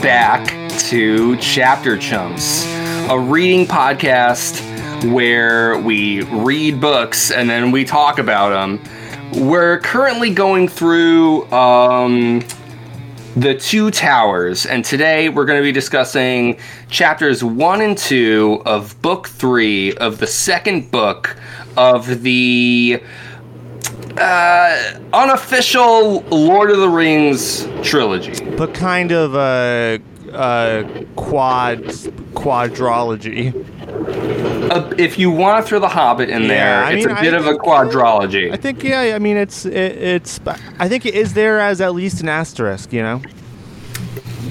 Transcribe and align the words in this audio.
back 0.00 0.70
to 0.78 1.36
Chapter 1.38 1.96
Chumps, 1.98 2.64
a 3.10 3.18
reading 3.18 3.66
podcast 3.66 4.62
where 5.12 5.76
we 5.78 6.22
read 6.22 6.80
books 6.80 7.32
and 7.32 7.50
then 7.50 7.72
we 7.72 7.84
talk 7.84 8.18
about 8.18 8.50
them. 8.50 8.80
We're 9.48 9.80
currently 9.80 10.30
going 10.32 10.68
through 10.68 11.50
um, 11.50 12.44
the 13.34 13.54
Two 13.54 13.90
Towers, 13.90 14.66
and 14.66 14.84
today 14.84 15.30
we're 15.30 15.44
going 15.46 15.58
to 15.60 15.64
be 15.64 15.72
discussing 15.72 16.58
chapters 16.88 17.42
one 17.42 17.80
and 17.80 17.98
two 17.98 18.62
of 18.66 19.00
book 19.02 19.26
three 19.26 19.94
of 19.96 20.18
the 20.18 20.28
second 20.28 20.92
book 20.92 21.36
of 21.76 22.22
the 22.22 23.02
uh, 24.20 25.00
unofficial 25.12 26.20
Lord 26.30 26.70
of 26.70 26.78
the 26.78 26.88
Rings 26.88 27.66
trilogy. 27.82 28.44
but 28.56 28.74
kind 28.74 29.12
of 29.12 29.34
a, 29.34 30.00
a 30.32 31.06
quad 31.16 31.84
quadrology. 32.34 33.54
Uh, 34.70 34.94
if 34.98 35.18
you 35.18 35.30
want 35.30 35.64
to 35.64 35.68
throw 35.68 35.78
the 35.78 35.88
Hobbit 35.88 36.28
in 36.28 36.46
there, 36.48 36.92
it's 36.92 37.06
mean, 37.06 37.16
a 37.16 37.20
bit 37.20 37.34
I 37.34 37.38
of 37.38 37.46
a 37.46 37.54
quadrology. 37.54 38.52
I 38.52 38.56
think 38.56 38.82
yeah. 38.82 39.14
I 39.14 39.18
mean, 39.18 39.36
it's 39.36 39.64
it, 39.64 39.74
it's. 39.74 40.40
I 40.78 40.88
think 40.88 41.06
it 41.06 41.14
is 41.14 41.34
there 41.34 41.58
as 41.60 41.80
at 41.80 41.94
least 41.94 42.20
an 42.20 42.28
asterisk. 42.28 42.92
You 42.92 43.02
know. 43.02 43.22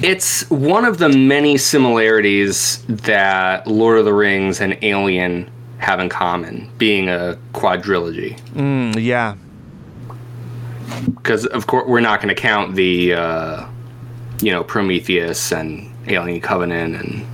It's 0.04 0.48
one 0.50 0.86
of 0.86 1.00
the 1.00 1.10
many 1.10 1.58
similarities 1.58 2.84
that 2.86 3.66
Lord 3.66 3.98
of 3.98 4.06
the 4.06 4.14
Rings 4.14 4.62
and 4.62 4.78
Alien 4.84 5.50
have 5.80 6.00
in 6.00 6.10
common, 6.10 6.70
being 6.78 7.10
a 7.10 7.38
quadrilogy. 7.54 8.40
Mm, 8.52 9.04
yeah. 9.04 9.36
Because 11.06 11.46
of 11.48 11.68
course 11.68 11.88
we're 11.88 12.00
not 12.00 12.22
going 12.22 12.34
to 12.34 12.40
count 12.42 12.76
the, 12.76 13.14
uh, 13.14 13.68
you 14.42 14.52
know, 14.52 14.64
Prometheus 14.64 15.52
and 15.52 15.92
Alien 16.08 16.42
Covenant 16.42 16.96
and. 16.96 17.26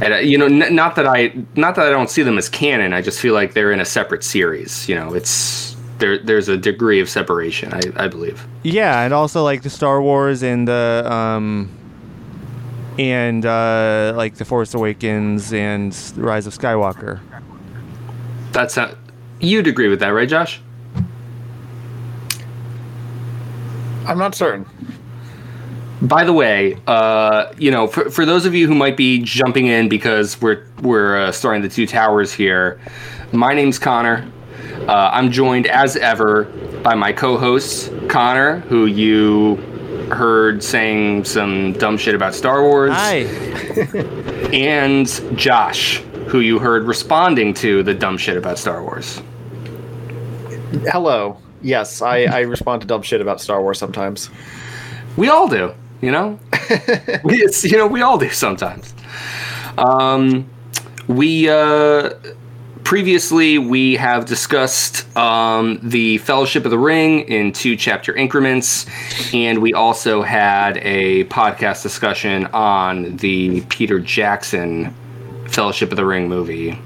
And, 0.00 0.14
uh, 0.14 0.16
you 0.16 0.36
know, 0.36 0.46
n- 0.46 0.74
not 0.74 0.96
that 0.96 1.06
I, 1.06 1.32
not 1.54 1.76
that 1.76 1.86
I 1.86 1.90
don't 1.90 2.10
see 2.10 2.24
them 2.24 2.36
as 2.36 2.48
canon. 2.48 2.92
I 2.92 3.02
just 3.02 3.20
feel 3.20 3.34
like 3.34 3.54
they're 3.54 3.70
in 3.70 3.78
a 3.78 3.84
separate 3.84 4.24
series. 4.24 4.88
You 4.88 4.96
know, 4.96 5.14
it's 5.14 5.76
there. 5.98 6.18
There's 6.18 6.48
a 6.48 6.56
degree 6.56 6.98
of 6.98 7.08
separation. 7.08 7.72
I, 7.72 7.80
I 7.94 8.08
believe. 8.08 8.44
Yeah, 8.64 9.02
and 9.02 9.14
also 9.14 9.44
like 9.44 9.62
the 9.62 9.70
Star 9.70 10.02
Wars 10.02 10.42
and 10.42 10.66
the 10.66 11.04
um 11.08 11.70
and 12.98 13.46
uh 13.46 14.12
like 14.16 14.34
the 14.34 14.44
Force 14.44 14.74
Awakens 14.74 15.52
and 15.52 15.96
Rise 16.16 16.48
of 16.48 16.52
Skywalker. 16.52 17.20
That's 18.50 18.76
not. 18.76 18.96
You'd 19.38 19.68
agree 19.68 19.88
with 19.88 20.00
that, 20.00 20.08
right, 20.08 20.28
Josh? 20.28 20.60
I'm 24.06 24.18
not 24.18 24.34
certain. 24.34 24.66
By 26.02 26.24
the 26.24 26.32
way, 26.32 26.78
uh, 26.86 27.52
you 27.58 27.70
know, 27.70 27.86
for, 27.86 28.10
for 28.10 28.26
those 28.26 28.44
of 28.44 28.54
you 28.54 28.66
who 28.66 28.74
might 28.74 28.96
be 28.96 29.22
jumping 29.22 29.66
in 29.66 29.88
because 29.88 30.40
we're 30.40 30.66
we're 30.82 31.16
uh, 31.16 31.32
starting 31.32 31.62
the 31.62 31.68
two 31.68 31.86
towers 31.86 32.32
here, 32.32 32.80
my 33.32 33.54
name's 33.54 33.78
Connor. 33.78 34.28
Uh, 34.88 35.10
I'm 35.12 35.30
joined 35.30 35.68
as 35.68 35.96
ever 35.96 36.44
by 36.82 36.96
my 36.96 37.12
co-hosts, 37.12 37.88
Connor, 38.08 38.60
who 38.60 38.86
you 38.86 39.56
heard 40.12 40.62
saying 40.62 41.24
some 41.24 41.72
dumb 41.74 41.96
shit 41.96 42.14
about 42.14 42.34
Star 42.34 42.62
Wars, 42.62 42.92
Hi. 42.92 43.18
and 44.52 45.06
Josh, 45.38 45.98
who 46.26 46.40
you 46.40 46.58
heard 46.58 46.84
responding 46.84 47.54
to 47.54 47.82
the 47.82 47.94
dumb 47.94 48.18
shit 48.18 48.36
about 48.36 48.58
Star 48.58 48.82
Wars. 48.82 49.22
Hello. 50.90 51.41
Yes, 51.62 52.02
I, 52.02 52.24
I 52.24 52.40
respond 52.40 52.82
to 52.82 52.86
dumb 52.86 53.02
shit 53.02 53.20
about 53.20 53.40
Star 53.40 53.62
Wars 53.62 53.78
sometimes. 53.78 54.30
We 55.16 55.28
all 55.28 55.48
do, 55.48 55.74
you 56.00 56.10
know. 56.10 56.38
we, 57.24 57.36
it's, 57.42 57.64
you 57.64 57.76
know, 57.76 57.86
we 57.86 58.02
all 58.02 58.18
do 58.18 58.30
sometimes. 58.30 58.94
Um, 59.78 60.48
we 61.08 61.48
uh, 61.48 62.10
previously 62.84 63.58
we 63.58 63.96
have 63.96 64.26
discussed 64.26 65.16
um, 65.16 65.78
the 65.82 66.18
Fellowship 66.18 66.64
of 66.64 66.70
the 66.70 66.78
Ring 66.78 67.20
in 67.20 67.52
two 67.52 67.76
chapter 67.76 68.14
increments, 68.14 68.86
and 69.32 69.60
we 69.60 69.72
also 69.72 70.22
had 70.22 70.78
a 70.78 71.24
podcast 71.24 71.82
discussion 71.82 72.46
on 72.46 73.16
the 73.16 73.60
Peter 73.62 74.00
Jackson 74.00 74.94
Fellowship 75.48 75.90
of 75.90 75.96
the 75.96 76.04
Ring 76.04 76.28
movie. 76.28 76.78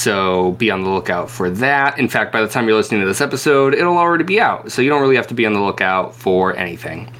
So 0.00 0.52
be 0.52 0.70
on 0.70 0.82
the 0.82 0.88
lookout 0.88 1.30
for 1.30 1.50
that. 1.50 1.98
In 1.98 2.08
fact, 2.08 2.32
by 2.32 2.40
the 2.40 2.48
time 2.48 2.66
you're 2.66 2.76
listening 2.76 3.02
to 3.02 3.06
this 3.06 3.20
episode, 3.20 3.74
it'll 3.74 3.98
already 3.98 4.24
be 4.24 4.40
out. 4.40 4.72
So 4.72 4.80
you 4.80 4.88
don't 4.88 5.02
really 5.02 5.16
have 5.16 5.26
to 5.26 5.34
be 5.34 5.44
on 5.44 5.52
the 5.52 5.60
lookout 5.60 6.14
for 6.14 6.56
anything. 6.56 7.12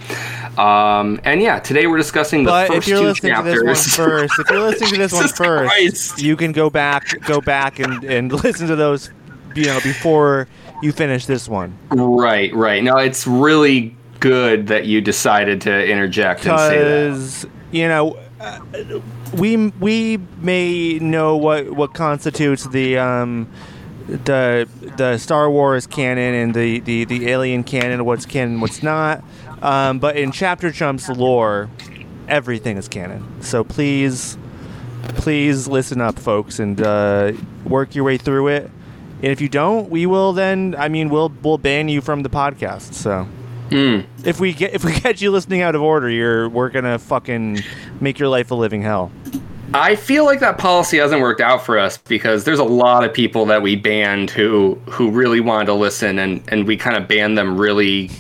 Um, 0.57 1.21
and 1.25 1.43
yeah, 1.43 1.59
today 1.59 1.87
we're 1.87 1.99
discussing 1.99 2.45
the 2.45 2.51
But 2.51 2.69
first 2.69 2.79
if 2.79 2.89
you're 2.89 3.01
two 3.01 3.05
listening 3.05 3.33
to 3.33 3.37
chapters. 3.37 3.63
this 3.85 3.99
one 3.99 4.07
first, 4.09 4.39
if 4.39 4.51
you're 4.51 4.61
listening 4.61 4.91
to 4.93 4.99
this 4.99 5.13
one 5.13 5.29
first, 5.29 5.71
Christ. 5.71 6.23
you 6.23 6.37
can 6.37 6.53
go 6.53 6.71
back 6.71 7.21
go 7.27 7.43
back 7.43 7.81
and, 7.81 8.03
and 8.05 8.33
listen 8.45 8.67
to 8.69 8.77
those 8.77 9.11
you 9.55 9.67
know 9.67 9.79
before 9.83 10.49
you 10.83 10.91
finish 10.91 11.27
this 11.27 11.51
one. 11.51 11.77
Right, 11.91 12.55
right. 12.55 12.83
No, 12.83 12.97
it's 12.97 13.27
really 13.27 13.95
good 14.21 14.69
that 14.69 14.87
you 14.87 15.03
decided 15.03 15.61
to 15.63 15.87
interject 15.87 16.47
and 16.47 16.59
say 16.59 16.79
that. 16.79 17.11
because 17.11 17.47
you 17.73 17.89
know 17.89 18.19
we 19.35 19.69
we 19.69 20.19
may 20.41 20.99
know 20.99 21.37
what 21.37 21.71
what 21.71 21.95
constitutes 21.95 22.65
the 22.65 22.99
um 22.99 23.49
the 24.07 24.69
the 24.97 25.19
Star 25.19 25.51
Wars 25.51 25.87
canon 25.87 26.35
and 26.35 26.55
the 26.55 26.81
the, 26.81 27.05
the 27.05 27.29
alien 27.29 27.65
canon 27.65 28.05
what's 28.05 28.27
canon 28.27 28.61
what's 28.61 28.83
not. 28.83 29.23
Um, 29.63 29.99
but 29.99 30.17
in 30.17 30.33
chapter 30.33 30.73
chumps 30.73 31.09
lore 31.09 31.69
everything 32.29 32.77
is 32.77 32.89
canon. 32.89 33.43
So 33.43 33.65
please 33.65 34.37
please 35.03 35.69
listen 35.69 36.01
up 36.01 36.19
folks 36.19 36.59
and 36.59 36.81
uh, 36.81 37.33
work 37.65 37.95
your 37.95 38.05
way 38.05 38.17
through 38.17 38.49
it. 38.49 38.71
And 39.23 39.27
if 39.27 39.41
you 39.41 39.49
don't 39.49 39.91
we 39.91 40.07
will 40.07 40.33
then 40.33 40.75
I 40.79 40.89
mean 40.89 41.09
we'll 41.09 41.33
we'll 41.43 41.59
ban 41.59 41.89
you 41.89 42.01
from 42.01 42.23
the 42.23 42.31
podcast 42.31 42.95
so 42.95 43.29
Hmm. 43.71 44.01
if 44.25 44.41
we 44.41 44.53
get 44.53 44.75
if 44.75 44.85
we 44.85 44.99
get 45.01 45.21
you 45.21 45.31
listening 45.31 45.63
out 45.63 45.75
of 45.75 45.83
order, 45.83 46.11
you're 46.11 46.49
we're 46.49 46.71
gonna 46.71 46.99
fucking 46.99 47.61
make 48.01 48.19
your 48.19 48.29
life 48.29 48.51
a 48.51 48.55
living 48.55 48.83
hell. 48.83 49.13
I 49.73 49.95
feel 49.95 50.25
like 50.25 50.41
that 50.41 50.59
policy 50.59 50.97
hasn't 50.99 51.21
worked 51.21 51.41
out 51.41 51.65
for 51.65 51.79
us 51.79 51.97
because 51.97 52.43
there's 52.43 52.59
a 52.59 52.65
lot 52.65 53.05
of 53.05 53.15
people 53.15 53.47
that 53.47 53.63
we 53.63 53.77
banned 53.77 54.31
who 54.31 54.75
who 54.89 55.11
really 55.11 55.41
wanted 55.41 55.67
to 55.67 55.75
listen 55.75 56.19
and 56.19 56.43
and 56.49 56.67
we 56.67 56.77
kind 56.77 56.97
of 56.97 57.07
banned 57.07 57.39
them 57.39 57.57
really 57.57 58.11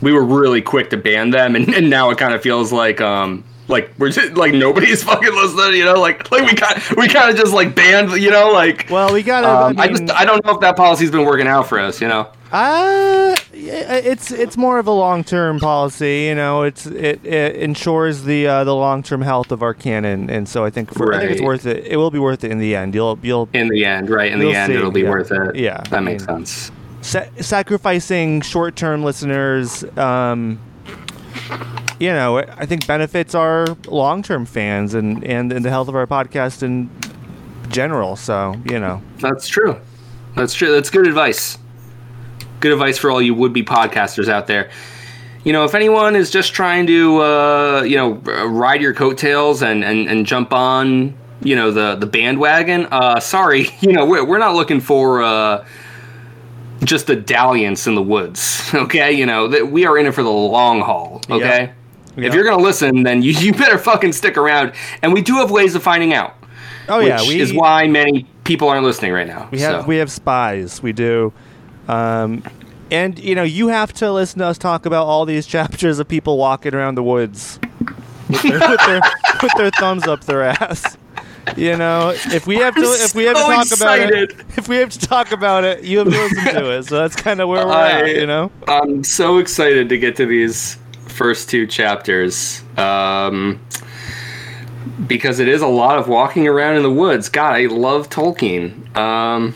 we 0.00 0.12
were 0.12 0.24
really 0.24 0.60
quick 0.60 0.90
to 0.90 0.96
ban 0.96 1.30
them 1.30 1.54
and, 1.54 1.72
and 1.74 1.88
now 1.88 2.10
it 2.10 2.18
kind 2.18 2.34
of 2.34 2.42
feels 2.42 2.72
like 2.72 3.00
um 3.00 3.44
like 3.68 3.90
we're 3.98 4.10
just 4.10 4.34
like 4.34 4.52
nobody's 4.54 5.02
fucking 5.02 5.34
listening, 5.34 5.78
you 5.78 5.84
know, 5.84 6.00
like 6.00 6.30
like 6.30 6.42
we 6.44 6.54
kind 6.54 6.80
we 6.96 7.08
kind 7.08 7.30
of 7.30 7.36
just 7.36 7.52
like 7.52 7.74
banned, 7.74 8.12
you 8.12 8.30
know, 8.30 8.50
like 8.52 8.86
Well, 8.90 9.12
we 9.12 9.22
gotta. 9.22 9.48
um, 9.48 9.78
I, 9.78 9.84
I, 9.84 9.88
just 9.88 10.10
I 10.10 10.24
don't 10.24 10.44
know 10.44 10.52
if 10.52 10.60
that 10.60 10.76
policy's 10.76 11.10
been 11.10 11.24
working 11.24 11.46
out 11.46 11.66
for 11.68 11.78
us, 11.78 12.00
you 12.00 12.08
know. 12.08 12.28
Uh, 12.52 13.34
it's 13.52 14.30
it's 14.30 14.56
more 14.56 14.78
of 14.78 14.86
a 14.86 14.92
long 14.92 15.24
term 15.24 15.58
policy. 15.58 16.26
You 16.28 16.36
know, 16.36 16.62
it's 16.62 16.86
it, 16.86 17.24
it 17.26 17.56
ensures 17.56 18.22
the 18.22 18.46
uh, 18.46 18.62
the 18.64 18.74
long 18.74 19.02
term 19.02 19.20
health 19.20 19.50
of 19.50 19.62
our 19.62 19.74
canon, 19.74 20.30
and 20.30 20.48
so 20.48 20.64
I 20.64 20.70
think 20.70 20.94
for 20.94 21.12
I 21.12 21.18
think 21.18 21.32
it's 21.32 21.40
worth 21.42 21.66
it. 21.66 21.84
It 21.86 21.96
will 21.96 22.12
be 22.12 22.20
worth 22.20 22.44
it 22.44 22.52
in 22.52 22.58
the 22.58 22.76
end. 22.76 22.94
You'll 22.94 23.18
you'll 23.20 23.48
In 23.52 23.68
the 23.68 23.84
end, 23.84 24.08
right? 24.10 24.30
In 24.30 24.38
the 24.38 24.54
end, 24.54 24.70
see, 24.72 24.78
it'll 24.78 24.92
be 24.92 25.00
yeah. 25.00 25.10
worth 25.10 25.32
it. 25.32 25.56
Yeah, 25.56 25.78
that 25.90 25.92
I 25.94 26.00
makes 26.00 26.24
mean- 26.28 26.46
sense. 26.46 26.70
sa- 27.00 27.24
sacrificing 27.40 28.42
short 28.42 28.76
term 28.76 29.02
listeners. 29.02 29.82
Um, 29.98 30.60
you 31.98 32.08
know, 32.08 32.38
I 32.38 32.66
think 32.66 32.86
benefits 32.86 33.34
our 33.34 33.66
long 33.86 34.22
term 34.22 34.46
fans 34.46 34.94
and, 34.94 35.24
and 35.24 35.52
and 35.52 35.64
the 35.64 35.70
health 35.70 35.88
of 35.88 35.94
our 35.94 36.06
podcast 36.06 36.62
in 36.62 36.90
general. 37.68 38.16
So 38.16 38.54
you 38.64 38.78
know, 38.78 39.02
That's 39.18 39.48
true. 39.48 39.78
That's 40.34 40.54
true. 40.54 40.70
That's 40.72 40.90
good 40.90 41.06
advice. 41.06 41.58
Good 42.60 42.72
advice 42.72 42.98
for 42.98 43.10
all 43.10 43.22
you 43.22 43.34
would-be 43.34 43.62
podcasters 43.64 44.28
out 44.28 44.46
there. 44.46 44.70
You 45.44 45.52
know, 45.52 45.64
if 45.64 45.74
anyone 45.74 46.16
is 46.16 46.30
just 46.30 46.52
trying 46.52 46.86
to, 46.88 47.18
uh, 47.22 47.82
you 47.82 47.96
know, 47.96 48.14
ride 48.46 48.82
your 48.82 48.92
coattails 48.92 49.62
and, 49.62 49.84
and, 49.84 50.08
and 50.08 50.26
jump 50.26 50.52
on, 50.52 51.16
you 51.40 51.54
know, 51.54 51.70
the 51.70 51.94
the 51.94 52.06
bandwagon, 52.06 52.86
uh, 52.90 53.20
sorry, 53.20 53.68
you 53.80 53.92
know, 53.92 54.04
we're, 54.04 54.24
we're 54.24 54.38
not 54.38 54.54
looking 54.54 54.80
for 54.80 55.22
uh, 55.22 55.66
just 56.84 57.08
a 57.10 57.16
dalliance 57.16 57.86
in 57.86 57.94
the 57.94 58.02
woods. 58.02 58.54
Okay, 58.74 59.12
you 59.12 59.24
know, 59.24 59.48
that 59.48 59.68
we 59.68 59.86
are 59.86 59.96
in 59.96 60.06
it 60.06 60.12
for 60.12 60.22
the 60.22 60.30
long 60.30 60.80
haul. 60.80 61.22
Okay. 61.30 61.64
Yeah. 61.64 61.72
If 62.16 62.34
you're 62.34 62.44
gonna 62.44 62.62
listen, 62.62 63.02
then 63.02 63.22
you, 63.22 63.32
you 63.38 63.52
better 63.52 63.78
fucking 63.78 64.12
stick 64.12 64.36
around. 64.36 64.72
And 65.02 65.12
we 65.12 65.22
do 65.22 65.36
have 65.36 65.50
ways 65.50 65.74
of 65.74 65.82
finding 65.82 66.14
out 66.14 66.34
oh 66.88 66.98
which 66.98 67.08
yeah, 67.08 67.22
we 67.26 67.40
is 67.40 67.52
why 67.52 67.86
many 67.86 68.26
people 68.44 68.68
aren't 68.68 68.84
listening 68.84 69.12
right 69.12 69.26
now. 69.26 69.48
We 69.50 69.60
have 69.60 69.82
so. 69.82 69.86
we 69.86 69.96
have 69.96 70.10
spies. 70.10 70.82
We 70.82 70.92
do, 70.92 71.32
um, 71.88 72.42
and 72.90 73.18
you 73.18 73.34
know 73.34 73.42
you 73.42 73.68
have 73.68 73.92
to 73.94 74.12
listen 74.12 74.40
to 74.40 74.46
us 74.46 74.58
talk 74.58 74.86
about 74.86 75.06
all 75.06 75.24
these 75.24 75.46
chapters 75.56 75.98
of 75.98 76.08
people 76.08 76.38
walking 76.38 76.74
around 76.74 76.94
the 76.94 77.02
woods 77.02 77.58
with 78.28 78.42
their 78.42 78.58
with 78.58 78.80
their, 78.86 79.00
with 79.42 79.52
their 79.56 79.70
thumbs 79.70 80.06
up 80.06 80.24
their 80.24 80.42
ass. 80.42 80.96
You 81.56 81.76
know, 81.76 82.10
if 82.10 82.48
we 82.48 82.56
have 82.56 82.74
to 82.74 82.82
if 82.82 83.14
we 83.14 83.24
have 83.24 83.36
to 83.36 83.42
so 83.42 83.48
talk 83.48 83.72
about 83.72 84.12
it, 84.12 84.32
if 84.56 84.68
we 84.68 84.76
have 84.76 84.90
to 84.90 84.98
talk 84.98 85.30
about 85.30 85.62
it, 85.62 85.84
you 85.84 85.98
have 85.98 86.08
to 86.08 86.22
listen 86.22 86.54
to 86.54 86.70
it. 86.72 86.82
So 86.84 86.98
that's 86.98 87.14
kind 87.14 87.40
of 87.40 87.48
where 87.48 87.64
we're 87.64 87.72
I- 87.72 88.02
at. 88.02 88.16
You 88.16 88.26
know. 88.26 88.50
I'm 88.66 89.04
so 89.04 89.38
excited 89.38 89.88
to 89.88 89.98
get 89.98 90.16
to 90.16 90.26
these 90.26 90.76
first 91.16 91.50
two 91.50 91.66
chapters. 91.66 92.62
Um, 92.76 93.60
because 95.06 95.40
it 95.40 95.48
is 95.48 95.62
a 95.62 95.66
lot 95.66 95.98
of 95.98 96.08
walking 96.08 96.46
around 96.46 96.76
in 96.76 96.82
the 96.82 96.92
woods. 96.92 97.28
God, 97.28 97.54
I 97.54 97.66
love 97.66 98.08
Tolkien. 98.08 98.96
Um, 98.96 99.54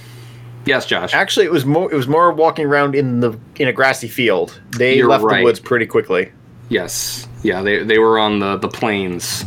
yes, 0.67 0.87
Josh. 0.87 1.15
Actually, 1.15 1.47
it 1.47 1.53
was 1.53 1.65
more. 1.65 1.91
It 1.93 1.97
was 1.97 2.09
more 2.09 2.33
walking 2.33 2.67
around 2.67 2.95
in 2.95 3.21
the 3.21 3.39
in 3.57 3.69
a 3.69 3.73
grassy 3.73 4.09
field. 4.09 4.61
They 4.77 4.97
You're 4.97 5.09
left 5.09 5.25
right. 5.25 5.39
the 5.39 5.45
woods 5.45 5.61
pretty 5.61 5.87
quickly. 5.87 6.33
Yes. 6.69 7.29
Yeah, 7.43 7.63
they, 7.63 7.83
they 7.83 7.99
were 7.99 8.19
on 8.19 8.39
the, 8.39 8.57
the 8.57 8.69
plains. 8.69 9.45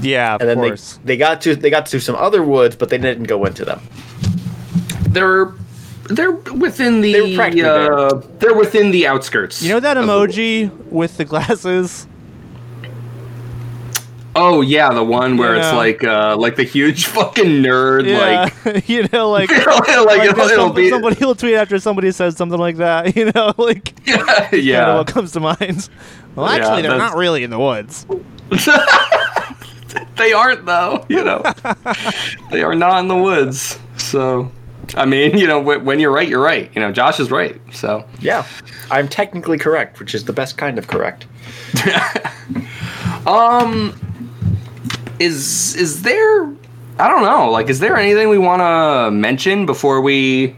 Yeah, 0.00 0.34
of 0.34 0.40
and 0.40 0.50
then 0.50 0.60
they, 0.60 0.68
course. 0.68 0.98
they 1.04 1.16
got 1.16 1.40
to 1.42 1.56
they 1.56 1.70
got 1.70 1.86
to 1.86 2.00
some 2.00 2.16
other 2.16 2.42
woods, 2.42 2.76
but 2.76 2.90
they 2.90 2.98
didn't 2.98 3.24
go 3.24 3.44
into 3.44 3.64
them. 3.64 3.80
They're 5.08 5.54
they're 6.08 6.32
within 6.32 7.00
the 7.00 7.12
They 7.12 7.20
were 7.30 7.36
practically 7.36 7.62
uh, 7.70 8.20
they're 8.38 8.54
within 8.54 8.90
the 8.90 9.06
outskirts. 9.06 9.62
you 9.62 9.70
know 9.70 9.80
that 9.80 9.96
of 9.96 10.06
the- 10.06 10.12
emoji 10.12 10.70
with 10.90 11.16
the 11.16 11.24
glasses? 11.24 12.06
oh 14.36 14.62
yeah, 14.62 14.92
the 14.92 15.04
one 15.04 15.36
where 15.36 15.54
it's 15.54 15.72
like 15.72 16.02
uh 16.02 16.36
like 16.36 16.56
the 16.56 16.64
huge 16.64 17.06
fucking 17.16 17.62
nerd 17.62 18.06
Yeah, 18.08 18.50
like 18.64 18.88
you 18.88 19.06
know, 19.12 19.30
like, 19.30 19.48
like, 19.66 19.66
like 19.66 20.28
it'll, 20.28 20.40
it'll 20.40 20.66
some- 20.66 20.74
be 20.74 20.90
somebody 20.90 21.24
will 21.24 21.34
tweet 21.36 21.54
after 21.54 21.78
somebody 21.78 22.10
says 22.10 22.36
something 22.36 22.58
like 22.58 22.76
that. 22.78 23.14
You 23.16 23.30
know, 23.32 23.52
like 23.58 23.94
yeah, 24.06 24.16
kind 24.24 24.54
of 24.54 24.64
yeah. 24.64 24.94
what 24.96 25.06
comes 25.06 25.32
to 25.32 25.40
mind. 25.40 25.88
Well, 26.34 26.46
Yeah, 26.48 26.54
actually, 26.56 26.82
they're 26.82 26.90
that's- 26.90 27.12
not 27.12 27.16
really 27.16 27.44
in 27.44 27.50
the 27.50 27.58
woods. 27.60 28.06
they 30.16 30.32
aren't 30.32 30.66
though 30.66 31.04
you 31.08 31.22
know 31.22 31.42
they 32.50 32.62
are 32.62 32.74
not 32.74 32.98
in 33.00 33.08
the 33.08 33.16
woods 33.16 33.78
so 33.96 34.50
i 34.96 35.04
mean 35.04 35.36
you 35.36 35.46
know 35.46 35.60
when 35.60 35.98
you're 36.00 36.12
right 36.12 36.28
you're 36.28 36.42
right. 36.42 36.70
You 36.74 36.80
know 36.80 36.92
josh 36.92 37.20
is 37.20 37.30
right 37.30 37.60
so. 37.72 38.04
Yeah, 38.20 38.46
I'm 38.90 39.08
technically 39.08 39.58
correct, 39.58 40.00
which 40.00 40.14
is 40.14 40.24
the 40.24 40.32
best 40.32 40.56
kind 40.56 40.78
of 40.78 40.86
correct. 40.86 41.26
um 43.26 43.98
is 45.20 45.74
is 45.76 46.02
there 46.02 46.44
i 46.98 47.08
don't 47.08 47.22
know 47.22 47.50
like 47.50 47.70
is 47.70 47.78
there 47.78 47.96
anything 47.96 48.28
we 48.28 48.38
want 48.38 48.60
to 48.60 49.10
mention 49.10 49.64
before 49.64 50.00
we 50.00 50.54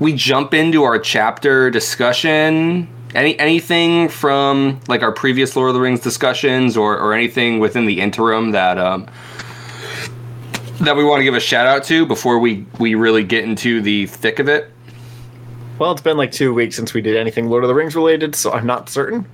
we 0.00 0.12
jump 0.12 0.54
into 0.54 0.82
our 0.82 0.98
chapter 0.98 1.70
discussion? 1.70 2.88
Any 3.14 3.38
anything 3.38 4.08
from 4.08 4.80
like 4.88 5.02
our 5.02 5.12
previous 5.12 5.54
lord 5.54 5.68
of 5.68 5.74
the 5.74 5.80
rings 5.80 6.00
discussions 6.00 6.76
or 6.76 6.98
or 6.98 7.14
anything 7.14 7.60
within 7.60 7.86
the 7.86 8.00
interim 8.00 8.50
that 8.50 8.76
um 8.76 9.06
that 10.84 10.96
we 10.96 11.04
want 11.04 11.20
to 11.20 11.24
give 11.24 11.34
a 11.34 11.40
shout 11.40 11.66
out 11.66 11.84
to 11.84 12.06
before 12.06 12.38
we 12.38 12.66
we 12.78 12.94
really 12.94 13.24
get 13.24 13.44
into 13.44 13.80
the 13.80 14.06
thick 14.06 14.38
of 14.38 14.48
it? 14.48 14.70
Well, 15.78 15.90
it's 15.90 16.02
been 16.02 16.16
like 16.16 16.30
two 16.30 16.54
weeks 16.54 16.76
since 16.76 16.94
we 16.94 17.00
did 17.00 17.16
anything 17.16 17.48
Lord 17.48 17.64
of 17.64 17.68
the 17.68 17.74
Rings 17.74 17.96
related, 17.96 18.34
so 18.34 18.52
I'm 18.52 18.66
not 18.66 18.88
certain. 18.88 19.26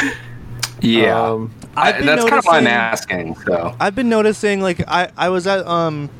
yeah. 0.80 1.20
Um, 1.20 1.54
I, 1.76 1.92
that's 1.92 2.22
kind 2.22 2.38
of 2.38 2.44
why 2.44 2.58
I'm 2.58 2.66
asking 2.66 3.34
so. 3.36 3.74
I've 3.80 3.94
been 3.94 4.08
noticing, 4.08 4.60
like, 4.60 4.86
I 4.86 5.10
I 5.16 5.30
was 5.30 5.46
at 5.46 5.66
um, 5.66 6.10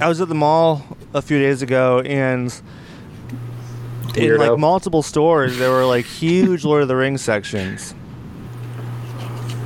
I 0.00 0.08
was 0.08 0.20
at 0.20 0.28
the 0.28 0.34
mall 0.34 0.84
a 1.14 1.22
few 1.22 1.38
days 1.38 1.62
ago, 1.62 2.00
and 2.00 2.52
in 4.14 4.30
Weirdo. 4.30 4.38
like 4.38 4.58
multiple 4.58 5.02
stores, 5.02 5.56
there 5.58 5.70
were 5.70 5.86
like 5.86 6.04
huge 6.04 6.64
Lord 6.64 6.82
of 6.82 6.88
the 6.88 6.96
Rings 6.96 7.22
sections, 7.22 7.94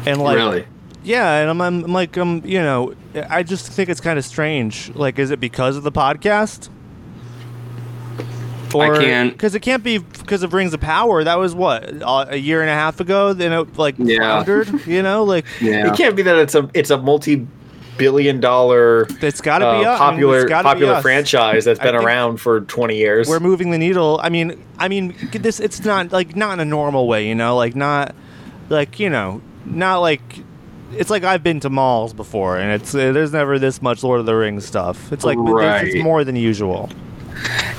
and 0.07 0.23
like 0.23 0.37
really 0.37 0.67
Yeah, 1.07 1.37
and 1.41 1.49
I'm, 1.51 1.61
I'm, 1.61 1.85
I'm 1.85 1.93
like, 1.93 2.19
um, 2.19 2.43
you 2.45 2.59
know, 2.59 2.95
I 3.31 3.45
just 3.45 3.71
think 3.71 3.89
it's 3.89 4.01
kind 4.01 4.19
of 4.19 4.25
strange. 4.25 4.93
Like, 4.95 5.21
is 5.21 5.31
it 5.31 5.39
because 5.39 5.77
of 5.77 5.85
the 5.85 5.93
podcast? 5.93 6.69
I 8.75 8.99
can't- 8.99 9.33
because 9.33 9.55
it 9.55 9.61
can't 9.61 9.83
be 9.83 9.99
because 9.99 10.43
of 10.43 10.53
Rings 10.53 10.75
of 10.75 10.81
Power. 10.81 11.25
That 11.25 11.39
was 11.39 11.55
what 11.55 11.85
a 11.89 12.33
a 12.33 12.37
year 12.37 12.61
and 12.61 12.69
a 12.69 12.75
half 12.75 13.01
ago. 13.01 13.33
Then 13.33 13.53
it 13.53 13.79
like 13.79 13.95
Yeah. 13.99 14.45
You 14.87 15.03
know, 15.03 15.25
like 15.25 15.47
yeah 15.61 15.91
It 15.91 15.97
can't 15.97 16.15
be 16.17 16.23
that 16.23 16.37
it's 16.37 16.55
a 16.55 16.69
it's 16.75 16.91
a 16.91 16.99
multi 16.99 17.47
billion 17.97 18.41
dollar 18.41 19.07
it's 19.23 19.41
got 19.41 19.61
to 19.61 19.67
uh, 19.67 19.79
be 19.79 19.87
us. 19.87 19.99
I 20.01 20.11
popular 20.11 20.41
it's 20.41 20.49
gotta 20.51 20.65
be 20.65 20.73
popular 20.75 20.93
us. 20.95 21.03
franchise 21.03 21.65
that's 21.65 21.79
been 21.79 21.95
around 21.95 22.37
for 22.39 22.61
20 22.63 22.97
years. 22.97 23.29
We're 23.29 23.41
moving 23.41 23.71
the 23.71 23.79
needle. 23.79 24.21
I 24.23 24.29
mean, 24.29 24.63
I 24.79 24.89
mean, 24.89 25.15
this. 25.33 25.59
It's 25.61 25.83
not 25.83 26.13
like 26.13 26.37
not 26.37 26.55
in 26.55 26.61
a 26.61 26.65
normal 26.67 27.09
way. 27.09 27.27
You 27.27 27.35
know, 27.35 27.57
like 27.57 27.75
not 27.75 28.15
like 28.69 29.01
you 29.01 29.09
know, 29.09 29.41
not 29.65 29.99
like. 30.01 30.43
It's 30.93 31.11
like 31.11 31.25
I've 31.25 31.43
been 31.43 31.61
to 31.61 31.71
malls 31.71 32.13
before, 32.13 32.57
and 32.59 32.71
it's 32.73 32.95
uh, 32.95 33.13
there's 33.13 33.33
never 33.33 33.59
this 33.59 33.83
much 33.83 34.03
Lord 34.03 34.21
of 34.21 34.27
the 34.27 34.35
Rings 34.35 34.65
stuff. 34.65 35.13
It's 35.13 35.25
like 35.25 35.37
there's- 35.37 35.89
it's 35.95 36.03
more 36.03 36.25
than 36.25 36.37
usual. 36.37 36.89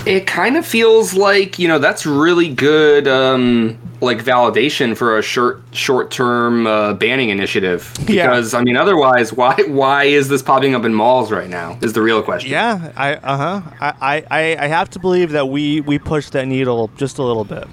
It 0.05 0.27
kind 0.27 0.55
of 0.55 0.65
feels 0.65 1.15
like 1.15 1.57
you 1.57 1.67
know 1.67 1.79
that's 1.79 2.05
really 2.05 2.47
good, 2.53 3.07
um, 3.07 3.77
like 4.01 4.19
validation 4.23 4.95
for 4.95 5.17
a 5.17 5.21
short 5.23 5.63
short 5.71 6.11
term 6.11 6.67
uh, 6.67 6.93
banning 6.93 7.29
initiative. 7.29 7.91
Yeah. 8.07 8.27
Because 8.27 8.53
I 8.53 8.61
mean, 8.61 8.77
otherwise, 8.77 9.33
why 9.33 9.55
why 9.67 10.03
is 10.03 10.27
this 10.29 10.43
popping 10.43 10.75
up 10.75 10.85
in 10.85 10.93
malls 10.93 11.31
right 11.31 11.49
now? 11.49 11.77
Is 11.81 11.93
the 11.93 12.01
real 12.03 12.21
question. 12.21 12.51
Yeah, 12.51 12.91
I 12.95 13.15
uh 13.15 13.37
huh. 13.37 13.61
I, 13.81 14.23
I 14.29 14.57
I 14.59 14.67
have 14.67 14.91
to 14.91 14.99
believe 14.99 15.31
that 15.31 15.49
we 15.49 15.81
we 15.81 15.97
pushed 15.97 16.33
that 16.33 16.45
needle 16.47 16.91
just 16.95 17.17
a 17.17 17.23
little 17.23 17.43
bit. 17.43 17.67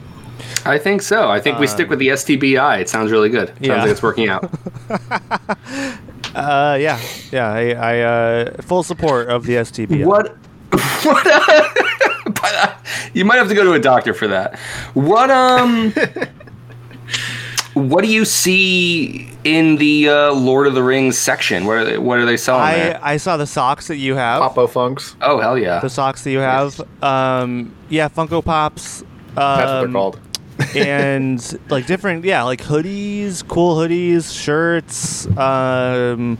I 0.66 0.78
think 0.78 1.02
so. 1.02 1.30
I 1.30 1.40
think 1.40 1.58
we 1.58 1.66
stick 1.66 1.90
with 1.90 1.98
the 1.98 2.08
STBI. 2.08 2.80
It 2.80 2.88
sounds 2.88 3.10
really 3.10 3.28
good. 3.28 3.48
Sounds 3.48 3.60
yeah. 3.60 3.82
like 3.82 3.90
it's 3.90 4.02
working 4.02 4.28
out. 4.28 4.50
Uh, 6.34 6.76
yeah, 6.80 7.00
yeah. 7.30 7.52
I, 7.52 7.70
I 7.70 8.00
uh, 8.00 8.62
full 8.62 8.82
support 8.82 9.28
of 9.28 9.46
the 9.46 9.54
STBI. 9.54 10.04
What? 10.04 10.36
What? 11.04 11.26
Uh, 11.26 11.68
but, 12.24 12.54
uh, 12.54 12.74
you 13.12 13.24
might 13.24 13.36
have 13.36 13.48
to 13.48 13.54
go 13.54 13.62
to 13.62 13.74
a 13.74 13.78
doctor 13.78 14.14
for 14.14 14.26
that. 14.26 14.58
What? 14.94 15.30
Um. 15.30 15.92
what 17.74 18.02
do 18.02 18.10
you 18.10 18.24
see 18.24 19.30
in 19.44 19.76
the 19.76 20.08
uh, 20.08 20.32
Lord 20.32 20.66
of 20.66 20.74
the 20.74 20.82
Rings 20.82 21.16
section? 21.16 21.66
What 21.66 21.76
are 21.76 21.84
they, 21.84 21.98
what 21.98 22.18
are 22.18 22.26
they 22.26 22.36
selling 22.36 22.62
I 22.62 22.74
there? 22.74 23.00
I 23.02 23.16
saw 23.18 23.36
the 23.36 23.46
socks 23.46 23.86
that 23.88 23.98
you 23.98 24.16
have. 24.16 24.40
Popo 24.40 24.66
Funks. 24.66 25.14
Oh 25.20 25.38
hell 25.38 25.56
yeah! 25.56 25.78
The 25.78 25.90
socks 25.90 26.24
that 26.24 26.32
you 26.32 26.38
have. 26.38 26.80
Um, 27.02 27.72
yeah, 27.90 28.08
Funko 28.08 28.44
Pops. 28.44 29.02
Um, 29.02 29.08
That's 29.36 29.70
what 29.70 29.80
they're 29.82 29.92
called. 29.92 30.20
And 30.74 31.58
like 31.70 31.86
different, 31.86 32.24
yeah, 32.24 32.42
like 32.42 32.60
hoodies, 32.62 33.46
cool 33.46 33.76
hoodies, 33.76 34.32
shirts. 34.34 35.26
Um, 35.36 36.38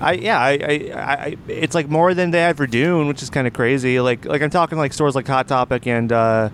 I 0.00 0.12
yeah, 0.14 0.38
I, 0.40 0.50
I, 0.52 0.92
I 0.96 1.36
it's 1.48 1.74
like 1.74 1.88
more 1.88 2.12
than 2.14 2.30
they 2.32 2.40
had 2.40 2.56
for 2.56 2.66
Dune, 2.66 3.06
which 3.08 3.22
is 3.22 3.30
kind 3.30 3.46
of 3.46 3.52
crazy. 3.52 4.00
Like 4.00 4.24
like 4.24 4.42
I'm 4.42 4.50
talking 4.50 4.78
like 4.78 4.92
stores 4.92 5.14
like 5.14 5.26
Hot 5.28 5.46
Topic 5.46 5.86
and 5.86 6.10
uh, 6.12 6.48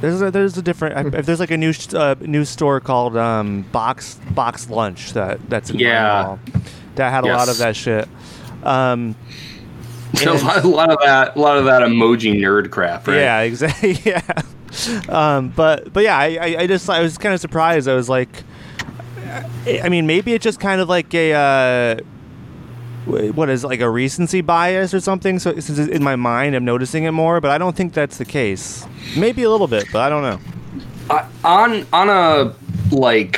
there's 0.00 0.20
a, 0.20 0.30
there's 0.30 0.58
a 0.58 0.62
different 0.62 1.14
if 1.14 1.24
there's 1.24 1.40
like 1.40 1.50
a 1.50 1.56
new 1.56 1.72
sh- 1.72 1.94
uh, 1.94 2.14
new 2.20 2.44
store 2.44 2.80
called 2.80 3.16
um, 3.16 3.62
Box 3.72 4.18
Box 4.32 4.68
Lunch 4.68 5.12
that 5.14 5.38
that's 5.48 5.70
in 5.70 5.78
Yeah. 5.78 6.36
that 6.96 7.10
had 7.10 7.24
a 7.24 7.28
lot 7.28 7.48
of 7.48 7.58
that 7.58 7.74
shit. 7.76 8.08
Um, 8.64 9.16
a, 10.26 10.32
lot, 10.34 10.64
a 10.64 10.68
lot 10.68 10.90
of 10.90 10.98
that, 11.02 11.36
a 11.36 11.40
lot 11.40 11.56
of 11.56 11.64
that 11.64 11.80
emoji 11.82 12.34
nerd 12.38 12.70
crap, 12.70 13.08
right? 13.08 13.16
Yeah, 13.16 13.40
exactly. 13.40 13.92
Yeah. 14.04 14.20
Um, 15.08 15.50
but 15.50 15.92
but 15.92 16.02
yeah, 16.02 16.16
I, 16.16 16.38
I, 16.40 16.56
I 16.60 16.66
just 16.66 16.88
I 16.88 17.00
was 17.00 17.18
kind 17.18 17.34
of 17.34 17.40
surprised. 17.40 17.88
I 17.88 17.94
was 17.94 18.08
like, 18.08 18.44
I 19.66 19.88
mean, 19.88 20.06
maybe 20.06 20.32
it's 20.32 20.42
just 20.42 20.60
kind 20.60 20.80
of 20.80 20.88
like 20.88 21.12
a 21.14 21.32
uh, 21.32 21.96
what 23.06 23.48
is 23.48 23.64
it, 23.64 23.66
like 23.66 23.80
a 23.80 23.90
recency 23.90 24.40
bias 24.40 24.94
or 24.94 25.00
something. 25.00 25.38
So 25.38 25.58
since 25.58 25.78
in 25.78 26.02
my 26.02 26.16
mind, 26.16 26.54
I'm 26.54 26.64
noticing 26.64 27.04
it 27.04 27.12
more. 27.12 27.40
But 27.40 27.50
I 27.50 27.58
don't 27.58 27.76
think 27.76 27.92
that's 27.92 28.18
the 28.18 28.24
case. 28.24 28.86
Maybe 29.16 29.42
a 29.42 29.50
little 29.50 29.66
bit, 29.66 29.86
but 29.92 30.00
I 30.00 30.08
don't 30.08 30.22
know. 30.22 30.40
Uh, 31.10 31.28
on 31.44 31.86
on 31.92 32.08
a 32.08 32.54
like 32.94 33.36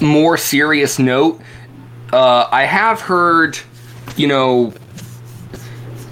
more 0.00 0.36
serious 0.36 0.98
note, 0.98 1.40
uh, 2.12 2.48
I 2.50 2.64
have 2.64 3.00
heard, 3.00 3.58
you 4.16 4.26
know, 4.26 4.74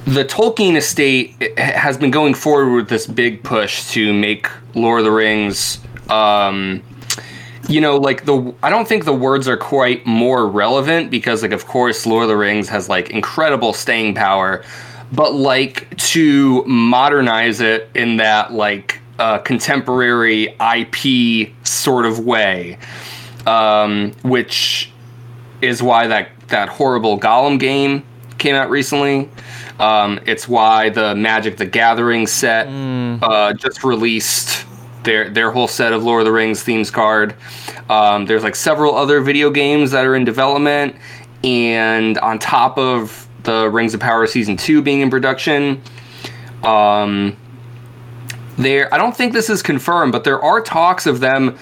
the 0.07 0.25
Tolkien 0.25 0.76
estate 0.76 1.59
has 1.59 1.97
been 1.97 2.11
going 2.11 2.35
forward 2.35 2.75
with 2.75 2.88
this 2.88 3.07
big 3.07 3.42
push 3.42 3.90
to 3.90 4.12
make 4.12 4.49
Lord 4.75 5.00
of 5.00 5.04
the 5.04 5.11
Rings. 5.12 5.78
Um, 6.09 6.83
you 7.69 7.80
know, 7.80 7.97
like 7.97 8.25
the 8.25 8.54
I 8.62 8.71
don't 8.71 8.88
think 8.88 9.04
the 9.04 9.14
words 9.14 9.47
are 9.47 9.57
quite 9.57 10.04
more 10.07 10.47
relevant 10.47 11.11
because, 11.11 11.42
like, 11.42 11.52
of 11.52 11.66
course, 11.66 12.07
Lord 12.07 12.25
of 12.25 12.28
the 12.28 12.37
Rings 12.37 12.69
has 12.69 12.88
like 12.88 13.11
incredible 13.11 13.73
staying 13.73 14.14
power, 14.14 14.64
but 15.12 15.35
like 15.35 15.97
to 15.99 16.64
modernize 16.64 17.61
it 17.61 17.90
in 17.95 18.16
that 18.16 18.52
like 18.52 19.00
uh, 19.19 19.38
contemporary 19.38 20.57
IP 20.75 21.52
sort 21.64 22.07
of 22.07 22.21
way, 22.21 22.78
um, 23.47 24.12
which 24.23 24.90
is 25.61 25.83
why 25.83 26.07
that 26.07 26.30
that 26.49 26.69
horrible 26.69 27.21
Gollum 27.21 27.61
game 27.61 28.02
came 28.38 28.54
out 28.54 28.71
recently. 28.71 29.28
Um, 29.80 30.20
it's 30.26 30.46
why 30.46 30.90
the 30.90 31.14
Magic 31.14 31.56
the 31.56 31.64
Gathering 31.64 32.26
set 32.26 32.66
uh, 33.22 33.54
just 33.54 33.82
released 33.82 34.66
their 35.04 35.30
their 35.30 35.50
whole 35.50 35.68
set 35.68 35.92
of 35.92 36.04
Lord 36.04 36.20
of 36.20 36.26
the 36.26 36.32
Rings 36.32 36.62
themes 36.62 36.90
card. 36.90 37.34
Um, 37.88 38.26
there's 38.26 38.44
like 38.44 38.54
several 38.54 38.94
other 38.94 39.20
video 39.20 39.50
games 39.50 39.90
that 39.92 40.04
are 40.04 40.14
in 40.14 40.25
development, 40.25 40.96
and 41.42 42.18
on 42.18 42.38
top 42.38 42.76
of 42.78 43.26
the 43.44 43.70
Rings 43.70 43.94
of 43.94 44.00
Power 44.00 44.26
season 44.26 44.56
two 44.56 44.82
being 44.82 45.00
in 45.00 45.08
production, 45.08 45.80
um, 46.62 47.37
there. 48.58 48.92
I 48.92 48.99
don't 48.99 49.16
think 49.16 49.32
this 49.32 49.49
is 49.49 49.62
confirmed, 49.62 50.12
but 50.12 50.25
there 50.25 50.42
are 50.42 50.60
talks 50.60 51.06
of 51.06 51.20
them 51.20 51.58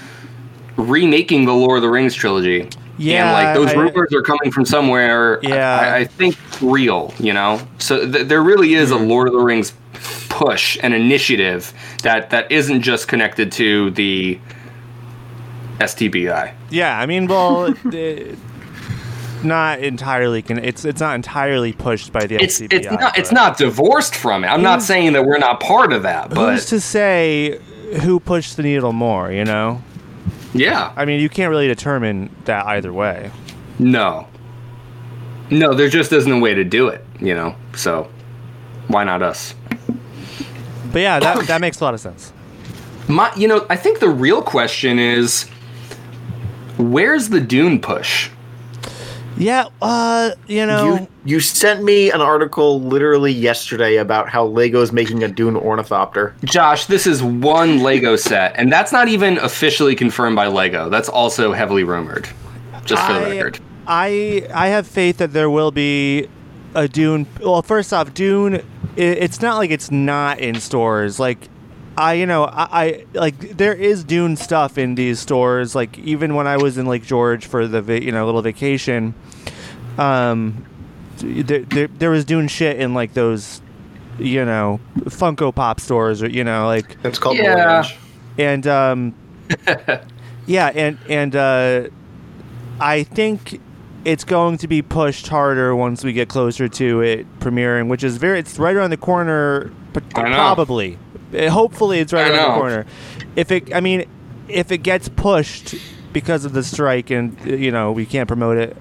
remaking 0.77 1.45
the 1.45 1.55
Lord 1.55 1.79
of 1.79 1.83
the 1.83 1.91
Rings 1.91 2.15
trilogy. 2.15 2.69
Yeah, 2.99 3.25
and 3.25 3.33
like 3.33 3.55
those 3.55 3.77
I- 3.77 3.81
rumors 3.81 4.13
are 4.13 4.23
coming 4.23 4.51
from 4.51 4.65
somewhere. 4.65 5.39
Yeah. 5.43 5.79
I, 5.79 5.97
I 5.99 6.05
think 6.05 6.37
real. 6.61 7.15
You 7.19 7.33
know, 7.33 7.61
so 7.79 8.11
th- 8.11 8.27
there 8.27 8.43
really 8.43 8.75
is 8.75 8.91
a 8.91 8.95
mm-hmm. 8.95 9.09
Lord 9.09 9.29
of 9.29 9.35
the 9.35 9.41
Rings 9.41 9.73
push 10.29 10.79
and 10.83 10.95
initiative 10.95 11.73
that 12.03 12.31
that 12.31 12.51
isn't 12.51 12.83
just 12.83 13.09
connected 13.09 13.51
to 13.53 13.91
the 13.91 14.39
STBI. 15.79 16.53
Yeah, 16.71 16.99
I 16.99 17.07
mean, 17.07 17.27
well, 17.27 17.75
not 19.43 19.81
entirely. 19.81 20.43
Con- 20.43 20.59
it's 20.59 20.85
it's 20.85 21.01
not 21.01 21.15
entirely 21.15 21.73
pushed 21.73 22.13
by 22.13 22.27
the 22.27 22.37
It's 22.37 22.61
LCBI. 22.61 22.73
it's 22.73 22.91
not 22.91 23.19
it's 23.19 23.33
not 23.33 23.59
divorced 23.59 24.15
from 24.15 24.45
it. 24.45 24.49
I'm 24.49 24.63
not 24.63 24.83
saying 24.83 25.13
that 25.13 25.25
we're 25.25 25.39
not 25.39 25.61
part 25.61 25.93
of 25.93 26.03
that, 26.03 26.29
Who's 26.29 26.35
but 26.35 26.61
to 26.69 26.81
say 26.81 27.61
who 28.03 28.21
pushed 28.21 28.57
the 28.57 28.63
needle 28.63 28.93
more? 28.93 29.33
You 29.33 29.45
know, 29.45 29.83
yeah, 30.55 30.93
I 30.97 31.05
mean, 31.05 31.21
you 31.21 31.29
can't 31.29 31.51
really 31.51 31.69
determine 31.69 32.35
that 32.45 32.67
either 32.67 32.93
way. 32.93 33.31
no, 33.79 34.27
no, 35.51 35.75
there 35.75 35.89
just 35.89 36.13
isn't 36.13 36.31
a 36.31 36.39
way 36.39 36.55
to 36.55 36.65
do 36.65 36.89
it. 36.89 37.05
You 37.21 37.35
know, 37.35 37.57
so 37.75 38.09
why 38.89 39.05
not 39.05 39.23
us? 39.23 39.55
But 40.93 41.01
yeah, 41.01 41.21
that 41.21 41.47
that 41.47 41.61
makes 41.61 41.81
a 41.81 41.85
lot 41.85 41.95
of 41.95 42.01
sense. 42.01 42.33
My, 43.09 43.33
you 43.37 43.49
know, 43.49 43.67
I 43.71 43.77
think 43.77 44.01
the 44.01 44.09
real 44.11 44.43
question 44.43 44.99
is, 44.99 45.49
where's 46.77 47.31
the 47.31 47.41
Dune 47.41 47.81
push? 47.81 48.31
Yeah, 49.39 49.69
uh, 49.81 50.33
you 50.49 50.67
know, 50.67 50.97
You 50.97 51.09
you 51.25 51.41
sent 51.41 51.85
me 51.85 52.11
an 52.11 52.21
article 52.21 52.81
literally 52.81 53.33
yesterday 53.33 53.97
about 53.97 54.29
how 54.29 54.45
Lego's 54.45 54.93
making 54.93 55.23
a 55.23 55.29
Dune 55.29 55.57
ornithopter. 55.57 56.35
Josh, 56.45 56.87
this 56.87 57.07
is 57.07 57.23
one 57.23 57.81
Lego 57.81 58.17
set, 58.17 58.55
and 58.57 58.73
that's 58.73 58.91
not 58.91 59.09
even 59.09 59.39
officially 59.39 59.95
confirmed 59.95 60.35
by 60.35 60.49
Lego. 60.49 60.89
That's 60.89 61.09
also 61.09 61.53
heavily 61.53 61.85
rumored. 61.85 62.29
Just 62.85 63.07
for 63.07 63.13
the 63.13 63.21
I, 63.21 63.29
record. 63.37 63.61
I 63.87 64.49
I 64.53 64.69
have 64.69 64.87
faith 64.87 65.19
that 65.19 65.33
there 65.33 65.51
will 65.51 65.71
be 65.71 66.29
a 66.75 66.89
Dune. 66.89 67.27
Well, 67.41 67.63
first 67.63 67.93
off, 67.93 68.13
Dune. 68.15 68.57
i 68.57 68.63
it's 68.97 69.41
not 69.41 69.59
like 69.59 69.71
it's 69.71 69.91
not 69.91 70.41
in 70.41 70.57
stores. 70.57 71.21
Like, 71.21 71.49
I 71.99 72.13
you 72.15 72.27
know 72.27 72.45
I, 72.45 72.69
I 72.83 73.05
like 73.13 73.57
there 73.57 73.75
is 73.75 74.05
Dune 74.05 74.37
stuff 74.37 74.79
in 74.79 74.95
these 74.95 75.19
stores. 75.19 75.75
Like 75.75 75.99
even 75.99 76.35
when 76.37 76.47
I 76.47 76.57
was 76.57 76.79
in 76.79 76.87
Lake 76.87 77.05
George 77.05 77.45
for 77.47 77.67
the 77.67 77.83
va- 77.83 78.03
you 78.03 78.13
know 78.13 78.25
little 78.25 78.41
vacation, 78.43 79.15
um, 79.99 80.65
there, 81.19 81.61
there 81.63 81.89
there 81.89 82.11
was 82.11 82.25
Dune 82.25 82.47
shit 82.49 82.79
in 82.79 82.95
like 82.95 83.15
those 83.15 83.61
you 84.19 84.45
know 84.45 84.79
Funko 85.01 85.55
Pop 85.55 85.81
stores 85.81 86.23
or 86.23 86.29
you 86.31 86.45
know 86.45 86.67
like 86.67 86.97
It's 87.05 87.19
called 87.19 87.37
Yeah. 87.37 87.79
Orange. 87.83 87.97
and 88.39 88.67
um, 88.67 89.15
yeah, 90.47 90.71
and 90.75 90.99
and 91.09 91.35
uh, 91.37 91.89
I 92.81 93.03
think 93.03 93.61
it's 94.05 94.23
going 94.25 94.59
to 94.59 94.69
be 94.69 94.81
pushed 94.83 95.27
harder 95.27 95.75
once 95.75 96.05
we 96.05 96.13
get 96.13 96.29
closer 96.29 96.69
to 96.69 97.01
it 97.01 97.41
premiering, 97.41 97.89
which 97.89 98.05
is 98.05 98.17
very. 98.19 98.39
It's 98.39 98.57
right 98.59 98.75
around 98.77 98.91
the 98.91 98.97
corner, 98.97 99.73
p- 99.93 100.01
I 100.15 100.23
know. 100.29 100.37
probably. 100.37 100.97
Uh, 101.37 101.51
Hopefully, 101.51 101.99
it's 102.01 102.13
right 102.13 102.31
I 102.33 102.37
around 102.37 102.51
the 102.55 102.59
corner. 102.61 102.87
If 103.37 103.51
it, 103.53 103.75
I 103.75 103.81
mean, 103.81 104.09
if 104.49 104.73
it 104.73 104.79
gets 104.79 105.09
pushed 105.09 105.75
because 106.13 106.45
of 106.45 106.53
the 106.55 106.63
strike, 106.63 107.11
and 107.11 107.37
uh, 107.47 107.55
you 107.55 107.71
know 107.71 107.93
we 107.93 108.07
can't 108.07 108.27
promote 108.29 108.57
it 108.57 108.77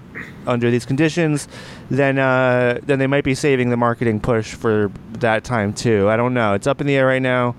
under 0.45 0.71
these 0.71 0.85
conditions, 0.85 1.47
then 1.91 2.17
uh, 2.19 2.79
then 2.83 2.99
they 2.99 3.07
might 3.07 3.23
be 3.23 3.35
saving 3.35 3.69
the 3.69 3.77
marketing 3.77 4.19
push 4.21 4.53
for 4.53 4.91
that 5.19 5.43
time 5.43 5.73
too. 5.73 6.07
I 6.09 6.15
don't 6.17 6.33
know. 6.33 6.53
It's 6.53 6.67
up 6.67 6.79
in 6.81 6.87
the 6.87 6.95
air 6.95 7.05
right 7.07 7.21
now. 7.21 7.55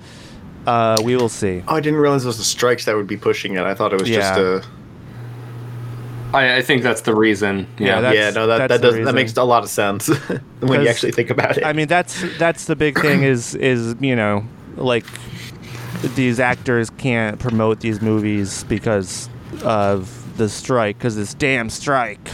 Uh, 0.67 0.97
we 1.05 1.17
will 1.17 1.29
see. 1.29 1.63
Oh, 1.69 1.77
I 1.77 1.81
didn't 1.81 1.99
realize 1.99 2.25
it 2.25 2.27
was 2.27 2.39
the 2.39 2.45
strikes 2.45 2.85
that 2.87 2.95
would 2.97 3.07
be 3.07 3.17
pushing 3.17 3.55
it. 3.55 3.63
I 3.63 3.75
thought 3.75 3.93
it 3.93 4.01
was 4.01 4.09
just 4.09 4.37
Yeah. 4.39 4.61
a 4.61 6.37
I, 6.37 6.57
I 6.57 6.63
think 6.63 6.83
that's 6.83 7.01
the 7.03 7.15
reason. 7.15 7.67
Yeah, 7.79 7.87
Yeah. 7.87 8.01
that- 8.03 8.15
yeah. 8.15 8.31
No, 8.31 8.47
that 8.49 8.69
that 8.69 8.83
does 8.83 8.95
that 8.97 9.15
makes 9.15 9.35
a 9.37 9.45
lot 9.45 9.63
of 9.63 9.71
sense 9.71 10.09
when 10.29 10.41
'Cause, 10.61 10.71
you 10.83 10.89
actually 10.89 11.13
think 11.13 11.31
about 11.31 11.57
it. 11.57 11.65
I 11.65 11.73
mean, 11.73 11.89
that's 11.89 12.23
that's 12.39 12.67
the 12.67 12.77
big 12.77 13.01
thing 13.01 13.23
is 13.23 13.55
is 13.55 13.95
you 14.01 14.15
know 14.15 14.45
like 14.79 15.05
these 16.15 16.41
actors 16.41 16.91
can't 16.91 17.39
promote 17.39 17.81
these 17.81 18.01
movies 18.01 18.65
because 18.65 19.29
of 19.65 20.37
the 20.37 20.49
strike 20.49 20.99
because 20.99 21.17
this 21.17 21.35
damn 21.35 21.71
strike. 21.71 22.31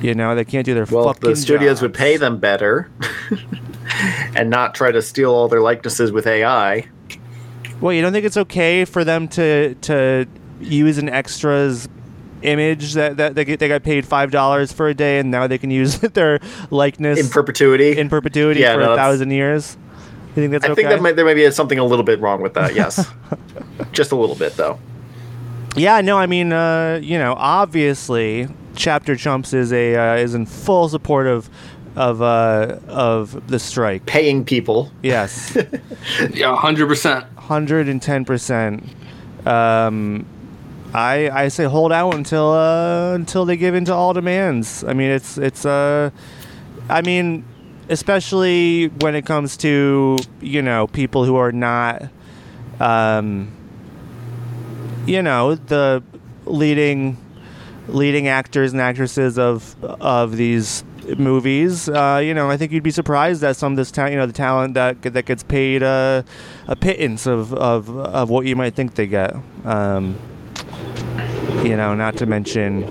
You 0.00 0.14
know 0.14 0.34
they 0.34 0.44
can't 0.44 0.66
do 0.66 0.74
their 0.74 0.84
well, 0.90 1.04
fucking 1.06 1.30
the 1.30 1.36
studios 1.36 1.80
would 1.80 1.94
pay 1.94 2.16
them 2.18 2.38
better 2.38 2.90
and 4.36 4.50
not 4.50 4.74
try 4.74 4.92
to 4.92 5.00
steal 5.00 5.32
all 5.32 5.48
their 5.48 5.60
likenesses 5.60 6.12
with 6.12 6.26
AI. 6.26 6.86
Well, 7.80 7.92
you 7.92 8.02
don't 8.02 8.12
think 8.12 8.26
it's 8.26 8.36
okay 8.36 8.84
for 8.84 9.04
them 9.04 9.28
to 9.28 9.74
to 9.74 10.26
use 10.60 10.98
an 10.98 11.08
extra's 11.08 11.88
image 12.42 12.92
that, 12.94 13.16
that 13.16 13.34
they 13.34 13.44
get 13.44 13.58
they 13.58 13.68
got 13.68 13.82
paid 13.82 14.04
five 14.06 14.30
dollars 14.30 14.70
for 14.72 14.88
a 14.88 14.94
day 14.94 15.18
and 15.18 15.30
now 15.30 15.46
they 15.46 15.58
can 15.58 15.70
use 15.70 15.98
their 16.12 16.40
likeness 16.70 17.18
In 17.18 17.28
perpetuity. 17.28 17.98
in 17.98 18.08
perpetuity 18.10 18.60
Yeah, 18.60 18.74
for 18.74 18.80
no, 18.80 18.92
a 18.92 18.96
thousand 18.96 19.30
years. 19.30 19.76
You 20.36 20.42
think 20.42 20.52
that's 20.52 20.64
I 20.66 20.68
okay? 20.68 20.74
think 20.82 20.88
that 20.90 21.02
might, 21.02 21.16
there 21.16 21.24
might 21.24 21.34
be 21.34 21.50
something 21.50 21.78
a 21.78 21.84
little 21.84 22.04
bit 22.04 22.20
wrong 22.20 22.42
with 22.42 22.54
that. 22.54 22.74
Yes, 22.74 23.08
just 23.92 24.12
a 24.12 24.16
little 24.16 24.36
bit 24.36 24.56
though. 24.56 24.78
Yeah, 25.76 26.00
no, 26.02 26.18
I 26.18 26.26
mean, 26.26 26.52
uh, 26.52 27.00
you 27.02 27.18
know, 27.18 27.34
obviously, 27.36 28.48
Chapter 28.74 29.16
Chumps 29.16 29.52
is 29.52 29.72
a 29.72 29.94
uh, 29.96 30.16
is 30.16 30.34
in 30.34 30.46
full 30.46 30.88
support 30.88 31.26
of 31.26 31.48
of 31.96 32.20
uh, 32.20 32.78
of 32.88 33.48
the 33.48 33.58
strike. 33.58 34.04
Paying 34.06 34.44
people. 34.44 34.90
Yes, 35.02 35.56
Yeah, 36.34 36.54
hundred 36.56 36.86
percent. 36.88 37.24
hundred 37.36 37.88
and 37.88 38.00
ten 38.02 38.24
percent. 38.26 38.84
Um, 39.46 40.26
I 40.94 41.30
I 41.30 41.48
say 41.48 41.64
hold 41.64 41.92
out 41.92 42.14
until 42.14 42.52
uh, 42.52 43.14
until 43.14 43.44
they 43.46 43.56
give 43.56 43.74
in 43.74 43.84
to 43.86 43.94
all 43.94 44.12
demands. 44.12 44.84
I 44.84 44.92
mean, 44.92 45.10
it's 45.10 45.38
it's 45.38 45.64
uh, 45.64 46.10
I 46.88 47.02
mean, 47.02 47.44
especially 47.88 48.88
when 49.00 49.14
it 49.14 49.24
comes 49.24 49.56
to 49.58 50.18
you 50.40 50.62
know 50.62 50.86
people 50.86 51.24
who 51.24 51.36
are 51.36 51.52
not, 51.52 52.08
um, 52.80 53.52
you 55.06 55.22
know, 55.22 55.54
the 55.54 56.02
leading 56.44 57.16
leading 57.88 58.28
actors 58.28 58.72
and 58.72 58.80
actresses 58.80 59.38
of 59.38 59.76
of 59.84 60.36
these 60.36 60.84
movies. 61.18 61.88
Uh, 61.88 62.20
you 62.22 62.34
know, 62.34 62.50
I 62.50 62.56
think 62.56 62.72
you'd 62.72 62.82
be 62.82 62.90
surprised 62.90 63.44
at 63.44 63.56
some 63.56 63.72
of 63.72 63.76
this 63.76 63.90
talent. 63.90 64.12
You 64.12 64.18
know, 64.18 64.26
the 64.26 64.32
talent 64.32 64.74
that 64.74 65.02
that 65.02 65.24
gets 65.26 65.42
paid 65.42 65.82
a 65.82 66.24
pittance 66.80 67.26
of, 67.26 67.54
of 67.54 67.88
of 67.90 68.30
what 68.30 68.46
you 68.46 68.56
might 68.56 68.74
think 68.74 68.94
they 68.94 69.06
get. 69.06 69.34
Um, 69.64 70.18
you 71.64 71.76
know, 71.76 71.94
not 71.94 72.16
to 72.18 72.26
mention 72.26 72.84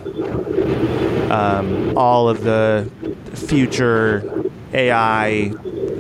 um, 1.32 1.98
all 1.98 2.28
of 2.30 2.44
the 2.44 2.90
future 3.34 4.35
AI 4.76 5.50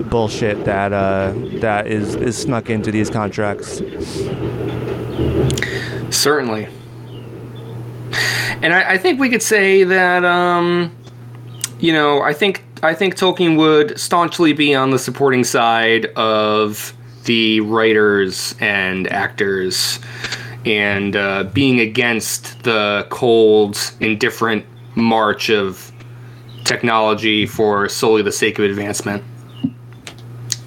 bullshit 0.10 0.66
that 0.66 0.94
uh, 0.94 1.34
that 1.62 1.88
is 1.88 2.16
is 2.16 2.38
snuck 2.38 2.70
into 2.70 2.92
these 2.92 3.10
contracts. 3.10 3.82
Certainly. 6.10 6.68
And 8.62 8.74
I, 8.74 8.94
I 8.94 8.98
think 8.98 9.20
we 9.20 9.30
could 9.30 9.44
say 9.44 9.84
that, 9.84 10.24
um, 10.24 10.96
you 11.80 11.94
know, 11.94 12.22
I 12.22 12.34
think 12.34 12.64
I 12.84 12.94
think 12.94 13.16
Tolkien 13.16 13.58
would 13.58 14.00
staunchly 14.00 14.54
be 14.54 14.76
on 14.76 14.92
the 14.92 15.00
supporting 15.00 15.44
side 15.44 16.08
of 16.16 16.94
the 17.26 17.60
writers 17.62 18.56
and 18.60 19.12
actors, 19.12 20.00
and 20.66 21.16
uh, 21.16 21.44
being 21.46 21.80
against 21.80 22.64
the 22.64 23.08
cold, 23.10 23.78
indifferent 24.00 24.66
march 24.96 25.50
of 25.50 25.92
technology 26.66 27.46
for 27.46 27.88
solely 27.88 28.22
the 28.22 28.32
sake 28.32 28.60
of 28.60 28.66
advancement. 28.66 29.24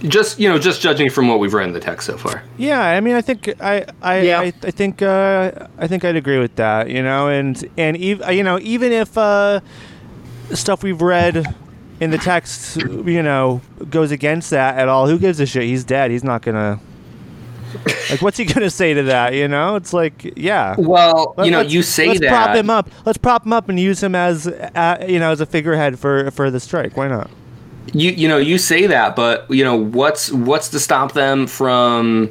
Just 0.00 0.38
you 0.38 0.49
know, 0.49 0.59
just 0.61 0.81
judging 0.81 1.11
from 1.11 1.26
what 1.26 1.40
we've 1.40 1.52
read 1.52 1.67
in 1.67 1.73
the 1.73 1.81
text 1.81 2.07
so 2.07 2.17
far. 2.17 2.43
Yeah, 2.57 2.81
I 2.81 3.00
mean, 3.00 3.17
I 3.17 3.21
think 3.21 3.49
I, 3.61 3.85
I, 4.00 4.21
Yeah. 4.21 4.40
I, 4.40 4.52
I 4.62 4.71
think, 4.71 5.02
uh, 5.02 5.67
I 5.76 5.88
think 5.88 6.05
I'd 6.05 6.14
agree 6.14 6.38
with 6.38 6.55
that. 6.55 6.88
You 6.88 7.02
know, 7.02 7.28
and 7.28 7.69
and 7.76 7.97
ev- 7.97 8.33
you 8.33 8.45
know, 8.45 8.61
even 8.61 8.93
if 8.93 9.19
uh, 9.19 9.59
stuff 10.55 10.85
we've 10.85 11.02
read 11.02 11.45
in 11.99 12.12
the 12.12 12.19
text, 12.19 12.76
you 12.76 13.25
know, 13.25 13.61
goes 13.90 14.12
against 14.12 14.50
that 14.50 14.78
at 14.78 14.88
all, 14.88 15.09
who 15.09 15.19
gives 15.19 15.40
a 15.40 15.47
shit? 15.47 15.64
He's 15.64 15.83
dead. 15.83 16.12
He's 16.12 16.23
not 16.23 16.43
gonna. 16.43 16.78
Like, 18.11 18.23
what's 18.23 18.39
he 18.39 18.45
gonna 18.45 18.71
say 18.71 18.95
to 18.95 19.03
that? 19.05 19.35
You 19.35 19.49
know, 19.49 19.77
it's 19.77 19.93
like, 19.93 20.33
yeah. 20.37 20.75
Well, 20.79 21.35
Let- 21.37 21.45
you 21.45 21.51
know, 21.51 21.61
you 21.61 21.83
say 21.83 22.09
let's 22.09 22.21
that. 22.21 22.29
prop 22.29 22.57
him 22.57 22.71
up. 22.71 22.91
Let's 23.05 23.19
prop 23.19 23.45
him 23.45 23.53
up 23.53 23.69
and 23.69 23.79
use 23.79 24.03
him 24.03 24.15
as, 24.15 24.47
uh, 24.47 25.05
you 25.07 25.19
know, 25.19 25.31
as 25.31 25.41
a 25.41 25.47
figurehead 25.47 25.99
for 25.99 26.31
for 26.31 26.51
the 26.51 26.61
strike. 26.61 26.97
Why 26.97 27.09
not? 27.09 27.31
you 27.95 28.11
you 28.11 28.29
know 28.29 28.37
you 28.37 28.59
say 28.59 28.87
that 28.87 29.17
but 29.17 29.51
you 29.51 29.65
know 29.65 29.75
what's 29.75 30.31
what's 30.33 30.69
to 30.69 30.79
stop 30.79 31.13
them 31.13 31.47
from 31.47 32.31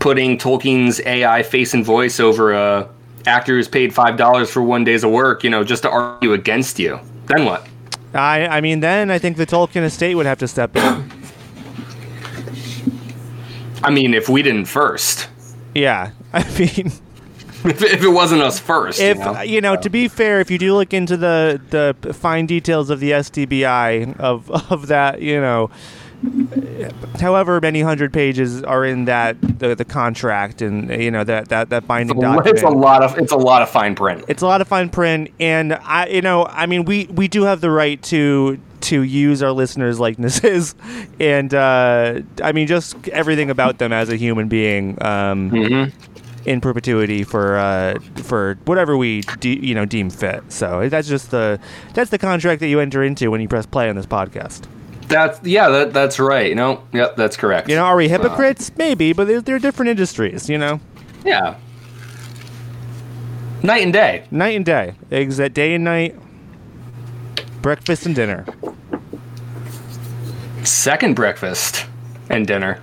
putting 0.00 0.36
tolkien's 0.36 1.00
ai 1.06 1.42
face 1.42 1.72
and 1.72 1.82
voice 1.84 2.20
over 2.20 2.52
a 2.52 2.86
actor 3.26 3.54
who's 3.54 3.68
paid 3.68 3.94
five 3.94 4.18
dollars 4.18 4.50
for 4.50 4.62
one 4.62 4.84
day's 4.84 5.04
of 5.04 5.10
work 5.10 5.42
you 5.42 5.48
know 5.48 5.64
just 5.64 5.82
to 5.82 5.88
argue 5.90 6.34
against 6.34 6.78
you 6.78 7.00
then 7.26 7.44
what 7.46 7.66
I, 8.14 8.46
I 8.46 8.60
mean, 8.62 8.80
then 8.80 9.10
I 9.10 9.18
think 9.18 9.36
the 9.36 9.44
Tolkien 9.46 9.82
estate 9.82 10.14
would 10.14 10.24
have 10.24 10.38
to 10.38 10.48
step 10.48 10.74
in. 10.74 11.10
I 13.82 13.90
mean, 13.90 14.14
if 14.14 14.28
we 14.28 14.42
didn't 14.42 14.66
first, 14.66 15.28
Yeah, 15.74 16.10
I 16.32 16.42
mean, 16.58 16.92
if, 17.64 17.82
if 17.82 18.02
it 18.02 18.08
wasn't 18.08 18.42
us 18.42 18.58
first, 18.58 19.00
if 19.00 19.18
you 19.18 19.24
know? 19.24 19.40
you 19.42 19.60
know, 19.60 19.76
to 19.76 19.90
be 19.90 20.08
fair, 20.08 20.40
if 20.40 20.50
you 20.50 20.58
do 20.58 20.74
look 20.74 20.92
into 20.94 21.16
the 21.16 21.60
the 21.70 22.12
fine 22.12 22.46
details 22.46 22.90
of 22.90 23.00
the 23.00 23.12
STBI 23.12 24.18
of 24.18 24.50
of 24.72 24.88
that, 24.88 25.22
you 25.22 25.40
know, 25.40 25.70
however 27.20 27.60
many 27.60 27.80
hundred 27.80 28.12
pages 28.12 28.62
are 28.62 28.84
in 28.84 29.04
that 29.06 29.36
the, 29.58 29.74
the 29.74 29.84
contract 29.84 30.62
and 30.62 30.90
you 30.90 31.10
know 31.10 31.24
that 31.24 31.48
that 31.48 31.70
that 31.70 31.86
binding 31.86 32.18
document. 32.18 32.46
it's 32.46 32.62
a 32.62 32.68
lot 32.68 33.02
of 33.02 33.16
it's 33.18 33.32
a 33.32 33.36
lot 33.36 33.62
of 33.62 33.68
fine 33.68 33.94
print. 33.94 34.24
it's 34.28 34.42
a 34.42 34.46
lot 34.46 34.60
of 34.60 34.68
fine 34.68 34.88
print 34.88 35.30
and 35.38 35.74
i 35.74 36.06
you 36.06 36.20
know 36.22 36.44
i 36.46 36.66
mean 36.66 36.84
we 36.84 37.06
we 37.06 37.28
do 37.28 37.42
have 37.42 37.60
the 37.60 37.70
right 37.70 38.02
to 38.02 38.58
to 38.80 39.02
use 39.02 39.42
our 39.42 39.52
listeners 39.52 39.98
likenesses 40.00 40.74
and 41.20 41.54
uh 41.54 42.20
i 42.42 42.52
mean 42.52 42.66
just 42.66 43.08
everything 43.08 43.50
about 43.50 43.78
them 43.78 43.92
as 43.92 44.08
a 44.08 44.16
human 44.16 44.48
being 44.48 45.00
um 45.04 45.92
in 46.44 46.60
perpetuity 46.60 47.24
for 47.24 47.56
uh 47.58 47.98
for 48.22 48.56
whatever 48.64 48.96
we 48.96 49.20
de- 49.40 49.64
you 49.64 49.74
know 49.74 49.84
deem 49.84 50.08
fit 50.10 50.42
so 50.48 50.88
that's 50.88 51.08
just 51.08 51.30
the 51.30 51.58
that's 51.94 52.10
the 52.10 52.18
contract 52.18 52.60
that 52.60 52.68
you 52.68 52.80
enter 52.80 53.02
into 53.02 53.30
when 53.30 53.40
you 53.40 53.48
press 53.48 53.66
play 53.66 53.88
on 53.90 53.96
this 53.96 54.06
podcast 54.06 54.62
That's 55.08 55.40
yeah, 55.46 55.68
that, 55.68 55.92
that's 55.92 56.18
right. 56.18 56.54
No, 56.54 56.82
yep, 56.92 57.16
that's 57.16 57.36
correct. 57.36 57.68
you 57.68 57.76
know 57.76 57.84
are 57.84 57.96
we 57.96 58.08
hypocrites 58.08 58.70
maybe 58.76 59.12
but 59.12 59.26
they're, 59.26 59.40
they're 59.40 59.58
different 59.58 59.90
industries 59.90 60.48
you 60.48 60.58
know 60.58 60.80
yeah. 61.24 61.56
Night 63.62 63.82
and 63.82 63.92
day. 63.92 64.24
night 64.30 64.54
and 64.54 64.64
day 64.64 64.94
exact 65.10 65.54
day 65.54 65.74
and 65.74 65.84
night 65.84 66.14
breakfast 67.60 68.06
and 68.06 68.14
dinner 68.14 68.46
Second 70.64 71.14
breakfast 71.16 71.86
and 72.28 72.46
dinner. 72.46 72.82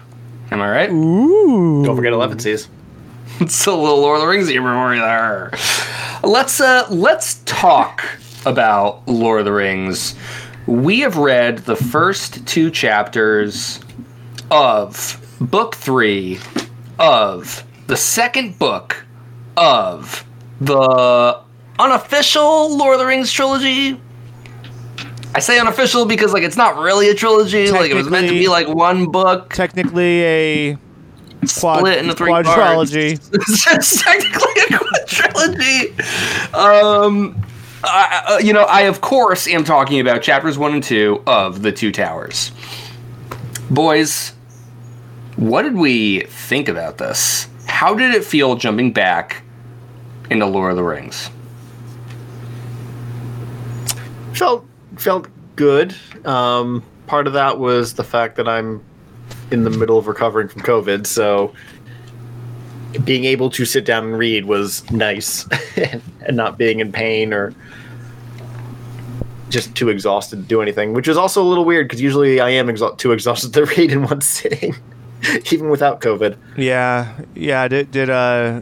Am 0.50 0.60
I 0.60 0.70
right? 0.70 0.90
Ooh. 0.90 1.84
Don't 1.86 1.96
forget 1.96 2.14
Elevenses. 2.14 2.68
It's 3.42 3.66
a 3.68 3.74
little 3.74 4.00
Lord 4.00 4.16
of 4.16 4.22
the 4.22 4.28
Rings 4.28 4.48
memory 4.48 4.98
there. 4.98 5.52
Let's 6.24 6.62
uh 6.62 6.88
let's 6.90 7.42
talk 7.46 8.04
about 8.46 9.06
Lord 9.08 9.40
of 9.40 9.46
the 9.46 9.52
Rings. 9.52 10.16
We 10.68 11.02
have 11.02 11.18
read 11.18 11.60
the 11.60 11.76
first 11.76 12.48
two 12.48 12.72
chapters 12.72 13.80
of 14.50 15.22
book 15.40 15.76
three 15.76 16.40
of 16.98 17.64
the 17.88 17.98
second 17.98 18.58
book 18.58 19.06
of 19.58 20.26
the 20.60 21.40
unofficial 21.78 22.76
Lord 22.78 22.96
of 22.96 23.00
the 23.00 23.06
Rings 23.06 23.32
trilogy. 23.32 24.00
I 25.36 25.40
say 25.40 25.60
unofficial 25.60 26.06
because 26.06 26.34
like 26.34 26.44
it's 26.44 26.58
not 26.58 26.78
really 26.78 27.10
a 27.10 27.14
trilogy. 27.14 27.70
Like 27.70 27.92
it 27.92 27.96
was 27.96 28.10
meant 28.10 28.28
to 28.28 28.34
be 28.34 28.48
like 28.48 28.68
one 28.68 29.12
book 29.12 29.54
technically 29.54 30.24
a 30.24 30.78
quad- 31.60 31.80
split 31.80 32.00
into 32.00 32.16
three 32.16 32.32
quadrology. 32.32 33.20
parts. 33.20 33.68
it's 33.68 34.02
technically 34.02 34.62
a 34.62 34.80
quadrilogy. 34.80 36.56
Um, 36.56 37.46
I- 37.88 38.40
you 38.40 38.54
know, 38.54 38.64
I 38.64 38.82
of 38.82 39.02
course 39.02 39.48
am 39.48 39.64
talking 39.64 40.00
about 40.00 40.22
chapters 40.22 40.58
one 40.58 40.74
and 40.74 40.84
two 40.84 41.22
of 41.28 41.62
the 41.62 41.72
Two 41.72 41.92
Towers. 41.92 42.52
Boys, 43.70 44.34
what 45.36 45.64
did 45.64 45.76
we 45.76 46.22
think 46.22 46.70
about 46.70 46.98
this? 46.98 47.48
How 47.68 47.94
did 47.96 48.14
it 48.14 48.24
feel 48.24 48.56
jumping 48.56 48.94
back 48.94 49.44
into 50.30 50.46
Lord 50.46 50.72
of 50.72 50.78
the 50.78 50.84
Rings? 50.84 51.30
Felt 54.34 54.66
felt 54.98 55.28
good. 55.56 55.96
Um, 56.26 56.84
part 57.08 57.28
of 57.28 57.34
that 57.34 57.60
was 57.60 57.94
the 57.94 58.04
fact 58.04 58.36
that 58.36 58.48
I'm 58.48 58.84
in 59.52 59.64
the 59.64 59.70
middle 59.70 59.98
of 59.98 60.08
recovering 60.08 60.48
from 60.48 60.62
COVID, 60.62 61.06
so 61.06 61.54
being 63.04 63.26
able 63.26 63.50
to 63.52 63.66
sit 63.66 63.86
down 63.86 64.06
and 64.06 64.18
read 64.18 64.46
was 64.46 64.90
nice, 64.92 65.48
and 66.26 66.36
not 66.38 66.58
being 66.58 66.80
in 66.80 66.92
pain 66.92 67.34
or 67.34 67.54
just 69.50 69.76
too 69.76 69.90
exhausted 69.90 70.38
to 70.38 70.42
do 70.44 70.62
anything. 70.62 70.94
Which 70.94 71.08
is 71.08 71.18
also 71.18 71.42
a 71.42 71.48
little 71.48 71.66
weird 71.66 71.88
because 71.88 72.02
usually 72.02 72.40
I 72.40 72.50
am 72.50 72.68
exa- 72.68 72.98
too 72.98 73.12
exhausted 73.12 73.54
to 73.54 73.66
read 73.78 73.92
in 73.92 74.04
one 74.04 74.22
sitting, 74.22 74.76
even 75.52 75.70
without 75.70 76.02
COVID. 76.02 76.38
Yeah, 76.58 77.20
yeah. 77.36 77.68
Did 77.68 77.92
did 77.92 78.10
uh, 78.10 78.62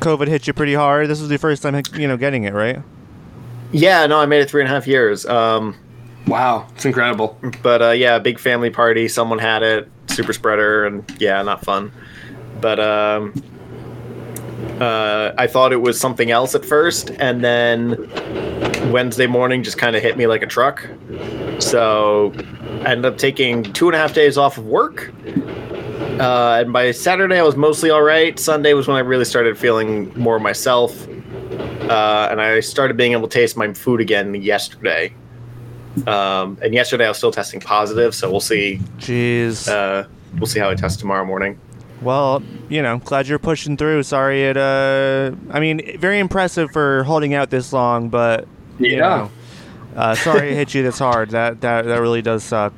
COVID 0.00 0.28
hit 0.28 0.46
you 0.46 0.52
pretty 0.52 0.74
hard? 0.74 1.08
This 1.08 1.20
was 1.20 1.28
the 1.28 1.38
first 1.38 1.62
time 1.62 1.82
you 1.94 2.08
know 2.08 2.16
getting 2.16 2.44
it, 2.44 2.54
right? 2.54 2.80
Yeah, 3.70 4.06
no, 4.06 4.18
I 4.18 4.26
made 4.26 4.40
it 4.40 4.48
three 4.48 4.62
and 4.62 4.70
a 4.70 4.74
half 4.74 4.86
years. 4.86 5.26
Um, 5.26 5.76
Wow, 6.28 6.66
it's 6.74 6.84
incredible. 6.84 7.38
But 7.62 7.80
uh, 7.82 7.90
yeah, 7.90 8.18
big 8.18 8.38
family 8.38 8.68
party. 8.68 9.08
Someone 9.08 9.38
had 9.38 9.62
it, 9.62 9.88
super 10.08 10.34
spreader, 10.34 10.84
and 10.84 11.10
yeah, 11.18 11.42
not 11.42 11.64
fun. 11.64 11.90
But 12.60 12.80
um, 12.80 13.32
uh, 14.80 15.32
I 15.36 15.46
thought 15.46 15.72
it 15.72 15.80
was 15.80 15.98
something 15.98 16.30
else 16.30 16.54
at 16.54 16.64
first, 16.64 17.10
and 17.18 17.42
then 17.42 18.10
Wednesday 18.92 19.26
morning 19.26 19.62
just 19.62 19.78
kind 19.78 19.96
of 19.96 20.02
hit 20.02 20.16
me 20.16 20.26
like 20.26 20.42
a 20.42 20.46
truck. 20.46 20.88
So 21.58 22.32
I 22.82 22.92
ended 22.92 23.06
up 23.06 23.18
taking 23.18 23.62
two 23.62 23.88
and 23.88 23.94
a 23.94 23.98
half 23.98 24.14
days 24.14 24.38
off 24.38 24.58
of 24.58 24.66
work. 24.66 25.12
Uh, 26.20 26.58
and 26.60 26.72
by 26.72 26.90
Saturday, 26.90 27.38
I 27.38 27.42
was 27.42 27.56
mostly 27.56 27.90
all 27.90 28.02
right. 28.02 28.38
Sunday 28.38 28.72
was 28.74 28.88
when 28.88 28.96
I 28.96 29.00
really 29.00 29.24
started 29.24 29.56
feeling 29.56 30.12
more 30.18 30.40
myself. 30.40 31.06
Uh, 31.08 32.28
and 32.30 32.40
I 32.40 32.60
started 32.60 32.96
being 32.96 33.12
able 33.12 33.28
to 33.28 33.34
taste 33.34 33.56
my 33.56 33.72
food 33.72 34.00
again 34.00 34.34
yesterday. 34.34 35.14
Um, 36.06 36.58
and 36.62 36.74
yesterday 36.74 37.06
I 37.06 37.08
was 37.08 37.18
still 37.18 37.30
testing 37.30 37.60
positive, 37.60 38.14
so 38.14 38.30
we'll 38.30 38.40
see. 38.40 38.78
Jeez. 38.98 39.68
Uh, 39.68 40.06
we'll 40.38 40.46
see 40.46 40.60
how 40.60 40.70
I 40.70 40.74
test 40.74 41.00
tomorrow 41.00 41.24
morning. 41.24 41.58
Well, 42.02 42.42
you 42.68 42.82
know, 42.82 42.98
glad 42.98 43.26
you're 43.28 43.38
pushing 43.38 43.76
through. 43.76 44.02
Sorry 44.04 44.44
it. 44.44 44.56
Uh, 44.56 45.32
I 45.50 45.60
mean, 45.60 45.98
very 45.98 46.18
impressive 46.18 46.70
for 46.72 47.02
holding 47.04 47.34
out 47.34 47.50
this 47.50 47.72
long, 47.72 48.08
but 48.08 48.46
you 48.78 48.92
Yeah. 48.92 48.98
know, 48.98 49.30
uh, 49.96 50.14
sorry 50.14 50.50
it 50.50 50.54
hit 50.54 50.74
you 50.74 50.82
this 50.82 50.98
hard. 50.98 51.30
That 51.30 51.60
that 51.62 51.84
that 51.86 52.00
really 52.00 52.22
does 52.22 52.44
suck. 52.44 52.72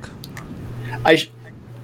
I 1.05 1.17
sh- 1.17 1.31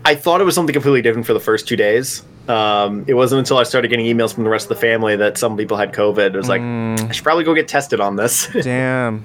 I 0.05 0.15
thought 0.15 0.41
it 0.41 0.45
was 0.45 0.55
something 0.55 0.73
completely 0.73 1.03
different 1.03 1.27
for 1.27 1.33
the 1.33 1.41
first 1.41 1.67
two 1.69 1.77
days. 1.77 2.23
Um, 2.49 3.05
it 3.09 3.15
wasn't 3.15 3.41
until 3.41 3.59
I 3.59 3.65
started 3.65 3.89
getting 3.89 4.07
emails 4.07 4.33
from 4.33 4.45
the 4.45 4.51
rest 4.51 4.67
of 4.67 4.69
the 4.69 4.81
family 4.81 5.17
that 5.17 5.37
some 5.37 5.57
people 5.57 5.77
had 5.77 5.93
COVID. 5.93 6.27
It 6.33 6.37
was 6.37 6.49
like 6.49 6.61
I 6.63 7.11
should 7.11 7.25
probably 7.25 7.43
go 7.45 7.55
get 7.55 7.67
tested 7.67 8.01
on 8.01 8.15
this. 8.17 8.47
Damn. 8.63 9.25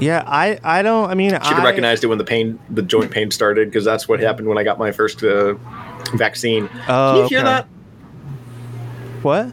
Yeah, 0.00 0.22
I 0.26 0.58
I 0.64 0.82
don't. 0.82 1.10
I 1.10 1.14
mean, 1.14 1.34
I 1.34 1.42
should 1.46 1.56
have 1.56 1.64
recognized 1.64 2.04
it 2.04 2.06
when 2.06 2.18
the 2.18 2.24
pain, 2.24 2.58
the 2.70 2.82
joint 2.82 3.10
pain 3.10 3.30
started, 3.30 3.68
because 3.68 3.84
that's 3.84 4.08
what 4.08 4.20
happened 4.20 4.48
when 4.48 4.56
I 4.56 4.64
got 4.64 4.78
my 4.78 4.92
first 4.92 5.22
uh, 5.22 5.54
vaccine. 6.14 6.68
Oh, 6.88 7.12
Can 7.14 7.16
you 7.22 7.28
hear 7.28 7.42
that? 7.42 7.66
What? 9.22 9.52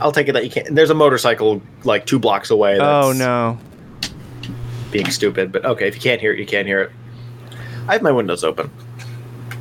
I'll 0.00 0.12
take 0.12 0.28
it 0.28 0.32
that 0.32 0.44
you 0.44 0.50
can't. 0.50 0.74
There's 0.74 0.90
a 0.90 0.94
motorcycle 0.94 1.60
like 1.84 2.06
two 2.06 2.18
blocks 2.18 2.50
away. 2.50 2.78
That's 2.78 3.06
Oh 3.06 3.12
no. 3.12 3.58
being 4.90 5.10
stupid. 5.10 5.52
But 5.52 5.64
okay, 5.64 5.88
if 5.88 5.94
you 5.94 6.00
can't 6.00 6.20
hear 6.20 6.32
it, 6.32 6.38
you 6.38 6.46
can't 6.46 6.66
hear 6.66 6.80
it. 6.82 6.90
I 7.88 7.92
have 7.94 8.02
my 8.02 8.12
windows 8.12 8.44
open. 8.44 8.70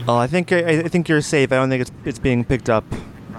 Oh, 0.07 0.15
I 0.17 0.27
think 0.27 0.51
I, 0.51 0.79
I 0.79 0.87
think 0.87 1.09
you're 1.09 1.21
safe. 1.21 1.51
I 1.51 1.55
don't 1.55 1.69
think 1.69 1.81
it's 1.81 1.91
it's 2.05 2.19
being 2.19 2.45
picked 2.45 2.69
up 2.69 2.85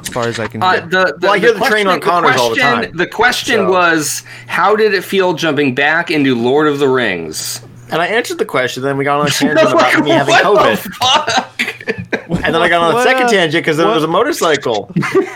as 0.00 0.08
far 0.08 0.24
as 0.28 0.38
I 0.38 0.46
can. 0.46 0.62
Uh, 0.62 0.74
tell. 0.80 0.88
the, 0.88 0.88
the, 0.88 1.18
Well, 1.22 1.32
I 1.32 1.38
hear 1.38 1.52
the 1.54 1.60
train 1.60 1.86
on 1.86 2.00
question- 2.00 2.22
Connors 2.24 2.36
all 2.40 2.50
the 2.50 2.56
time, 2.56 2.96
The 2.96 3.06
question 3.06 3.56
so- 3.56 3.70
was, 3.70 4.22
how 4.46 4.76
did 4.76 4.92
it 4.94 5.02
feel 5.04 5.32
jumping 5.34 5.74
back 5.74 6.10
into 6.10 6.34
Lord 6.34 6.68
of 6.68 6.78
the 6.80 6.88
Rings? 6.88 7.62
And 7.90 8.00
I 8.00 8.06
answered 8.06 8.38
the 8.38 8.44
question. 8.44 8.82
Then 8.82 8.96
we 8.98 9.04
got 9.04 9.20
on 9.20 9.26
a 9.26 9.30
tangent 9.30 9.60
about 9.72 10.04
me 10.04 10.10
having 10.10 10.34
COVID. 10.34 11.39
The 11.86 11.92
fuck? 12.28 12.44
And 12.44 12.54
then 12.54 12.62
I 12.62 12.68
got 12.68 12.82
on 12.82 13.00
a 13.00 13.02
second 13.02 13.24
uh, 13.26 13.28
tangent 13.30 13.62
because 13.64 13.76
there 13.76 13.86
what- 13.86 13.94
was 13.94 14.04
a 14.04 14.08
motorcycle. 14.08 14.90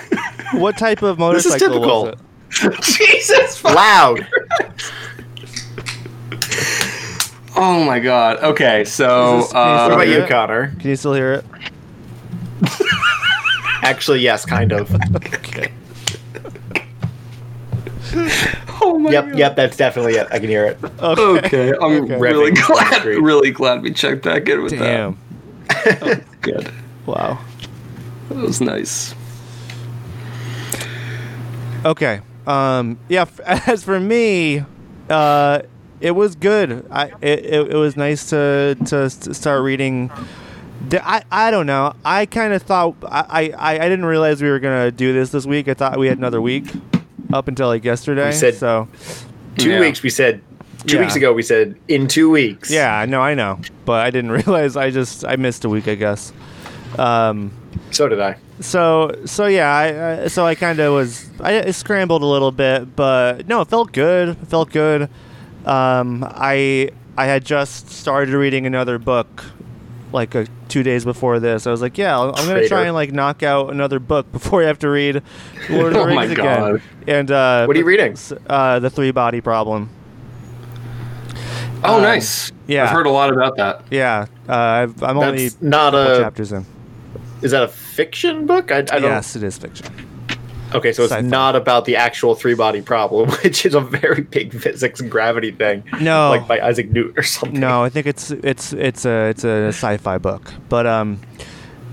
what 0.53 0.77
type 0.79 1.03
of 1.03 1.19
motorcycle? 1.19 1.59
This 1.59 1.63
is 1.63 1.81
motorcycle 1.81 2.07
was 2.07 2.17
typical. 2.17 2.71
it? 2.71 2.83
Jesus. 2.83 3.65
Loud. 3.65 4.27
Oh 7.57 7.85
my 7.85 8.01
god. 8.01 8.39
Okay, 8.43 8.85
so 8.85 9.39
Is 9.39 9.45
this- 9.47 9.55
uh, 9.55 9.87
What 9.89 9.93
about 9.93 10.09
you, 10.09 10.23
it? 10.23 10.29
Connor? 10.29 10.75
Can 10.81 10.91
you 10.91 10.97
still 10.97 11.15
hear 11.15 11.33
it? 11.35 11.45
Actually, 13.83 14.21
yes, 14.21 14.45
kind 14.47 14.73
of. 14.73 14.91
Okay. 15.17 15.73
oh 18.81 18.99
my 18.99 19.11
Yep, 19.11 19.25
god. 19.25 19.29
yep, 19.31 19.39
yep, 19.39 19.57
that's 19.57 19.77
definitely 19.77 20.15
it. 20.15 20.27
I 20.31 20.39
can 20.39 20.49
hear 20.49 20.65
it. 20.67 20.79
Okay, 21.01 21.71
I'm 21.71 22.05
Okay. 22.05 22.17
really 22.17 22.51
Revving 22.53 22.55
down 22.55 22.67
the 22.69 22.73
glad. 22.91 23.05
Really 23.23 23.51
glad 23.51 23.83
we 23.83 23.93
checked 23.93 24.23
back 24.25 24.49
in 24.49 24.63
with 24.63 24.73
Damn. 24.73 25.13
that. 25.13 25.19
Good. 26.41 26.73
Wow. 27.07 27.39
That 28.29 28.39
was 28.39 28.61
nice. 28.61 29.15
Okay. 31.85 32.21
Um. 32.47 32.99
Yeah. 33.09 33.23
f- 33.23 33.41
As 33.69 33.85
for 33.85 33.99
me, 34.01 34.65
uh, 35.11 35.61
it 36.01 36.13
was 36.13 36.35
good. 36.35 36.87
I 36.91 37.07
it, 37.21 37.45
it, 37.45 37.71
it 37.73 37.77
was 37.77 37.97
nice 37.97 38.31
to 38.31 38.77
to 38.87 38.97
s- 39.05 39.37
start 39.37 39.63
reading. 39.63 40.11
I, 40.93 41.23
I 41.31 41.51
don't 41.51 41.67
know. 41.67 41.95
I 42.05 42.27
kind 42.27 42.53
of 42.53 42.63
thought 42.63 42.95
I, 43.05 43.53
I 43.57 43.75
I 43.79 43.89
didn't 43.89 44.05
realize 44.05 44.43
we 44.43 44.51
were 44.51 44.61
gonna 44.61 44.91
do 44.91 45.13
this 45.13 45.31
this 45.31 45.47
week. 45.47 45.69
I 45.69 45.75
thought 45.75 45.99
we 45.99 46.09
had 46.09 46.19
another 46.19 46.41
week 46.41 46.67
up 47.33 47.49
until 47.49 47.69
like 47.69 47.85
yesterday. 47.85 48.27
We 48.27 48.33
said- 48.33 48.55
so. 48.55 48.89
Two 49.57 49.71
Yeah. 49.71 49.81
weeks 49.81 50.03
we 50.03 50.11
said 50.11 50.43
Two 50.87 50.97
Yeah. 50.97 51.03
weeks 51.03 51.17
ago, 51.17 51.33
we 51.33 51.43
said 51.43 51.77
in 51.89 52.07
two 52.09 52.29
weeks. 52.31 52.71
Yeah, 52.71 53.05
no, 53.09 53.21
I 53.23 53.35
know, 53.35 53.59
but 53.85 54.05
I 54.05 54.11
didn't 54.11 54.31
realize. 54.43 54.77
I 54.77 54.91
just 54.91 55.25
I 55.25 55.37
missed 55.37 55.65
a 55.65 55.69
week, 55.69 55.89
I 55.89 55.95
guess. 55.95 56.33
Um, 56.99 57.53
So 57.91 58.09
did 58.09 58.21
I. 58.21 58.37
so 58.61 59.11
so 59.25 59.47
yeah, 59.47 59.71
I, 59.75 60.23
I 60.25 60.29
so 60.29 60.45
I 60.47 60.55
kind 60.55 60.79
of 60.81 60.93
was 60.93 61.29
I 61.41 61.71
scrambled 61.71 62.23
a 62.23 62.27
little 62.27 62.53
bit, 62.53 62.95
but 62.97 63.49
no, 63.49 63.61
it 63.63 63.69
felt 63.69 63.93
good. 63.93 64.29
It 64.31 64.47
felt 64.49 64.71
good. 64.71 65.09
Um, 65.65 66.25
I 66.29 66.91
I 67.17 67.27
had 67.27 67.45
just 67.45 67.89
started 67.91 68.35
reading 68.35 68.67
another 68.67 68.99
book 68.99 69.45
like 70.13 70.37
uh 70.37 70.45
two 70.69 70.83
days 70.83 71.05
before 71.05 71.41
this. 71.41 71.67
I 71.67 71.71
was 71.71 71.81
like, 71.83 71.97
yeah, 71.99 72.19
I'm 72.21 72.33
gonna 72.33 72.45
Traitor. 72.53 72.69
try 72.69 72.83
and 72.85 72.95
like 72.95 73.11
knock 73.13 73.43
out 73.43 73.71
another 73.71 73.99
book 73.99 74.31
before 74.33 74.63
I 74.63 74.67
have 74.67 74.79
to 74.81 74.89
read 74.91 75.23
Lord 75.71 75.89
of 75.89 75.93
the 75.95 76.01
Oh 76.01 76.05
Rings 76.05 76.15
my 76.17 76.25
again. 76.27 76.61
God. 76.61 76.83
And 77.09 77.31
uh, 77.31 77.65
What 77.67 77.75
are 77.77 77.79
you 77.79 77.85
reading? 77.87 78.17
Uh, 78.49 78.79
the 78.81 78.91
Three 78.91 79.11
Body 79.13 79.41
Problem. 79.41 79.89
Oh, 81.85 81.97
Um, 81.97 82.03
nice. 82.03 82.51
yeah. 82.67 82.85
I've 82.85 82.91
heard 82.91 83.07
a 83.07 83.11
lot 83.11 83.33
about 83.33 83.57
that. 83.57 83.83
Yeah, 83.91 84.27
uh, 84.49 84.53
I've, 84.55 85.03
I'm 85.03 85.19
only 85.19 85.51
not 85.61 85.95
a. 85.95 86.19
chapters 86.21 86.53
in. 86.53 86.65
Is 87.43 87.51
that 87.51 87.63
a 87.63 87.69
fiction 87.69 88.47
book? 88.47 88.73
I, 88.73 88.79
I 88.79 88.83
don't. 88.83 89.03
Yes, 89.03 89.37
it 89.37 89.43
is 89.43 89.59
fiction. 89.59 89.87
Okay, 90.75 90.93
so 90.93 91.03
it's 91.05 91.13
Sci-fi. 91.13 91.27
not 91.29 91.55
about 91.55 91.85
the 91.85 91.95
actual 91.97 92.35
three 92.35 92.55
body 92.55 92.81
problem, 92.83 93.31
which 93.45 93.65
is 93.67 93.75
a 93.75 93.81
very 93.81 94.23
big 94.23 94.53
physics 94.59 94.99
and 95.01 95.11
gravity 95.11 95.53
thing. 95.53 95.85
No. 96.01 96.31
like 96.31 96.49
by 96.49 96.59
Isaac 96.61 96.91
Newton 96.91 97.17
or 97.19 97.23
something. 97.23 97.61
No, 97.61 97.85
I 97.85 97.91
think 97.91 98.07
it's 98.07 98.31
it's 98.31 98.73
it's 98.73 99.05
a 99.05 99.29
it's 99.29 99.45
a 99.45 99.69
sci-fi 99.69 100.19
book, 100.19 100.53
but 100.69 100.87
um, 100.87 101.21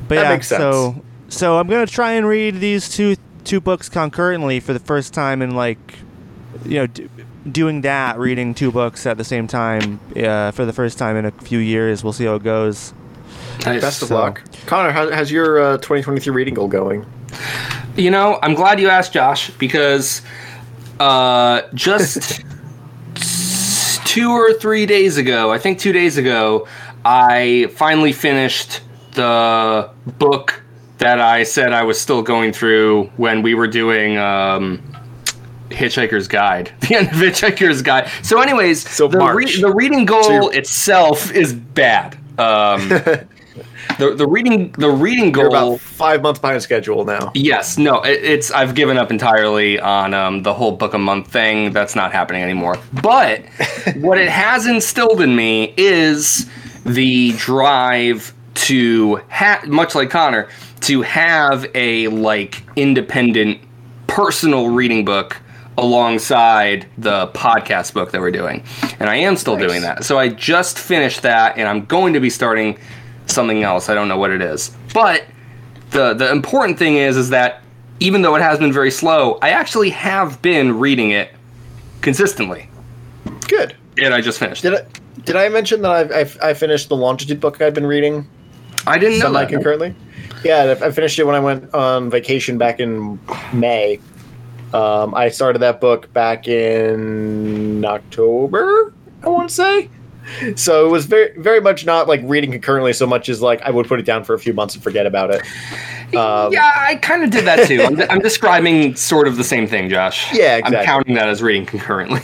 but 0.07 0.15
That 0.15 0.23
yeah. 0.23 0.29
makes 0.29 0.47
sense. 0.47 0.61
So 0.61 1.03
so 1.27 1.59
I'm 1.59 1.67
gonna 1.67 1.85
try 1.85 2.13
and 2.13 2.25
read 2.27 2.55
these 2.59 2.89
two 2.89 3.17
two 3.43 3.59
books 3.59 3.87
concurrently 3.89 4.59
for 4.59 4.73
the 4.73 4.79
first 4.79 5.13
time 5.13 5.41
in 5.41 5.51
like, 5.55 5.95
you 6.65 6.75
know, 6.79 6.87
d- 6.87 7.07
doing 7.49 7.81
that, 7.81 8.17
reading 8.19 8.53
two 8.53 8.71
books 8.71 9.05
at 9.05 9.17
the 9.17 9.23
same 9.23 9.47
time 9.47 9.99
uh, 10.15 10.51
for 10.51 10.65
the 10.65 10.73
first 10.73 10.97
time 10.97 11.15
in 11.15 11.25
a 11.25 11.31
few 11.31 11.59
years. 11.59 12.03
We'll 12.03 12.13
see 12.13 12.25
how 12.25 12.35
it 12.35 12.43
goes. 12.43 12.93
Nice. 13.65 13.81
Best 13.81 14.01
of 14.01 14.07
So- 14.09 14.15
luck, 14.15 14.41
Connor. 14.65 14.91
How, 14.91 15.11
how's 15.11 15.31
your 15.31 15.59
uh, 15.61 15.77
2023 15.77 16.33
reading 16.33 16.53
goal 16.53 16.67
going? 16.67 17.05
You 17.95 18.11
know, 18.11 18.39
I'm 18.41 18.53
glad 18.55 18.79
you 18.79 18.89
asked, 18.89 19.13
Josh, 19.13 19.49
because 19.51 20.21
uh, 20.99 21.61
just 21.73 22.41
two 24.05 24.31
or 24.31 24.53
three 24.53 24.85
days 24.85 25.17
ago, 25.17 25.51
I 25.51 25.57
think 25.57 25.79
two 25.79 25.91
days 25.93 26.17
ago, 26.17 26.67
I 27.05 27.71
finally 27.75 28.11
finished 28.13 28.81
the 29.13 29.89
book 30.17 30.61
that 30.99 31.19
I 31.19 31.43
said 31.43 31.73
I 31.73 31.83
was 31.83 31.99
still 31.99 32.21
going 32.21 32.53
through 32.53 33.05
when 33.17 33.41
we 33.41 33.53
were 33.55 33.67
doing 33.67 34.17
um, 34.17 34.81
Hitchhiker's 35.73 36.27
Guide, 36.27 36.71
the 36.81 36.95
end 36.95 37.07
of 37.07 37.13
Hitchhiker's 37.15 37.81
Guide. 37.81 38.09
So, 38.23 38.41
anyways, 38.41 38.87
So 38.89 39.07
the, 39.07 39.17
March. 39.19 39.59
the 39.59 39.73
reading 39.73 40.05
goal 40.05 40.23
So 40.23 40.49
itself 40.49 41.31
is 41.33 41.53
bad. 41.53 42.17
Um, 42.37 42.89
the 43.99 44.15
the 44.15 44.25
reading 44.27 44.71
the 44.77 44.89
reading 44.89 45.25
You're 45.35 45.49
goal. 45.49 45.73
about 45.73 45.79
five 45.81 46.21
months 46.21 46.39
behind 46.39 46.61
schedule 46.63 47.03
now. 47.05 47.31
Yes, 47.35 47.77
no, 47.77 48.01
it, 48.01 48.23
it's 48.23 48.49
I've 48.51 48.73
given 48.75 48.97
up 48.97 49.11
entirely 49.11 49.79
on 49.79 50.13
um, 50.13 50.43
the 50.43 50.53
whole 50.53 50.71
book 50.71 50.93
a 50.93 50.97
month 50.97 51.27
thing. 51.27 51.71
That's 51.73 51.95
not 51.95 52.11
happening 52.11 52.41
anymore. 52.41 52.77
But 53.01 53.41
what 53.97 54.17
it 54.17 54.29
has 54.29 54.65
instilled 54.65 55.21
in 55.21 55.35
me 55.35 55.73
is 55.77 56.49
the 56.85 57.33
drive 57.33 58.33
to 58.53 59.17
ha- 59.29 59.61
much 59.67 59.93
like 59.93 60.09
Connor 60.09 60.47
to 60.81 61.01
have 61.03 61.65
a 61.75 62.07
like 62.07 62.63
independent 62.75 63.59
personal 64.07 64.69
reading 64.69 65.05
book 65.05 65.37
alongside 65.77 66.85
the 66.97 67.27
podcast 67.27 67.93
book 67.93 68.11
that 68.11 68.21
we're 68.21 68.31
doing. 68.31 68.63
And 68.99 69.09
I 69.09 69.15
am 69.15 69.35
still 69.35 69.55
Nice. 69.57 69.67
doing 69.67 69.81
that. 69.81 70.03
So 70.03 70.17
I 70.19 70.29
just 70.29 70.77
finished 70.77 71.21
that 71.23 71.57
and 71.57 71.67
I'm 71.67 71.85
going 71.85 72.13
to 72.13 72.19
be 72.19 72.29
starting 72.29 72.77
something 73.27 73.63
else. 73.63 73.89
I 73.89 73.93
don't 73.93 74.07
know 74.07 74.17
what 74.17 74.31
it 74.31 74.41
is. 74.41 74.75
But 74.93 75.25
the 75.91 76.13
the 76.13 76.31
important 76.31 76.77
thing 76.77 76.97
is 76.97 77.17
is 77.17 77.29
that 77.29 77.61
even 77.99 78.21
though 78.21 78.35
it 78.35 78.41
has 78.41 78.57
been 78.59 78.73
very 78.73 78.91
slow, 78.91 79.37
I 79.41 79.49
actually 79.51 79.89
have 79.91 80.41
been 80.41 80.79
reading 80.79 81.11
it 81.11 81.29
consistently. 82.01 82.67
Good. 83.47 83.75
And 84.01 84.13
I 84.13 84.21
just 84.21 84.39
finished. 84.39 84.63
Did 84.63 84.73
I 84.75 84.85
did 85.23 85.35
I 85.35 85.49
mention 85.49 85.81
that 85.83 85.91
I've, 85.91 86.11
I've 86.11 86.37
I 86.41 86.53
finished 86.53 86.89
the 86.89 86.95
longitude 86.95 87.39
book 87.39 87.61
I've 87.61 87.73
been 87.73 87.85
reading 87.85 88.27
I 88.87 88.97
didn't 88.97 89.19
know 89.19 89.31
that. 89.33 89.49
concurrently? 89.49 89.93
Yeah, 90.43 90.75
I 90.81 90.89
finished 90.91 91.19
it 91.19 91.25
when 91.25 91.35
I 91.35 91.39
went 91.39 91.71
on 91.73 92.09
vacation 92.09 92.57
back 92.57 92.79
in 92.79 93.19
May. 93.53 93.99
Um, 94.73 95.13
I 95.13 95.29
started 95.29 95.59
that 95.59 95.81
book 95.81 96.11
back 96.13 96.47
in 96.47 97.83
October. 97.83 98.93
I 99.23 99.29
want 99.29 99.49
to 99.49 99.55
say. 99.55 99.89
So 100.55 100.85
it 100.85 100.89
was 100.89 101.05
very 101.05 101.37
very 101.39 101.59
much 101.59 101.85
not 101.85 102.07
like 102.07 102.21
reading 102.23 102.51
concurrently 102.51 102.93
so 102.93 103.05
much 103.07 103.27
as 103.27 103.41
like 103.41 103.61
I 103.63 103.71
would 103.71 103.87
put 103.87 103.99
it 103.99 104.05
down 104.05 104.23
for 104.23 104.33
a 104.33 104.39
few 104.39 104.53
months 104.53 104.75
and 104.75 104.83
forget 104.83 105.05
about 105.05 105.31
it. 105.31 105.41
Um, 106.15 106.51
yeah, 106.53 106.71
I 106.75 106.95
kind 107.01 107.23
of 107.23 107.31
did 107.31 107.45
that 107.45 107.67
too. 107.67 107.81
I'm, 107.81 107.99
I'm 108.09 108.19
describing 108.19 108.95
sort 108.95 109.27
of 109.27 109.37
the 109.37 109.43
same 109.43 109.67
thing, 109.67 109.89
Josh. 109.89 110.31
Yeah, 110.33 110.61
I'm 110.63 110.73
counting 110.85 111.15
that 111.15 111.27
as 111.27 111.41
reading 111.41 111.65
concurrently. 111.65 112.21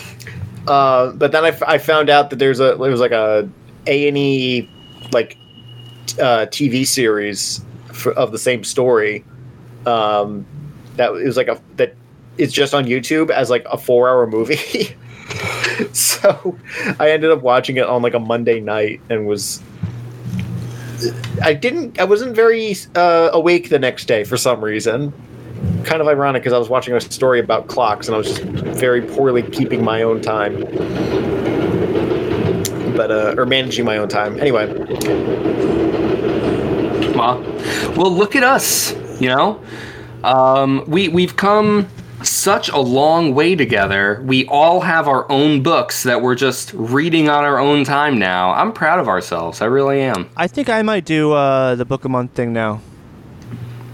Uh, 0.67 1.11
but 1.13 1.31
then 1.31 1.45
I, 1.45 1.49
f- 1.49 1.63
I 1.63 1.77
found 1.77 2.09
out 2.09 2.29
that 2.29 2.39
there's 2.39 2.59
a 2.59 2.75
there 2.75 2.91
was 2.91 2.99
like 2.99 3.11
a 3.11 3.49
A 3.85 4.07
and 4.07 4.17
E 4.17 4.69
like 5.11 5.37
uh, 6.19 6.45
TV 6.47 6.85
series 6.85 7.63
for, 7.93 8.11
of 8.13 8.31
the 8.31 8.37
same 8.37 8.63
story. 8.63 9.23
Um, 9.85 10.45
that 10.97 11.11
it 11.11 11.25
was 11.25 11.37
like 11.37 11.47
a 11.47 11.61
that 11.77 11.95
it's 12.37 12.53
just 12.53 12.73
on 12.73 12.85
YouTube 12.85 13.29
as 13.29 13.49
like 13.49 13.65
a 13.69 13.77
four 13.77 14.09
hour 14.09 14.27
movie. 14.27 14.95
so 15.93 16.57
I 16.99 17.11
ended 17.11 17.31
up 17.31 17.41
watching 17.41 17.77
it 17.77 17.85
on 17.85 18.01
like 18.01 18.13
a 18.13 18.19
Monday 18.19 18.59
night 18.59 19.01
and 19.09 19.27
was. 19.27 19.61
I 21.43 21.53
didn't. 21.53 21.99
I 21.99 22.05
wasn't 22.05 22.35
very 22.35 22.75
uh, 22.95 23.29
awake 23.31 23.69
the 23.69 23.77
next 23.79 24.05
day 24.05 24.23
for 24.23 24.37
some 24.37 24.63
reason. 24.63 25.13
Kind 25.83 26.01
of 26.01 26.07
ironic 26.07 26.41
because 26.41 26.53
I 26.53 26.57
was 26.57 26.69
watching 26.69 26.95
a 26.95 27.01
story 27.01 27.39
about 27.39 27.67
clocks 27.67 28.07
and 28.07 28.15
I 28.15 28.17
was 28.17 28.27
just 28.27 28.41
very 28.41 29.01
poorly 29.01 29.43
keeping 29.43 29.83
my 29.83 30.01
own 30.01 30.21
time, 30.21 30.61
but 32.95 33.11
uh, 33.11 33.35
or 33.37 33.45
managing 33.45 33.85
my 33.85 33.97
own 33.97 34.09
time. 34.09 34.39
Anyway, 34.39 34.65
Ma. 37.15 37.37
Well, 37.95 38.11
look 38.11 38.35
at 38.35 38.43
us. 38.43 38.93
You 39.21 39.29
know, 39.29 39.63
um, 40.23 40.83
we 40.87 41.09
we've 41.09 41.35
come 41.35 41.87
such 42.23 42.69
a 42.69 42.77
long 42.79 43.35
way 43.35 43.55
together. 43.55 44.21
We 44.25 44.45
all 44.47 44.81
have 44.81 45.07
our 45.07 45.29
own 45.31 45.61
books 45.63 46.03
that 46.03 46.21
we're 46.21 46.35
just 46.35 46.73
reading 46.73 47.29
on 47.29 47.43
our 47.43 47.59
own 47.59 47.83
time 47.83 48.17
now. 48.17 48.51
I'm 48.53 48.73
proud 48.73 48.99
of 48.99 49.07
ourselves. 49.07 49.61
I 49.61 49.65
really 49.65 50.01
am. 50.01 50.29
I 50.35 50.47
think 50.47 50.69
I 50.69 50.81
might 50.81 51.05
do 51.05 51.33
uh, 51.33 51.75
the 51.75 51.85
book 51.85 52.05
a 52.05 52.09
month 52.09 52.31
thing 52.33 52.53
now. 52.53 52.81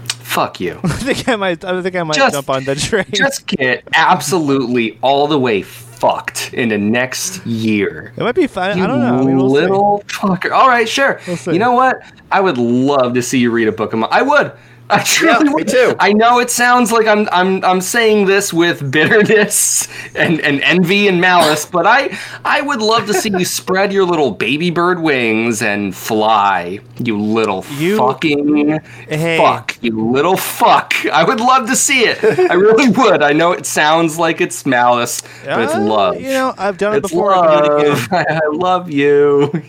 Fuck 0.08 0.58
you. 0.58 0.80
I 0.84 0.88
think 0.88 1.28
I 1.28 1.36
might. 1.36 1.64
I 1.64 1.80
think 1.82 1.94
I 1.96 2.02
might 2.02 2.16
Just- 2.16 2.34
jump 2.34 2.50
on 2.50 2.64
the 2.64 2.74
train. 2.74 3.04
just 3.12 3.46
get 3.46 3.86
absolutely 3.94 4.98
all 5.02 5.26
the 5.28 5.38
way 5.38 5.62
fucked 5.62 6.52
into 6.54 6.76
next 6.76 7.44
year. 7.46 8.12
it 8.16 8.22
might 8.22 8.34
be 8.34 8.46
fun. 8.46 8.76
You 8.76 8.84
I 8.84 8.86
don't 8.88 9.00
know. 9.00 9.20
I 9.20 9.24
mean, 9.24 9.36
we'll 9.36 9.48
see. 9.54 9.60
little 9.60 10.02
fucker. 10.08 10.50
All 10.50 10.68
right, 10.68 10.88
sure. 10.88 11.20
We'll 11.26 11.38
you 11.54 11.58
know 11.60 11.72
what? 11.72 12.02
I 12.32 12.40
would 12.40 12.58
love 12.58 13.14
to 13.14 13.22
see 13.22 13.38
you 13.38 13.50
read 13.50 13.68
a 13.68 13.72
book 13.72 13.92
a 13.92 13.96
month. 13.96 14.12
I 14.12 14.22
would. 14.22 14.52
I 14.90 15.02
truly 15.02 15.44
me 15.44 15.54
would. 15.54 15.68
too. 15.68 15.94
I 15.98 16.12
know 16.12 16.40
it 16.40 16.50
sounds 16.50 16.92
like 16.92 17.06
I'm 17.06 17.26
I'm 17.32 17.64
I'm 17.64 17.80
saying 17.80 18.26
this 18.26 18.52
with 18.52 18.90
bitterness 18.90 19.88
and, 20.14 20.40
and 20.42 20.60
envy 20.62 21.08
and 21.08 21.20
malice, 21.20 21.64
but 21.64 21.86
I 21.86 22.16
I 22.44 22.60
would 22.60 22.82
love 22.82 23.06
to 23.06 23.14
see 23.14 23.30
you 23.30 23.44
spread 23.60 23.92
your 23.92 24.04
little 24.04 24.30
baby 24.30 24.70
bird 24.70 25.00
wings 25.00 25.62
and 25.62 25.96
fly, 25.96 26.80
you 27.02 27.18
little 27.18 27.64
You- 27.78 27.96
fucking 27.96 28.78
Hey. 29.08 29.38
fuck, 29.38 29.76
you 29.80 30.10
little 30.12 30.36
fuck. 30.36 30.94
I 31.06 31.24
would 31.24 31.40
love 31.40 31.66
to 31.68 31.76
see 31.76 32.00
it. 32.04 32.22
I 32.50 32.54
really 32.54 32.88
would. 32.98 33.22
I 33.22 33.32
know 33.32 33.52
it 33.52 33.64
sounds 33.66 34.18
like 34.18 34.40
it's 34.42 34.66
malice, 34.66 35.22
but 35.44 35.60
it's 35.62 35.74
Uh, 35.74 35.80
love. 35.80 36.20
You 36.20 36.28
know, 36.28 36.54
I've 36.58 36.76
done 36.76 36.94
it 36.94 36.98
It's 36.98 37.08
before. 37.10 37.32
I 37.34 37.38
love. 37.60 38.06
again. 38.06 38.26
I 38.44 38.46
love 38.52 38.90
you. 38.90 39.62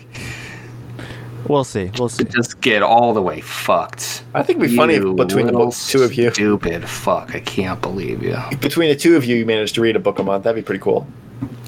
We'll 1.48 1.64
see. 1.64 1.90
We'll 1.98 2.08
see. 2.08 2.24
Just 2.24 2.60
get 2.60 2.82
all 2.82 3.12
the 3.14 3.22
way 3.22 3.40
fucked. 3.40 4.22
I 4.34 4.42
think 4.42 4.58
it'd 4.58 4.70
be 4.70 4.76
funny 4.76 4.94
if 4.94 5.02
You 5.02 5.14
between 5.14 5.46
the 5.46 5.52
little 5.52 5.66
bo- 5.68 5.76
two 5.88 6.02
of 6.02 6.14
you, 6.14 6.30
Stupid 6.32 6.88
fuck. 6.88 7.34
I 7.34 7.40
can't 7.40 7.80
believe 7.80 8.22
you. 8.22 8.36
between 8.60 8.88
the 8.90 8.96
two 8.96 9.16
of 9.16 9.24
you, 9.24 9.36
you 9.36 9.46
managed 9.46 9.74
to 9.76 9.80
read 9.80 9.96
a 9.96 9.98
book 10.00 10.18
a 10.18 10.22
month. 10.22 10.44
That'd 10.44 10.62
be 10.62 10.66
pretty 10.66 10.82
cool. 10.82 11.06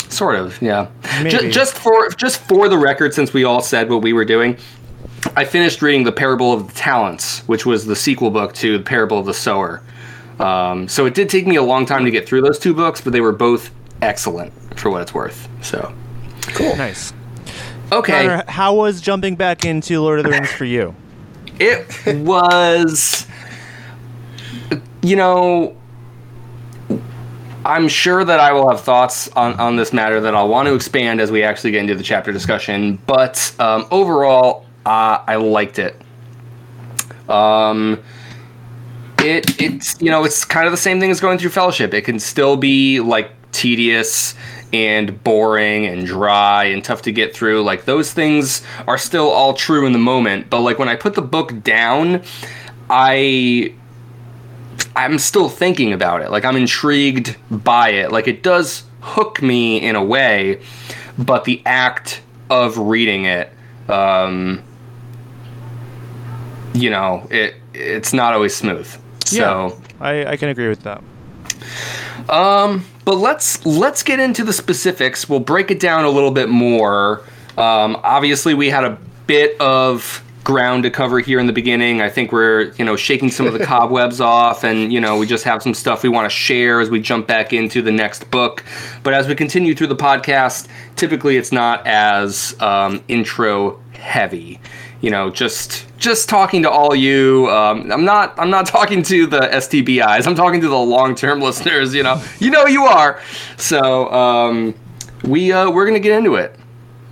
Sort 0.08 0.36
of, 0.36 0.60
yeah. 0.62 0.88
Maybe. 1.22 1.30
Ju- 1.30 1.50
just 1.50 1.74
for 1.74 2.08
just 2.10 2.40
for 2.42 2.68
the 2.68 2.78
record, 2.78 3.12
since 3.14 3.32
we 3.34 3.44
all 3.44 3.60
said 3.60 3.90
what 3.90 4.00
we 4.02 4.12
were 4.12 4.24
doing, 4.24 4.56
I 5.36 5.44
finished 5.44 5.82
reading 5.82 6.04
the 6.04 6.12
Parable 6.12 6.52
of 6.52 6.66
the 6.68 6.72
Talents, 6.74 7.40
which 7.48 7.66
was 7.66 7.84
the 7.86 7.96
sequel 7.96 8.30
book 8.30 8.54
to 8.54 8.78
the 8.78 8.84
Parable 8.84 9.18
of 9.18 9.26
the 9.26 9.34
Sower. 9.34 9.82
Um, 10.40 10.86
so 10.88 11.04
it 11.04 11.14
did 11.14 11.28
take 11.28 11.46
me 11.46 11.56
a 11.56 11.62
long 11.62 11.84
time 11.84 12.04
to 12.04 12.10
get 12.10 12.26
through 12.26 12.42
those 12.42 12.58
two 12.58 12.72
books, 12.72 13.00
but 13.00 13.12
they 13.12 13.20
were 13.20 13.32
both 13.32 13.70
excellent 14.00 14.52
for 14.78 14.88
what 14.90 15.02
it's 15.02 15.12
worth. 15.12 15.48
So 15.62 15.92
cool, 16.54 16.74
Nice. 16.76 17.12
Okay, 17.92 18.26
Connor, 18.26 18.44
how 18.48 18.74
was 18.74 19.00
jumping 19.00 19.36
back 19.36 19.64
into 19.64 20.00
Lord 20.00 20.18
of 20.20 20.24
the 20.24 20.30
Rings 20.30 20.52
for 20.52 20.64
you? 20.64 20.94
it 21.60 22.16
was 22.18 23.26
you 25.02 25.16
know 25.16 25.76
I'm 27.64 27.88
sure 27.88 28.24
that 28.24 28.40
I 28.40 28.52
will 28.52 28.68
have 28.70 28.80
thoughts 28.80 29.28
on, 29.36 29.52
on 29.54 29.76
this 29.76 29.92
matter 29.92 30.20
that 30.22 30.34
I'll 30.34 30.48
want 30.48 30.68
to 30.68 30.74
expand 30.74 31.20
as 31.20 31.30
we 31.30 31.42
actually 31.42 31.72
get 31.72 31.80
into 31.80 31.94
the 31.94 32.02
chapter 32.02 32.32
discussion. 32.32 32.98
But 33.06 33.54
um, 33.58 33.86
overall, 33.90 34.64
uh, 34.86 35.22
I 35.26 35.36
liked 35.36 35.78
it. 35.78 36.00
Um, 37.28 38.02
it 39.18 39.60
it's 39.60 40.00
you 40.00 40.10
know 40.10 40.24
it's 40.24 40.44
kind 40.44 40.66
of 40.66 40.72
the 40.72 40.78
same 40.78 40.98
thing 40.98 41.10
as 41.10 41.20
going 41.20 41.38
through 41.38 41.50
Fellowship. 41.50 41.92
It 41.92 42.02
can 42.02 42.18
still 42.18 42.56
be 42.56 43.00
like 43.00 43.32
tedious 43.52 44.34
and 44.72 45.22
boring 45.24 45.86
and 45.86 46.06
dry 46.06 46.64
and 46.64 46.84
tough 46.84 47.02
to 47.02 47.12
get 47.12 47.34
through. 47.34 47.62
Like 47.62 47.84
those 47.84 48.12
things 48.12 48.62
are 48.86 48.98
still 48.98 49.28
all 49.30 49.54
true 49.54 49.86
in 49.86 49.92
the 49.92 49.98
moment. 49.98 50.50
But 50.50 50.60
like 50.60 50.78
when 50.78 50.88
I 50.88 50.96
put 50.96 51.14
the 51.14 51.22
book 51.22 51.62
down, 51.62 52.22
I 52.90 53.74
I'm 54.96 55.18
still 55.18 55.48
thinking 55.48 55.92
about 55.92 56.22
it. 56.22 56.30
Like 56.30 56.44
I'm 56.44 56.56
intrigued 56.56 57.36
by 57.50 57.90
it. 57.90 58.10
Like 58.12 58.28
it 58.28 58.42
does 58.42 58.84
hook 59.00 59.40
me 59.42 59.78
in 59.80 59.96
a 59.96 60.04
way, 60.04 60.60
but 61.18 61.44
the 61.44 61.62
act 61.64 62.20
of 62.50 62.76
reading 62.78 63.24
it, 63.26 63.52
um, 63.88 64.62
you 66.74 66.90
know, 66.90 67.26
it 67.30 67.54
it's 67.74 68.12
not 68.12 68.34
always 68.34 68.54
smooth. 68.54 68.88
So 69.24 69.68
yeah, 69.68 70.04
I, 70.04 70.32
I 70.32 70.36
can 70.36 70.48
agree 70.48 70.68
with 70.68 70.82
that. 70.82 71.02
um, 72.28 72.84
but 73.08 73.16
let's 73.16 73.64
let's 73.64 74.02
get 74.02 74.20
into 74.20 74.44
the 74.44 74.52
specifics. 74.52 75.30
We'll 75.30 75.40
break 75.40 75.70
it 75.70 75.80
down 75.80 76.04
a 76.04 76.10
little 76.10 76.30
bit 76.30 76.50
more. 76.50 77.22
Um, 77.56 77.98
obviously, 78.04 78.52
we 78.52 78.68
had 78.68 78.84
a 78.84 78.98
bit 79.26 79.58
of 79.62 80.22
ground 80.44 80.82
to 80.82 80.90
cover 80.90 81.18
here 81.18 81.38
in 81.38 81.46
the 81.46 81.54
beginning. 81.54 82.02
I 82.02 82.10
think 82.10 82.32
we're 82.32 82.70
you 82.72 82.84
know 82.84 82.96
shaking 82.96 83.30
some 83.30 83.46
of 83.46 83.54
the 83.54 83.64
cobwebs 83.64 84.20
off, 84.20 84.62
and 84.62 84.92
you 84.92 85.00
know 85.00 85.16
we 85.16 85.26
just 85.26 85.44
have 85.44 85.62
some 85.62 85.72
stuff 85.72 86.02
we 86.02 86.10
want 86.10 86.26
to 86.26 86.36
share 86.36 86.82
as 86.82 86.90
we 86.90 87.00
jump 87.00 87.26
back 87.26 87.54
into 87.54 87.80
the 87.80 87.90
next 87.90 88.30
book. 88.30 88.62
But 89.02 89.14
as 89.14 89.26
we 89.26 89.34
continue 89.34 89.74
through 89.74 89.86
the 89.86 89.96
podcast, 89.96 90.68
typically 90.96 91.38
it's 91.38 91.50
not 91.50 91.86
as 91.86 92.60
um, 92.60 93.02
intro 93.08 93.80
heavy. 93.94 94.60
You 95.00 95.10
know, 95.10 95.30
just 95.30 95.86
just 95.98 96.28
talking 96.28 96.62
to 96.62 96.70
all 96.70 96.94
you. 96.94 97.48
Um, 97.50 97.90
I'm 97.92 98.04
not 98.04 98.34
I'm 98.38 98.50
not 98.50 98.66
talking 98.76 99.02
to 99.04 99.26
the 99.26 99.40
STBIs. 99.40 100.26
I'm 100.26 100.34
talking 100.34 100.60
to 100.60 100.68
the 100.68 100.78
long 100.78 101.14
term 101.14 101.40
listeners. 101.48 101.94
You 101.94 102.02
know, 102.02 102.22
you 102.40 102.50
know 102.50 102.66
you 102.66 102.84
are. 102.84 103.20
So 103.56 104.10
um, 104.12 104.74
we 105.24 105.52
uh, 105.52 105.70
we're 105.70 105.86
gonna 105.86 106.00
get 106.00 106.16
into 106.16 106.34
it. 106.34 106.56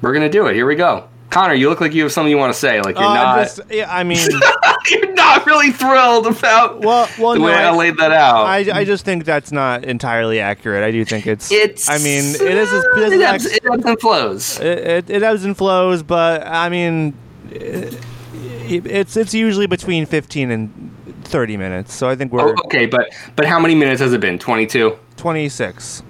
We're 0.02 0.12
gonna 0.12 0.28
do 0.28 0.46
it. 0.46 0.54
Here 0.54 0.66
we 0.66 0.74
go. 0.74 1.08
Connor, 1.30 1.54
you 1.54 1.68
look 1.68 1.80
like 1.80 1.92
you 1.92 2.02
have 2.04 2.12
something 2.12 2.30
you 2.30 2.38
want 2.38 2.52
to 2.52 2.58
say. 2.58 2.80
Like 2.80 2.96
you're 2.96 3.04
Uh, 3.04 3.14
not 3.14 3.38
just, 3.38 3.60
yeah, 3.68 3.92
I 3.92 4.04
mean, 4.04 4.18
you're 4.90 5.12
not 5.14 5.44
really 5.44 5.72
thrilled 5.72 6.26
about 6.28 6.80
well, 6.80 7.08
well, 7.18 7.32
the 7.32 7.40
no, 7.40 7.44
way 7.46 7.54
I, 7.54 7.68
I, 7.68 7.74
laid 7.74 7.96
that 7.98 8.12
out. 8.12 8.46
I, 8.46 8.58
I 8.72 8.84
just 8.84 9.04
think 9.04 9.24
that's 9.24 9.50
not 9.50 9.84
entirely 9.84 10.38
accurate. 10.40 10.84
I 10.84 10.92
do 10.92 11.04
think 11.04 11.26
it's. 11.26 11.50
it's 11.50 11.90
I 11.90 11.98
mean, 11.98 12.36
it 12.36 12.40
is. 12.40 12.72
It, 12.72 12.98
is 12.98 13.12
it, 13.12 13.20
ebbs, 13.22 13.44
it 13.44 13.60
ebbs 13.70 13.84
and 13.84 14.00
flows. 14.00 14.60
it, 14.60 14.78
it, 14.78 15.10
it 15.10 15.22
ebbs 15.22 15.44
and 15.44 15.56
flows, 15.56 16.02
but 16.04 16.46
I 16.46 16.68
mean, 16.68 17.12
it's 17.58 19.16
it's 19.16 19.34
usually 19.34 19.66
between 19.66 20.06
fifteen 20.06 20.50
and 20.50 20.94
thirty 21.24 21.56
minutes. 21.56 21.94
So 21.94 22.08
I 22.08 22.16
think 22.16 22.32
we're 22.32 22.48
Oh, 22.48 22.54
okay, 22.66 22.86
but 22.86 23.12
but 23.34 23.46
how 23.46 23.58
many 23.58 23.74
minutes 23.74 24.00
has 24.00 24.12
it 24.12 24.20
been? 24.20 24.38
Twenty 24.38 24.66
two. 24.66 24.98
twenty 25.16 25.48
six. 25.48 26.02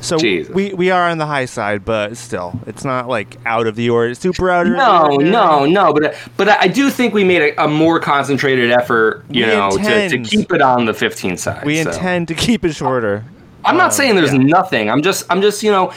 So 0.00 0.18
Jesus. 0.18 0.52
we 0.52 0.74
we 0.74 0.90
are 0.90 1.08
on 1.08 1.18
the 1.18 1.26
high 1.26 1.44
side, 1.44 1.84
but 1.84 2.16
still, 2.16 2.58
it's 2.66 2.84
not 2.84 3.06
like 3.06 3.36
out 3.46 3.68
of 3.68 3.76
the 3.76 3.88
order, 3.90 4.14
super 4.14 4.50
out 4.50 4.66
of 4.66 4.72
the 4.72 4.78
No, 4.78 5.02
ordinary. 5.12 5.30
no, 5.30 5.64
no. 5.64 5.92
But 5.92 6.16
but 6.36 6.48
I 6.48 6.66
do 6.66 6.90
think 6.90 7.14
we 7.14 7.22
made 7.22 7.54
a, 7.54 7.64
a 7.64 7.68
more 7.68 8.00
concentrated 8.00 8.72
effort, 8.72 9.24
you 9.30 9.44
We 9.46 9.52
know, 9.52 9.70
to, 9.70 10.08
to 10.08 10.18
keep 10.18 10.52
it 10.52 10.60
on 10.60 10.86
the 10.86 10.94
15 10.94 11.36
side. 11.36 11.64
We 11.64 11.80
so. 11.80 11.90
intend 11.90 12.26
to 12.28 12.34
keep 12.34 12.64
it 12.64 12.72
shorter. 12.74 13.24
I'm 13.64 13.76
not 13.76 13.86
um, 13.86 13.90
saying 13.92 14.16
there's 14.16 14.32
yeah. 14.32 14.40
nothing. 14.40 14.90
I'm 14.90 15.02
just 15.02 15.24
I'm 15.30 15.40
just 15.40 15.62
you 15.62 15.70
know, 15.70 15.92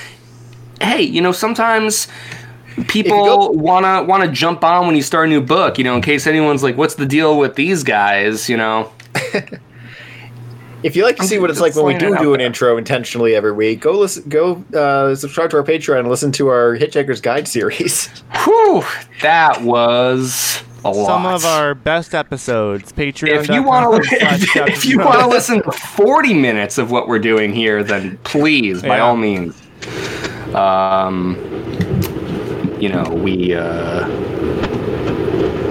hey, 0.79 1.01
you 1.01 1.19
know, 1.19 1.31
sometimes 1.31 2.07
go- 2.75 2.83
people 2.83 3.53
wanna 3.55 4.03
wanna 4.03 4.27
jump 4.31 4.63
on 4.63 4.87
when 4.87 4.95
you 4.95 5.01
start 5.01 5.27
a 5.27 5.29
new 5.29 5.41
book. 5.41 5.77
You 5.77 5.83
know, 5.83 5.95
in 5.95 6.01
case 6.01 6.27
anyone's 6.27 6.63
like, 6.63 6.77
what's 6.77 6.95
the 6.95 7.05
deal 7.05 7.37
with 7.37 7.55
these 7.55 7.83
guys? 7.83 8.49
You 8.49 8.57
know. 8.57 8.91
If 10.83 10.95
you 10.95 11.03
like 11.03 11.15
to 11.15 11.23
I'm 11.23 11.27
see 11.27 11.39
what 11.39 11.49
it's 11.49 11.59
like 11.59 11.73
when 11.75 11.85
we 11.85 11.97
do 11.97 12.15
do 12.19 12.33
an 12.35 12.37
there. 12.39 12.45
intro 12.45 12.77
intentionally 12.77 13.33
every 13.33 13.53
week, 13.53 13.79
go 13.81 13.93
listen, 13.97 14.29
go 14.29 14.63
uh, 14.75 15.15
subscribe 15.15 15.49
to 15.49 15.57
our 15.57 15.63
Patreon 15.63 15.99
and 16.01 16.09
listen 16.09 16.31
to 16.33 16.49
our 16.49 16.77
Hitchhiker's 16.77 17.21
Guide 17.21 17.47
series. 17.47 18.05
Whew, 18.43 18.83
that 19.23 19.63
was 19.63 20.61
a 20.83 20.91
lot. 20.91 21.07
Some 21.07 21.25
of 21.25 21.43
our 21.43 21.73
best 21.73 22.13
episodes. 22.13 22.91
Patreon. 22.93 23.29
if 23.41 23.49
you 23.49 23.63
want 23.63 24.03
to 24.05 24.15
if, 24.15 24.55
if 24.69 24.85
you 24.85 24.99
want 24.99 25.21
to 25.21 25.27
listen 25.27 25.63
to 25.63 25.71
40 25.71 26.35
minutes 26.35 26.77
of 26.77 26.91
what 26.91 27.07
we're 27.07 27.17
doing 27.17 27.51
here 27.51 27.83
then 27.83 28.19
please 28.19 28.83
by 28.83 28.97
Yeah. 28.97 29.05
all 29.05 29.15
means 29.17 29.59
um 30.53 31.35
you 32.79 32.89
know 32.89 33.03
we 33.09 33.53
uh 33.53 34.07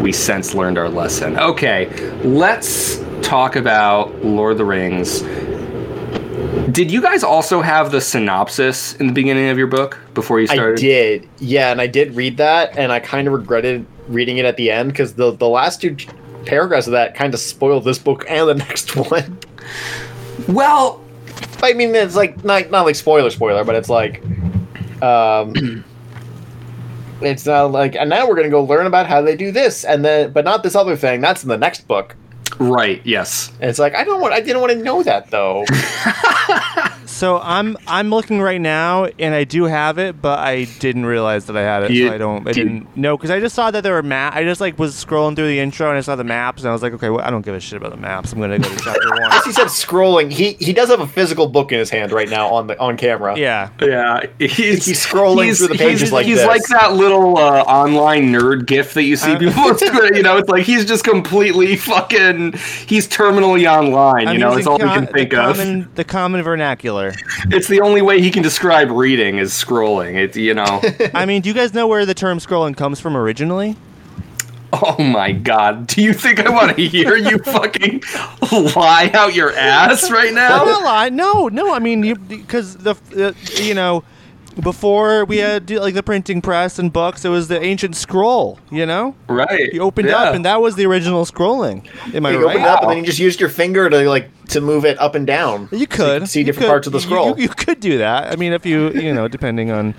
we 0.01 0.13
since 0.13 0.55
learned 0.55 0.79
our 0.79 0.89
lesson 0.89 1.39
okay 1.39 1.89
let's 2.23 2.99
talk 3.23 3.57
about 3.57 4.15
lord 4.25 4.53
of 4.53 4.59
the 4.59 4.65
rings 4.65 5.23
did 6.71 6.91
you 6.91 7.01
guys 7.01 7.23
also 7.23 7.61
have 7.61 7.93
the 7.93 8.01
synopsis 8.01 8.95
in 8.97 9.07
the 9.07 9.13
beginning 9.13 9.49
of 9.49 9.59
your 9.59 9.67
book 9.67 9.99
before 10.15 10.41
you 10.41 10.47
started? 10.47 10.79
I 10.79 10.83
did, 10.83 11.29
yeah, 11.39 11.71
and 11.71 11.81
I 11.81 11.87
did 11.87 12.17
read 12.17 12.39
that, 12.39 12.77
and 12.77 12.91
I 12.91 13.01
kind 13.01 13.29
of 13.29 13.35
regretted 13.35 13.87
reading 14.09 14.39
it 14.39 14.45
at 14.45 14.57
the 14.57 14.71
end 14.71 14.91
because 14.91 15.15
the 15.15 15.31
the 15.33 15.49
last 15.49 15.81
two 15.81 15.97
paragraphs 16.47 16.87
of 16.87 16.93
that 16.93 17.15
kind 17.15 17.33
of 17.33 17.41
spoiled 17.41 17.85
this 17.85 17.99
book 17.99 18.25
and 18.29 18.49
the 18.49 18.55
next 18.67 18.97
one. 18.97 19.39
well 20.49 21.05
I 21.63 21.73
mean, 21.73 21.95
it's 21.95 22.17
like 22.17 22.45
not 22.45 22.71
not 22.71 22.83
like 22.83 22.95
spoiler 22.95 23.31
spoiler, 23.31 23.65
but 23.65 23.75
it's 23.75 23.89
like, 23.89 24.23
um, 25.03 25.85
it's 27.21 27.47
not 27.47 27.73
like, 27.73 27.95
and 27.97 28.11
now 28.11 28.29
we're 28.29 28.37
gonna 28.37 28.51
go 28.51 28.63
learn 28.63 28.87
about 28.87 29.07
how 29.07 29.23
they 29.23 29.37
do 29.37 29.51
this, 29.53 29.85
and 29.85 30.05
then 30.05 30.33
but 30.33 30.45
not 30.45 30.63
this 30.63 30.75
other 30.75 30.97
thing. 30.97 31.21
That's 31.21 31.43
in 31.43 31.49
the 31.49 31.59
next 31.59 31.87
book. 31.89 32.17
right 32.59 33.01
yes 33.05 33.51
And 33.61 33.69
it's 33.71 33.79
like 33.79 33.95
I 33.95 34.05
don't 34.05 34.21
want, 34.21 34.33
I 34.35 34.41
didn't 34.41 34.61
want 34.61 34.73
to 34.73 34.79
know 34.79 35.03
that 35.03 35.31
though. 35.31 35.65
So 37.15 37.39
I'm 37.39 37.77
I'm 37.87 38.11
looking 38.11 38.41
right 38.41 38.61
now, 38.61 39.05
and 39.21 39.35
I 39.37 39.45
do 39.45 39.65
have 39.65 39.99
it, 39.99 40.21
but 40.21 40.41
I 40.41 40.65
didn't 40.81 41.07
realize 41.07 41.45
that 41.47 41.57
I 41.57 41.63
had 41.63 41.85
it. 41.85 41.93
You- 41.93 42.09
so 42.09 42.15
I 42.15 42.19
don't. 42.19 42.41
I 42.49 42.51
dude. 42.53 42.67
didn't 42.69 42.97
know 42.97 43.17
because 43.17 43.31
I 43.31 43.39
just 43.39 43.55
saw 43.55 43.71
that 43.71 43.83
there 43.85 43.93
were 43.93 44.03
map. 44.03 44.35
I 44.35 44.43
just 44.43 44.61
like 44.61 44.81
was 44.81 44.95
scrolling 44.97 45.37
through 45.37 45.47
the 45.47 45.61
intro 45.61 45.89
and 45.89 45.97
I 45.97 46.01
saw 46.01 46.17
the 46.17 46.25
maps, 46.25 46.63
and 46.63 46.71
I 46.71 46.73
was 46.73 46.83
like, 46.83 46.93
okay, 46.95 47.11
well, 47.11 47.25
I 47.25 47.31
don't 47.31 47.43
give 47.45 47.55
a 47.55 47.61
shit 47.61 47.77
about 47.77 47.93
the 47.93 47.99
maps. 47.99 48.33
I'm 48.33 48.41
gonna 48.41 48.59
go 48.59 48.69
to 48.69 48.77
chapter 48.83 49.09
one. 49.11 49.23
As 49.33 49.45
he 49.45 49.53
said 49.53 49.67
scrolling. 49.69 50.33
He 50.33 50.55
he 50.55 50.73
does 50.73 50.89
have 50.89 50.99
a 50.99 51.07
physical 51.07 51.47
book 51.47 51.71
in 51.71 51.79
his 51.79 51.89
hand 51.89 52.11
right 52.11 52.29
now 52.29 52.49
on 52.49 52.67
the 52.67 52.77
on 52.81 52.97
camera. 52.97 53.39
Yeah. 53.39 53.71
Yeah, 53.81 54.27
he's, 54.41 54.85
He's 54.85 55.07
scrolling 55.07 55.57
through 55.57 55.69
the 55.69 55.75
pages 55.77 56.01
he's, 56.01 56.13
like 56.13 56.27
he's 56.27 56.39
this. 56.39 56.47
like 56.49 56.63
that 56.71 56.95
little 56.95 57.39
uh, 57.39 57.63
online 57.63 58.33
nerd 58.33 58.67
gif 58.67 58.93
that 58.95 59.05
you 59.05 59.15
see 59.17 59.37
before. 59.37 59.77
you 60.15 60.23
know, 60.25 60.37
it's 60.39 60.49
like 60.49 60.65
he's 60.65 60.85
just 60.85 61.05
completely 61.05 61.77
fucking. 61.77 62.55
He's 62.89 63.07
terminally 63.07 63.71
online. 63.71 64.23
You 64.25 64.29
I'm 64.35 64.41
know, 64.41 64.49
it's 64.57 64.67
using 64.67 64.73
all 64.73 64.79
he 64.79 64.85
com- 64.85 65.05
can 65.07 65.15
think 65.15 65.31
the 65.31 65.41
of. 65.49 65.57
Common, 65.57 65.91
the 65.95 66.05
common 66.05 66.43
vernacular. 66.43 67.04
It's 67.51 67.69
the 67.69 67.81
only 67.81 68.03
way 68.03 68.21
he 68.21 68.31
can 68.31 68.43
describe 68.43 68.91
reading 68.91 69.39
is 69.39 69.53
scrolling. 69.53 70.15
It, 70.17 70.37
you 70.37 70.55
know. 70.55 70.83
I 71.15 71.27
mean, 71.27 71.43
do 71.43 71.49
you 71.49 71.55
guys 71.55 71.75
know 71.75 71.87
where 71.87 72.07
the 72.07 72.15
term 72.15 72.39
scrolling 72.39 72.77
comes 72.77 73.01
from 73.01 73.17
originally? 73.17 73.77
oh 74.73 74.97
my 74.99 75.33
god! 75.33 75.87
Do 75.87 76.03
you 76.03 76.13
think 76.13 76.41
I 76.41 76.51
want 76.51 76.77
to 76.77 76.87
hear 76.87 77.17
you 77.17 77.39
fucking 77.45 78.03
lie 78.75 79.11
out 79.15 79.35
your 79.35 79.53
ass 79.53 80.11
right 80.11 80.29
I'm 80.29 80.35
now? 80.35 80.65
not 80.65 80.83
lying. 80.83 81.17
No, 81.17 81.49
no. 81.49 81.73
I 81.73 81.79
mean, 81.79 82.15
because 82.15 82.77
the, 82.79 82.95
the 83.11 83.37
you 83.63 83.75
know, 83.75 84.03
before 84.63 85.25
we 85.25 85.39
had 85.39 85.69
like 85.71 85.95
the 85.95 86.03
printing 86.03 86.41
press 86.41 86.79
and 86.79 86.93
books, 86.93 87.25
it 87.25 87.29
was 87.29 87.49
the 87.49 87.61
ancient 87.63 87.97
scroll. 87.97 88.59
You 88.71 88.87
know, 88.87 89.15
Right. 89.29 89.73
you 89.73 89.81
opened 89.83 90.09
yeah. 90.09 90.17
up, 90.17 90.35
and 90.35 90.45
that 90.45 90.61
was 90.61 90.77
the 90.77 90.87
original 90.87 91.25
scrolling. 91.25 91.87
Am 92.15 92.25
I 92.27 92.31
You 92.31 92.45
right? 92.47 92.51
opened 92.57 92.67
up 92.67 92.83
and 92.83 92.91
then 92.91 92.99
you 92.99 93.05
just 93.05 93.19
used 93.19 93.41
your 93.41 93.49
finger 93.49 93.91
to 93.91 94.09
like 94.09 94.31
to 94.49 94.61
move 94.61 94.85
it 94.85 94.99
up 95.01 95.15
and 95.15 95.27
down. 95.27 95.69
You 95.73 95.87
could 95.87 96.21
can 96.21 96.27
see 96.27 96.41
You 96.41 96.45
different 96.47 96.67
could- 96.67 96.71
parts 96.71 96.87
of 96.87 96.93
the 96.93 97.01
scroll. 97.01 97.37
You, 97.37 97.45
you 97.45 97.49
could 97.49 97.81
do 97.81 97.99
that. 97.99 98.33
I 98.33 98.37
mean, 98.37 98.53
if 98.53 98.65
you 98.67 98.91
you 98.93 99.13
know, 99.13 99.27
depending 99.29 99.71
on 99.71 99.95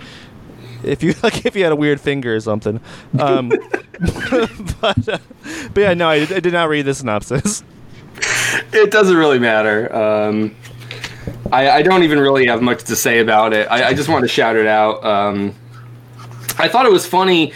if 0.83 1.01
you 1.03 1.13
like, 1.23 1.45
if 1.45 1.55
you 1.55 1.63
had 1.63 1.71
a 1.73 1.75
weird 1.75 1.99
finger 1.99 2.35
or 2.35 2.39
something. 2.39 2.79
Um, 3.19 3.49
but 4.81 5.09
uh, 5.09 5.17
but 5.73 5.77
yeah, 5.81 5.93
no, 5.93 6.07
I, 6.09 6.19
did- 6.19 6.33
I 6.33 6.39
did 6.39 6.53
not 6.53 6.69
read 6.69 6.83
the 6.85 6.93
synopsis. 6.93 7.63
it 8.71 8.91
doesn't 8.91 9.17
really 9.17 9.39
matter. 9.39 9.93
Um, 9.93 10.55
I, 11.51 11.69
I 11.69 11.81
don't 11.81 12.03
even 12.03 12.19
really 12.19 12.47
have 12.47 12.61
much 12.61 12.83
to 12.85 12.95
say 12.95 13.19
about 13.19 13.53
it. 13.53 13.67
I, 13.69 13.89
I 13.89 13.93
just 13.93 14.09
wanted 14.09 14.23
to 14.23 14.33
shout 14.33 14.55
it 14.55 14.67
out. 14.67 15.03
Um, 15.03 15.55
I 16.57 16.67
thought 16.67 16.85
it 16.85 16.91
was 16.91 17.05
funny. 17.05 17.53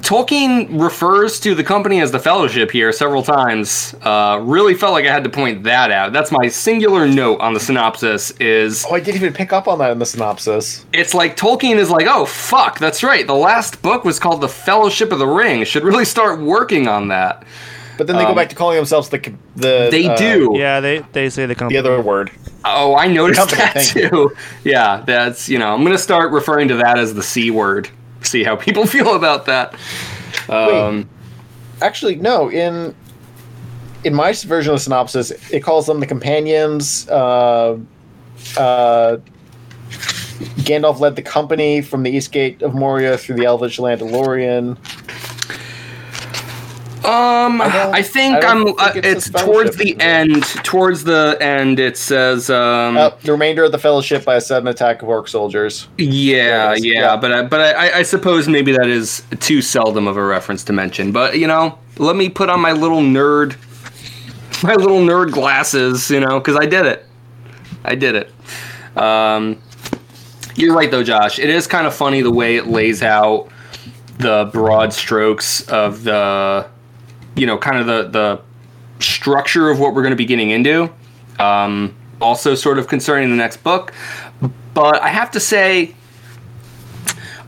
Tolkien 0.00 0.80
refers 0.82 1.38
to 1.40 1.54
the 1.54 1.62
company 1.62 2.00
as 2.00 2.10
the 2.10 2.18
Fellowship 2.18 2.70
here 2.70 2.90
several 2.92 3.22
times. 3.22 3.94
Uh, 4.02 4.40
really 4.42 4.74
felt 4.74 4.92
like 4.92 5.06
I 5.06 5.12
had 5.12 5.24
to 5.24 5.30
point 5.30 5.62
that 5.64 5.92
out. 5.92 6.12
That's 6.12 6.32
my 6.32 6.48
singular 6.48 7.06
note 7.06 7.40
on 7.40 7.54
the 7.54 7.60
synopsis. 7.60 8.32
Is 8.32 8.84
Oh, 8.88 8.94
I 8.94 9.00
didn't 9.00 9.16
even 9.16 9.32
pick 9.32 9.52
up 9.52 9.68
on 9.68 9.78
that 9.78 9.92
in 9.92 9.98
the 9.98 10.06
synopsis. 10.06 10.84
it's 10.92 11.14
like 11.14 11.36
Tolkien 11.36 11.76
is 11.76 11.90
like, 11.90 12.06
oh 12.08 12.26
fuck, 12.26 12.78
that's 12.78 13.02
right. 13.04 13.26
The 13.26 13.34
last 13.34 13.82
book 13.82 14.04
was 14.04 14.18
called 14.18 14.40
The 14.40 14.48
Fellowship 14.48 15.12
of 15.12 15.20
the 15.20 15.28
Ring. 15.28 15.64
Should 15.64 15.84
really 15.84 16.04
start 16.04 16.40
working 16.40 16.88
on 16.88 17.08
that. 17.08 17.44
But 17.96 18.06
then 18.06 18.16
they 18.16 18.24
go 18.24 18.30
Um, 18.30 18.34
back 18.36 18.48
to 18.48 18.54
calling 18.56 18.76
themselves 18.76 19.08
the 19.08 19.18
the 19.56 19.88
They 19.90 20.06
uh, 20.06 20.16
do. 20.16 20.52
Yeah, 20.54 20.80
they 20.80 20.98
they 21.12 21.30
say 21.30 21.46
the 21.46 21.54
the 21.54 21.76
other 21.78 22.00
word. 22.00 22.30
Oh, 22.64 22.96
I 22.96 23.06
noticed 23.08 23.38
Company, 23.40 23.58
that 23.62 23.74
thank 23.74 23.94
you. 23.94 24.08
too. 24.08 24.36
Yeah, 24.64 25.02
that's 25.06 25.48
you 25.48 25.58
know, 25.58 25.72
I'm 25.74 25.84
gonna 25.84 25.98
start 25.98 26.32
referring 26.32 26.68
to 26.68 26.76
that 26.76 26.98
as 26.98 27.14
the 27.14 27.22
c 27.22 27.50
word. 27.50 27.88
See 28.22 28.42
how 28.42 28.56
people 28.56 28.86
feel 28.96 29.14
about 29.14 29.46
that. 29.46 29.74
Um, 30.48 31.08
Actually, 31.82 32.16
no. 32.16 32.50
In 32.50 32.94
in 34.04 34.14
my 34.14 34.32
version 34.32 34.72
of 34.72 34.78
the 34.78 34.82
synopsis, 34.84 35.30
it 35.50 35.60
calls 35.60 35.86
them 35.86 36.00
the 36.00 36.06
companions. 36.06 37.08
Uh, 37.08 37.78
uh, 38.58 39.16
Gandalf 40.64 40.98
led 41.00 41.16
the 41.16 41.22
company 41.22 41.80
from 41.80 42.02
the 42.02 42.10
east 42.10 42.32
gate 42.32 42.60
of 42.62 42.74
Moria 42.74 43.16
through 43.16 43.36
the 43.36 43.44
Elvish 43.44 43.78
land 43.78 44.02
of 44.02 44.10
Lorien. 44.10 44.76
Um, 47.04 47.60
I 47.60 47.90
I, 47.92 48.02
think 48.02 48.42
I 48.42 48.48
I'm. 48.48 48.64
think 48.64 48.80
uh, 48.80 48.92
it's 48.96 49.28
towards 49.30 49.76
the 49.76 50.00
end. 50.00 50.42
Towards 50.64 51.04
the 51.04 51.36
end, 51.40 51.78
it 51.78 51.96
says. 51.98 52.48
Um, 52.48 52.96
Uh, 52.96 53.10
the 53.22 53.32
remainder 53.32 53.64
of 53.64 53.72
the 53.72 53.78
Fellowship 53.78 54.24
by 54.24 54.36
a 54.36 54.40
sudden 54.40 54.68
attack 54.68 55.02
of 55.02 55.08
orc 55.08 55.28
soldiers. 55.28 55.88
yeah, 55.98 56.68
There 56.68 56.72
it 56.72 56.78
is, 56.78 56.84
yeah, 56.86 56.92
yeah. 57.00 57.16
but 57.16 57.32
I, 57.32 57.42
but 57.42 57.60
I, 57.76 57.98
I 57.98 58.02
suppose 58.02 58.48
maybe 58.48 58.72
that 58.72 58.86
is 58.88 59.22
too 59.40 59.60
seldom 59.60 60.06
of 60.08 60.16
a 60.16 60.24
reference 60.24 60.64
to 60.64 60.72
mention. 60.72 61.12
But 61.12 61.38
you 61.38 61.46
know, 61.46 61.78
let 61.98 62.16
me 62.16 62.28
put 62.30 62.48
on 62.48 62.60
my 62.60 62.72
little 62.72 63.02
nerd, 63.02 63.56
my 64.62 64.74
little 64.74 65.00
nerd 65.00 65.30
glasses. 65.32 66.10
You 66.10 66.20
know, 66.20 66.38
because 66.40 66.56
I 66.56 66.64
did 66.66 66.86
it. 66.86 67.04
I 67.84 67.94
did 67.96 68.14
it. 68.14 68.96
Um, 68.96 69.60
you're 70.56 70.74
right 70.74 70.90
though, 70.90 71.04
Josh. 71.04 71.38
It 71.38 71.50
is 71.50 71.66
kind 71.66 71.86
of 71.86 71.94
funny 71.94 72.22
the 72.22 72.30
way 72.30 72.56
it 72.56 72.66
lays 72.68 73.02
out 73.02 73.48
the 74.18 74.48
broad 74.52 74.92
strokes 74.92 75.68
of 75.68 76.04
the, 76.04 76.66
you 77.36 77.46
know, 77.46 77.58
kind 77.58 77.78
of 77.78 77.86
the 77.86 78.08
the 78.08 78.40
structure 79.04 79.70
of 79.70 79.78
what 79.80 79.94
we're 79.94 80.02
going 80.02 80.12
to 80.12 80.16
be 80.16 80.24
getting 80.26 80.50
into. 80.50 80.90
Um, 81.38 81.94
also, 82.20 82.54
sort 82.54 82.78
of 82.78 82.86
concerning 82.88 83.30
the 83.30 83.36
next 83.36 83.58
book, 83.64 83.92
but 84.72 85.02
I 85.02 85.08
have 85.08 85.30
to 85.32 85.40
say, 85.40 85.94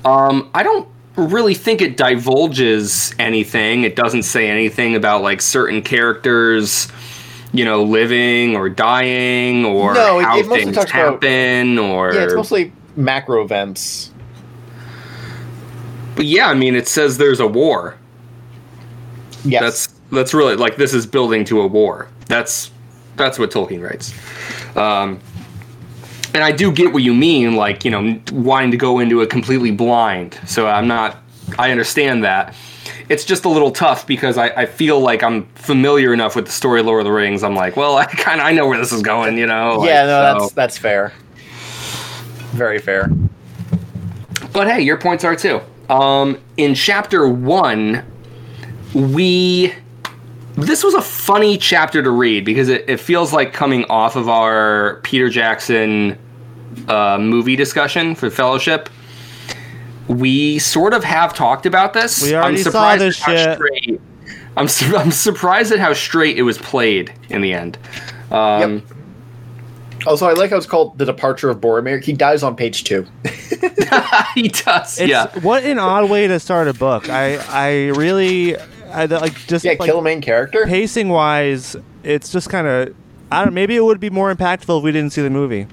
um, 0.05 0.51
I 0.55 0.63
don't 0.63 0.89
really 1.17 1.55
think 1.55 1.81
it 1.81 1.97
divulges 1.97 3.15
anything. 3.19 3.85
It 3.85 3.97
doesn't 3.97 4.25
say 4.25 4.51
anything 4.51 4.95
about 4.97 5.23
like 5.23 5.41
certain 5.41 5.83
characters, 5.83 6.89
you 7.53 7.65
know, 7.65 7.83
living 7.85 8.55
or 8.57 8.69
dying 8.69 9.65
or 9.65 9.95
No, 9.95 10.19
it- 10.19 10.25
how 10.25 10.39
it 10.41 10.47
things 10.47 10.77
talks 10.77 10.91
about- 10.91 11.23
happen 11.25 11.79
or 11.79 12.13
Yeah, 12.13 12.25
it's 12.25 12.35
mostly 12.35 12.73
macro 12.97 13.43
events. 13.43 14.11
But 16.17 16.27
yeah, 16.27 16.49
I 16.49 16.55
mean, 16.55 16.75
it 16.75 16.89
says 16.89 17.19
there's 17.19 17.41
a 17.41 17.47
war. 17.47 17.97
Yes. 19.47 19.63
That's 19.63 19.89
that's 20.11 20.35
really 20.35 20.57
like 20.57 20.77
this 20.77 20.95
is 20.95 21.07
building 21.07 21.45
to 21.47 21.61
a 21.61 21.67
war. 21.67 22.09
That's 22.27 22.71
that's 23.17 23.39
what 23.39 23.51
Tolkien 23.51 23.83
writes. 23.83 24.13
Um, 24.77 25.21
and 26.35 26.45
I 26.45 26.53
do 26.53 26.71
get 26.71 26.93
what 26.93 27.03
you 27.03 27.15
mean, 27.15 27.57
like 27.57 27.85
you 27.85 27.91
know, 27.91 28.21
wanting 28.33 28.71
to 28.73 28.77
go 28.77 28.99
into 28.99 29.21
it 29.23 29.31
completely 29.31 29.71
blind. 29.71 30.39
So 30.47 30.67
I'm 30.67 30.87
not. 30.87 31.19
I 31.59 31.71
understand 31.71 32.25
that. 32.25 32.55
It's 33.09 33.25
just 33.25 33.45
a 33.45 33.49
little 33.49 33.71
tough 33.71 34.07
because 34.07 34.37
I, 34.37 34.49
I 34.49 34.67
feel 34.67 34.99
like 35.01 35.23
I'm 35.23 35.47
familiar 35.55 36.13
enough 36.13 36.35
with 36.35 36.47
the 36.47 36.53
story 36.53 36.81
of 36.81 36.87
Lord 36.87 37.01
of 37.01 37.05
the 37.05 37.13
Rings. 37.13 37.45
I'm 37.45 37.55
like, 37.55 37.77
well, 37.77 37.97
I 37.97 38.07
kind 38.07 38.41
of 38.41 38.47
I 38.47 38.53
know 38.53 38.67
where 38.67 38.79
this 38.79 38.93
is 38.93 39.03
going, 39.03 39.39
you 39.39 39.47
know. 39.47 39.85
yeah, 39.85 40.03
like, 40.03 40.07
no, 40.07 40.39
so- 40.39 40.41
that's 40.41 40.53
that's 40.55 40.79
fair. 40.79 41.13
Very 42.53 42.79
fair. 42.79 43.11
But 44.53 44.69
hey, 44.69 44.81
your 44.83 44.97
points 44.97 45.25
are 45.25 45.37
too. 45.37 45.61
Um, 45.91 46.39
in 46.57 46.75
chapter 46.75 47.29
one, 47.29 48.05
we. 48.95 49.73
This 50.57 50.83
was 50.83 50.95
a 50.95 51.03
funny 51.03 51.59
chapter 51.59 52.03
to 52.03 52.11
read 52.11 52.45
because 52.47 52.71
it, 52.71 52.89
it 52.89 52.99
feels 52.99 53.33
like 53.33 53.53
coming 53.53 53.85
off 53.91 54.17
of 54.17 54.29
our 54.29 55.01
Peter 55.03 55.29
Jackson 55.29 56.19
uh, 56.89 57.19
movie 57.19 57.57
discussion 57.57 58.15
for 58.15 58.31
Fellowship. 58.31 58.89
We 60.09 60.59
sort 60.59 60.95
of 60.95 61.05
have 61.05 61.35
talked 61.35 61.67
about 61.67 61.93
this. 61.93 62.23
We 62.23 62.35
already 62.35 62.57
I'm 62.59 62.63
saw 62.63 62.71
surprised 62.71 63.03
this 63.03 63.21
at 63.21 63.27
how 63.27 63.37
shit. 63.37 63.57
Straight, 63.57 64.01
I'm, 64.57 64.69
su- 64.69 64.97
I'm 64.97 65.11
surprised 65.11 65.73
at 65.73 65.79
how 65.79 65.93
straight 65.93 66.39
it 66.39 66.43
was 66.43 66.57
played 66.57 67.13
in 67.29 67.43
the 67.43 67.53
end. 67.53 67.77
Um, 68.31 68.83
Also, 70.07 70.27
I 70.27 70.35
like 70.35 70.51
how 70.51 70.57
it's 70.57 70.67
called 70.67 70.97
the 70.99 71.05
departure 71.05 71.51
of 71.51 71.61
Boromir. 71.61 72.03
He 72.03 72.13
dies 72.13 72.43
on 72.43 72.55
page 72.57 72.85
two. 72.85 73.05
he 74.35 74.49
does. 74.49 75.01
It's, 75.01 75.11
yeah. 75.11 75.27
What 75.41 75.65
an 75.65 75.79
odd 75.79 76.09
way 76.09 76.29
to 76.29 76.39
start 76.41 76.69
a 76.69 76.75
book. 76.75 77.11
I 77.11 77.37
I 77.49 77.89
really 77.99 78.57
I 78.97 79.05
like 79.07 79.35
just 79.47 79.65
Yeah, 79.65 79.73
like, 79.79 79.81
kill 79.89 79.99
a 79.99 80.03
main 80.03 80.21
character. 80.21 80.65
pacing 80.67 81.09
wise, 81.11 81.77
it's 82.03 82.33
just 82.33 82.49
kind 82.51 82.67
of 82.67 82.95
I 83.31 83.45
don't. 83.45 83.55
Maybe 83.55 83.77
it 83.77 83.85
would 83.85 84.01
be 84.01 84.11
more 84.11 84.35
impactful 84.35 84.79
if 84.79 84.85
we 84.85 84.93
didn't 84.93 85.13
see 85.13 85.23
the 85.23 85.31
movie. 85.31 85.67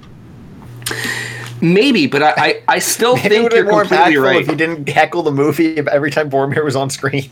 Maybe, 1.60 2.06
but 2.06 2.22
I, 2.22 2.32
I, 2.36 2.62
I 2.68 2.78
still 2.78 3.14
Maybe 3.16 3.26
it 3.26 3.30
think 3.30 3.42
would 3.44 3.52
you're 3.52 3.60
have 3.62 3.66
been 3.66 3.74
more 3.74 3.82
completely 3.84 4.14
impactful 4.14 4.22
right. 4.24 4.42
if 4.42 4.48
you 4.48 4.56
didn't 4.56 4.88
heckle 4.88 5.22
the 5.22 5.30
movie 5.32 5.78
every 5.90 6.10
time 6.10 6.30
Boromir 6.30 6.64
was 6.64 6.76
on 6.76 6.90
screen. 6.90 7.30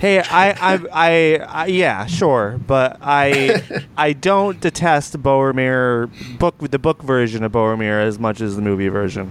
Hey, 0.00 0.20
I, 0.20 0.50
I, 0.50 0.80
I, 0.92 1.36
I, 1.48 1.66
yeah, 1.66 2.06
sure, 2.06 2.58
but 2.66 2.98
I, 3.02 3.84
I 3.96 4.12
don't 4.12 4.60
detest 4.60 5.20
Boromir 5.22 6.08
book 6.38 6.56
the 6.70 6.78
book 6.78 7.02
version 7.02 7.42
of 7.44 7.52
Boromir 7.52 8.00
as 8.02 8.18
much 8.18 8.40
as 8.40 8.56
the 8.56 8.62
movie 8.62 8.88
version. 8.88 9.30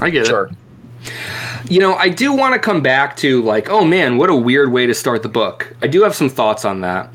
I 0.00 0.10
get 0.10 0.26
Sure. 0.26 0.46
it. 0.46 0.56
You 1.68 1.80
know, 1.80 1.94
I 1.94 2.08
do 2.08 2.32
want 2.32 2.54
to 2.54 2.58
come 2.58 2.82
back 2.82 3.16
to 3.18 3.42
like, 3.42 3.68
oh 3.68 3.84
man, 3.84 4.16
what 4.16 4.30
a 4.30 4.34
weird 4.34 4.72
way 4.72 4.86
to 4.86 4.94
start 4.94 5.22
the 5.22 5.28
book. 5.28 5.74
I 5.82 5.86
do 5.86 6.02
have 6.02 6.14
some 6.14 6.28
thoughts 6.28 6.64
on 6.64 6.80
that. 6.80 7.10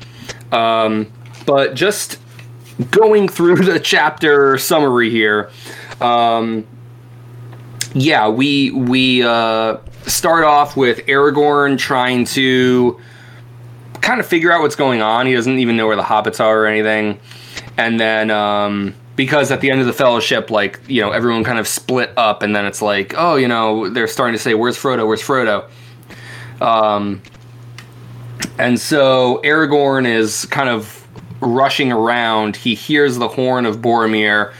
Um, 0.52 1.12
but 1.46 1.74
just 1.74 2.18
going 2.90 3.28
through 3.28 3.56
the 3.64 3.80
chapter 3.80 4.58
summary 4.58 5.10
here, 5.10 5.50
um, 6.00 6.66
yeah, 7.94 8.28
we 8.28 8.70
we 8.70 9.22
uh, 9.22 9.78
start 10.06 10.44
off 10.44 10.76
with 10.76 10.98
Aragorn 11.06 11.78
trying 11.78 12.24
to 12.26 13.00
kind 14.00 14.20
of 14.20 14.26
figure 14.26 14.52
out 14.52 14.62
what's 14.62 14.76
going 14.76 15.02
on. 15.02 15.26
He 15.26 15.34
doesn't 15.34 15.58
even 15.58 15.76
know 15.76 15.86
where 15.86 15.96
the 15.96 16.02
hobbits 16.02 16.40
are 16.40 16.62
or 16.62 16.66
anything. 16.66 17.20
And 17.76 17.98
then 17.98 18.30
um, 18.30 18.94
because 19.18 19.50
at 19.50 19.60
the 19.60 19.68
end 19.68 19.80
of 19.80 19.86
the 19.88 19.92
fellowship, 19.92 20.48
like 20.48 20.80
you 20.86 21.02
know, 21.02 21.10
everyone 21.10 21.42
kind 21.42 21.58
of 21.58 21.66
split 21.66 22.12
up, 22.16 22.40
and 22.40 22.54
then 22.54 22.64
it's 22.64 22.80
like, 22.80 23.14
oh, 23.18 23.34
you 23.34 23.48
know, 23.48 23.90
they're 23.90 24.06
starting 24.06 24.32
to 24.32 24.38
say, 24.38 24.54
"Where's 24.54 24.78
Frodo? 24.78 25.08
Where's 25.08 25.20
Frodo?" 25.20 25.68
Um, 26.60 27.20
and 28.60 28.78
so 28.80 29.40
Aragorn 29.42 30.06
is 30.06 30.46
kind 30.46 30.68
of 30.68 31.04
rushing 31.40 31.90
around. 31.90 32.54
He 32.54 32.76
hears 32.76 33.18
the 33.18 33.26
horn 33.26 33.66
of 33.66 33.78
Boromir, 33.78 34.54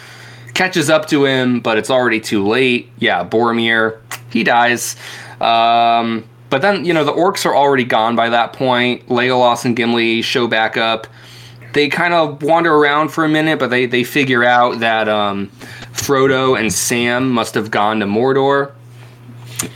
catches 0.54 0.90
up 0.90 1.06
to 1.06 1.24
him, 1.24 1.60
but 1.60 1.78
it's 1.78 1.88
already 1.88 2.20
too 2.20 2.44
late. 2.44 2.90
Yeah, 2.98 3.24
Boromir, 3.24 4.00
he 4.28 4.42
dies. 4.42 4.96
Um, 5.40 6.24
but 6.50 6.62
then, 6.62 6.84
you 6.84 6.92
know, 6.92 7.04
the 7.04 7.12
orcs 7.12 7.46
are 7.46 7.54
already 7.54 7.84
gone 7.84 8.16
by 8.16 8.28
that 8.30 8.54
point. 8.54 9.06
Legolas 9.06 9.64
and 9.64 9.76
Gimli 9.76 10.20
show 10.22 10.48
back 10.48 10.76
up. 10.76 11.06
They 11.78 11.88
kind 11.88 12.12
of 12.12 12.42
wander 12.42 12.74
around 12.74 13.10
for 13.10 13.24
a 13.24 13.28
minute, 13.28 13.60
but 13.60 13.70
they, 13.70 13.86
they 13.86 14.02
figure 14.02 14.42
out 14.42 14.80
that 14.80 15.08
um, 15.08 15.46
Frodo 15.92 16.58
and 16.58 16.72
Sam 16.72 17.30
must 17.30 17.54
have 17.54 17.70
gone 17.70 18.00
to 18.00 18.06
Mordor. 18.06 18.72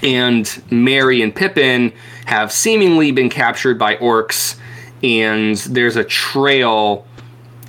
And 0.03 0.65
Merry 0.69 1.23
and 1.23 1.33
Pippin 1.33 1.93
have 2.25 2.51
seemingly 2.51 3.13
been 3.13 3.31
captured 3.31 3.79
by 3.79 3.95
orcs, 3.99 4.57
and 5.05 5.57
there's 5.59 5.95
a 5.95 6.03
trail 6.03 7.07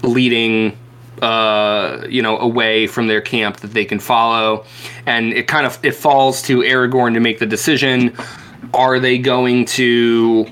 leading, 0.02 0.80
uh, 1.22 2.04
you 2.10 2.24
know, 2.24 2.40
away 2.40 2.88
from 2.88 3.06
their 3.06 3.22
camp 3.22 3.58
that 3.58 3.74
they 3.74 3.86
can 3.86 4.00
follow, 4.00 4.66
and 5.06 5.32
it 5.34 5.48
kind 5.48 5.68
of 5.68 5.78
it 5.84 5.94
falls 5.94 6.42
to 6.42 6.62
Aragorn 6.62 7.14
to 7.14 7.20
make 7.20 7.38
the 7.38 7.46
decision: 7.46 8.18
are 8.74 9.00
they 9.00 9.20
going 9.20 9.66
to 9.66 10.52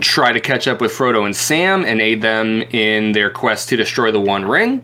try 0.00 0.32
to 0.32 0.40
catch 0.40 0.66
up 0.66 0.80
with 0.80 0.92
Frodo 0.92 1.24
and 1.24 1.34
Sam 1.36 1.84
and 1.84 2.00
aid 2.00 2.22
them 2.22 2.62
in 2.72 3.12
their 3.12 3.30
quest 3.30 3.68
to 3.70 3.76
destroy 3.76 4.10
the 4.10 4.20
One 4.20 4.44
Ring? 4.44 4.82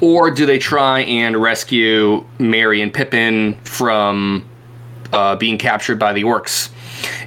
Or 0.00 0.30
do 0.30 0.46
they 0.46 0.58
try 0.58 1.00
and 1.00 1.36
rescue 1.36 2.24
Merry 2.38 2.80
and 2.82 2.92
Pippin 2.92 3.54
from 3.64 4.48
uh, 5.12 5.36
being 5.36 5.58
captured 5.58 5.98
by 5.98 6.12
the 6.12 6.22
orcs? 6.22 6.70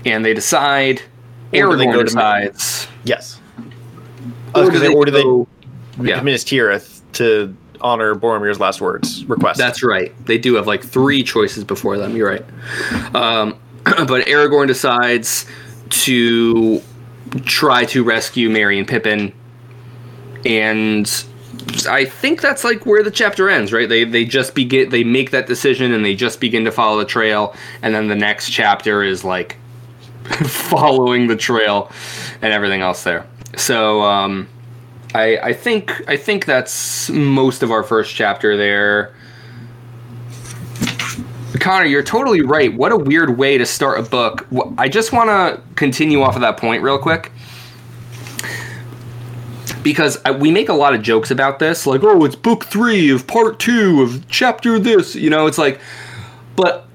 And 0.06 0.24
they 0.26 0.34
decide. 0.34 1.00
Or 1.54 1.76
they 1.78 1.86
Aragorn 1.86 1.93
go 1.93 1.98
to- 2.00 2.04
decides. 2.06 2.88
Yes. 3.04 3.39
I 4.54 4.62
was 4.62 4.70
gonna 4.70 4.93
or 4.93 5.06
do 5.06 5.12
they 5.12 5.22
go- 5.24 5.48
Yeah, 6.02 6.22
Minas 6.22 6.43
Tirith 6.43 7.02
to 7.14 7.56
honor 7.82 8.16
Boromir's 8.16 8.60
last 8.60 8.80
words 8.82 9.26
request? 9.26 9.58
that's 9.58 9.84
right. 9.84 10.14
They 10.26 10.38
do 10.38 10.56
have 10.56 10.66
like 10.68 10.84
three 10.84 11.24
choices 11.24 11.64
before 11.64 11.98
them. 11.98 12.16
You're 12.16 12.30
right. 12.30 13.16
Um, 13.16 13.58
but 13.84 14.26
Aragorn 14.28 14.68
decides 14.68 15.46
to 15.90 16.82
try 17.46 17.86
to 17.86 18.04
rescue 18.04 18.50
Merry 18.50 18.78
and 18.78 18.88
Pippin, 18.88 19.34
and 20.46 21.26
I 21.88 22.06
think 22.06 22.42
that's 22.42 22.64
like 22.64 22.86
where 22.86 23.04
the 23.04 23.12
chapter 23.12 23.50
ends, 23.50 23.74
right? 23.74 23.88
They 23.88 24.04
they 24.04 24.26
just 24.26 24.56
begin 24.56 24.90
they 24.90 25.04
make 25.04 25.32
that 25.32 25.48
decision 25.48 25.94
and 25.94 26.06
they 26.06 26.16
just 26.16 26.40
begin 26.40 26.66
to 26.66 26.72
follow 26.72 26.98
the 26.98 27.06
trail, 27.06 27.56
and 27.82 27.94
then 27.94 28.08
the 28.08 28.16
next 28.16 28.50
chapter 28.50 29.04
is 29.04 29.24
like 29.24 29.58
following 30.46 31.28
the 31.28 31.36
trail 31.36 31.92
and 32.42 32.54
everything 32.54 32.82
else 32.82 33.04
there. 33.04 33.26
So 33.58 34.02
um, 34.02 34.48
I, 35.14 35.38
I 35.38 35.54
think 35.54 36.08
I 36.10 36.18
think 36.18 36.46
that's 36.46 37.10
most 37.10 37.64
of 37.64 37.72
our 37.72 37.84
first 37.84 38.14
chapter 38.14 38.58
there. 38.58 39.16
Connor, 41.60 41.86
you're 41.86 42.03
totally 42.03 42.41
right. 42.41 42.74
What 42.74 42.91
a 42.91 42.97
weird 42.97 43.38
way 43.38 43.58
to 43.58 43.66
start 43.66 43.99
a 43.99 44.03
book. 44.03 44.47
I 44.78 44.89
just 44.89 45.12
want 45.12 45.30
to 45.30 45.62
continue 45.76 46.22
off 46.22 46.36
of 46.36 46.41
that 46.41 46.58
point 46.58 46.84
real 46.84 46.97
quick. 46.97 47.32
Because 49.84 50.18
we 50.39 50.51
make 50.51 50.70
a 50.70 50.74
lot 50.74 50.95
of 50.95 51.03
jokes 51.03 51.30
about 51.30 51.60
this, 51.60 51.86
like, 51.86 52.01
oh, 52.03 52.26
it's 52.26 52.36
book 52.36 52.66
three 52.66 53.12
of 53.12 53.28
part 53.28 53.60
two 53.60 54.01
of 54.01 54.28
chapter 54.28 54.80
this. 54.80 55.16
You 55.16 55.30
know, 55.30 55.45
it's 55.45 55.60
like, 55.60 55.80
but 56.56 56.88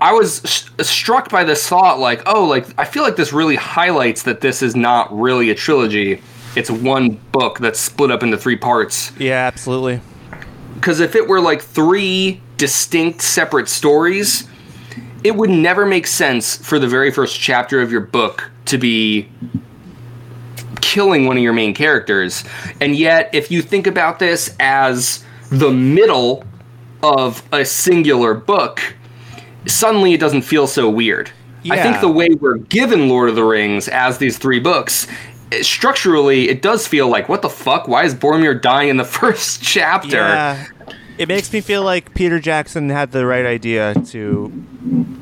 I 0.00 0.12
was 0.14 0.36
struck 0.80 1.28
by 1.28 1.44
this 1.44 1.68
thought, 1.68 1.98
like, 1.98 2.22
oh, 2.26 2.44
like, 2.44 2.66
I 2.78 2.86
feel 2.86 3.02
like 3.02 3.16
this 3.16 3.32
really 3.32 3.56
highlights 3.56 4.22
that 4.22 4.40
this 4.40 4.62
is 4.62 4.74
not 4.74 5.14
really 5.18 5.50
a 5.50 5.54
trilogy. 5.54 6.22
It's 6.56 6.70
one 6.70 7.20
book 7.32 7.58
that's 7.58 7.78
split 7.78 8.10
up 8.10 8.22
into 8.22 8.38
three 8.38 8.56
parts. 8.56 9.12
Yeah, 9.18 9.46
absolutely. 9.46 10.00
Because 10.74 11.00
if 11.00 11.14
it 11.14 11.28
were 11.28 11.40
like 11.40 11.60
three 11.60 12.40
distinct 12.56 13.22
separate 13.22 13.68
stories, 13.68 14.48
it 15.22 15.34
would 15.34 15.50
never 15.50 15.86
make 15.86 16.06
sense 16.06 16.56
for 16.56 16.78
the 16.78 16.86
very 16.86 17.10
first 17.10 17.40
chapter 17.40 17.80
of 17.80 17.90
your 17.90 18.00
book 18.00 18.50
to 18.66 18.78
be 18.78 19.28
killing 20.80 21.26
one 21.26 21.36
of 21.36 21.42
your 21.42 21.52
main 21.52 21.74
characters. 21.74 22.44
And 22.80 22.94
yet, 22.94 23.30
if 23.32 23.50
you 23.50 23.62
think 23.62 23.86
about 23.86 24.18
this 24.18 24.54
as 24.60 25.24
the 25.50 25.70
middle 25.70 26.44
of 27.02 27.42
a 27.52 27.64
singular 27.64 28.34
book, 28.34 28.80
suddenly 29.66 30.12
it 30.12 30.20
doesn't 30.20 30.42
feel 30.42 30.66
so 30.66 30.88
weird. 30.88 31.30
Yeah. 31.62 31.74
I 31.74 31.82
think 31.82 32.00
the 32.00 32.10
way 32.10 32.28
we're 32.28 32.58
given 32.58 33.08
Lord 33.08 33.30
of 33.30 33.36
the 33.36 33.44
Rings 33.44 33.88
as 33.88 34.18
these 34.18 34.36
three 34.36 34.60
books, 34.60 35.06
structurally, 35.62 36.50
it 36.50 36.60
does 36.60 36.86
feel 36.86 37.08
like, 37.08 37.30
what 37.30 37.40
the 37.40 37.48
fuck? 37.48 37.88
Why 37.88 38.04
is 38.04 38.14
Boromir 38.14 38.60
dying 38.60 38.90
in 38.90 38.98
the 38.98 39.04
first 39.04 39.62
chapter? 39.62 40.16
Yeah 40.16 40.66
it 41.18 41.28
makes 41.28 41.52
me 41.52 41.60
feel 41.60 41.82
like 41.82 42.14
Peter 42.14 42.38
Jackson 42.38 42.88
had 42.88 43.12
the 43.12 43.26
right 43.26 43.46
idea 43.46 43.94
to 44.06 44.52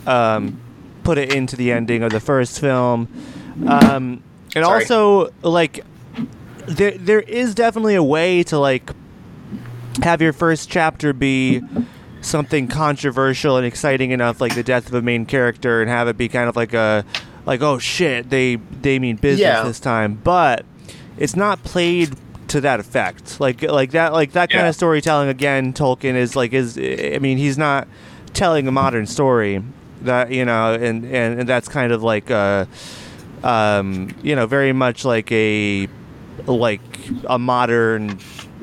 um, 0.06 0.60
put 1.04 1.18
it 1.18 1.32
into 1.32 1.56
the 1.56 1.72
ending 1.72 2.02
of 2.02 2.12
the 2.12 2.20
first 2.20 2.60
film, 2.60 3.08
um, 3.66 4.22
and 4.54 4.64
Sorry. 4.64 4.64
also 4.64 5.32
like 5.42 5.84
there 6.66 6.92
there 6.92 7.20
is 7.20 7.54
definitely 7.54 7.94
a 7.94 8.02
way 8.02 8.42
to 8.44 8.58
like 8.58 8.90
have 10.02 10.22
your 10.22 10.32
first 10.32 10.70
chapter 10.70 11.12
be 11.12 11.60
something 12.22 12.68
controversial 12.68 13.56
and 13.56 13.66
exciting 13.66 14.12
enough, 14.12 14.40
like 14.40 14.54
the 14.54 14.62
death 14.62 14.86
of 14.86 14.94
a 14.94 15.02
main 15.02 15.26
character, 15.26 15.82
and 15.82 15.90
have 15.90 16.08
it 16.08 16.16
be 16.16 16.28
kind 16.28 16.48
of 16.48 16.56
like 16.56 16.72
a 16.72 17.04
like 17.44 17.60
oh 17.60 17.78
shit 17.78 18.30
they 18.30 18.56
they 18.56 18.98
mean 18.98 19.16
business 19.16 19.40
yeah. 19.40 19.62
this 19.62 19.80
time, 19.80 20.14
but 20.14 20.64
it's 21.18 21.36
not 21.36 21.62
played 21.64 22.16
to 22.52 22.60
that 22.60 22.80
effect. 22.80 23.40
Like 23.40 23.62
like 23.62 23.92
that 23.92 24.12
like 24.12 24.32
that 24.32 24.50
kind 24.50 24.66
of 24.66 24.74
storytelling 24.74 25.28
again. 25.28 25.72
Tolkien 25.72 26.14
is 26.14 26.36
like 26.36 26.52
is 26.52 26.78
I 26.78 27.18
mean 27.18 27.38
he's 27.38 27.56
not 27.56 27.88
telling 28.34 28.68
a 28.68 28.72
modern 28.72 29.06
story 29.06 29.62
that 30.02 30.30
you 30.30 30.44
know 30.44 30.74
and 30.74 31.04
and, 31.04 31.40
and 31.40 31.48
that's 31.48 31.68
kind 31.68 31.92
of 31.92 32.02
like 32.02 32.30
uh 32.30 32.66
um 33.42 34.14
you 34.22 34.36
know 34.36 34.46
very 34.46 34.72
much 34.72 35.04
like 35.04 35.32
a 35.32 35.88
like 36.46 36.80
a 37.28 37.38
modern 37.38 38.18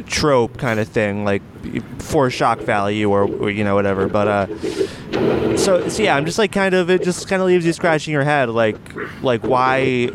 trope 0.08 0.58
kind 0.58 0.80
of 0.80 0.88
thing 0.88 1.26
like 1.26 1.42
for 2.02 2.30
shock 2.30 2.60
value 2.60 3.10
or, 3.10 3.24
or 3.24 3.50
you 3.50 3.64
know 3.64 3.76
whatever 3.76 4.08
but 4.08 4.28
uh 4.28 5.58
so, 5.58 5.88
so 5.90 6.02
yeah 6.02 6.16
i'm 6.16 6.26
just 6.26 6.38
like 6.38 6.52
kind 6.52 6.74
of 6.74 6.90
it 6.90 7.04
just 7.04 7.28
kind 7.28 7.42
of 7.42 7.48
leaves 7.48 7.66
you 7.66 7.74
scratching 7.74 8.14
your 8.14 8.24
head 8.24 8.50
like 8.50 8.78
like 9.22 9.44
why 9.44 10.10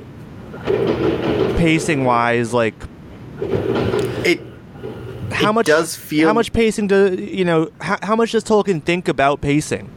pacing 1.59 2.05
wise 2.05 2.55
like 2.55 2.75
it 4.25 4.41
how 5.33 5.51
it 5.51 5.55
much 5.55 5.67
does 5.67 5.97
feel 5.97 6.29
how 6.29 6.35
much 6.35 6.53
pacing 6.53 6.87
do 6.87 7.15
you 7.15 7.45
know 7.45 7.71
how, 7.81 7.99
how 8.03 8.17
much 8.17 8.33
does 8.33 8.45
Tolkien 8.45 8.83
think 8.83 9.09
about 9.09 9.41
pacing? 9.41 9.91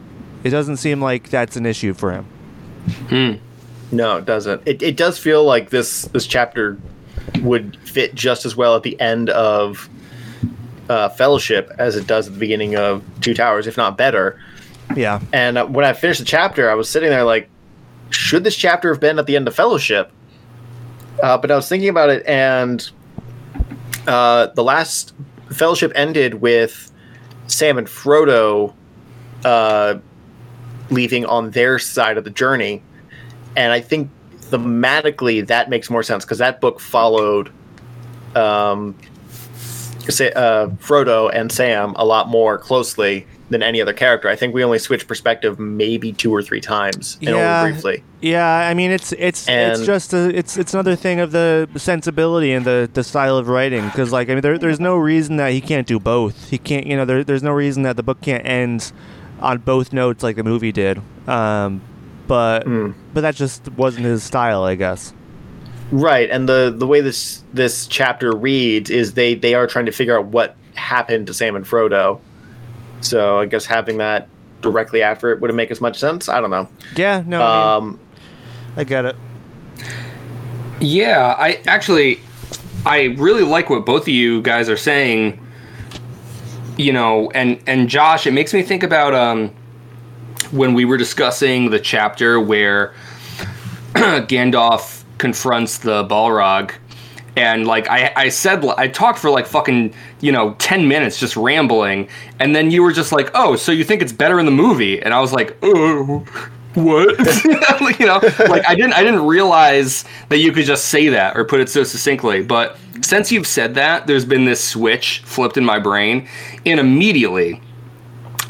It 0.44 0.50
doesn't 0.50 0.76
seem 0.76 1.02
like 1.02 1.30
that's 1.30 1.56
an 1.56 1.66
issue 1.66 1.94
for 1.94 2.12
him. 2.12 2.24
Hmm. 3.08 3.32
No, 3.90 4.18
it 4.18 4.24
doesn't. 4.24 4.62
It 4.66 4.82
it 4.82 4.96
does 4.96 5.18
feel 5.18 5.44
like 5.44 5.70
this 5.70 6.02
this 6.02 6.26
chapter 6.26 6.78
would 7.42 7.76
fit 7.84 8.14
just 8.14 8.44
as 8.44 8.56
well 8.56 8.76
at 8.76 8.82
the 8.82 9.00
end 9.00 9.30
of 9.30 9.88
uh, 10.88 11.08
Fellowship 11.10 11.70
as 11.78 11.96
it 11.96 12.06
does 12.06 12.26
at 12.26 12.34
the 12.34 12.38
beginning 12.38 12.76
of 12.76 13.02
Two 13.20 13.34
Towers, 13.34 13.66
if 13.66 13.76
not 13.76 13.96
better. 13.96 14.40
Yeah. 14.96 15.20
And 15.32 15.58
uh, 15.58 15.66
when 15.66 15.84
I 15.84 15.92
finished 15.92 16.20
the 16.20 16.26
chapter, 16.26 16.70
I 16.70 16.74
was 16.74 16.88
sitting 16.88 17.10
there 17.10 17.24
like, 17.24 17.48
should 18.10 18.44
this 18.44 18.56
chapter 18.56 18.92
have 18.92 19.00
been 19.00 19.18
at 19.18 19.26
the 19.26 19.36
end 19.36 19.46
of 19.48 19.54
Fellowship? 19.54 20.10
Uh, 21.22 21.36
but 21.36 21.50
I 21.50 21.56
was 21.56 21.68
thinking 21.68 21.88
about 21.88 22.10
it, 22.10 22.24
and 22.26 22.88
uh, 24.08 24.46
the 24.54 24.64
last 24.64 25.14
fellowship 25.52 25.92
ended 25.94 26.34
with 26.34 26.90
Sam 27.46 27.78
and 27.78 27.86
Frodo 27.86 28.74
uh, 29.44 29.98
leaving 30.90 31.26
on 31.26 31.50
their 31.50 31.78
side 31.78 32.16
of 32.16 32.24
the 32.24 32.30
journey, 32.30 32.82
and 33.56 33.72
I 33.72 33.80
think 33.80 34.10
thematically 34.40 35.46
that 35.46 35.68
makes 35.68 35.90
more 35.90 36.02
sense 36.02 36.24
because 36.24 36.38
that 36.38 36.60
book 36.60 36.80
followed 36.80 37.52
um, 38.34 38.96
uh, 40.08 40.68
Frodo 40.80 41.30
and 41.32 41.52
Sam 41.52 41.94
a 41.96 42.04
lot 42.04 42.28
more 42.28 42.58
closely 42.58 43.26
than 43.50 43.62
any 43.62 43.80
other 43.80 43.92
character. 43.92 44.28
I 44.28 44.36
think 44.36 44.54
we 44.54 44.62
only 44.62 44.78
switched 44.78 45.08
perspective 45.08 45.58
maybe 45.58 46.12
two 46.12 46.34
or 46.34 46.42
three 46.42 46.60
times, 46.60 47.16
and 47.20 47.30
yeah, 47.30 47.60
only 47.60 47.72
briefly. 47.72 48.04
Yeah, 48.20 48.46
I 48.46 48.74
mean 48.74 48.90
it's 48.90 49.12
it's 49.12 49.48
and 49.48 49.72
it's 49.72 49.86
just 49.86 50.12
a, 50.12 50.36
it's 50.36 50.56
it's 50.56 50.74
another 50.74 50.96
thing 50.96 51.20
of 51.20 51.32
the 51.32 51.68
sensibility 51.76 52.52
and 52.52 52.64
the, 52.64 52.90
the 52.92 53.04
style 53.04 53.36
of 53.36 53.48
writing 53.48 53.84
because 53.86 54.12
like 54.12 54.28
I 54.28 54.34
mean 54.34 54.42
there, 54.42 54.58
there's 54.58 54.80
no 54.80 54.96
reason 54.96 55.36
that 55.36 55.52
he 55.52 55.60
can't 55.60 55.86
do 55.86 55.98
both. 55.98 56.50
He 56.50 56.58
can't 56.58 56.86
you 56.86 56.96
know 56.96 57.04
there, 57.04 57.24
there's 57.24 57.42
no 57.42 57.52
reason 57.52 57.82
that 57.84 57.96
the 57.96 58.02
book 58.02 58.20
can't 58.20 58.46
end 58.46 58.92
on 59.40 59.58
both 59.58 59.92
notes 59.92 60.22
like 60.22 60.36
the 60.36 60.44
movie 60.44 60.72
did. 60.72 61.00
Um, 61.28 61.80
but 62.26 62.66
mm. 62.66 62.94
but 63.14 63.22
that 63.22 63.34
just 63.34 63.68
wasn't 63.72 64.04
his 64.04 64.22
style, 64.22 64.64
I 64.64 64.74
guess. 64.74 65.14
Right, 65.90 66.28
and 66.30 66.48
the 66.48 66.74
the 66.76 66.86
way 66.86 67.00
this 67.00 67.42
this 67.54 67.86
chapter 67.86 68.36
reads 68.36 68.90
is 68.90 69.14
they 69.14 69.34
they 69.34 69.54
are 69.54 69.66
trying 69.66 69.86
to 69.86 69.92
figure 69.92 70.18
out 70.18 70.26
what 70.26 70.54
happened 70.74 71.26
to 71.28 71.34
Sam 71.34 71.56
and 71.56 71.64
Frodo 71.64 72.20
so 73.00 73.38
I 73.38 73.46
guess 73.46 73.66
having 73.66 73.98
that 73.98 74.28
directly 74.60 75.02
after 75.02 75.30
it 75.32 75.40
wouldn't 75.40 75.56
make 75.56 75.70
as 75.70 75.80
much 75.80 75.98
sense. 75.98 76.28
I 76.28 76.40
don't 76.40 76.50
know. 76.50 76.68
Yeah, 76.96 77.22
no. 77.26 77.42
Um, 77.42 77.84
I, 77.84 77.86
mean, 77.90 77.98
I 78.76 78.84
get 78.84 79.04
it. 79.04 79.16
Yeah, 80.80 81.34
I 81.38 81.60
actually, 81.66 82.20
I 82.86 83.14
really 83.18 83.42
like 83.42 83.70
what 83.70 83.84
both 83.84 84.02
of 84.02 84.08
you 84.08 84.42
guys 84.42 84.68
are 84.68 84.76
saying. 84.76 85.44
You 86.76 86.92
know, 86.92 87.30
and 87.32 87.60
and 87.66 87.88
Josh, 87.88 88.26
it 88.26 88.32
makes 88.32 88.54
me 88.54 88.62
think 88.62 88.84
about 88.84 89.12
um 89.12 89.52
when 90.52 90.74
we 90.74 90.84
were 90.84 90.96
discussing 90.96 91.70
the 91.70 91.80
chapter 91.80 92.40
where 92.40 92.94
Gandalf 93.94 95.02
confronts 95.18 95.78
the 95.78 96.04
Balrog 96.04 96.72
and 97.38 97.66
like 97.66 97.88
I, 97.88 98.12
I 98.16 98.28
said 98.28 98.64
I 98.64 98.88
talked 98.88 99.18
for 99.18 99.30
like 99.30 99.46
fucking 99.46 99.94
you 100.20 100.32
know 100.32 100.54
10 100.58 100.88
minutes 100.88 101.18
just 101.18 101.36
rambling 101.36 102.08
and 102.40 102.54
then 102.54 102.70
you 102.70 102.82
were 102.82 102.92
just 102.92 103.12
like 103.12 103.30
oh 103.34 103.54
so 103.54 103.70
you 103.70 103.84
think 103.84 104.02
it's 104.02 104.12
better 104.12 104.40
in 104.40 104.46
the 104.46 104.52
movie? 104.52 105.00
And 105.00 105.14
I 105.14 105.20
was 105.20 105.32
like 105.32 105.56
oh 105.62 106.26
what? 106.74 107.16
You 108.00 108.06
know 108.06 108.20
like 108.48 108.68
I 108.68 108.74
didn't 108.74 108.92
I 108.94 109.02
didn't 109.02 109.24
realize 109.24 110.04
that 110.28 110.38
you 110.38 110.52
could 110.52 110.66
just 110.66 110.86
say 110.86 111.08
that 111.08 111.36
or 111.36 111.44
put 111.44 111.60
it 111.60 111.68
so 111.68 111.84
succinctly 111.84 112.42
but 112.42 112.76
since 113.00 113.30
you've 113.30 113.46
said 113.46 113.74
that 113.76 114.06
there's 114.06 114.24
been 114.24 114.44
this 114.44 114.62
switch 114.62 115.20
flipped 115.24 115.56
in 115.56 115.64
my 115.64 115.78
brain 115.78 116.28
and 116.66 116.80
immediately 116.80 117.62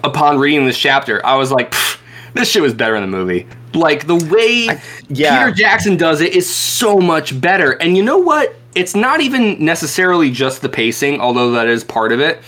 upon 0.02 0.38
reading 0.38 0.64
this 0.64 0.78
chapter 0.78 1.24
I 1.24 1.36
was 1.36 1.52
like 1.52 1.74
this 2.34 2.50
shit 2.50 2.62
was 2.62 2.74
better 2.74 2.94
in 2.94 3.02
the 3.02 3.08
movie. 3.08 3.46
Like 3.74 4.06
the 4.06 4.16
way 4.16 4.68
I, 4.68 4.82
yeah. 5.08 5.44
Peter 5.44 5.56
Jackson 5.56 5.96
does 5.96 6.20
it 6.20 6.34
is 6.34 6.52
so 6.52 6.98
much 6.98 7.38
better 7.40 7.72
and 7.72 7.96
you 7.96 8.02
know 8.02 8.18
what 8.18 8.57
it's 8.74 8.94
not 8.94 9.20
even 9.20 9.64
necessarily 9.64 10.30
just 10.30 10.62
the 10.62 10.68
pacing, 10.68 11.20
although 11.20 11.52
that 11.52 11.68
is 11.68 11.84
part 11.84 12.12
of 12.12 12.20
it. 12.20 12.40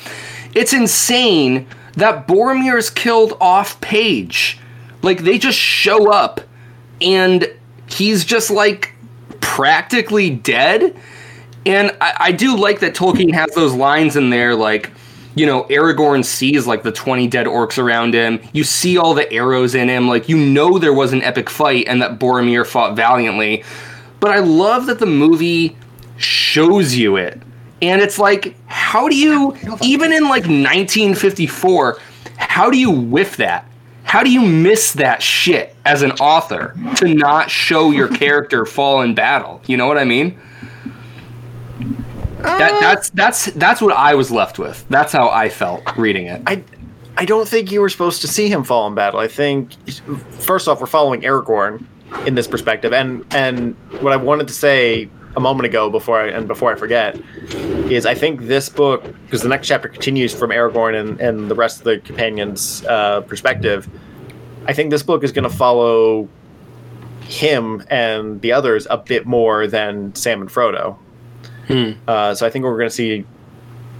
It's 0.54 0.72
insane 0.72 1.66
that 1.94 2.26
Boromir 2.28 2.78
is 2.78 2.90
killed 2.90 3.36
off 3.40 3.80
page. 3.80 4.58
Like 5.02 5.20
they 5.22 5.38
just 5.38 5.58
show 5.58 6.10
up 6.10 6.40
and 7.00 7.48
he's 7.88 8.24
just 8.24 8.50
like 8.50 8.94
practically 9.40 10.30
dead. 10.30 10.96
And 11.66 11.96
I, 12.00 12.14
I 12.18 12.32
do 12.32 12.56
like 12.56 12.80
that 12.80 12.94
Tolkien 12.94 13.32
has 13.34 13.50
those 13.54 13.74
lines 13.74 14.16
in 14.16 14.30
there 14.30 14.54
like, 14.54 14.90
you 15.34 15.46
know, 15.46 15.64
Aragorn 15.64 16.24
sees 16.24 16.66
like 16.66 16.82
the 16.82 16.92
20 16.92 17.28
dead 17.28 17.46
orcs 17.46 17.78
around 17.78 18.14
him. 18.14 18.40
You 18.52 18.64
see 18.64 18.98
all 18.98 19.14
the 19.14 19.30
arrows 19.32 19.74
in 19.74 19.88
him. 19.88 20.08
Like, 20.08 20.28
you 20.28 20.36
know, 20.36 20.78
there 20.78 20.92
was 20.92 21.12
an 21.12 21.22
epic 21.22 21.48
fight 21.48 21.86
and 21.86 22.02
that 22.02 22.18
Boromir 22.18 22.66
fought 22.66 22.96
valiantly. 22.96 23.64
But 24.18 24.32
I 24.32 24.40
love 24.40 24.86
that 24.86 24.98
the 24.98 25.06
movie 25.06 25.76
shows 26.20 26.94
you 26.94 27.16
it. 27.16 27.40
And 27.82 28.02
it's 28.02 28.18
like, 28.18 28.54
how 28.66 29.08
do 29.08 29.16
you, 29.16 29.56
even 29.82 30.12
in 30.12 30.24
like 30.24 30.42
1954, 30.42 31.98
how 32.36 32.70
do 32.70 32.78
you 32.78 32.90
whiff 32.90 33.36
that? 33.38 33.66
How 34.04 34.22
do 34.22 34.30
you 34.30 34.42
miss 34.42 34.92
that 34.94 35.22
shit 35.22 35.76
as 35.84 36.02
an 36.02 36.12
author 36.12 36.74
to 36.96 37.14
not 37.14 37.50
show 37.50 37.90
your 37.90 38.08
character 38.16 38.66
fall 38.66 39.02
in 39.02 39.14
battle? 39.14 39.62
You 39.66 39.76
know 39.76 39.86
what 39.86 39.98
I 39.98 40.04
mean? 40.04 40.38
That, 42.38 42.72
uh. 42.72 42.80
that's 42.80 43.10
that's 43.10 43.46
that's 43.52 43.82
what 43.82 43.94
I 43.94 44.14
was 44.14 44.30
left 44.30 44.58
with. 44.58 44.84
That's 44.88 45.12
how 45.12 45.28
I 45.28 45.48
felt 45.48 45.82
reading 45.96 46.26
it. 46.26 46.42
I 46.46 46.64
I 47.16 47.24
don't 47.24 47.46
think 47.46 47.70
you 47.70 47.80
were 47.80 47.88
supposed 47.88 48.22
to 48.22 48.28
see 48.28 48.48
him 48.48 48.64
fall 48.64 48.86
in 48.86 48.94
battle. 48.94 49.20
I 49.20 49.28
think 49.28 49.74
first 50.40 50.66
off, 50.66 50.80
we're 50.80 50.86
following 50.86 51.20
Aragorn 51.20 51.84
in 52.26 52.34
this 52.34 52.48
perspective, 52.48 52.92
and 52.92 53.24
and 53.30 53.76
what 54.00 54.12
I 54.12 54.16
wanted 54.16 54.48
to 54.48 54.54
say 54.54 55.08
a 55.36 55.40
moment 55.40 55.66
ago 55.66 55.90
before 55.90 56.20
I 56.20 56.28
and 56.28 56.48
before 56.48 56.72
I 56.72 56.76
forget 56.76 57.20
is 57.90 58.04
I 58.06 58.14
think 58.14 58.42
this 58.42 58.68
book 58.68 59.04
because 59.24 59.42
the 59.42 59.48
next 59.48 59.68
chapter 59.68 59.88
continues 59.88 60.34
from 60.34 60.50
Aragorn 60.50 60.98
and, 60.98 61.20
and 61.20 61.50
the 61.50 61.54
rest 61.54 61.78
of 61.78 61.84
the 61.84 61.98
companions' 61.98 62.84
uh, 62.86 63.20
perspective. 63.22 63.88
I 64.66 64.72
think 64.72 64.90
this 64.90 65.02
book 65.02 65.24
is 65.24 65.32
going 65.32 65.48
to 65.48 65.56
follow 65.56 66.28
him 67.22 67.84
and 67.88 68.40
the 68.40 68.52
others 68.52 68.86
a 68.90 68.96
bit 68.96 69.26
more 69.26 69.66
than 69.66 70.14
Sam 70.14 70.40
and 70.40 70.50
Frodo. 70.50 70.98
Hmm. 71.68 71.92
Uh, 72.08 72.34
so 72.34 72.46
I 72.46 72.50
think 72.50 72.64
we're 72.64 72.76
going 72.76 72.88
to 72.88 72.94
see 72.94 73.24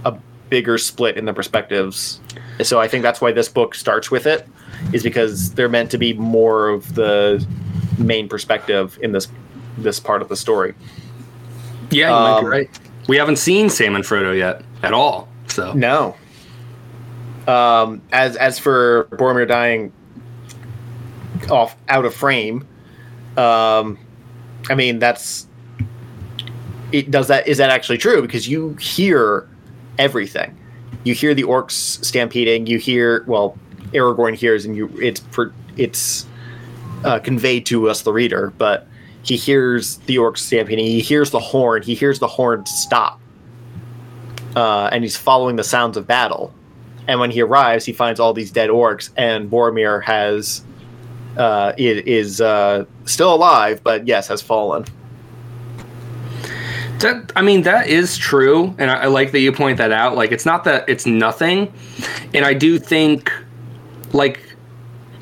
a 0.03 0.17
bigger 0.49 0.77
split 0.77 1.17
in 1.17 1.25
the 1.25 1.33
perspectives. 1.33 2.19
So 2.61 2.79
I 2.79 2.87
think 2.87 3.03
that's 3.03 3.21
why 3.21 3.31
this 3.31 3.47
book 3.47 3.73
starts 3.73 4.11
with 4.11 4.27
it, 4.27 4.45
is 4.91 5.01
because 5.01 5.53
they're 5.53 5.69
meant 5.69 5.91
to 5.91 5.97
be 5.97 6.13
more 6.13 6.69
of 6.69 6.95
the 6.95 7.45
main 7.97 8.27
perspective 8.27 8.99
in 9.01 9.13
this 9.13 9.27
this 9.77 9.99
part 9.99 10.21
of 10.21 10.27
the 10.27 10.35
story. 10.35 10.73
Yeah, 11.91 12.09
you 12.09 12.15
might 12.15 12.39
be 12.39 12.45
Um, 12.45 12.51
right. 12.51 12.79
We 13.07 13.17
haven't 13.17 13.37
seen 13.37 13.69
Sam 13.69 13.95
and 13.95 14.03
Frodo 14.03 14.37
yet 14.37 14.63
at 14.83 14.93
all. 14.93 15.27
So 15.47 15.73
No. 15.73 16.15
Um, 17.47 18.01
as 18.11 18.35
as 18.37 18.59
for 18.59 19.05
Boromir 19.11 19.47
dying 19.47 19.91
off 21.49 21.75
out 21.89 22.05
of 22.05 22.13
frame, 22.13 22.67
um, 23.35 23.97
I 24.69 24.75
mean 24.75 24.99
that's 24.99 25.47
it. 26.91 27.09
Does 27.11 27.27
that 27.27 27.47
is 27.47 27.57
that 27.57 27.69
actually 27.69 27.97
true? 27.97 28.21
Because 28.21 28.47
you 28.47 28.75
hear 28.75 29.47
everything. 29.97 30.57
You 31.03 31.15
hear 31.15 31.33
the 31.33 31.43
orcs 31.43 32.03
stampeding. 32.05 32.67
You 32.67 32.77
hear 32.77 33.23
well, 33.25 33.57
Aragorn 33.91 34.35
hears, 34.35 34.63
and 34.65 34.75
you 34.75 34.89
it's 35.01 35.19
per, 35.19 35.51
it's 35.77 36.27
uh, 37.03 37.17
conveyed 37.19 37.65
to 37.65 37.89
us, 37.89 38.03
the 38.03 38.13
reader, 38.13 38.53
but 38.57 38.87
he 39.23 39.35
hears 39.35 39.97
the 39.97 40.15
orcs 40.17 40.39
stampeding. 40.39 40.85
He 40.85 41.01
hears 41.01 41.31
the 41.31 41.39
horn. 41.39 41.83
He 41.83 41.95
hears 41.95 42.19
the 42.19 42.27
horn 42.27 42.65
stop 42.65 43.21
uh, 44.55 44.89
and 44.91 45.03
he's 45.03 45.17
following 45.17 45.55
the 45.55 45.63
sounds 45.63 45.97
of 45.97 46.07
battle. 46.07 46.53
And 47.07 47.19
when 47.19 47.31
he 47.31 47.41
arrives, 47.41 47.85
he 47.85 47.93
finds 47.93 48.19
all 48.19 48.33
these 48.33 48.51
dead 48.51 48.69
orcs, 48.69 49.09
and 49.17 49.49
Boromir 49.49 50.03
has 50.03 50.63
uh, 51.37 51.73
is 51.77 52.41
uh, 52.41 52.85
still 53.05 53.33
alive, 53.33 53.83
but 53.83 54.07
yes, 54.07 54.27
has 54.27 54.41
fallen. 54.41 54.85
That 56.99 57.31
I 57.35 57.41
mean 57.41 57.63
that 57.63 57.87
is 57.87 58.17
true, 58.17 58.75
and 58.77 58.91
I, 58.91 59.03
I 59.03 59.05
like 59.07 59.31
that 59.31 59.39
you 59.39 59.51
point 59.51 59.77
that 59.77 59.91
out. 59.91 60.15
Like 60.15 60.31
it's 60.31 60.45
not 60.45 60.63
that 60.65 60.87
it's 60.87 61.05
nothing, 61.05 61.73
and 62.33 62.45
I 62.45 62.53
do 62.53 62.77
think, 62.77 63.33
like, 64.13 64.39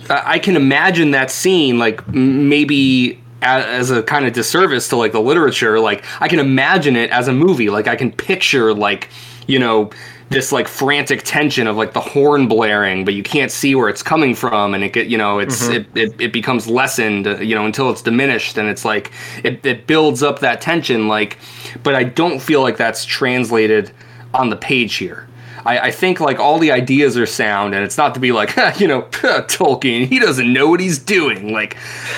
I 0.09 0.37
can 0.39 0.57
imagine 0.57 1.11
that 1.11 1.31
scene, 1.31 1.79
like 1.79 2.05
maybe 2.09 3.18
as 3.41 3.91
a 3.91 4.03
kind 4.03 4.25
of 4.25 4.33
disservice 4.33 4.87
to 4.89 4.95
like 4.95 5.11
the 5.11 5.21
literature. 5.21 5.79
Like 5.79 6.05
I 6.21 6.27
can 6.27 6.39
imagine 6.39 6.95
it 6.95 7.09
as 7.11 7.27
a 7.27 7.33
movie. 7.33 7.69
Like 7.69 7.87
I 7.87 7.95
can 7.95 8.11
picture 8.11 8.73
like 8.73 9.09
you 9.47 9.59
know 9.59 9.91
this 10.29 10.51
like 10.51 10.67
frantic 10.67 11.23
tension 11.23 11.67
of 11.67 11.75
like 11.75 11.93
the 11.93 11.99
horn 11.99 12.47
blaring, 12.47 13.03
but 13.03 13.13
you 13.13 13.23
can't 13.23 13.51
see 13.51 13.73
where 13.75 13.89
it's 13.89 14.03
coming 14.03 14.35
from, 14.35 14.73
and 14.73 14.83
it 14.83 14.93
get 14.93 15.07
you 15.07 15.17
know 15.17 15.39
it's 15.39 15.63
mm-hmm. 15.63 15.97
it, 15.97 16.11
it, 16.11 16.21
it 16.21 16.33
becomes 16.33 16.67
lessened, 16.67 17.25
you 17.41 17.55
know, 17.55 17.65
until 17.65 17.89
it's 17.89 18.01
diminished, 18.01 18.57
and 18.57 18.69
it's 18.69 18.85
like 18.85 19.11
it, 19.43 19.65
it 19.65 19.87
builds 19.87 20.21
up 20.21 20.39
that 20.39 20.61
tension, 20.61 21.07
like, 21.07 21.39
but 21.83 21.95
I 21.95 22.03
don't 22.03 22.39
feel 22.39 22.61
like 22.61 22.77
that's 22.77 23.05
translated 23.05 23.91
on 24.33 24.49
the 24.49 24.55
page 24.55 24.95
here. 24.95 25.27
I, 25.65 25.79
I 25.79 25.91
think 25.91 26.19
like 26.19 26.39
all 26.39 26.59
the 26.59 26.71
ideas 26.71 27.17
are 27.17 27.25
sound, 27.25 27.73
and 27.75 27.83
it's 27.83 27.97
not 27.97 28.13
to 28.13 28.19
be 28.19 28.31
like 28.31 28.55
you 28.79 28.87
know 28.87 29.01
Tolkien, 29.11 30.07
he 30.07 30.19
doesn't 30.19 30.51
know 30.51 30.67
what 30.69 30.79
he's 30.79 30.99
doing. 30.99 31.51
Like, 31.51 31.75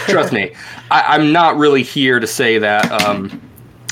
trust 0.07 0.33
me, 0.33 0.53
I, 0.91 1.15
I'm 1.15 1.31
not 1.31 1.57
really 1.57 1.83
here 1.83 2.19
to 2.19 2.27
say 2.27 2.57
that. 2.59 2.91
Um, 2.91 3.41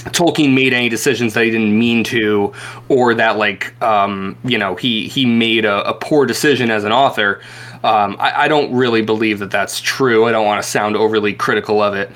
Tolkien 0.06 0.54
made 0.54 0.74
any 0.74 0.88
decisions 0.88 1.34
that 1.34 1.44
he 1.44 1.52
didn't 1.52 1.78
mean 1.78 2.04
to, 2.06 2.54
or 2.88 3.14
that 3.16 3.38
like 3.38 3.80
um, 3.82 4.38
you 4.44 4.58
know 4.58 4.76
he 4.76 5.08
he 5.08 5.26
made 5.26 5.66
a, 5.66 5.88
a 5.90 5.94
poor 5.94 6.26
decision 6.26 6.72
as 6.72 6.84
an 6.84 6.92
author. 6.92 7.42
Um, 7.84 8.18
I, 8.20 8.44
I 8.44 8.48
don't 8.50 8.74
really 8.74 9.02
believe 9.02 9.40
that 9.40 9.52
that's 9.52 9.80
true. 9.80 10.26
I 10.26 10.32
don't 10.32 10.46
want 10.46 10.62
to 10.62 10.70
sound 10.70 10.98
overly 10.98 11.34
critical 11.34 11.82
of 11.82 11.94
it, 11.94 12.12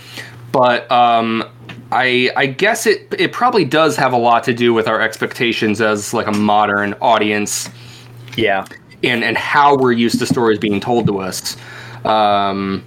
but 0.52 0.90
um, 0.92 1.44
I 1.94 2.32
I 2.36 2.48
guess 2.48 2.88
it 2.88 3.14
it 3.18 3.32
probably 3.32 3.66
does 3.66 3.96
have 3.98 4.14
a 4.14 4.18
lot 4.18 4.44
to 4.46 4.54
do 4.54 4.74
with 4.74 4.88
our 4.88 5.00
expectations 5.00 5.80
as 5.80 6.14
like 6.14 6.28
a 6.28 6.32
modern 6.32 6.96
audience 7.02 7.70
Yeah, 8.36 8.66
and 9.04 9.24
and 9.24 9.38
how 9.38 9.78
we're 9.78 9.91
used 9.91 10.20
to 10.20 10.26
stories 10.26 10.58
being 10.58 10.80
told 10.80 11.06
to 11.08 11.20
us. 11.20 11.56
Um, 12.04 12.84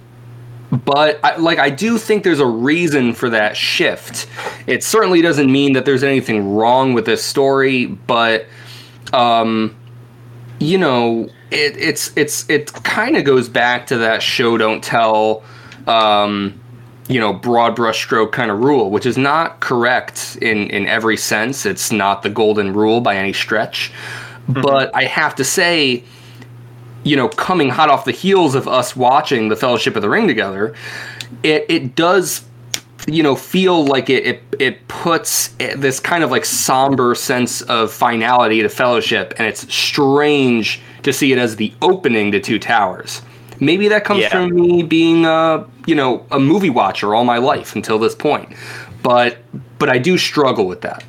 but 0.85 1.19
I, 1.23 1.37
like 1.37 1.59
I 1.59 1.69
do 1.69 1.97
think 1.97 2.23
there's 2.23 2.41
a 2.41 2.45
reason 2.45 3.13
for 3.13 3.29
that 3.29 3.55
shift. 3.55 4.27
It 4.67 4.83
certainly 4.83 5.21
doesn't 5.21 5.49
mean 5.49 5.73
that 5.73 5.85
there's 5.85 6.03
anything 6.03 6.53
wrong 6.55 6.93
with 6.93 7.05
this 7.05 7.23
story, 7.23 7.85
but 7.85 8.45
um, 9.13 9.73
you 10.59 10.77
know, 10.77 11.29
it, 11.51 11.77
it's 11.77 12.11
it's 12.17 12.49
it 12.49 12.73
kind 12.83 13.15
of 13.15 13.23
goes 13.23 13.47
back 13.47 13.87
to 13.87 13.97
that 13.99 14.21
show 14.21 14.57
don't 14.57 14.83
tell. 14.83 15.43
Um, 15.87 16.59
you 17.07 17.19
know, 17.19 17.33
broad 17.33 17.75
brushstroke 17.75 18.31
kind 18.31 18.51
of 18.51 18.59
rule, 18.59 18.89
which 18.91 19.05
is 19.05 19.17
not 19.17 19.59
correct 19.59 20.37
in 20.41 20.69
in 20.69 20.87
every 20.87 21.17
sense. 21.17 21.65
It's 21.65 21.91
not 21.91 22.23
the 22.23 22.29
golden 22.29 22.73
rule 22.73 23.01
by 23.01 23.15
any 23.15 23.33
stretch. 23.33 23.91
Mm-hmm. 24.49 24.61
But 24.61 24.95
I 24.95 25.05
have 25.05 25.35
to 25.35 25.43
say, 25.43 26.03
you 27.03 27.15
know, 27.15 27.29
coming 27.29 27.69
hot 27.69 27.89
off 27.89 28.05
the 28.05 28.11
heels 28.11 28.55
of 28.55 28.67
us 28.67 28.95
watching 28.95 29.49
the 29.49 29.55
Fellowship 29.55 29.95
of 29.95 30.01
the 30.01 30.09
Ring 30.09 30.27
together, 30.27 30.73
it 31.43 31.65
it 31.69 31.95
does 31.95 32.43
you 33.07 33.23
know 33.23 33.35
feel 33.35 33.85
like 33.85 34.09
it 34.09 34.25
it, 34.25 34.43
it 34.59 34.87
puts 34.87 35.49
this 35.77 35.99
kind 35.99 36.23
of 36.23 36.31
like 36.31 36.43
somber 36.43 37.15
sense 37.15 37.61
of 37.63 37.91
finality 37.91 38.61
to 38.61 38.69
fellowship 38.69 39.33
and 39.37 39.47
it's 39.47 39.73
strange 39.73 40.81
to 41.03 41.13
see 41.13 41.31
it 41.31 41.37
as 41.37 41.55
the 41.55 41.73
opening 41.81 42.31
to 42.31 42.39
two 42.39 42.59
towers 42.59 43.21
maybe 43.59 43.87
that 43.87 44.03
comes 44.05 44.21
Yeah. 44.21 44.29
from 44.29 44.53
me 44.55 44.83
being 44.83 45.25
a 45.25 45.65
you 45.85 45.95
know 45.95 46.25
a 46.31 46.39
movie 46.39 46.69
watcher 46.69 47.13
all 47.15 47.23
my 47.25 47.37
life 47.37 47.75
until 47.75 47.97
this 47.99 48.15
point 48.15 48.49
but 49.03 49.37
but 49.79 49.89
i 49.89 49.97
do 49.97 50.17
struggle 50.17 50.67
with 50.67 50.81
that 50.81 51.03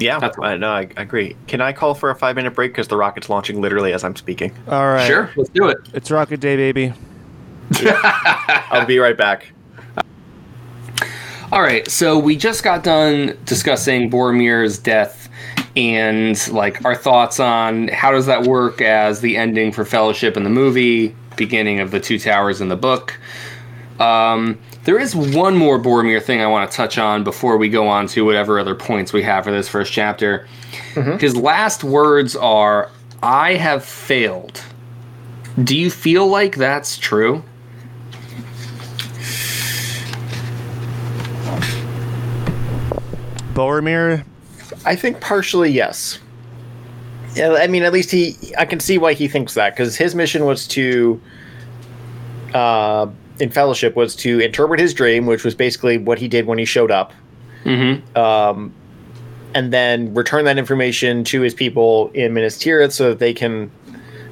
yeah. 0.00 0.18
That's- 0.18 0.36
uh, 0.42 0.56
no, 0.56 0.68
I, 0.68 0.88
I 0.96 1.02
agree. 1.02 1.36
Can 1.46 1.60
I 1.60 1.72
call 1.72 1.94
for 1.94 2.10
a 2.10 2.14
five 2.16 2.34
minute 2.34 2.54
break 2.56 2.72
because 2.72 2.88
the 2.88 2.96
rocket's 2.96 3.28
launching 3.30 3.60
literally 3.60 3.92
as 3.92 4.02
I'm 4.02 4.16
speaking? 4.16 4.52
All 4.66 4.86
right. 4.92 5.06
sure 5.06 5.30
let's 5.36 5.50
do 5.50 5.68
it 5.68 5.76
It's 5.94 6.10
Rocket 6.10 6.40
Day, 6.40 6.56
baby. 6.56 6.92
I'll 7.84 8.84
be 8.84 8.98
right 8.98 9.16
back. 9.16 9.52
All 11.52 11.62
right, 11.62 11.88
so 11.88 12.18
we 12.18 12.34
just 12.34 12.64
got 12.64 12.82
done 12.82 13.38
discussing 13.44 14.10
Boromir's 14.10 14.76
death 14.78 15.21
and 15.76 16.48
like 16.52 16.84
our 16.84 16.94
thoughts 16.94 17.40
on 17.40 17.88
how 17.88 18.10
does 18.10 18.26
that 18.26 18.42
work 18.42 18.80
as 18.80 19.20
the 19.20 19.36
ending 19.36 19.72
for 19.72 19.84
Fellowship 19.84 20.36
in 20.36 20.44
the 20.44 20.50
movie, 20.50 21.14
beginning 21.36 21.80
of 21.80 21.90
the 21.90 22.00
Two 22.00 22.18
Towers 22.18 22.60
in 22.60 22.68
the 22.68 22.76
book. 22.76 23.18
Um, 23.98 24.58
there 24.84 24.98
is 24.98 25.14
one 25.14 25.56
more 25.56 25.78
Boromir 25.78 26.22
thing 26.22 26.40
I 26.40 26.46
want 26.46 26.70
to 26.70 26.76
touch 26.76 26.98
on 26.98 27.24
before 27.24 27.56
we 27.56 27.68
go 27.68 27.86
on 27.86 28.06
to 28.08 28.24
whatever 28.24 28.58
other 28.58 28.74
points 28.74 29.12
we 29.12 29.22
have 29.22 29.44
for 29.44 29.52
this 29.52 29.68
first 29.68 29.92
chapter. 29.92 30.46
His 31.20 31.36
last 31.36 31.84
words 31.84 32.34
are, 32.34 32.90
"I 33.22 33.54
have 33.54 33.84
failed." 33.84 34.62
Do 35.62 35.76
you 35.76 35.90
feel 35.90 36.26
like 36.26 36.56
that's 36.56 36.98
true? 36.98 37.44
Boromir. 43.54 44.24
I 44.84 44.96
think 44.96 45.20
partially 45.20 45.70
yes. 45.70 46.18
I 47.36 47.66
mean, 47.66 47.82
at 47.82 47.92
least 47.92 48.10
he. 48.10 48.36
I 48.58 48.66
can 48.66 48.78
see 48.78 48.98
why 48.98 49.14
he 49.14 49.26
thinks 49.26 49.54
that 49.54 49.74
because 49.74 49.96
his 49.96 50.14
mission 50.14 50.44
was 50.44 50.68
to, 50.68 51.20
uh, 52.52 53.06
in 53.40 53.50
Fellowship, 53.50 53.96
was 53.96 54.14
to 54.16 54.40
interpret 54.40 54.78
his 54.78 54.92
dream, 54.92 55.24
which 55.24 55.44
was 55.44 55.54
basically 55.54 55.96
what 55.96 56.18
he 56.18 56.28
did 56.28 56.46
when 56.46 56.58
he 56.58 56.64
showed 56.66 56.90
up, 56.90 57.12
Mm-hmm. 57.64 58.18
um, 58.18 58.72
and 59.54 59.72
then 59.72 60.12
return 60.14 60.44
that 60.44 60.58
information 60.58 61.24
to 61.24 61.40
his 61.40 61.54
people 61.54 62.10
in 62.12 62.34
Minas 62.34 62.58
Tirith 62.58 62.92
so 62.92 63.10
that 63.10 63.18
they 63.18 63.32
can 63.32 63.70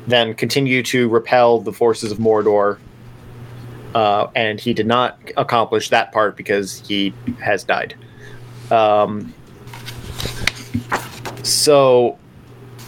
then 0.07 0.35
continue 0.35 0.83
to 0.83 1.09
repel 1.09 1.61
the 1.61 1.73
forces 1.73 2.11
of 2.11 2.19
Mordor. 2.19 2.79
Uh, 3.95 4.29
and 4.35 4.61
he 4.61 4.73
did 4.73 4.87
not 4.87 5.19
accomplish 5.37 5.89
that 5.91 6.13
part 6.13 6.37
because 6.37 6.81
he 6.87 7.13
has 7.41 7.65
died. 7.65 7.95
Um, 8.71 9.35
so 11.43 12.19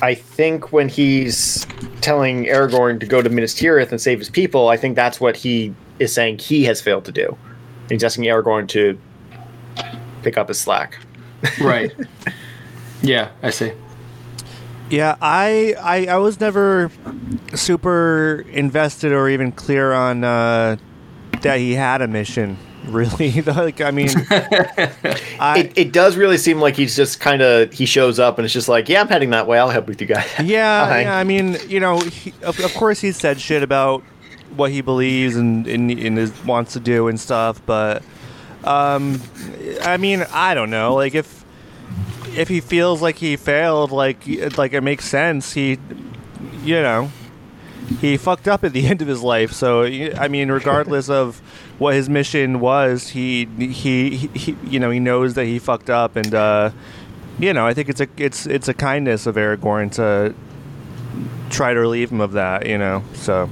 I 0.02 0.14
think 0.14 0.72
when 0.72 0.88
he's 0.88 1.66
telling 2.00 2.44
Aragorn 2.44 2.98
to 3.00 3.06
go 3.06 3.22
to 3.22 3.28
Minas 3.28 3.54
Tirith 3.54 3.90
and 3.90 4.00
save 4.00 4.18
his 4.18 4.30
people, 4.30 4.68
I 4.68 4.76
think 4.76 4.96
that's 4.96 5.20
what 5.20 5.36
he 5.36 5.74
is 5.98 6.12
saying 6.12 6.38
he 6.38 6.64
has 6.64 6.80
failed 6.80 7.04
to 7.04 7.12
do. 7.12 7.36
He's 7.88 8.02
asking 8.02 8.24
Aragorn 8.24 8.68
to 8.68 8.98
pick 10.22 10.36
up 10.36 10.48
his 10.48 10.60
slack. 10.60 10.98
Right. 11.60 11.92
yeah, 13.02 13.30
I 13.42 13.50
see. 13.50 13.72
Yeah, 14.90 15.16
I, 15.20 15.74
I 15.80 16.06
I 16.06 16.16
was 16.18 16.38
never 16.38 16.88
super 17.54 18.44
invested 18.50 19.10
or 19.10 19.28
even 19.28 19.50
clear 19.50 19.92
on 19.92 20.22
uh, 20.22 20.76
that 21.40 21.58
he 21.58 21.74
had 21.74 22.00
a 22.00 22.06
mission. 22.06 22.58
Really, 22.86 23.40
like 23.42 23.80
I 23.80 23.90
mean, 23.90 24.10
I, 24.30 25.58
It, 25.58 25.78
it 25.78 25.92
does 25.92 26.16
really 26.16 26.36
seem 26.38 26.60
like 26.60 26.76
he's 26.76 26.96
just 26.96 27.20
kind 27.20 27.40
of 27.42 27.72
he 27.72 27.86
shows 27.86 28.18
up 28.18 28.38
and 28.38 28.44
it's 28.44 28.52
just 28.54 28.68
like, 28.68 28.88
yeah, 28.88 29.00
I'm 29.00 29.08
heading 29.08 29.30
that 29.30 29.46
way. 29.46 29.58
I'll 29.58 29.70
help 29.70 29.86
with 29.86 30.00
you 30.00 30.06
guys. 30.06 30.28
Yeah, 30.42 30.86
Fine. 30.88 31.04
yeah. 31.04 31.16
I 31.16 31.24
mean, 31.24 31.56
you 31.68 31.78
know, 31.80 32.00
he, 32.00 32.32
of, 32.42 32.58
of 32.60 32.74
course 32.74 33.00
he 33.00 33.12
said 33.12 33.40
shit 33.40 33.62
about 33.62 34.02
what 34.56 34.70
he 34.70 34.80
believes 34.80 35.36
and 35.36 35.66
and, 35.66 35.90
and 35.90 36.18
is, 36.18 36.32
wants 36.44 36.72
to 36.74 36.80
do 36.80 37.08
and 37.08 37.18
stuff, 37.20 37.60
but 37.66 38.02
um, 38.64 39.20
I 39.82 39.96
mean, 39.96 40.24
I 40.32 40.54
don't 40.54 40.70
know. 40.70 40.94
Like 40.94 41.14
if 41.14 41.44
if 42.36 42.48
he 42.48 42.60
feels 42.60 43.00
like 43.02 43.16
he 43.16 43.36
failed, 43.36 43.90
like 43.92 44.26
like 44.58 44.72
it 44.72 44.80
makes 44.82 45.04
sense. 45.04 45.52
He, 45.52 45.78
you 46.64 46.80
know, 46.82 47.10
he 48.00 48.16
fucked 48.16 48.48
up 48.48 48.64
at 48.64 48.72
the 48.72 48.86
end 48.86 49.02
of 49.02 49.08
his 49.08 49.22
life. 49.22 49.52
So 49.52 49.82
I 49.84 50.28
mean, 50.28 50.50
regardless 50.50 51.08
of 51.08 51.40
what 51.78 51.94
his 51.94 52.08
mission 52.08 52.60
was, 52.60 53.08
he 53.08 53.46
he, 53.58 54.16
he 54.16 54.56
you 54.66 54.80
know 54.80 54.90
he 54.90 55.00
knows 55.00 55.34
that 55.34 55.46
he 55.46 55.58
fucked 55.58 55.90
up, 55.90 56.16
and 56.16 56.34
uh, 56.34 56.70
you 57.38 57.52
know 57.52 57.66
I 57.66 57.74
think 57.74 57.88
it's 57.88 58.00
a 58.00 58.08
it's 58.16 58.46
it's 58.46 58.68
a 58.68 58.74
kindness 58.74 59.26
of 59.26 59.36
Aragorn 59.36 59.92
to 59.92 60.34
try 61.50 61.74
to 61.74 61.80
relieve 61.80 62.10
him 62.10 62.20
of 62.20 62.32
that. 62.32 62.66
You 62.66 62.78
know, 62.78 63.02
so 63.14 63.48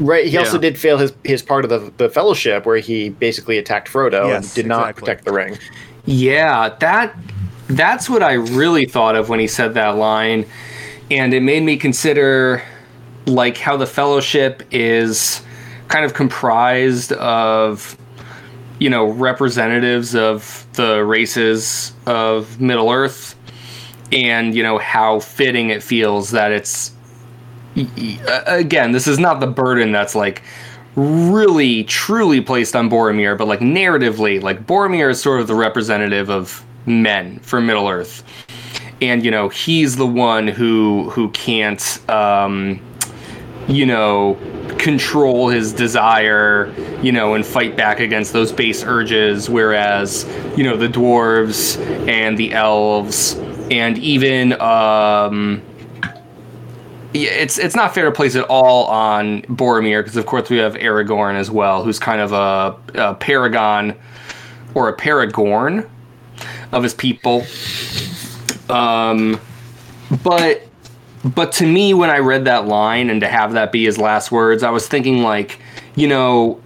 Right. 0.00 0.26
He 0.26 0.36
also 0.36 0.58
did 0.58 0.78
fail 0.78 0.98
his 0.98 1.12
his 1.24 1.42
part 1.42 1.64
of 1.64 1.70
the 1.70 1.92
the 1.96 2.08
fellowship 2.08 2.66
where 2.66 2.78
he 2.78 3.10
basically 3.10 3.58
attacked 3.58 3.88
Frodo 3.88 4.28
Yes, 4.28 4.44
and 4.44 4.54
did 4.54 4.66
not 4.66 4.96
protect 4.96 5.24
the 5.24 5.32
ring. 5.32 5.58
Yeah, 6.04 6.70
that 6.80 7.16
that's 7.68 8.08
what 8.08 8.22
I 8.22 8.34
really 8.34 8.86
thought 8.86 9.16
of 9.16 9.28
when 9.28 9.40
he 9.40 9.46
said 9.46 9.74
that 9.74 9.96
line, 9.96 10.46
and 11.10 11.32
it 11.32 11.42
made 11.42 11.62
me 11.62 11.76
consider 11.76 12.62
like 13.26 13.56
how 13.56 13.76
the 13.76 13.86
Fellowship 13.86 14.62
is 14.70 15.42
kind 15.88 16.04
of 16.04 16.14
comprised 16.14 17.12
of 17.12 17.96
you 18.78 18.90
know 18.90 19.06
representatives 19.06 20.14
of 20.14 20.66
the 20.74 21.04
races 21.04 21.92
of 22.06 22.60
Middle 22.60 22.90
Earth, 22.90 23.34
and 24.12 24.54
you 24.54 24.62
know 24.62 24.78
how 24.78 25.20
fitting 25.20 25.70
it 25.70 25.82
feels 25.82 26.30
that 26.32 26.52
it's 26.52 26.92
again 28.46 28.92
this 28.92 29.06
is 29.06 29.18
not 29.18 29.40
the 29.40 29.46
burden 29.46 29.90
that's 29.90 30.14
like 30.14 30.42
really 30.96 31.84
truly 31.84 32.40
placed 32.40 32.76
on 32.76 32.88
Boromir, 32.88 33.36
but 33.36 33.48
like 33.48 33.60
narratively, 33.60 34.40
like 34.40 34.66
Boromir 34.66 35.10
is 35.10 35.20
sort 35.20 35.40
of 35.40 35.46
the 35.48 35.54
representative 35.54 36.30
of 36.30 36.64
men 36.86 37.38
for 37.40 37.60
Middle 37.60 37.88
Earth, 37.88 38.22
and 39.00 39.24
you 39.24 39.30
know 39.30 39.48
he's 39.48 39.96
the 39.96 40.06
one 40.06 40.46
who 40.46 41.10
who 41.10 41.30
can't, 41.30 41.98
um, 42.08 42.80
you 43.68 43.86
know, 43.86 44.38
control 44.78 45.48
his 45.48 45.72
desire, 45.72 46.72
you 47.02 47.12
know, 47.12 47.34
and 47.34 47.44
fight 47.44 47.76
back 47.76 48.00
against 48.00 48.32
those 48.32 48.52
base 48.52 48.82
urges, 48.84 49.48
whereas 49.48 50.24
you 50.56 50.64
know 50.64 50.76
the 50.76 50.88
dwarves 50.88 51.78
and 52.08 52.36
the 52.38 52.52
elves 52.52 53.34
and 53.70 53.98
even 53.98 54.52
um 54.60 55.62
it's 57.14 57.58
it's 57.58 57.76
not 57.76 57.94
fair 57.94 58.04
to 58.06 58.12
place 58.12 58.34
it 58.34 58.44
all 58.48 58.86
on 58.86 59.42
Boromir 59.42 60.00
because 60.00 60.16
of 60.16 60.26
course 60.26 60.50
we 60.50 60.58
have 60.58 60.74
Aragorn 60.74 61.36
as 61.36 61.50
well, 61.50 61.84
who's 61.84 61.98
kind 61.98 62.20
of 62.20 62.32
a, 62.32 62.76
a 62.94 63.14
paragon 63.14 63.94
or 64.74 64.88
a 64.88 64.96
paragorn 64.96 65.88
of 66.72 66.82
his 66.82 66.92
people. 66.92 67.46
Um, 68.68 69.40
but 70.24 70.66
but 71.24 71.52
to 71.52 71.66
me, 71.66 71.94
when 71.94 72.10
I 72.10 72.18
read 72.18 72.44
that 72.44 72.66
line 72.66 73.08
and 73.08 73.20
to 73.22 73.28
have 73.28 73.52
that 73.52 73.72
be 73.72 73.84
his 73.84 73.96
last 73.98 74.30
words, 74.30 74.62
I 74.62 74.70
was 74.70 74.86
thinking 74.86 75.22
like, 75.22 75.58
you 75.94 76.06
know, 76.06 76.60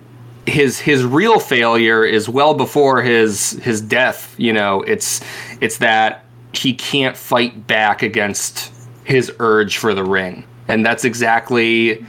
his 0.47 0.81
his 0.81 1.05
real 1.05 1.39
failure 1.39 2.05
is 2.05 2.29
well 2.29 2.55
before 2.55 3.03
his 3.03 3.53
his 3.63 3.81
death. 3.81 4.35
You 4.39 4.53
know, 4.53 4.83
it's 4.83 5.21
it's 5.61 5.79
that 5.79 6.25
he 6.53 6.75
can't 6.75 7.17
fight 7.17 7.67
back 7.67 8.03
against 8.03 8.73
his 9.05 9.31
urge 9.39 9.77
for 9.77 9.95
the 9.95 10.05
ring, 10.05 10.45
and 10.67 10.85
that's 10.85 11.05
exactly 11.05 12.05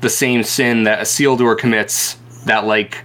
the 0.00 0.10
same 0.10 0.42
sin 0.42 0.84
that 0.84 1.00
a 1.00 1.02
Isildur 1.02 1.58
commits. 1.58 2.16
That 2.46 2.64
like 2.64 3.04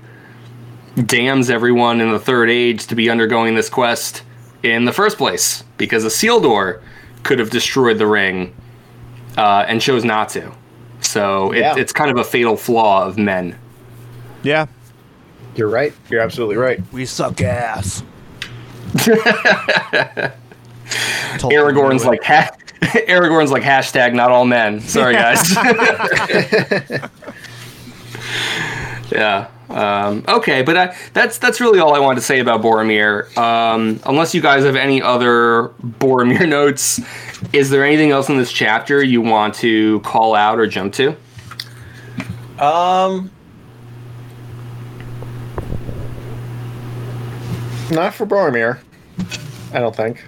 damns 0.96 1.50
everyone 1.50 2.00
in 2.00 2.12
the 2.12 2.20
Third 2.20 2.50
Age 2.50 2.88
to 2.88 2.96
be 2.96 3.10
undergoing 3.10 3.56
this 3.56 3.70
quest 3.70 4.24
in 4.64 4.86
the 4.86 4.94
first 4.94 5.18
place, 5.18 5.66
because 5.78 6.06
a 6.06 6.08
Isildur 6.08 6.82
could 7.24 7.40
have 7.40 7.50
destroyed 7.50 7.98
the 7.98 8.08
ring 8.08 8.56
uh, 9.38 9.66
and 9.68 9.82
chose 9.82 10.04
not 10.04 10.30
to. 10.30 10.52
So 11.02 11.52
it, 11.52 11.60
Yeah. 11.60 11.76
it's 11.78 11.94
kind 11.94 12.12
of 12.12 12.18
a 12.18 12.24
fatal 12.24 12.58
flaw 12.58 13.06
of 13.06 13.18
men. 13.18 13.58
yeah, 14.44 14.66
You're 15.56 15.70
right. 15.70 15.94
You're 16.10 16.22
absolutely 16.22 16.58
right. 16.58 16.82
we 16.92 17.06
suck 17.06 17.42
ass. 17.42 18.04
Aragorn's 21.40 22.06
like 22.06 22.24
ha- 22.24 22.52
Aragorn's 22.82 23.52
like 23.52 23.64
hashtag 23.64 24.14
not 24.14 24.32
all 24.32 24.46
men. 24.46 24.80
Sorry 24.82 25.14
guys. 25.16 25.52
yeah. 29.12 29.48
Um, 29.68 30.24
okay, 30.28 30.62
but 30.62 30.78
I, 30.78 30.96
that's 31.14 31.40
that's 31.40 31.60
really 31.60 31.80
all 31.80 31.96
I 31.96 32.00
wanted 32.00 32.20
to 32.20 32.26
say 32.26 32.40
about 32.40 32.62
Boromir. 32.62 33.36
Um, 33.38 34.00
unless 34.06 34.36
you 34.36 34.42
guys 34.42 34.64
have 34.64 34.76
any 34.76 35.02
other 35.02 35.70
Boromir 35.84 36.48
notes, 36.48 37.02
is 37.54 37.70
there 37.70 37.86
anything 37.86 38.12
else 38.12 38.30
in 38.30 38.38
this 38.38 38.52
chapter 38.52 39.04
you 39.04 39.22
want 39.22 39.54
to 39.56 40.00
call 40.02 40.36
out 40.36 40.60
or 40.60 40.68
jump 40.68 40.94
to? 40.94 41.16
Um, 42.60 43.30
not 47.92 48.14
for 48.14 48.26
Boromir. 48.26 48.80
I 49.74 49.80
don't 49.80 49.96
think. 49.96 50.24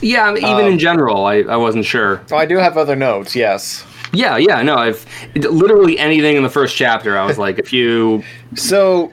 Yeah, 0.00 0.32
even 0.32 0.44
Um, 0.44 0.60
in 0.72 0.78
general, 0.78 1.24
I, 1.26 1.36
I 1.40 1.56
wasn't 1.56 1.84
sure. 1.84 2.22
Oh, 2.30 2.36
I 2.36 2.46
do 2.46 2.56
have 2.56 2.76
other 2.76 2.96
notes. 2.96 3.34
Yes. 3.34 3.84
Yeah, 4.12 4.36
yeah, 4.36 4.62
no, 4.62 4.76
I've 4.76 5.04
literally 5.34 5.98
anything 5.98 6.36
in 6.36 6.42
the 6.42 6.48
first 6.50 6.76
chapter. 6.76 7.18
I 7.18 7.26
was 7.26 7.38
like, 7.38 7.58
if 7.58 7.72
you, 7.72 8.22
So, 8.54 9.12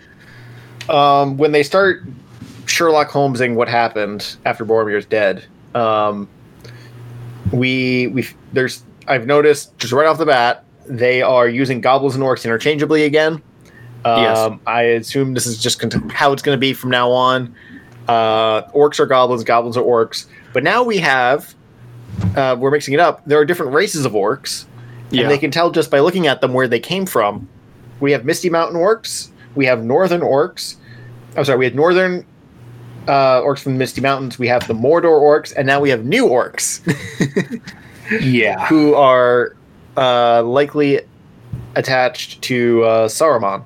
um, 0.88 1.38
when 1.38 1.52
they 1.52 1.64
start 1.64 2.04
Sherlock 2.68 3.10
Holmesing 3.10 3.56
what 3.56 3.68
happened 3.68 4.38
after 4.46 4.66
Boromir's 4.66 5.06
dead, 5.06 5.46
um, 5.76 6.30
we 7.54 8.08
we 8.08 8.28
there's 8.52 8.84
I've 9.08 9.26
noticed 9.26 9.78
just 9.78 9.94
right 9.94 10.08
off 10.08 10.18
the 10.18 10.26
bat 10.26 10.66
they 10.86 11.22
are 11.22 11.48
using 11.48 11.80
goblins 11.80 12.16
and 12.16 12.24
orcs 12.24 12.44
interchangeably 12.44 13.06
again. 13.06 13.42
Um, 14.04 14.22
Yes. 14.22 14.60
I 14.68 14.82
assume 14.82 15.34
this 15.34 15.46
is 15.46 15.58
just 15.62 15.82
how 16.12 16.34
it's 16.34 16.42
going 16.42 16.58
to 16.58 16.60
be 16.60 16.74
from 16.74 16.90
now 16.90 17.10
on. 17.10 17.56
Uh, 18.10 18.64
orcs 18.72 19.00
are 19.00 19.06
goblins, 19.06 19.46
goblins 19.46 19.78
are 19.78 19.84
orcs. 19.84 20.26
But 20.52 20.64
now 20.64 20.84
we 20.84 20.98
have, 20.98 21.56
uh, 22.36 22.58
we're 22.60 22.70
mixing 22.72 22.94
it 22.94 23.00
up. 23.00 23.24
There 23.26 23.40
are 23.40 23.46
different 23.46 23.72
races 23.74 24.06
of 24.06 24.12
orcs, 24.12 24.66
yeah, 25.10 25.22
and 25.22 25.32
they 25.32 25.38
can 25.38 25.52
tell 25.52 25.72
just 25.72 25.90
by 25.90 26.00
looking 26.02 26.28
at 26.28 26.42
them 26.42 26.54
where 26.54 26.68
they 26.68 26.82
came 26.82 27.06
from. 27.06 27.48
We 28.02 28.12
have 28.12 28.26
Misty 28.26 28.50
Mountain 28.50 28.78
orcs. 28.78 29.30
We 29.56 29.66
have 29.68 29.86
Northern 29.86 30.20
orcs. 30.20 30.76
I'm 31.38 31.46
sorry, 31.46 31.60
we 31.60 31.66
had 31.66 31.76
Northern 31.76 32.26
uh, 33.08 33.42
orcs 33.42 33.60
from 33.60 33.74
the 33.74 33.80
Misty 33.80 34.02
Mountains. 34.02 34.40
We 34.40 34.48
have 34.48 34.68
the 34.68 34.74
Mordor 34.74 35.22
orcs, 35.22 35.54
and 35.56 35.68
now 35.68 35.80
we 35.80 35.90
have 35.90 36.06
new 36.06 36.28
orcs 36.28 36.82
yeah, 38.22 38.66
who 38.68 38.96
are 38.96 39.56
uh, 39.98 40.44
likely 40.44 41.02
attached 41.76 42.42
to 42.44 42.84
uh, 42.84 43.08
Saruman, 43.08 43.64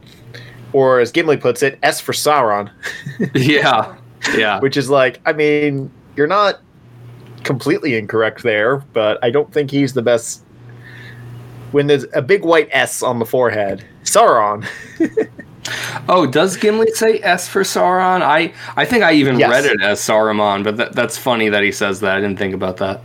or 0.73 0.99
as 0.99 1.11
Gimli 1.11 1.37
puts 1.37 1.63
it, 1.63 1.79
S 1.83 1.99
for 1.99 2.13
Sauron, 2.13 2.71
yeah, 3.35 3.95
yeah. 4.35 4.59
which 4.59 4.77
is 4.77 4.89
like, 4.89 5.19
I 5.25 5.33
mean, 5.33 5.91
you're 6.15 6.27
not 6.27 6.59
completely 7.43 7.95
incorrect 7.95 8.43
there, 8.43 8.77
but 8.93 9.23
I 9.23 9.29
don't 9.29 9.51
think 9.53 9.71
he's 9.71 9.93
the 9.93 10.01
best. 10.01 10.43
When 11.71 11.87
there's 11.87 12.05
a 12.13 12.21
big 12.21 12.45
white 12.45 12.69
S 12.71 13.03
on 13.03 13.19
the 13.19 13.25
forehead, 13.25 13.85
Sauron. 14.03 14.65
Oh, 16.09 16.25
does 16.25 16.55
Gimli 16.57 16.91
say 16.93 17.19
S 17.19 17.47
for 17.47 17.61
Sauron? 17.63 18.21
I 18.21 18.53
I 18.75 18.85
think 18.85 19.03
I 19.03 19.13
even 19.13 19.37
Yes. 19.39 19.49
read 19.51 19.65
it 19.65 19.81
as 19.81 19.99
Saruman, 19.99 20.63
but 20.63 20.77
that, 20.77 20.93
that's 20.93 21.17
funny 21.17 21.49
that 21.49 21.63
he 21.63 21.71
says 21.71 21.99
that. 22.01 22.17
I 22.17 22.21
didn't 22.21 22.37
think 22.39 22.53
about 22.53 22.77
that. 22.77 23.01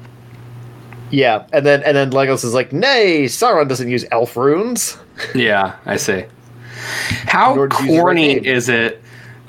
Yeah, 1.11 1.45
and 1.53 1.67
then 1.67 1.83
and 1.83 1.97
then 1.97 2.11
Legolas 2.11 2.45
is 2.45 2.55
like, 2.55 2.73
"Nay, 2.73 3.25
Sauron 3.25 3.69
doesn't 3.69 3.89
use 3.91 4.05
elf 4.11 4.37
runes." 4.37 4.97
Yeah, 5.35 5.75
I 5.87 5.97
see. 5.97 6.25
How 7.27 7.55
Nor 7.55 7.69
does 7.69 7.79
he 7.81 7.85
use 7.87 7.93
the 7.93 7.99
right 7.99 8.03
corny 8.03 8.47
is 8.47 8.69
it 8.69 9.03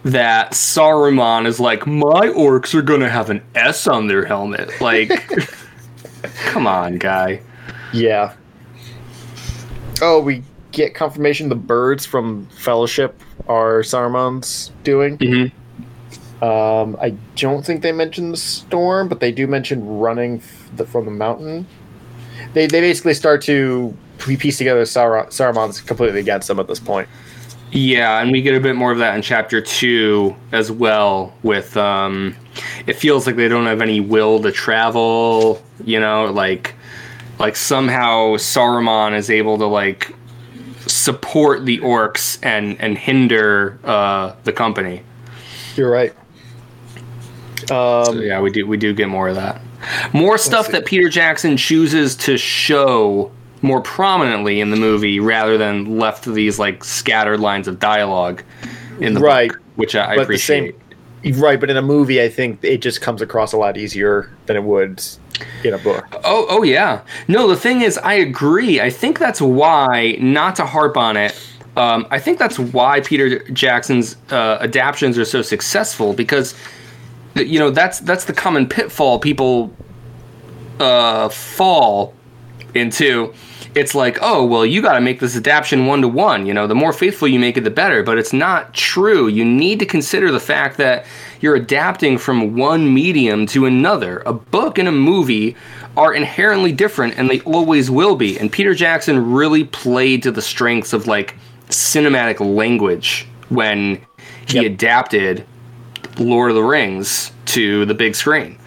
that 0.04 0.52
Saruman 0.52 1.46
is 1.48 1.60
like, 1.60 1.88
my 1.88 2.28
orcs 2.28 2.76
are 2.76 2.82
gonna 2.82 3.10
have 3.10 3.30
an 3.30 3.42
S 3.56 3.88
on 3.88 4.08
their 4.08 4.26
helmet? 4.26 4.70
Like, 4.82 5.10
come 6.46 6.68
on, 6.68 6.98
guy. 6.98 7.42
Yeah. 7.94 8.34
Oh, 10.02 10.20
we 10.20 10.44
get 10.74 10.94
confirmation 10.94 11.48
the 11.48 11.56
birds 11.56 12.06
from 12.06 12.48
Fellowship 12.48 13.22
are 13.48 13.82
Saruman's 13.82 14.72
doing. 14.84 15.18
Mhm. 15.20 15.52
Um, 16.42 16.98
I 17.02 17.12
don't 17.38 17.66
think 17.66 17.82
they 17.84 17.94
mentioned 17.94 18.34
the 18.34 18.38
storm, 18.38 19.08
but 19.08 19.22
they 19.22 19.32
do 19.32 19.48
mention 19.48 20.00
running 20.00 20.38
f- 20.40 20.70
the, 20.76 20.86
from 20.86 21.06
the 21.06 21.12
mountain. 21.12 21.66
They 22.54 22.68
they 22.68 22.82
basically 22.82 23.14
start 23.14 23.42
to 23.44 23.96
piece 24.18 24.58
together 24.58 24.82
Sauron, 24.84 25.28
Saruman's 25.28 25.80
completely 25.80 26.20
against 26.20 26.50
them 26.50 26.60
at 26.60 26.68
this 26.68 26.80
point. 26.80 27.08
Yeah, 27.72 28.20
and 28.22 28.32
we 28.32 28.42
get 28.42 28.56
a 28.56 28.60
bit 28.60 28.76
more 28.76 28.92
of 28.92 29.00
that 29.00 29.16
in 29.16 29.22
chapter 29.22 29.62
two 29.62 30.36
as 30.52 30.72
well. 30.72 31.34
With 31.44 31.78
um, 31.78 32.36
it 32.88 32.94
feels 32.98 33.26
like 33.26 33.36
they 33.36 33.48
don't 33.48 33.66
have 33.66 33.82
any 33.82 34.00
will 34.00 34.42
to 34.42 34.52
travel. 34.52 35.62
You 35.86 36.00
know, 36.00 36.26
like 36.26 36.76
like 37.40 37.56
somehow 37.56 38.36
Saruman 38.36 39.16
is 39.16 39.30
able 39.30 39.58
to 39.60 39.66
like 39.66 40.14
support 41.04 41.66
the 41.66 41.80
orcs 41.80 42.40
and 42.44 42.80
and 42.80 42.98
hinder 42.98 43.78
uh, 43.84 44.34
the 44.46 44.54
company. 44.54 45.04
You're 45.76 45.92
right. 45.92 46.14
Um, 47.72 48.06
So 48.06 48.14
yeah, 48.22 48.40
we 48.42 48.50
do 48.52 48.66
we 48.68 48.78
do 48.78 48.94
get 48.94 49.10
more 49.10 49.28
of 49.28 49.36
that. 49.36 49.62
More 50.14 50.38
stuff 50.38 50.70
that 50.70 50.86
Peter 50.86 51.10
Jackson 51.10 51.58
chooses 51.58 52.16
to 52.18 52.38
show 52.38 53.32
more 53.62 53.82
prominently 53.82 54.60
in 54.62 54.70
the 54.72 54.78
movie 54.78 55.20
rather 55.20 55.58
than 55.58 55.98
left 56.00 56.26
these 56.26 56.58
like 56.60 56.84
scattered 56.84 57.40
lines 57.40 57.68
of 57.68 57.80
dialogue 57.80 58.44
in 59.00 59.14
the 59.14 59.20
Right. 59.20 59.50
book, 59.50 59.60
which 59.76 59.96
I, 59.96 60.14
I 60.14 60.16
appreciate. 60.16 60.76
Right? 61.32 61.60
But 61.60 61.70
in 61.70 61.78
a 61.78 61.82
movie, 61.82 62.22
I 62.22 62.30
think 62.30 62.64
it 62.64 62.82
just 62.82 63.02
comes 63.02 63.22
across 63.22 63.54
a 63.54 63.58
lot 63.58 63.78
easier 63.78 64.30
than 64.46 64.56
it 64.56 64.64
would 64.64 65.04
in 65.64 65.74
a 65.74 65.78
book. 65.78 66.06
Oh, 66.24 66.46
oh 66.50 66.64
yeah. 66.64 67.02
No, 67.28 67.48
the 67.48 67.56
thing 67.56 67.82
is, 67.82 67.98
I 67.98 68.14
agree. 68.16 68.82
I 68.82 68.90
think 68.90 69.20
that's 69.20 69.42
why, 69.42 70.18
not 70.20 70.56
to 70.58 70.66
harp 70.66 70.98
on 70.98 71.18
it, 71.18 71.40
um, 71.76 72.06
I 72.12 72.20
think 72.20 72.38
that's 72.38 72.60
why 72.60 73.02
Peter 73.02 73.40
Jackson's 73.50 74.16
uh, 74.32 74.58
adaptions 74.62 75.18
are 75.18 75.26
so 75.26 75.42
successful 75.42 76.14
because, 76.14 76.56
you 77.36 77.58
know, 77.58 77.72
that's 77.72 78.00
that's 78.00 78.26
the 78.26 78.34
common 78.34 78.68
pitfall 78.68 79.18
people 79.18 79.74
uh, 80.80 81.30
fall 81.30 82.14
into. 82.76 83.34
It's 83.76 83.96
like, 83.96 84.20
oh, 84.22 84.46
well, 84.46 84.66
you 84.66 84.82
got 84.82 84.94
to 84.94 85.02
make 85.02 85.20
this 85.20 85.36
adaptation 85.36 85.88
one 85.88 86.02
to 86.02 86.08
one. 86.08 86.46
You 86.46 86.54
know, 86.54 86.68
the 86.68 86.76
more 86.76 86.94
faithful 86.94 87.28
you 87.28 87.40
make 87.40 87.58
it, 87.58 87.62
the 87.64 87.72
better. 87.72 88.04
But 88.04 88.18
it's 88.18 88.34
not 88.34 88.74
true. 88.74 89.28
You 89.28 89.44
need 89.44 89.80
to 89.80 89.86
consider 89.86 90.32
the 90.32 90.40
fact 90.40 90.78
that 90.78 91.06
you're 91.42 91.56
adapting 91.56 92.18
from 92.18 92.56
one 92.56 92.94
medium 92.94 93.48
to 93.48 93.66
another. 93.66 94.22
A 94.26 94.34
book 94.34 94.78
and 94.78 94.88
a 94.88 94.92
movie 94.92 95.56
are 95.98 96.14
inherently 96.14 96.72
different, 96.72 97.18
and 97.18 97.30
they 97.30 97.40
always 97.42 97.90
will 97.90 98.16
be. 98.16 98.38
And 98.40 98.52
Peter 98.52 98.74
Jackson 98.76 99.32
really 99.32 99.64
played 99.64 100.24
to 100.24 100.32
the 100.32 100.42
strengths 100.42 100.94
of 100.94 101.08
like 101.08 101.36
cinematic 101.70 102.40
language 102.40 103.28
when 103.50 104.02
he 104.48 104.58
Yep. 104.62 104.66
adapted 104.66 105.46
Lord 106.20 106.52
of 106.52 106.56
the 106.56 106.64
Rings 106.64 107.32
to 107.48 107.86
the 107.86 107.94
big 107.94 108.14
screen. 108.16 108.58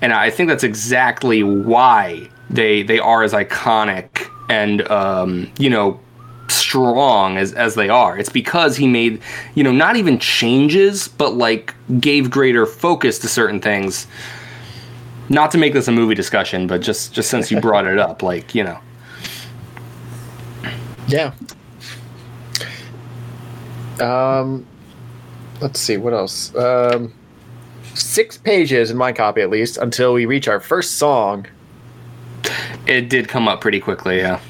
And 0.00 0.12
I 0.12 0.30
think 0.30 0.48
that's 0.48 0.64
exactly 0.64 1.42
why 1.42 2.28
they 2.48 2.82
they 2.82 2.98
are 2.98 3.22
as 3.22 3.32
iconic 3.32 4.28
and 4.48 4.88
um, 4.90 5.50
you 5.58 5.70
know 5.70 6.00
strong 6.48 7.36
as 7.36 7.52
as 7.52 7.74
they 7.74 7.88
are. 7.88 8.18
It's 8.18 8.28
because 8.28 8.76
he 8.76 8.86
made 8.86 9.20
you 9.54 9.64
know 9.64 9.72
not 9.72 9.96
even 9.96 10.18
changes, 10.18 11.08
but 11.08 11.34
like 11.34 11.74
gave 12.00 12.30
greater 12.30 12.66
focus 12.66 13.18
to 13.20 13.28
certain 13.28 13.60
things. 13.60 14.06
Not 15.28 15.50
to 15.52 15.58
make 15.58 15.72
this 15.72 15.88
a 15.88 15.92
movie 15.92 16.14
discussion, 16.14 16.66
but 16.66 16.80
just 16.80 17.12
just 17.12 17.30
since 17.30 17.50
you 17.50 17.60
brought 17.60 17.86
it 17.86 17.98
up, 17.98 18.22
like 18.22 18.54
you 18.54 18.64
know. 18.64 18.78
Yeah. 21.08 21.32
Um, 24.00 24.66
let's 25.60 25.80
see 25.80 25.96
what 25.96 26.12
else. 26.12 26.54
Um, 26.54 27.12
six 27.94 28.36
pages 28.36 28.90
in 28.90 28.96
my 28.96 29.12
copy, 29.12 29.40
at 29.40 29.50
least, 29.50 29.78
until 29.78 30.12
we 30.12 30.26
reach 30.26 30.48
our 30.48 30.60
first 30.60 30.98
song. 30.98 31.46
It 32.86 33.08
did 33.08 33.28
come 33.28 33.48
up 33.48 33.60
pretty 33.60 33.80
quickly, 33.80 34.18
yeah. 34.18 34.40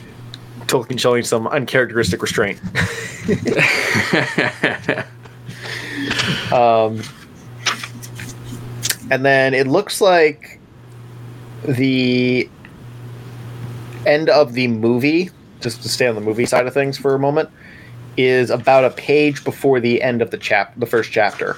Tolkien 0.66 0.98
showing 0.98 1.22
some 1.22 1.46
uncharacteristic 1.46 2.20
restraint. 2.20 2.60
um, 6.52 7.02
and 9.10 9.24
then 9.24 9.54
it 9.54 9.66
looks 9.66 10.00
like 10.00 10.60
the 11.64 12.48
end 14.04 14.28
of 14.28 14.52
the 14.52 14.68
movie, 14.68 15.30
just 15.60 15.82
to 15.82 15.88
stay 15.88 16.06
on 16.06 16.14
the 16.14 16.20
movie 16.20 16.46
side 16.46 16.66
of 16.66 16.74
things 16.74 16.98
for 16.98 17.14
a 17.14 17.18
moment, 17.18 17.48
is 18.16 18.50
about 18.50 18.84
a 18.84 18.90
page 18.90 19.44
before 19.44 19.80
the 19.80 20.02
end 20.02 20.22
of 20.22 20.30
the 20.30 20.38
chap, 20.38 20.72
the 20.76 20.86
first 20.86 21.10
chapter. 21.10 21.56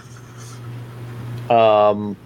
Um, 1.50 2.16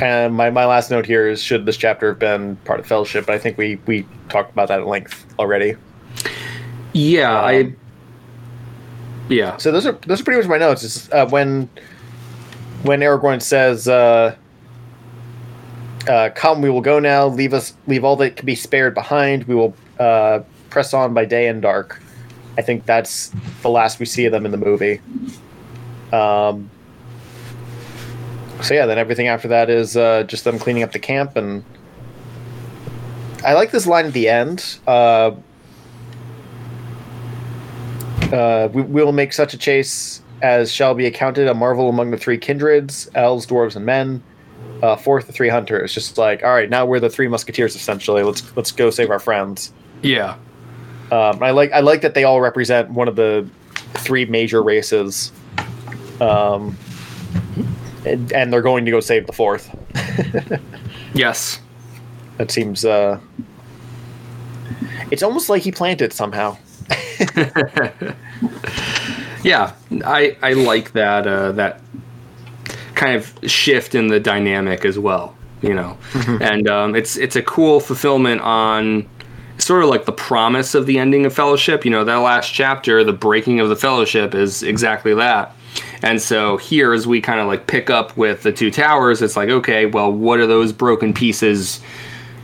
and 0.00 0.34
my, 0.34 0.50
my 0.50 0.64
last 0.64 0.90
note 0.90 1.06
here 1.06 1.28
is 1.28 1.42
should 1.42 1.66
this 1.66 1.76
chapter 1.76 2.08
have 2.08 2.18
been 2.18 2.56
part 2.64 2.80
of 2.80 2.86
Fellowship? 2.86 3.26
But 3.26 3.34
I 3.34 3.38
think 3.38 3.58
we 3.58 3.78
we 3.86 4.06
talked 4.28 4.52
about 4.52 4.68
that 4.68 4.80
at 4.80 4.86
length 4.86 5.26
already. 5.38 5.76
Yeah, 6.92 7.40
I 7.40 7.60
Um, 7.60 7.76
yeah. 9.28 9.56
So 9.56 9.70
those 9.72 9.86
are 9.86 9.92
those 10.06 10.20
are 10.20 10.24
pretty 10.24 10.40
much 10.40 10.48
my 10.48 10.58
notes. 10.58 10.82
Is 10.82 11.10
uh, 11.12 11.26
when 11.28 11.68
when 12.82 13.00
Aragorn 13.00 13.40
says, 13.40 13.88
uh, 13.88 14.34
uh, 16.08 16.30
"Come, 16.34 16.62
we 16.62 16.70
will 16.70 16.80
go 16.80 16.98
now. 16.98 17.26
Leave 17.28 17.54
us, 17.54 17.74
leave 17.86 18.04
all 18.04 18.16
that 18.16 18.36
can 18.36 18.46
be 18.46 18.54
spared 18.56 18.94
behind. 18.94 19.44
We 19.44 19.54
will 19.54 19.74
uh, 19.98 20.40
press 20.70 20.92
on 20.94 21.14
by 21.14 21.24
day 21.24 21.48
and 21.48 21.62
dark." 21.62 22.00
I 22.58 22.62
think 22.62 22.84
that's 22.84 23.32
the 23.62 23.70
last 23.70 23.98
we 23.98 24.04
see 24.04 24.26
of 24.26 24.32
them 24.32 24.44
in 24.44 24.52
the 24.52 24.58
movie. 24.58 25.00
Um. 26.12 26.70
So 28.62 28.74
yeah, 28.74 28.86
then 28.86 28.98
everything 28.98 29.28
after 29.28 29.48
that 29.48 29.68
is 29.68 29.96
uh, 29.96 30.22
just 30.24 30.44
them 30.44 30.58
cleaning 30.58 30.82
up 30.82 30.92
the 30.92 30.98
camp, 30.98 31.36
and 31.36 31.64
I 33.44 33.54
like 33.54 33.72
this 33.72 33.86
line 33.86 34.06
at 34.06 34.12
the 34.12 34.28
end. 34.28 34.78
Uh, 34.86 35.32
uh, 38.32 38.68
we 38.72 38.82
will 38.82 39.12
make 39.12 39.32
such 39.32 39.52
a 39.52 39.58
chase 39.58 40.22
as 40.42 40.72
shall 40.72 40.94
be 40.94 41.06
accounted 41.06 41.48
a 41.48 41.54
marvel 41.54 41.88
among 41.88 42.10
the 42.10 42.16
three 42.16 42.38
kindreds, 42.38 43.10
elves, 43.14 43.46
dwarves, 43.46 43.76
and 43.76 43.84
men. 43.84 44.22
Uh, 44.82 44.96
fourth, 44.96 45.26
the 45.28 45.32
three 45.32 45.48
hunters. 45.48 45.92
Just 45.92 46.18
like, 46.18 46.42
all 46.42 46.52
right, 46.52 46.68
now 46.68 46.84
we're 46.84 46.98
the 46.98 47.10
three 47.10 47.28
musketeers. 47.28 47.76
Essentially, 47.76 48.22
let's 48.22 48.56
let's 48.56 48.72
go 48.72 48.90
save 48.90 49.10
our 49.10 49.20
friends. 49.20 49.72
Yeah. 50.02 50.36
Um, 51.12 51.42
I 51.42 51.50
like 51.50 51.72
I 51.72 51.80
like 51.80 52.00
that 52.00 52.14
they 52.14 52.24
all 52.24 52.40
represent 52.40 52.90
one 52.90 53.06
of 53.06 53.16
the 53.16 53.48
three 53.94 54.24
major 54.24 54.62
races, 54.62 55.30
um, 56.20 56.76
and, 58.04 58.52
they're 58.52 58.62
going 58.62 58.84
to 58.84 58.90
go 58.90 59.00
save 59.00 59.26
the 59.26 59.32
fourth. 59.32 59.74
Yes. 61.14 61.60
That 62.38 62.50
seems. 62.50 62.86
Uh, 62.86 63.20
it's 65.10 65.22
almost 65.22 65.50
like 65.50 65.60
he 65.60 65.70
planned 65.70 66.00
it 66.00 66.14
somehow. 66.14 66.56
Yeah, 69.42 69.72
I 70.04 70.36
I 70.40 70.52
like 70.52 70.92
that 70.92 71.26
uh, 71.26 71.52
that 71.52 71.80
kind 72.94 73.16
of 73.16 73.50
shift 73.50 73.94
in 73.94 74.06
the 74.08 74.20
dynamic 74.20 74.84
as 74.84 74.98
well. 74.98 75.36
You 75.62 75.74
know, 75.74 75.98
and 76.40 76.68
um, 76.68 76.94
it's 76.94 77.16
it's 77.16 77.36
a 77.36 77.42
cool 77.42 77.80
fulfillment 77.80 78.40
on 78.40 79.08
sort 79.58 79.82
of 79.84 79.90
like 79.90 80.06
the 80.06 80.12
promise 80.12 80.74
of 80.74 80.86
the 80.86 80.98
ending 80.98 81.26
of 81.26 81.34
Fellowship. 81.34 81.84
You 81.84 81.90
know, 81.90 82.04
that 82.04 82.16
last 82.16 82.52
chapter, 82.52 83.04
the 83.04 83.12
breaking 83.12 83.60
of 83.60 83.68
the 83.68 83.76
Fellowship, 83.76 84.34
is 84.34 84.62
exactly 84.62 85.14
that. 85.14 85.54
And 86.02 86.20
so 86.20 86.56
here, 86.56 86.92
as 86.92 87.06
we 87.06 87.20
kind 87.20 87.40
of 87.40 87.46
like 87.46 87.66
pick 87.66 87.88
up 87.88 88.16
with 88.16 88.42
the 88.42 88.52
two 88.52 88.70
towers, 88.70 89.22
it's 89.22 89.36
like, 89.36 89.48
okay, 89.48 89.86
well, 89.86 90.12
what 90.12 90.38
do 90.38 90.46
those 90.46 90.72
broken 90.72 91.14
pieces, 91.14 91.80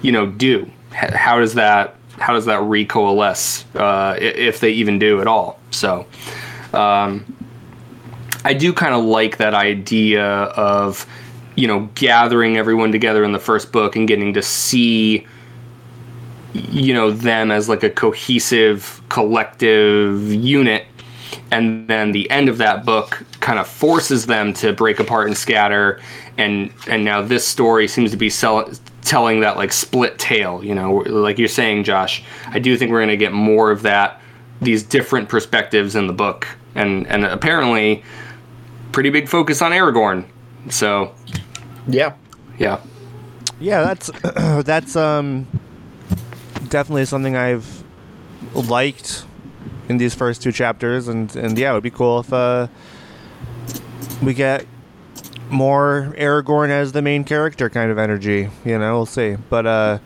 you 0.02 0.12
know, 0.12 0.26
do? 0.26 0.70
How 0.92 1.38
does 1.38 1.54
that 1.54 1.96
how 2.18 2.32
does 2.32 2.46
that 2.46 2.60
recoalesce, 2.60 3.64
uh, 3.76 4.16
if 4.20 4.60
they 4.60 4.70
even 4.70 4.98
do 4.98 5.20
at 5.20 5.26
all? 5.26 5.58
So, 5.70 6.06
um, 6.72 7.24
I 8.44 8.54
do 8.54 8.72
kind 8.72 8.94
of 8.94 9.04
like 9.04 9.36
that 9.38 9.54
idea 9.54 10.24
of, 10.24 11.06
you 11.54 11.66
know, 11.66 11.88
gathering 11.94 12.56
everyone 12.56 12.92
together 12.92 13.24
in 13.24 13.32
the 13.32 13.38
first 13.38 13.72
book 13.72 13.96
and 13.96 14.06
getting 14.06 14.34
to 14.34 14.42
see, 14.42 15.26
you 16.54 16.94
know, 16.94 17.10
them 17.10 17.50
as 17.50 17.68
like 17.68 17.82
a 17.82 17.90
cohesive, 17.90 19.00
collective 19.08 20.32
unit. 20.32 20.86
And 21.50 21.88
then 21.88 22.12
the 22.12 22.30
end 22.30 22.48
of 22.48 22.58
that 22.58 22.84
book 22.84 23.22
kind 23.40 23.58
of 23.58 23.66
forces 23.66 24.26
them 24.26 24.52
to 24.54 24.72
break 24.72 25.00
apart 25.00 25.28
and 25.28 25.36
scatter. 25.36 26.00
And 26.36 26.70
and 26.86 27.04
now 27.04 27.22
this 27.22 27.46
story 27.46 27.88
seems 27.88 28.10
to 28.10 28.16
be 28.18 28.28
sell- 28.30 28.70
telling 29.02 29.40
that 29.40 29.56
like 29.56 29.72
split 29.72 30.18
tale. 30.18 30.62
You 30.62 30.74
know, 30.74 30.96
like 31.06 31.38
you're 31.38 31.48
saying, 31.48 31.84
Josh. 31.84 32.22
I 32.48 32.58
do 32.58 32.76
think 32.76 32.90
we're 32.90 32.98
going 32.98 33.08
to 33.08 33.16
get 33.16 33.32
more 33.32 33.70
of 33.70 33.82
that, 33.82 34.20
these 34.60 34.82
different 34.82 35.28
perspectives 35.30 35.96
in 35.96 36.06
the 36.06 36.12
book, 36.12 36.46
and 36.74 37.06
and 37.06 37.24
apparently, 37.24 38.04
pretty 38.92 39.08
big 39.10 39.26
focus 39.28 39.62
on 39.62 39.72
Aragorn. 39.72 40.24
So 40.68 41.14
Yeah. 41.86 42.12
yeah, 42.58 42.80
Yeah, 43.58 43.80
that's 43.82 44.10
that's 44.64 44.96
um 44.96 45.46
definitely 46.68 47.06
something 47.06 47.36
I've 47.36 47.82
liked 48.54 49.24
in 49.88 49.96
these 49.96 50.14
first 50.14 50.42
two 50.42 50.52
chapters, 50.52 51.08
and 51.08 51.34
and 51.36 51.58
yeah, 51.58 51.70
it 51.70 51.74
would 51.74 51.82
be 51.82 51.90
cool 51.90 52.20
if 52.20 52.32
uh 52.32 52.68
we 54.22 54.34
get 54.34 54.66
more 55.50 56.14
Aragorn 56.18 56.70
as 56.70 56.92
the 56.92 57.02
main 57.02 57.24
character 57.24 57.70
kind 57.70 57.90
of 57.90 57.98
energy. 57.98 58.50
You 58.64 58.78
know, 58.78 58.94
we'll 58.94 59.06
see. 59.06 59.36
But 59.48 59.66
uh, 59.66 59.98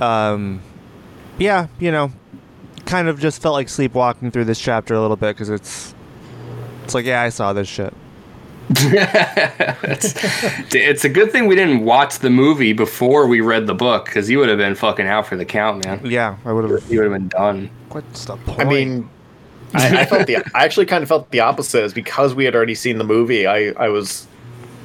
um, 0.00 0.62
yeah, 1.38 1.68
you 1.78 1.90
know, 1.90 2.12
kind 2.86 3.08
of 3.08 3.20
just 3.20 3.42
felt 3.42 3.54
like 3.54 3.68
sleepwalking 3.68 4.30
through 4.30 4.46
this 4.46 4.60
chapter 4.60 4.94
a 4.94 5.00
little 5.00 5.16
bit 5.16 5.34
because 5.36 5.50
it's 5.50 5.94
it's 6.84 6.94
like 6.94 7.04
yeah, 7.04 7.22
I 7.22 7.28
saw 7.28 7.52
this 7.52 7.68
shit. 7.68 7.94
It's, 8.70 10.14
it's 10.74 11.04
a 11.04 11.08
good 11.08 11.32
thing 11.32 11.46
we 11.46 11.54
didn't 11.54 11.84
watch 11.84 12.18
the 12.20 12.30
movie 12.30 12.72
before 12.72 13.26
we 13.26 13.40
read 13.40 13.66
the 13.66 13.74
book 13.74 14.04
because 14.06 14.30
you 14.30 14.38
would 14.38 14.48
have 14.48 14.58
been 14.58 14.74
fucking 14.74 15.06
out 15.06 15.26
for 15.26 15.36
the 15.36 15.44
count, 15.44 15.84
man. 15.84 16.00
Yeah, 16.04 16.36
I 16.44 16.52
would 16.52 16.70
have. 16.70 16.90
You 16.90 17.00
would 17.00 17.10
have 17.10 17.20
been 17.20 17.28
done. 17.28 17.70
What's 17.90 18.24
the 18.24 18.36
point? 18.36 18.60
I 18.60 18.64
mean, 18.64 19.10
I, 19.74 20.02
I 20.02 20.04
felt 20.06 20.26
the 20.26 20.36
I 20.36 20.64
actually 20.64 20.86
kind 20.86 21.02
of 21.02 21.08
felt 21.08 21.30
the 21.30 21.40
opposite 21.40 21.82
is 21.84 21.92
because 21.92 22.34
we 22.34 22.44
had 22.44 22.54
already 22.54 22.74
seen 22.74 22.98
the 22.98 23.04
movie. 23.04 23.46
I 23.46 23.70
I 23.70 23.88
was 23.88 24.26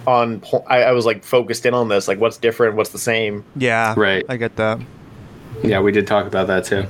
on 0.08 0.44
I, 0.68 0.84
I 0.84 0.92
was 0.92 1.06
like 1.06 1.24
focused 1.24 1.66
in 1.66 1.74
on 1.74 1.88
this 1.88 2.08
like 2.08 2.20
what's 2.20 2.38
different, 2.38 2.76
what's 2.76 2.92
the 2.92 3.00
same. 3.00 3.44
yeah, 3.56 3.94
Right. 3.98 4.26
I 4.30 4.38
get 4.38 4.56
that. 4.58 4.80
Yeah, 5.64 5.80
we 5.80 5.92
did 5.92 6.06
talk 6.06 6.26
about 6.28 6.48
that 6.48 6.66
too. 6.66 6.86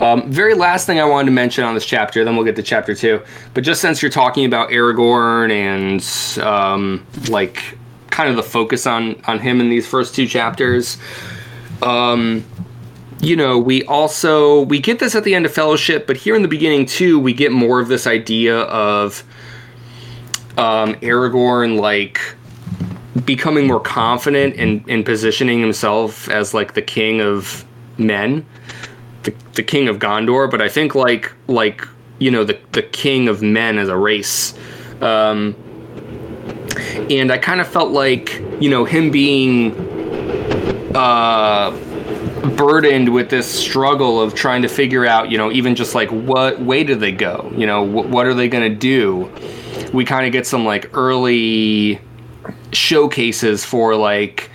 Um, 0.00 0.30
very 0.30 0.54
last 0.54 0.86
thing 0.86 1.00
I 1.00 1.04
wanted 1.04 1.26
to 1.26 1.32
mention 1.32 1.64
on 1.64 1.74
this 1.74 1.86
chapter, 1.86 2.22
then 2.24 2.36
we'll 2.36 2.44
get 2.44 2.56
to 2.56 2.62
chapter 2.62 2.94
two. 2.94 3.22
But 3.54 3.64
just 3.64 3.80
since 3.80 4.02
you're 4.02 4.10
talking 4.10 4.44
about 4.44 4.68
Aragorn 4.70 5.50
and 5.50 6.46
um, 6.46 7.06
like 7.28 7.76
kind 8.10 8.28
of 8.28 8.36
the 8.36 8.42
focus 8.42 8.86
on 8.86 9.20
on 9.26 9.38
him 9.38 9.60
in 9.60 9.70
these 9.70 9.86
first 9.86 10.14
two 10.14 10.26
chapters, 10.26 10.98
um, 11.82 12.44
you 13.20 13.36
know, 13.36 13.58
we 13.58 13.84
also 13.84 14.62
we 14.62 14.80
get 14.80 14.98
this 14.98 15.14
at 15.14 15.24
the 15.24 15.34
end 15.34 15.46
of 15.46 15.54
Fellowship, 15.54 16.06
but 16.06 16.18
here 16.18 16.36
in 16.36 16.42
the 16.42 16.48
beginning 16.48 16.84
too, 16.84 17.18
we 17.18 17.32
get 17.32 17.50
more 17.50 17.80
of 17.80 17.88
this 17.88 18.06
idea 18.06 18.60
of 18.62 19.24
um, 20.58 20.94
Aragorn 20.96 21.80
like 21.80 22.20
becoming 23.24 23.66
more 23.66 23.80
confident 23.80 24.54
in 24.54 25.02
positioning 25.04 25.58
himself 25.60 26.28
as 26.28 26.52
like 26.52 26.74
the 26.74 26.82
king 26.82 27.22
of 27.22 27.64
men, 27.96 28.44
the, 29.56 29.62
king 29.62 29.88
of 29.88 29.98
Gondor. 29.98 30.50
But 30.50 30.62
I 30.62 30.68
think 30.68 30.94
like 30.94 31.32
like 31.48 31.86
you 32.18 32.30
know 32.30 32.44
the 32.44 32.58
the 32.72 32.82
king 32.82 33.28
of 33.28 33.42
men 33.42 33.78
as 33.78 33.88
a 33.88 33.96
race. 33.96 34.54
Um, 35.00 35.54
and 37.10 37.30
I 37.30 37.38
kind 37.38 37.60
of 37.60 37.68
felt 37.68 37.90
like 37.90 38.42
you 38.60 38.70
know 38.70 38.84
him 38.84 39.10
being 39.10 39.74
uh, 40.94 41.70
burdened 42.56 43.12
with 43.12 43.30
this 43.30 43.46
struggle 43.46 44.20
of 44.20 44.34
trying 44.34 44.62
to 44.62 44.68
figure 44.68 45.04
out 45.04 45.30
you 45.30 45.38
know 45.38 45.50
even 45.52 45.74
just 45.74 45.94
like 45.94 46.10
what 46.10 46.60
way 46.60 46.84
do 46.84 46.94
they 46.94 47.12
go 47.12 47.52
you 47.56 47.66
know 47.66 47.84
wh- 47.84 48.08
what 48.10 48.26
are 48.26 48.34
they 48.34 48.48
going 48.48 48.70
to 48.70 48.74
do 48.74 49.30
we 49.92 50.04
kind 50.04 50.26
of 50.26 50.32
get 50.32 50.46
some 50.46 50.64
like 50.64 50.90
early 50.96 52.00
showcases 52.72 53.64
for 53.64 53.94
like 53.94 54.50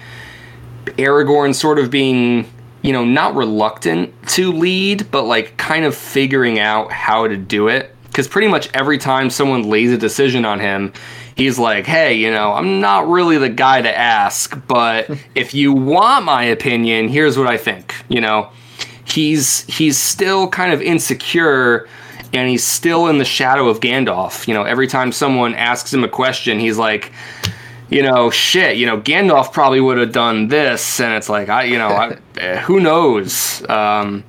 Aragorn 0.85 1.53
sort 1.53 1.79
of 1.79 1.89
being, 1.89 2.49
you 2.81 2.93
know, 2.93 3.05
not 3.05 3.35
reluctant 3.35 4.13
to 4.29 4.51
lead, 4.51 5.09
but 5.11 5.23
like 5.23 5.57
kind 5.57 5.85
of 5.85 5.95
figuring 5.95 6.59
out 6.59 6.91
how 6.91 7.27
to 7.27 7.37
do 7.37 7.67
it. 7.67 7.95
Because 8.07 8.27
pretty 8.27 8.47
much 8.47 8.69
every 8.73 8.97
time 8.97 9.29
someone 9.29 9.69
lays 9.69 9.91
a 9.91 9.97
decision 9.97 10.43
on 10.43 10.59
him, 10.59 10.91
he's 11.35 11.57
like, 11.57 11.85
hey, 11.85 12.15
you 12.15 12.29
know, 12.29 12.53
I'm 12.53 12.81
not 12.81 13.07
really 13.07 13.37
the 13.37 13.49
guy 13.49 13.81
to 13.81 13.97
ask, 13.97 14.59
but 14.67 15.09
if 15.35 15.53
you 15.53 15.73
want 15.73 16.25
my 16.25 16.43
opinion, 16.43 17.07
here's 17.07 17.37
what 17.37 17.47
I 17.47 17.57
think. 17.57 17.95
You 18.09 18.21
know, 18.21 18.49
he's 19.05 19.63
he's 19.65 19.97
still 19.97 20.47
kind 20.47 20.73
of 20.73 20.81
insecure 20.81 21.87
and 22.33 22.49
he's 22.49 22.63
still 22.63 23.07
in 23.07 23.17
the 23.17 23.25
shadow 23.25 23.67
of 23.67 23.79
Gandalf. 23.79 24.47
You 24.47 24.53
know, 24.53 24.63
every 24.63 24.87
time 24.87 25.11
someone 25.11 25.53
asks 25.55 25.93
him 25.93 26.03
a 26.03 26.09
question, 26.09 26.59
he's 26.59 26.77
like, 26.77 27.11
you 27.91 28.01
know, 28.01 28.29
shit, 28.29 28.77
you 28.77 28.85
know, 28.85 28.99
Gandalf 28.99 29.51
probably 29.51 29.81
would 29.81 29.97
have 29.97 30.13
done 30.13 30.47
this, 30.47 31.01
and 31.01 31.13
it's 31.13 31.27
like, 31.27 31.49
I, 31.49 31.65
you 31.65 31.77
know, 31.77 31.89
I, 31.89 32.17
eh, 32.37 32.61
who 32.61 32.79
knows? 32.79 33.67
Um, 33.69 34.23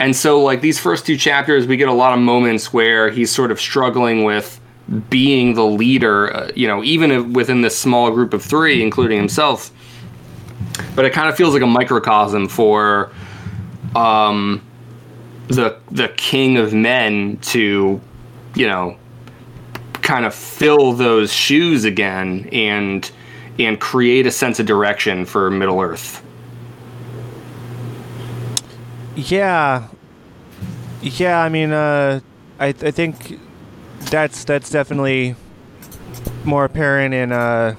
and 0.00 0.14
so, 0.14 0.42
like 0.42 0.60
these 0.60 0.78
first 0.78 1.06
two 1.06 1.16
chapters, 1.16 1.68
we 1.68 1.76
get 1.76 1.88
a 1.88 1.92
lot 1.92 2.12
of 2.12 2.18
moments 2.18 2.72
where 2.72 3.08
he's 3.08 3.30
sort 3.30 3.52
of 3.52 3.60
struggling 3.60 4.24
with 4.24 4.60
being 5.08 5.54
the 5.54 5.64
leader, 5.64 6.34
uh, 6.34 6.50
you 6.56 6.66
know, 6.66 6.82
even 6.82 7.12
if 7.12 7.26
within 7.28 7.60
this 7.62 7.78
small 7.78 8.10
group 8.10 8.34
of 8.34 8.42
three, 8.42 8.82
including 8.82 9.18
himself. 9.18 9.70
But 10.96 11.04
it 11.04 11.12
kind 11.12 11.28
of 11.28 11.36
feels 11.36 11.54
like 11.54 11.62
a 11.62 11.66
microcosm 11.66 12.48
for 12.48 13.12
um, 13.94 14.62
the 15.46 15.78
the 15.92 16.08
king 16.08 16.56
of 16.58 16.74
men 16.74 17.38
to, 17.38 18.00
you 18.56 18.66
know, 18.66 18.98
kind 20.06 20.24
of 20.24 20.32
fill 20.32 20.92
those 20.92 21.32
shoes 21.32 21.84
again 21.84 22.48
and 22.52 23.10
and 23.58 23.80
create 23.80 24.24
a 24.24 24.30
sense 24.30 24.60
of 24.60 24.66
direction 24.66 25.26
for 25.26 25.50
Middle 25.50 25.80
Earth. 25.80 26.22
Yeah, 29.16 29.88
yeah. 31.02 31.40
I 31.40 31.48
mean, 31.48 31.72
uh, 31.72 32.20
I 32.60 32.68
I 32.68 32.90
think 32.92 33.40
that's 34.10 34.44
that's 34.44 34.70
definitely 34.70 35.34
more 36.44 36.64
apparent 36.64 37.12
in 37.12 37.32
uh, 37.32 37.74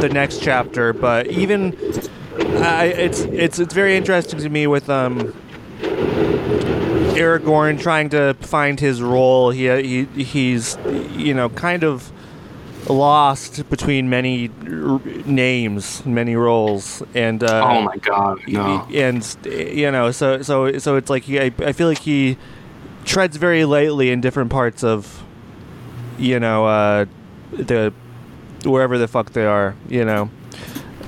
the 0.00 0.10
next 0.12 0.40
chapter. 0.40 0.92
But 0.92 1.26
even 1.26 1.76
it's 1.80 3.20
it's 3.22 3.58
it's 3.58 3.74
very 3.74 3.96
interesting 3.96 4.38
to 4.38 4.48
me 4.48 4.68
with 4.68 4.88
um. 4.88 5.34
Aragorn 7.14 7.80
trying 7.80 8.08
to 8.10 8.34
find 8.40 8.78
his 8.80 9.00
role. 9.02 9.50
He, 9.50 9.66
he 10.06 10.24
he's 10.24 10.76
you 11.12 11.34
know 11.34 11.48
kind 11.48 11.84
of 11.84 12.10
lost 12.88 13.68
between 13.70 14.10
many 14.10 14.50
r- 14.62 15.00
names, 15.24 16.04
many 16.04 16.36
roles, 16.36 17.02
and 17.14 17.42
uh, 17.42 17.62
oh 17.64 17.82
my 17.82 17.96
god, 17.96 18.40
no. 18.46 18.86
and 18.92 19.36
you 19.44 19.90
know 19.90 20.10
so 20.10 20.42
so 20.42 20.78
so 20.78 20.96
it's 20.96 21.08
like 21.10 21.24
he, 21.24 21.40
I, 21.40 21.52
I 21.58 21.72
feel 21.72 21.88
like 21.88 22.00
he 22.00 22.36
treads 23.04 23.36
very 23.36 23.64
lightly 23.64 24.10
in 24.10 24.20
different 24.20 24.50
parts 24.50 24.82
of 24.82 25.22
you 26.18 26.40
know 26.40 26.64
uh 26.66 27.04
the 27.52 27.92
wherever 28.64 28.96
the 28.96 29.06
fuck 29.06 29.30
they 29.32 29.44
are 29.44 29.76
you 29.88 30.04
know 30.04 30.22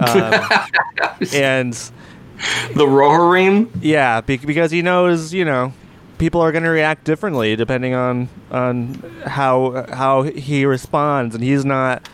um, 0.01 0.33
and 1.33 1.73
The 2.75 2.85
Rohirrim? 2.85 3.71
yeah 3.81 4.21
because 4.21 4.71
he 4.71 4.83
knows 4.83 5.33
you 5.33 5.45
know 5.47 5.73
people 6.19 6.41
are 6.41 6.53
going 6.53 6.65
to 6.65 6.71
react 6.71 7.05
differently 7.05 7.57
depending 7.57 7.95
on 7.95 8.29
on 8.51 8.95
how 9.27 9.87
how 9.93 10.23
he 10.23 10.65
responds 10.65 11.35
and 11.35 11.45
he's 11.45 11.65
not 11.65 12.09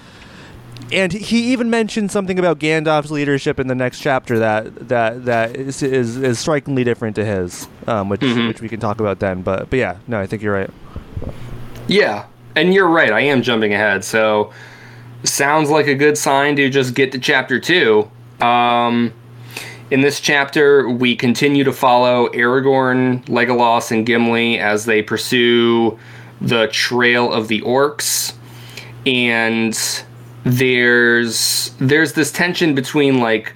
and 0.93 1.13
he 1.13 1.53
even 1.53 1.71
mentioned 1.71 2.11
something 2.11 2.39
about 2.39 2.59
Gandalf's 2.59 3.11
leadership 3.11 3.59
in 3.59 3.67
the 3.67 3.75
next 3.75 4.01
chapter 4.01 4.39
that 4.41 4.89
that 4.89 5.25
that 5.25 5.57
is 5.57 5.83
is, 5.83 6.17
is 6.19 6.39
strikingly 6.39 6.85
different 6.85 7.17
to 7.17 7.25
his, 7.25 7.67
um, 7.87 8.09
which 8.11 8.21
Mhm. 8.21 8.49
which 8.49 8.61
we 8.61 8.69
can 8.69 8.79
talk 8.81 9.01
about 9.01 9.19
then. 9.19 9.41
But 9.43 9.71
but 9.71 9.79
yeah, 9.79 9.97
no, 10.07 10.21
I 10.21 10.27
think 10.27 10.43
you're 10.43 10.53
right. 10.53 10.71
Yeah. 11.87 12.25
And 12.55 12.75
you're 12.75 12.89
right, 12.89 13.11
I 13.11 13.21
am 13.21 13.41
jumping 13.43 13.73
ahead. 13.73 14.05
So 14.05 14.51
sounds 15.25 15.71
like 15.71 15.87
a 15.87 15.95
good 15.95 16.19
sign 16.19 16.57
to 16.57 16.69
just 16.69 16.95
get 16.95 17.13
to 17.13 17.19
chapter 17.19 17.59
2. 17.59 18.11
Um 18.43 19.13
in 19.93 20.01
this 20.01 20.21
chapter, 20.21 20.89
we 20.89 21.15
continue 21.15 21.65
to 21.65 21.73
follow 21.73 22.31
Aragorn, 22.31 23.23
Legolas, 23.27 23.91
and 23.91 24.07
Gimli 24.07 24.59
as 24.59 24.87
they 24.87 25.03
pursue 25.03 25.99
the 26.41 26.69
trail 26.69 27.31
of 27.31 27.49
the 27.49 27.61
orcs. 27.61 28.33
And 29.05 29.79
there's 30.45 31.75
there's 31.79 32.15
this 32.15 32.33
tension 32.33 32.75
between 32.75 33.21
like 33.21 33.53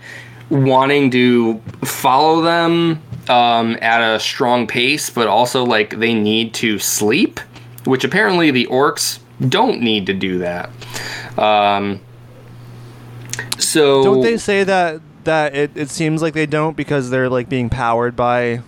wanting 0.50 1.10
to 1.12 1.58
follow 1.86 2.42
them 2.42 3.02
um, 3.30 3.78
at 3.80 4.02
a 4.02 4.20
strong 4.20 4.66
pace, 4.66 5.08
but 5.08 5.28
also 5.28 5.64
like 5.64 5.98
they 5.98 6.12
need 6.12 6.52
to 6.52 6.78
sleep, 6.78 7.40
which 7.84 8.04
apparently 8.04 8.50
the 8.50 8.66
orcs 8.66 9.20
don't 9.48 9.80
need 9.80 10.04
to 10.04 10.12
do 10.12 10.36
that. 10.40 10.68
Um, 11.38 11.98
so 13.58 14.04
Don't 14.04 14.20
they 14.20 14.36
say 14.36 14.64
that 14.64 15.00
that 15.26 15.54
it, 15.54 15.70
it 15.76 15.90
seems 15.90 16.22
like 16.22 16.34
they 16.34 16.46
don't 16.46 16.76
because 16.76 17.10
they're 17.10 17.28
like 17.28 17.48
being 17.48 17.68
powered 17.70 18.16
by 18.16 18.62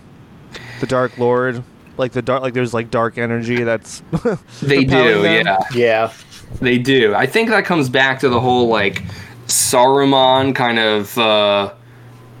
the 0.79 0.87
Dark 0.87 1.17
Lord, 1.17 1.63
like 1.97 2.13
the 2.13 2.21
dark 2.21 2.41
like 2.41 2.53
there's 2.53 2.73
like 2.73 2.89
dark 2.89 3.17
energy 3.17 3.63
that's 3.63 4.01
They 4.61 4.85
do, 4.85 5.21
them? 5.21 5.45
yeah. 5.45 5.57
Yeah. 5.73 6.13
They 6.61 6.77
do. 6.77 7.13
I 7.13 7.25
think 7.25 7.49
that 7.49 7.65
comes 7.65 7.89
back 7.89 8.19
to 8.21 8.29
the 8.29 8.39
whole 8.39 8.67
like 8.67 9.03
Saruman 9.47 10.55
kind 10.55 10.79
of 10.79 11.17
uh, 11.17 11.73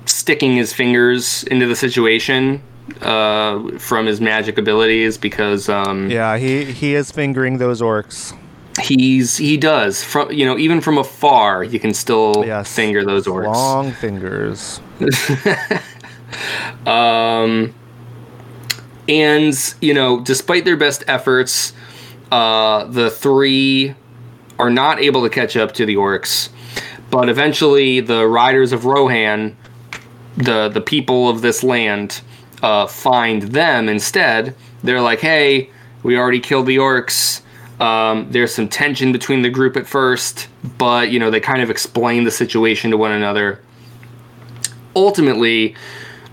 sticking 0.05 0.55
his 0.55 0.73
fingers 0.73 1.43
into 1.43 1.67
the 1.67 1.75
situation 1.75 2.61
uh, 3.01 3.77
from 3.77 4.05
his 4.05 4.19
magic 4.21 4.57
abilities 4.57 5.17
because 5.17 5.69
um, 5.69 6.09
Yeah, 6.09 6.37
he 6.37 6.65
he 6.65 6.95
is 6.95 7.11
fingering 7.11 7.57
those 7.57 7.81
orcs. 7.81 8.35
He's 8.81 9.37
he 9.37 9.57
does 9.57 10.03
from 10.03 10.31
you 10.31 10.45
know 10.45 10.57
even 10.57 10.81
from 10.81 10.97
afar 10.97 11.63
you 11.63 11.79
can 11.79 11.93
still 11.93 12.43
Yes. 12.45 12.73
finger 12.73 13.03
those 13.05 13.27
orcs. 13.27 13.45
Long 13.53 13.91
fingers. 13.91 14.79
Um, 16.85 17.73
and 19.07 19.73
you 19.81 19.93
know, 19.93 20.19
despite 20.21 20.65
their 20.65 20.77
best 20.77 21.03
efforts, 21.07 21.73
uh, 22.31 22.85
the 22.85 23.09
three 23.09 23.95
are 24.59 24.69
not 24.69 24.99
able 24.99 25.23
to 25.23 25.29
catch 25.29 25.57
up 25.57 25.73
to 25.73 25.85
the 25.85 25.95
orcs, 25.95 26.49
but 27.09 27.29
eventually 27.29 27.99
the 27.99 28.27
riders 28.27 28.71
of 28.71 28.85
Rohan, 28.85 29.57
the 30.37 30.69
the 30.69 30.81
people 30.81 31.29
of 31.29 31.41
this 31.41 31.63
land, 31.63 32.21
uh, 32.61 32.85
find 32.87 33.41
them 33.43 33.89
instead. 33.89 34.55
They're 34.83 35.01
like, 35.01 35.19
"Hey, 35.19 35.69
we 36.03 36.17
already 36.17 36.39
killed 36.39 36.67
the 36.67 36.77
orcs." 36.77 37.41
Um, 37.79 38.29
there's 38.29 38.53
some 38.53 38.67
tension 38.67 39.11
between 39.11 39.41
the 39.41 39.49
group 39.49 39.77
at 39.77 39.87
first, 39.87 40.49
but 40.77 41.11
you 41.11 41.19
know 41.19 41.31
they 41.31 41.39
kind 41.39 41.61
of 41.61 41.69
explain 41.69 42.23
the 42.23 42.31
situation 42.31 42.91
to 42.91 42.97
one 42.97 43.11
another. 43.11 43.61
Ultimately, 44.95 45.75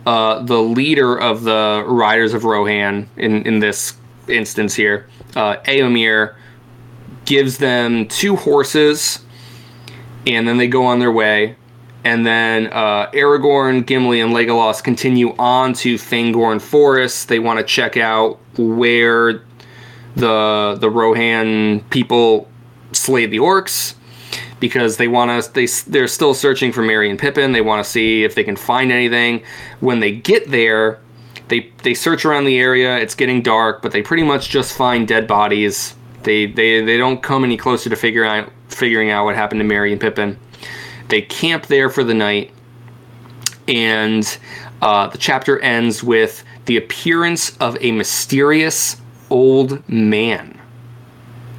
uh, 0.07 0.42
the 0.42 0.61
leader 0.61 1.18
of 1.18 1.44
the 1.44 1.84
Riders 1.86 2.34
of 2.34 2.44
Rohan 2.44 3.09
in 3.16 3.42
in 3.47 3.61
this 3.61 3.94
instance 4.28 4.74
here, 4.74 5.09
uh, 5.36 5.57
Eomer, 5.64 6.34
gives 7.26 7.59
them 7.59 8.09
two 8.09 8.34
horses, 8.34 9.20
and 10.26 10.49
then 10.49 10.57
they 10.57 10.68
go 10.68 10.84
on 10.84 10.99
their 10.99 11.12
way. 11.12 11.57
And 12.05 12.24
then 12.24 12.68
uh, 12.68 13.11
Aragorn, 13.11 13.84
Gimli, 13.84 14.20
and 14.20 14.32
Legolas 14.32 14.80
continue 14.80 15.34
on 15.40 15.72
to 15.74 15.97
Fangorn 15.97 16.61
Forest. 16.61 17.26
They 17.26 17.40
want 17.40 17.59
to 17.59 17.64
check 17.64 17.97
out 17.97 18.38
where 18.57 19.42
the 20.16 20.76
the 20.80 20.90
Rohan 20.90 21.80
people 21.90 22.48
slay 22.92 23.26
the 23.26 23.38
orcs 23.38 23.94
because 24.58 24.96
they 24.96 25.08
want 25.08 25.44
to 25.44 25.52
they 25.52 25.66
they're 25.86 26.08
still 26.08 26.34
searching 26.34 26.72
for 26.72 26.82
Merry 26.82 27.10
and 27.10 27.18
Pippin. 27.18 27.52
They 27.52 27.60
want 27.60 27.84
to 27.84 27.90
see 27.90 28.24
if 28.24 28.34
they 28.34 28.44
can 28.44 28.56
find 28.56 28.90
anything. 28.90 29.42
When 29.80 30.00
they 30.00 30.12
get 30.12 30.50
there, 30.50 31.00
they 31.48 31.70
they 31.82 31.94
search 31.94 32.24
around 32.24 32.46
the 32.46 32.58
area. 32.58 32.98
It's 32.98 33.14
getting 33.14 33.42
dark, 33.42 33.82
but 33.82 33.92
they 33.92 34.02
pretty 34.02 34.22
much 34.22 34.48
just 34.48 34.76
find 34.76 35.06
dead 35.06 35.26
bodies. 35.26 35.94
They 36.22 36.46
they 36.46 36.82
they 36.82 36.96
don't 36.96 37.22
come 37.22 37.44
any 37.44 37.56
closer 37.56 37.90
to 37.90 37.96
figuring 37.96 38.30
out 38.30 38.50
figuring 38.68 39.10
out 39.10 39.26
what 39.26 39.36
happened 39.36 39.60
to 39.60 39.64
Merry 39.64 39.92
and 39.92 40.00
Pippin. 40.00 40.38
They 41.08 41.22
camp 41.22 41.66
there 41.66 41.88
for 41.88 42.02
the 42.02 42.14
night, 42.14 42.52
and 43.68 44.38
uh, 44.82 45.08
the 45.08 45.18
chapter 45.18 45.60
ends 45.60 46.02
with 46.02 46.42
the 46.64 46.78
appearance 46.78 47.56
of 47.58 47.76
a 47.80 47.92
mysterious 47.92 48.96
old 49.30 49.86
man 49.88 50.60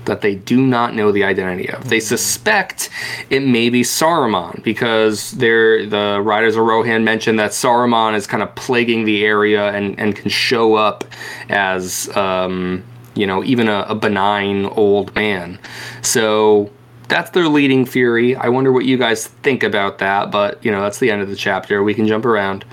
that 0.08 0.22
they 0.22 0.36
do 0.36 0.66
not 0.66 0.96
know 0.96 1.12
the 1.12 1.24
identity 1.24 1.70
of. 1.70 1.90
They 1.90 2.00
suspect 2.00 2.90
it 3.30 3.42
may 3.42 3.70
be 3.70 3.82
Saruman 3.82 4.64
because 4.64 5.32
they're, 5.32 5.86
the 5.86 6.22
Riders 6.22 6.56
of 6.56 6.66
Rohan 6.66 7.04
mentioned 7.04 7.38
that 7.40 7.52
Saruman 7.52 8.16
is 8.16 8.26
kind 8.26 8.42
of 8.42 8.56
plaguing 8.56 9.06
the 9.06 9.24
area 9.24 9.70
and, 9.72 10.00
and 10.00 10.16
can 10.16 10.30
show 10.30 10.76
up 10.76 11.04
as, 11.50 12.10
um, 12.16 12.84
you 13.16 13.28
know, 13.28 13.44
even 13.44 13.68
a, 13.68 13.86
a 13.90 13.96
benign 13.96 14.66
old 14.66 15.14
man. 15.14 15.60
So 16.02 16.72
that's 17.10 17.32
their 17.32 17.48
leading 17.48 17.86
theory. 17.86 18.36
I 18.36 18.50
wonder 18.50 18.72
what 18.72 18.86
you 18.86 18.98
guys 18.98 19.28
think 19.28 19.64
about 19.64 19.98
that, 20.00 20.32
but 20.32 20.64
you 20.64 20.72
know, 20.72 20.82
that's 20.82 21.00
the 21.00 21.12
end 21.12 21.22
of 21.22 21.30
the 21.30 21.36
chapter. 21.36 21.84
We 21.84 21.94
can 21.94 22.08
jump 22.08 22.26
around. 22.26 22.66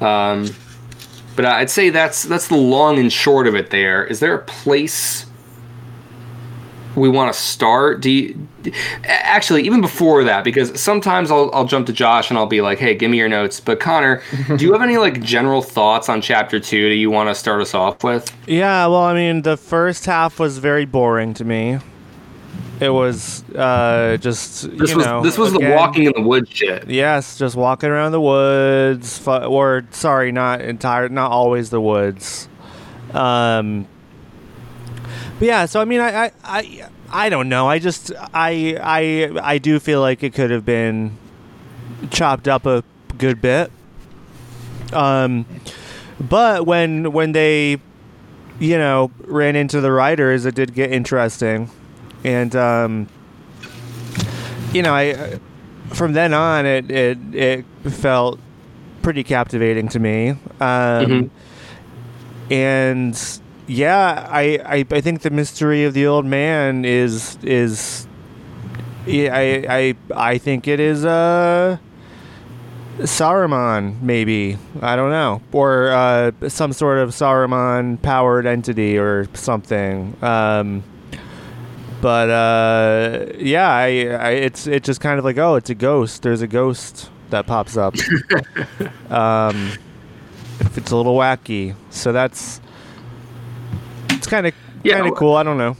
Um, 0.00 0.46
but 1.36 1.44
uh, 1.44 1.50
I'd 1.50 1.70
say 1.70 1.90
that's 1.90 2.22
that's 2.22 2.48
the 2.48 2.56
long 2.56 2.98
and 2.98 3.12
short 3.12 3.46
of 3.46 3.54
it. 3.54 3.70
There 3.70 4.04
is 4.04 4.20
there 4.20 4.34
a 4.34 4.42
place 4.42 5.26
we 6.94 7.08
want 7.08 7.32
to 7.32 7.38
start? 7.38 8.00
Do 8.00 8.10
you, 8.10 8.48
actually 9.04 9.62
even 9.64 9.80
before 9.80 10.24
that? 10.24 10.44
Because 10.44 10.80
sometimes 10.80 11.30
I'll 11.30 11.50
I'll 11.52 11.64
jump 11.64 11.86
to 11.86 11.92
Josh 11.92 12.30
and 12.30 12.38
I'll 12.38 12.46
be 12.46 12.60
like, 12.60 12.78
"Hey, 12.78 12.94
give 12.94 13.10
me 13.10 13.18
your 13.18 13.28
notes." 13.28 13.60
But 13.60 13.80
Connor, 13.80 14.22
do 14.56 14.64
you 14.64 14.72
have 14.72 14.82
any 14.82 14.98
like 14.98 15.22
general 15.22 15.62
thoughts 15.62 16.08
on 16.08 16.20
chapter 16.20 16.60
two? 16.60 16.88
Do 16.88 16.94
you 16.94 17.10
want 17.10 17.28
to 17.28 17.34
start 17.34 17.60
us 17.60 17.74
off 17.74 18.04
with? 18.04 18.34
Yeah, 18.46 18.86
well, 18.86 19.02
I 19.02 19.14
mean, 19.14 19.42
the 19.42 19.56
first 19.56 20.06
half 20.06 20.38
was 20.38 20.58
very 20.58 20.84
boring 20.84 21.34
to 21.34 21.44
me. 21.44 21.78
It 22.80 22.88
was 22.88 23.44
uh, 23.54 24.16
just 24.20 24.68
This 24.76 24.90
you 24.90 24.96
was 24.96 25.06
know 25.06 25.22
this 25.22 25.38
was 25.38 25.52
the 25.52 25.70
walking 25.70 26.04
in 26.04 26.12
the 26.16 26.22
woods 26.22 26.50
shit. 26.50 26.88
Yes, 26.90 27.38
just 27.38 27.54
walking 27.54 27.90
around 27.90 28.10
the 28.12 28.20
woods, 28.20 29.18
fu- 29.18 29.30
or 29.30 29.84
sorry, 29.92 30.32
not 30.32 30.60
entire, 30.60 31.08
not 31.08 31.30
always 31.30 31.70
the 31.70 31.80
woods. 31.80 32.48
Um, 33.12 33.86
but 35.38 35.46
yeah, 35.46 35.66
so 35.66 35.80
I 35.80 35.84
mean, 35.84 36.00
I, 36.00 36.26
I, 36.26 36.32
I, 36.44 36.88
I 37.10 37.28
don't 37.28 37.48
know. 37.48 37.68
I 37.68 37.78
just, 37.78 38.10
I, 38.32 38.76
I, 38.82 39.30
I 39.42 39.58
do 39.58 39.78
feel 39.78 40.00
like 40.00 40.22
it 40.22 40.34
could 40.34 40.50
have 40.50 40.64
been 40.64 41.16
chopped 42.10 42.48
up 42.48 42.66
a 42.66 42.82
good 43.18 43.40
bit. 43.40 43.70
Um, 44.92 45.46
but 46.20 46.66
when 46.66 47.12
when 47.12 47.32
they, 47.32 47.78
you 48.58 48.78
know, 48.78 49.10
ran 49.20 49.56
into 49.56 49.80
the 49.80 49.92
riders, 49.92 50.46
it 50.46 50.54
did 50.54 50.74
get 50.74 50.92
interesting, 50.92 51.70
and 52.24 52.54
um, 52.56 53.08
you 54.72 54.82
know, 54.82 54.94
I 54.94 55.38
from 55.88 56.12
then 56.12 56.32
on, 56.34 56.66
it 56.66 56.90
it 56.90 57.18
it 57.34 57.64
felt 57.90 58.38
pretty 59.02 59.24
captivating 59.24 59.88
to 59.88 59.98
me. 59.98 60.30
Um, 60.30 60.36
Mhm. 60.60 61.30
And 62.50 63.40
yeah, 63.66 64.26
I, 64.30 64.58
I 64.64 64.84
I 64.90 65.00
think 65.00 65.22
the 65.22 65.30
mystery 65.30 65.84
of 65.84 65.94
the 65.94 66.06
old 66.06 66.26
man 66.26 66.84
is 66.84 67.38
is 67.42 68.06
yeah, 69.06 69.34
I 69.34 69.64
I 69.68 69.94
I 70.32 70.38
think 70.38 70.68
it 70.68 70.78
is 70.80 71.04
uh 71.04 71.78
Saruman 72.98 74.00
maybe 74.02 74.58
I 74.82 74.96
don't 74.96 75.10
know 75.10 75.40
or 75.50 75.90
uh, 75.90 76.30
some 76.48 76.72
sort 76.72 76.98
of 76.98 77.10
Saruman 77.10 78.00
powered 78.02 78.46
entity 78.46 78.98
or 78.98 79.26
something. 79.34 80.14
Um, 80.22 80.82
but 82.02 82.28
uh, 82.28 83.26
yeah, 83.38 83.70
I, 83.70 83.84
I 84.08 84.30
it's 84.32 84.66
it's 84.66 84.84
just 84.84 85.00
kind 85.00 85.18
of 85.18 85.24
like 85.24 85.38
oh, 85.38 85.54
it's 85.54 85.70
a 85.70 85.74
ghost. 85.74 86.22
There's 86.22 86.42
a 86.42 86.46
ghost 86.48 87.08
that 87.30 87.46
pops 87.46 87.76
up. 87.78 87.94
um, 89.10 89.70
if 90.60 90.76
it's 90.76 90.90
a 90.90 90.96
little 90.96 91.16
wacky, 91.16 91.74
so 91.90 92.12
that's 92.12 92.60
it's 94.10 94.26
kind 94.26 94.46
of 94.46 94.54
Yeah, 94.82 94.98
kind 94.98 95.08
of 95.10 95.14
cool. 95.16 95.36
I 95.36 95.44
don't 95.44 95.58
know. 95.58 95.76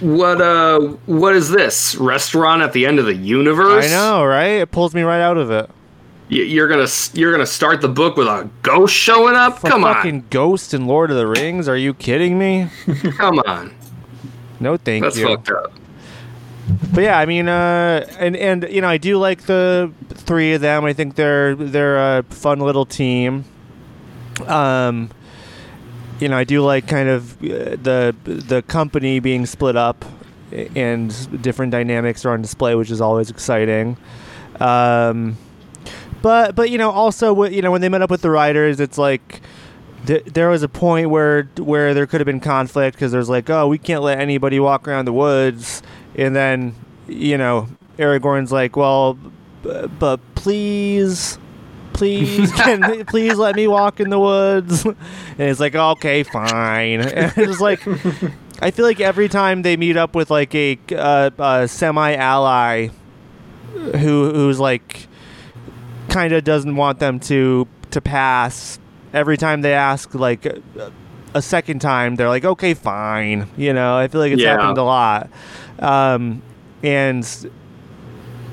What 0.00 0.40
uh 0.40 0.78
what 1.06 1.34
is 1.34 1.50
this 1.50 1.96
restaurant 1.96 2.62
at 2.62 2.72
the 2.72 2.86
end 2.86 2.98
of 3.00 3.06
the 3.06 3.14
universe? 3.14 3.86
I 3.86 3.88
know, 3.88 4.24
right? 4.24 4.60
It 4.60 4.70
pulls 4.70 4.94
me 4.94 5.02
right 5.02 5.20
out 5.20 5.38
of 5.38 5.50
it. 5.50 5.68
Y- 6.30 6.36
You're 6.36 6.68
gonna 6.68 6.86
you're 7.14 7.32
gonna 7.32 7.46
start 7.46 7.80
the 7.80 7.88
book 7.88 8.16
with 8.16 8.28
a 8.28 8.48
ghost 8.62 8.94
showing 8.94 9.34
up. 9.34 9.64
A 9.64 9.68
Come 9.68 9.82
fucking 9.82 10.26
ghost 10.30 10.72
in 10.74 10.86
Lord 10.86 11.10
of 11.10 11.16
the 11.16 11.26
Rings? 11.26 11.68
Are 11.68 11.76
you 11.76 11.94
kidding 11.94 12.38
me? 12.38 12.68
come 13.16 13.40
on. 13.40 13.74
No, 14.62 14.76
thank 14.76 15.04
That's 15.04 15.18
you. 15.18 15.26
fucked 15.26 15.50
up. 15.50 15.72
But 16.94 17.02
yeah, 17.04 17.18
I 17.18 17.26
mean, 17.26 17.48
uh, 17.48 18.06
and 18.18 18.36
and 18.36 18.68
you 18.70 18.80
know, 18.80 18.88
I 18.88 18.96
do 18.96 19.18
like 19.18 19.42
the 19.42 19.92
three 20.10 20.54
of 20.54 20.60
them. 20.60 20.84
I 20.84 20.92
think 20.92 21.16
they're 21.16 21.54
they're 21.56 22.18
a 22.18 22.22
fun 22.22 22.60
little 22.60 22.86
team. 22.86 23.44
Um, 24.46 25.10
you 26.20 26.28
know, 26.28 26.36
I 26.36 26.44
do 26.44 26.62
like 26.62 26.86
kind 26.86 27.08
of 27.08 27.42
uh, 27.42 27.76
the 27.82 28.14
the 28.24 28.62
company 28.62 29.18
being 29.18 29.44
split 29.44 29.76
up 29.76 30.04
and 30.52 31.42
different 31.42 31.72
dynamics 31.72 32.24
are 32.24 32.30
on 32.32 32.42
display, 32.42 32.74
which 32.74 32.90
is 32.90 33.00
always 33.00 33.30
exciting. 33.30 33.96
Um, 34.60 35.36
but 36.20 36.54
but 36.54 36.70
you 36.70 36.78
know, 36.78 36.90
also 36.90 37.44
you 37.44 37.62
know 37.62 37.70
when 37.72 37.80
they 37.80 37.88
met 37.88 38.02
up 38.02 38.10
with 38.10 38.22
the 38.22 38.30
writers, 38.30 38.78
it's 38.78 38.98
like 38.98 39.40
th- 40.06 40.24
there 40.24 40.48
was 40.48 40.62
a 40.62 40.68
point 40.68 41.10
where 41.10 41.44
where 41.58 41.94
there 41.94 42.06
could 42.06 42.20
have 42.20 42.26
been 42.26 42.40
conflict 42.40 42.96
because 42.96 43.12
there's 43.12 43.28
like, 43.28 43.48
oh, 43.50 43.68
we 43.68 43.78
can't 43.78 44.02
let 44.02 44.18
anybody 44.20 44.58
walk 44.60 44.86
around 44.88 45.04
the 45.06 45.12
woods, 45.12 45.82
and 46.14 46.34
then 46.34 46.74
you 47.08 47.36
know, 47.38 47.68
Aragorn's 47.98 48.52
like, 48.52 48.76
well, 48.76 49.14
b- 49.62 49.86
but 49.98 50.20
please. 50.34 51.38
Please, 51.94 52.50
can 52.56 53.04
please 53.04 53.34
let 53.36 53.54
me 53.54 53.68
walk 53.68 54.00
in 54.00 54.08
the 54.08 54.18
woods, 54.18 54.84
and 54.86 54.96
it's 55.38 55.60
like 55.60 55.74
okay, 55.74 56.22
fine. 56.22 57.00
And 57.06 57.32
it's 57.36 57.60
like, 57.60 57.86
I 58.62 58.70
feel 58.70 58.86
like 58.86 58.98
every 58.98 59.28
time 59.28 59.60
they 59.60 59.76
meet 59.76 59.98
up 59.98 60.14
with 60.14 60.30
like 60.30 60.54
a, 60.54 60.78
uh, 60.90 61.30
a 61.38 61.68
semi 61.68 62.14
ally, 62.14 62.88
who 63.74 64.32
who's 64.32 64.58
like, 64.58 65.06
kind 66.08 66.32
of 66.32 66.44
doesn't 66.44 66.76
want 66.76 66.98
them 66.98 67.20
to 67.20 67.68
to 67.90 68.00
pass. 68.00 68.78
Every 69.12 69.36
time 69.36 69.60
they 69.60 69.74
ask 69.74 70.14
like 70.14 70.46
a, 71.34 71.42
second 71.42 71.80
time, 71.80 72.16
they're 72.16 72.28
like, 72.28 72.44
okay, 72.44 72.74
fine. 72.74 73.48
You 73.56 73.72
know, 73.72 73.96
I 73.96 74.08
feel 74.08 74.20
like 74.20 74.32
it's 74.32 74.42
Yeah. 74.42 74.56
happened 74.56 74.78
a 74.78 74.82
lot, 74.84 75.30
um, 75.78 76.42
and 76.82 77.24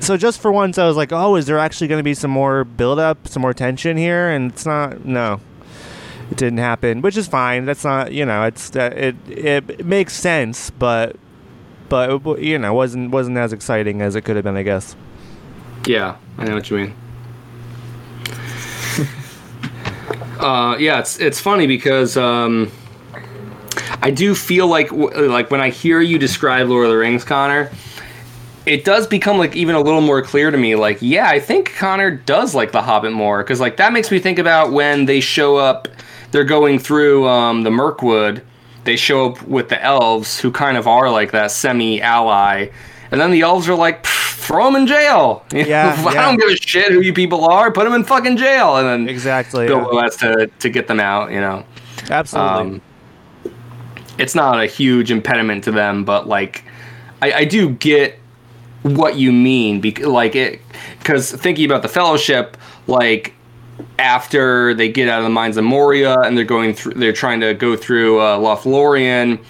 so 0.00 0.16
just 0.16 0.40
for 0.40 0.50
once, 0.50 0.78
I 0.78 0.86
was 0.86 0.96
like, 0.96 1.12
oh, 1.12 1.36
is 1.36 1.46
there 1.46 1.58
actually 1.58 1.88
going 1.88 1.98
to 1.98 2.02
be 2.04 2.14
some 2.14 2.30
more 2.30 2.64
build 2.64 2.98
up, 2.98 3.28
some 3.28 3.42
more 3.42 3.52
tension 3.52 3.96
here? 3.96 4.30
And 4.30 4.50
it's 4.50 4.64
not. 4.64 5.04
No, 5.04 5.40
it 6.30 6.36
didn't 6.38 6.58
happen, 6.58 7.02
which 7.02 7.16
is 7.16 7.26
fine. 7.28 7.66
That's 7.66 7.84
not. 7.84 8.12
You 8.12 8.24
know, 8.24 8.44
it's 8.44 8.74
uh, 8.74 8.90
it, 8.96 9.16
it 9.28 9.70
it 9.70 9.86
makes 9.86 10.14
sense, 10.14 10.70
but 10.70 11.16
but 11.90 12.40
you 12.40 12.58
know, 12.58 12.72
wasn't 12.72 13.10
wasn't 13.10 13.36
as 13.36 13.52
exciting 13.52 14.00
as 14.00 14.14
it 14.14 14.22
could 14.22 14.36
have 14.36 14.44
been, 14.44 14.56
I 14.56 14.62
guess. 14.62 14.96
Yeah, 15.86 16.16
I 16.38 16.44
know 16.44 16.54
what 16.54 16.70
you 16.70 16.76
mean. 16.78 16.94
Uh, 20.42 20.76
yeah, 20.78 21.00
it's 21.00 21.18
it's 21.18 21.40
funny 21.40 21.66
because 21.66 22.16
um, 22.16 22.70
I 24.02 24.10
do 24.10 24.34
feel 24.34 24.66
like 24.66 24.90
like 24.92 25.50
when 25.50 25.60
I 25.60 25.70
hear 25.70 26.00
you 26.00 26.18
describe 26.18 26.68
Lord 26.68 26.86
of 26.86 26.92
the 26.92 26.98
Rings, 26.98 27.24
Connor, 27.24 27.70
it 28.66 28.84
does 28.84 29.06
become 29.06 29.38
like 29.38 29.56
even 29.56 29.74
a 29.74 29.80
little 29.80 30.00
more 30.00 30.22
clear 30.22 30.50
to 30.50 30.58
me. 30.58 30.76
Like, 30.76 30.98
yeah, 31.00 31.28
I 31.28 31.40
think 31.40 31.74
Connor 31.76 32.10
does 32.10 32.54
like 32.54 32.72
The 32.72 32.82
Hobbit 32.82 33.12
more 33.12 33.42
because 33.42 33.60
like 33.60 33.76
that 33.78 33.92
makes 33.92 34.10
me 34.10 34.18
think 34.18 34.38
about 34.38 34.72
when 34.72 35.06
they 35.06 35.20
show 35.20 35.56
up. 35.56 35.88
They're 36.30 36.44
going 36.44 36.78
through 36.78 37.26
um, 37.26 37.62
the 37.64 37.70
Mirkwood. 37.70 38.42
They 38.84 38.96
show 38.96 39.30
up 39.30 39.42
with 39.42 39.68
the 39.68 39.82
elves, 39.82 40.40
who 40.40 40.50
kind 40.50 40.76
of 40.76 40.86
are 40.86 41.10
like 41.10 41.32
that 41.32 41.50
semi-ally, 41.50 42.68
and 43.10 43.20
then 43.20 43.30
the 43.30 43.42
elves 43.42 43.68
are 43.68 43.74
like, 43.74 44.06
throw 44.40 44.64
them 44.64 44.76
in 44.76 44.86
jail. 44.86 45.44
Yeah, 45.52 45.94
I 46.06 46.14
yeah. 46.14 46.22
don't 46.22 46.38
give 46.38 46.48
a 46.48 46.56
shit 46.56 46.90
who 46.90 47.00
you 47.00 47.12
people 47.12 47.44
are. 47.44 47.70
Put 47.70 47.84
them 47.84 47.92
in 47.92 48.04
fucking 48.04 48.36
jail, 48.36 48.76
and 48.76 48.86
then 48.86 49.08
Exactly. 49.08 49.66
Bilbo 49.66 49.92
yeah. 49.94 50.02
has 50.02 50.16
to 50.16 50.46
to 50.46 50.68
get 50.68 50.88
them 50.88 51.00
out. 51.00 51.30
You 51.30 51.40
know. 51.40 51.64
Absolutely. 52.08 52.50
Um, 52.50 52.82
it's 54.18 54.34
not 54.34 54.60
a 54.60 54.66
huge 54.66 55.10
impediment 55.10 55.64
to 55.64 55.72
them, 55.72 56.04
but 56.04 56.28
like, 56.28 56.64
I, 57.22 57.32
I 57.32 57.44
do 57.44 57.70
get 57.70 58.18
what 58.82 59.16
you 59.16 59.32
mean. 59.32 59.80
Because 59.80 60.06
like 60.06 60.34
it, 60.34 60.60
because 60.98 61.32
thinking 61.32 61.64
about 61.64 61.82
the 61.82 61.88
Fellowship, 61.88 62.56
like 62.86 63.34
after 63.98 64.74
they 64.74 64.90
get 64.90 65.08
out 65.08 65.18
of 65.18 65.24
the 65.24 65.30
mines 65.30 65.56
of 65.56 65.64
Moria 65.64 66.18
and 66.20 66.36
they're 66.36 66.44
going 66.44 66.74
through, 66.74 66.94
they're 66.94 67.12
trying 67.12 67.40
to 67.40 67.54
go 67.54 67.76
through 67.76 68.20
uh, 68.20 68.38
Lothlorien. 68.38 69.42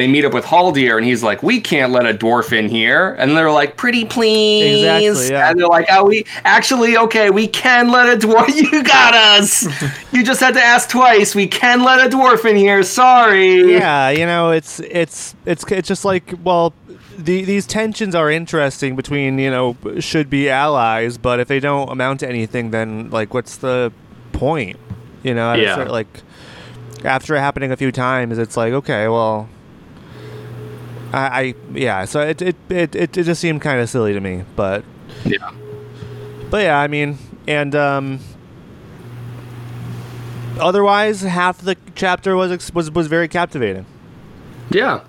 They 0.00 0.08
meet 0.08 0.24
up 0.24 0.32
with 0.32 0.46
Haldir 0.46 0.96
and 0.96 1.04
he's 1.04 1.22
like, 1.22 1.42
"We 1.42 1.60
can't 1.60 1.92
let 1.92 2.06
a 2.06 2.14
dwarf 2.14 2.56
in 2.56 2.70
here." 2.70 3.12
And 3.18 3.36
they're 3.36 3.50
like, 3.50 3.76
"Pretty 3.76 4.06
please." 4.06 4.78
Exactly, 4.82 5.28
yeah. 5.28 5.50
And 5.50 5.60
they're 5.60 5.66
like, 5.68 5.88
"Oh, 5.90 6.06
we 6.06 6.24
actually 6.46 6.96
okay. 6.96 7.28
We 7.28 7.46
can 7.46 7.90
let 7.90 8.08
a 8.08 8.16
dwarf. 8.26 8.48
You 8.72 8.82
got 8.82 9.12
us. 9.12 9.66
you 10.12 10.24
just 10.24 10.40
had 10.40 10.54
to 10.54 10.62
ask 10.62 10.88
twice. 10.88 11.34
We 11.34 11.46
can 11.46 11.82
let 11.84 11.98
a 12.06 12.08
dwarf 12.16 12.46
in 12.48 12.56
here. 12.56 12.82
Sorry." 12.82 13.72
yeah, 13.74 14.08
you 14.08 14.24
know, 14.24 14.52
it's 14.52 14.80
it's 14.80 15.34
it's 15.44 15.70
it's 15.70 15.86
just 15.88 16.06
like 16.06 16.32
well, 16.42 16.72
the, 17.18 17.44
these 17.44 17.66
tensions 17.66 18.14
are 18.14 18.30
interesting 18.30 18.96
between 18.96 19.38
you 19.38 19.50
know 19.50 19.76
should 19.98 20.30
be 20.30 20.48
allies, 20.48 21.18
but 21.18 21.40
if 21.40 21.48
they 21.48 21.60
don't 21.60 21.90
amount 21.90 22.20
to 22.20 22.28
anything, 22.28 22.70
then 22.70 23.10
like 23.10 23.34
what's 23.34 23.58
the 23.58 23.92
point? 24.32 24.78
You 25.22 25.34
know, 25.34 25.52
Yeah. 25.52 25.74
cer- 25.74 25.90
like 25.90 26.22
after 27.04 27.34
it 27.36 27.40
happening 27.40 27.70
a 27.70 27.76
few 27.76 27.92
times, 27.92 28.38
it's 28.38 28.56
like 28.56 28.72
okay, 28.72 29.06
well. 29.08 29.46
I, 31.12 31.40
I 31.40 31.54
yeah, 31.74 32.04
so 32.04 32.20
it 32.20 32.40
it, 32.42 32.56
it, 32.68 32.94
it 32.94 33.16
it 33.16 33.22
just 33.24 33.40
seemed 33.40 33.60
kind 33.62 33.80
of 33.80 33.88
silly 33.88 34.12
to 34.12 34.20
me, 34.20 34.44
but 34.56 34.84
Yeah. 35.24 35.50
but 36.50 36.62
yeah, 36.62 36.78
I 36.78 36.86
mean, 36.86 37.18
and 37.48 37.74
um, 37.74 38.20
otherwise, 40.58 41.22
half 41.22 41.58
the 41.58 41.76
chapter 41.94 42.36
was 42.36 42.72
was 42.72 42.90
was 42.90 43.06
very 43.06 43.28
captivating. 43.28 43.86
Yeah. 44.70 45.00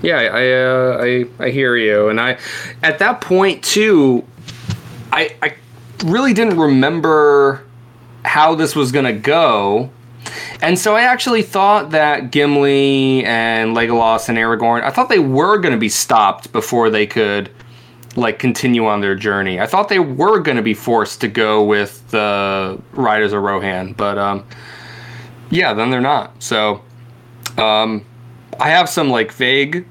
Yeah, 0.00 0.16
I 0.16 0.52
uh, 0.52 1.04
I 1.04 1.44
I 1.46 1.50
hear 1.50 1.76
you, 1.76 2.08
and 2.08 2.20
I 2.20 2.38
at 2.82 2.98
that 2.98 3.20
point 3.20 3.62
too, 3.62 4.24
I 5.12 5.36
I 5.42 5.54
really 6.04 6.32
didn't 6.32 6.58
remember 6.58 7.62
how 8.24 8.54
this 8.56 8.74
was 8.74 8.90
gonna 8.90 9.12
go, 9.12 9.90
and 10.60 10.78
so 10.78 10.94
I 10.94 11.02
actually 11.02 11.42
thought 11.42 11.90
that 11.90 12.30
Gimli 12.30 13.24
and 13.24 13.76
Legolas 13.76 14.28
and 14.28 14.38
Aragorn, 14.38 14.82
I 14.82 14.90
thought 14.90 15.08
they 15.08 15.18
were 15.18 15.58
gonna 15.58 15.76
be 15.76 15.88
stopped 15.88 16.52
before 16.52 16.90
they 16.90 17.06
could 17.06 17.50
like 18.14 18.38
continue 18.38 18.86
on 18.86 19.00
their 19.00 19.14
journey. 19.14 19.60
I 19.60 19.66
thought 19.66 19.88
they 19.88 19.98
were 19.98 20.38
gonna 20.40 20.62
be 20.62 20.74
forced 20.74 21.20
to 21.22 21.28
go 21.28 21.64
with 21.64 22.08
the 22.10 22.80
Riders 22.92 23.32
of 23.32 23.42
Rohan, 23.42 23.94
but 23.94 24.18
um, 24.18 24.46
yeah, 25.50 25.74
then 25.74 25.90
they're 25.90 26.00
not. 26.00 26.42
So 26.42 26.82
um, 27.58 28.04
I 28.60 28.70
have 28.70 28.88
some 28.88 29.10
like 29.10 29.32
vague 29.32 29.86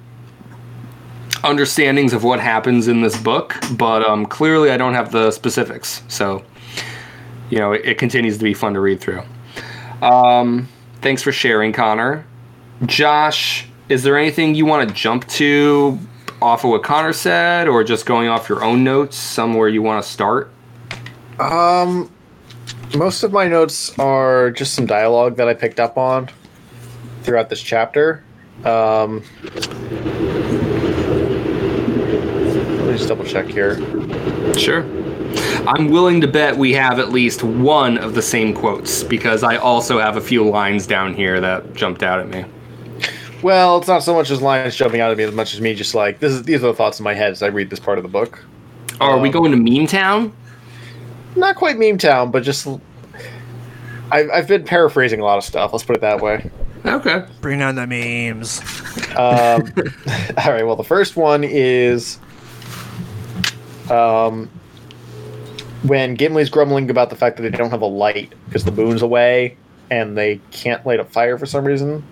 understandings 1.43 2.13
of 2.13 2.23
what 2.23 2.39
happens 2.39 2.87
in 2.87 3.01
this 3.01 3.19
book, 3.19 3.55
but 3.73 4.03
um, 4.07 4.25
clearly 4.25 4.71
I 4.71 4.77
don't 4.77 4.93
have 4.93 5.11
the 5.11 5.31
specifics. 5.31 6.03
So, 6.07 6.43
you 7.49 7.57
know, 7.57 7.73
it, 7.73 7.81
it 7.83 7.97
continues 7.97 8.37
to 8.37 8.43
be 8.43 8.53
fun 8.53 8.73
to 8.73 8.79
read 8.79 8.99
through. 8.99 9.23
Um, 10.01 10.67
thanks 11.01 11.21
for 11.21 11.31
sharing, 11.31 11.73
Connor. 11.73 12.25
Josh, 12.85 13.67
is 13.89 14.03
there 14.03 14.17
anything 14.17 14.55
you 14.55 14.65
want 14.65 14.87
to 14.87 14.95
jump 14.95 15.27
to 15.29 15.99
off 16.41 16.63
of 16.63 16.71
what 16.71 16.83
Connor 16.83 17.13
said, 17.13 17.67
or 17.67 17.83
just 17.83 18.05
going 18.05 18.27
off 18.27 18.49
your 18.49 18.63
own 18.63 18.83
notes, 18.83 19.15
somewhere 19.15 19.67
you 19.67 19.81
want 19.81 20.03
to 20.03 20.09
start? 20.09 20.51
Um, 21.39 22.11
most 22.95 23.23
of 23.23 23.31
my 23.31 23.47
notes 23.47 23.97
are 23.99 24.51
just 24.51 24.73
some 24.73 24.85
dialogue 24.85 25.37
that 25.37 25.47
I 25.47 25.53
picked 25.53 25.79
up 25.79 25.97
on 25.97 26.29
throughout 27.21 27.49
this 27.49 27.61
chapter. 27.61 28.23
Um, 28.65 29.23
let 32.77 32.85
me 32.85 32.97
just 32.97 33.07
double 33.07 33.25
check 33.25 33.47
here. 33.47 33.77
Sure. 34.57 34.83
I'm 35.67 35.89
willing 35.89 36.19
to 36.21 36.27
bet 36.27 36.57
we 36.57 36.73
have 36.73 36.99
at 36.99 37.09
least 37.09 37.43
one 37.43 37.97
of 37.97 38.15
the 38.15 38.21
same 38.21 38.53
quotes 38.53 39.03
because 39.03 39.43
I 39.43 39.57
also 39.57 39.99
have 39.99 40.17
a 40.17 40.21
few 40.21 40.47
lines 40.47 40.87
down 40.87 41.13
here 41.13 41.39
that 41.39 41.73
jumped 41.73 42.03
out 42.03 42.19
at 42.19 42.29
me. 42.29 42.45
Well, 43.43 43.77
it's 43.77 43.87
not 43.87 44.03
so 44.03 44.13
much 44.13 44.29
as 44.31 44.41
lines 44.41 44.75
jumping 44.75 45.01
out 45.01 45.11
at 45.11 45.17
me 45.17 45.23
as 45.23 45.33
much 45.33 45.53
as 45.53 45.61
me 45.61 45.73
just 45.75 45.95
like 45.95 46.19
this 46.19 46.31
is 46.31 46.43
these 46.43 46.63
are 46.63 46.67
the 46.67 46.73
thoughts 46.73 46.99
in 46.99 47.03
my 47.03 47.13
head 47.13 47.31
as 47.31 47.41
I 47.43 47.47
read 47.47 47.69
this 47.69 47.79
part 47.79 47.97
of 47.97 48.03
the 48.03 48.09
book. 48.09 48.43
Are 48.99 49.17
we 49.17 49.29
Um, 49.29 49.33
going 49.33 49.51
to 49.51 49.57
Meme 49.57 49.87
Town? 49.87 50.33
Not 51.35 51.55
quite 51.55 51.77
meme 51.79 51.97
town, 51.97 52.29
but 52.29 52.43
just 52.43 52.67
I've, 54.11 54.29
I've 54.29 54.47
been 54.47 54.65
paraphrasing 54.65 55.21
a 55.21 55.23
lot 55.23 55.37
of 55.37 55.43
stuff. 55.45 55.71
Let's 55.71 55.85
put 55.85 55.95
it 55.95 56.01
that 56.01 56.19
way. 56.21 56.49
Okay. 56.85 57.25
Bring 57.39 57.61
on 57.61 57.75
the 57.75 57.87
memes. 57.87 58.59
Um, 59.11 59.15
all 60.37 60.51
right. 60.51 60.65
Well, 60.65 60.75
the 60.75 60.83
first 60.83 61.15
one 61.15 61.43
is 61.45 62.19
um, 63.89 64.49
when 65.83 66.15
Gimli's 66.15 66.49
grumbling 66.49 66.89
about 66.89 67.09
the 67.09 67.15
fact 67.15 67.37
that 67.37 67.43
they 67.43 67.49
don't 67.49 67.71
have 67.71 67.81
a 67.81 67.87
light 67.87 68.33
because 68.45 68.63
the 68.63 68.71
moon's 68.71 69.01
away 69.01 69.57
and 69.89 70.17
they 70.17 70.39
can't 70.51 70.85
light 70.85 70.99
a 70.99 71.05
fire 71.05 71.37
for 71.37 71.45
some 71.45 71.65
reason. 71.65 72.03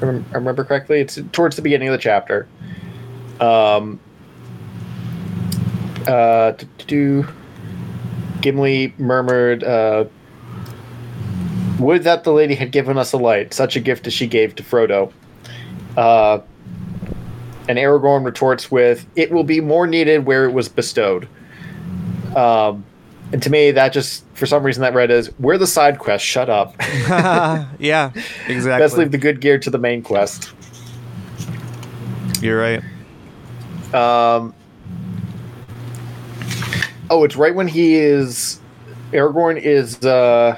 I 0.00 0.06
remember 0.06 0.64
correctly. 0.64 1.00
It's 1.00 1.18
towards 1.32 1.56
the 1.56 1.62
beginning 1.62 1.88
of 1.88 1.92
the 1.92 1.98
chapter. 1.98 2.46
Um, 3.40 4.00
uh, 6.06 6.52
to 6.52 6.86
do. 6.86 7.26
Gimli 8.40 8.92
murmured, 8.98 9.64
uh, 9.64 10.04
"Would 11.78 12.04
that 12.04 12.24
the 12.24 12.32
lady 12.32 12.54
had 12.54 12.70
given 12.72 12.98
us 12.98 13.12
a 13.12 13.16
light, 13.16 13.54
such 13.54 13.74
a 13.74 13.80
gift 13.80 14.06
as 14.06 14.12
she 14.12 14.26
gave 14.26 14.54
to 14.56 14.62
Frodo." 14.62 15.12
Uh, 15.96 16.40
and 17.68 17.78
Aragorn 17.78 18.24
retorts 18.24 18.70
with, 18.70 19.06
"It 19.16 19.32
will 19.32 19.44
be 19.44 19.62
more 19.62 19.86
needed 19.86 20.26
where 20.26 20.44
it 20.44 20.52
was 20.52 20.68
bestowed." 20.68 21.26
Um, 22.36 22.84
and 23.34 23.42
to 23.42 23.50
me, 23.50 23.72
that 23.72 23.92
just 23.92 24.24
for 24.34 24.46
some 24.46 24.62
reason 24.62 24.82
that 24.82 24.94
read 24.94 25.10
as, 25.10 25.28
"We're 25.40 25.58
the 25.58 25.66
side 25.66 25.98
quest. 25.98 26.24
Shut 26.24 26.48
up. 26.48 26.76
yeah, 27.80 28.12
exactly. 28.46 28.80
Let's 28.80 28.96
leave 28.96 29.10
the 29.10 29.18
good 29.18 29.40
gear 29.40 29.58
to 29.58 29.70
the 29.70 29.78
main 29.78 30.04
quest." 30.04 30.52
You're 32.40 32.60
right. 32.60 32.80
Um, 33.92 34.54
oh, 37.10 37.24
it's 37.24 37.34
right 37.34 37.52
when 37.52 37.66
he 37.66 37.96
is. 37.96 38.60
Aragorn 39.10 39.60
is. 39.60 40.00
Uh, 40.04 40.56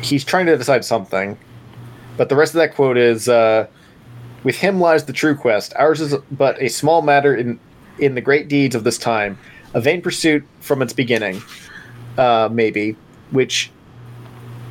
he's 0.00 0.24
trying 0.24 0.46
to 0.46 0.56
decide 0.56 0.82
something, 0.82 1.36
but 2.16 2.30
the 2.30 2.36
rest 2.36 2.54
of 2.54 2.60
that 2.60 2.74
quote 2.74 2.96
is. 2.96 3.28
Uh, 3.28 3.66
with 4.42 4.56
him 4.56 4.80
lies 4.80 5.04
the 5.04 5.12
true 5.12 5.34
quest. 5.34 5.74
Ours 5.76 6.00
is 6.00 6.14
but 6.30 6.56
a 6.62 6.70
small 6.70 7.02
matter 7.02 7.36
in 7.36 7.60
in 8.00 8.14
the 8.14 8.20
great 8.20 8.48
deeds 8.48 8.74
of 8.74 8.84
this 8.84 8.98
time, 8.98 9.38
a 9.74 9.80
vain 9.80 10.02
pursuit 10.02 10.44
from 10.60 10.82
its 10.82 10.92
beginning, 10.92 11.42
uh, 12.18 12.48
maybe, 12.50 12.96
which 13.30 13.70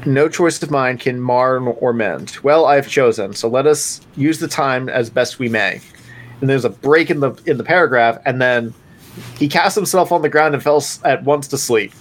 no 0.05 0.29
choice 0.29 0.61
of 0.61 0.71
mine 0.71 0.97
can 0.97 1.19
mar 1.19 1.59
or 1.59 1.93
mend. 1.93 2.37
Well, 2.43 2.65
I 2.65 2.75
have 2.75 2.87
chosen, 2.87 3.33
so 3.33 3.47
let 3.47 3.67
us 3.67 4.01
use 4.15 4.39
the 4.39 4.47
time 4.47 4.89
as 4.89 5.09
best 5.09 5.39
we 5.39 5.49
may. 5.49 5.81
And 6.41 6.49
there's 6.49 6.65
a 6.65 6.69
break 6.69 7.09
in 7.09 7.19
the 7.19 7.31
in 7.45 7.57
the 7.57 7.63
paragraph, 7.63 8.17
and 8.25 8.41
then 8.41 8.73
he 9.37 9.49
cast 9.49 9.75
himself 9.75 10.11
on 10.11 10.21
the 10.21 10.29
ground 10.29 10.53
and 10.53 10.63
fell 10.63 10.83
at 11.03 11.23
once 11.23 11.47
to 11.49 11.57
sleep. 11.57 11.91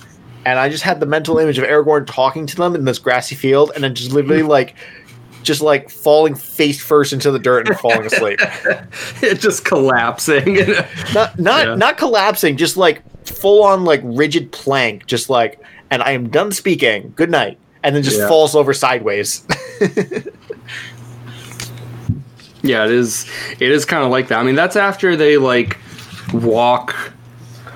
And 0.44 0.58
I 0.58 0.68
just 0.68 0.84
had 0.84 1.00
the 1.00 1.06
mental 1.06 1.38
image 1.38 1.58
of 1.58 1.64
Aragorn 1.64 2.06
talking 2.06 2.46
to 2.46 2.56
them 2.56 2.74
in 2.74 2.84
this 2.84 2.98
grassy 2.98 3.34
field, 3.34 3.72
and 3.74 3.82
then 3.82 3.94
just 3.94 4.12
literally 4.12 4.42
like, 4.42 4.76
just 5.48 5.62
like 5.62 5.88
falling 5.90 6.34
face 6.36 6.80
first 6.80 7.12
into 7.14 7.30
the 7.32 7.38
dirt 7.38 7.66
and 7.68 7.76
falling 7.78 8.04
asleep. 8.06 8.38
It 9.22 9.40
just 9.40 9.64
collapsing. 9.64 10.54
not 11.14 11.38
not 11.38 11.66
Yeah. 11.66 11.74
not 11.74 11.96
collapsing, 11.98 12.56
just 12.58 12.76
like 12.76 13.02
full 13.26 13.64
on 13.64 13.84
like 13.84 14.00
rigid 14.04 14.52
plank, 14.52 15.06
just 15.06 15.28
like. 15.30 15.60
And 15.90 16.02
I 16.02 16.10
am 16.12 16.28
done 16.28 16.52
speaking. 16.52 17.14
Good 17.16 17.30
night. 17.30 17.58
And 17.82 17.96
then 17.96 18.02
just 18.02 18.18
Yeah. 18.18 18.28
falls 18.28 18.54
over 18.54 18.74
sideways. 18.74 19.42
yeah, 22.62 22.84
it 22.84 22.90
is. 22.90 23.26
It 23.58 23.70
is 23.70 23.84
kind 23.86 24.04
of 24.04 24.10
like 24.10 24.28
that. 24.28 24.38
I 24.38 24.42
mean, 24.42 24.54
that's 24.54 24.76
after 24.76 25.16
they 25.16 25.38
like 25.38 25.78
walk 26.34 26.94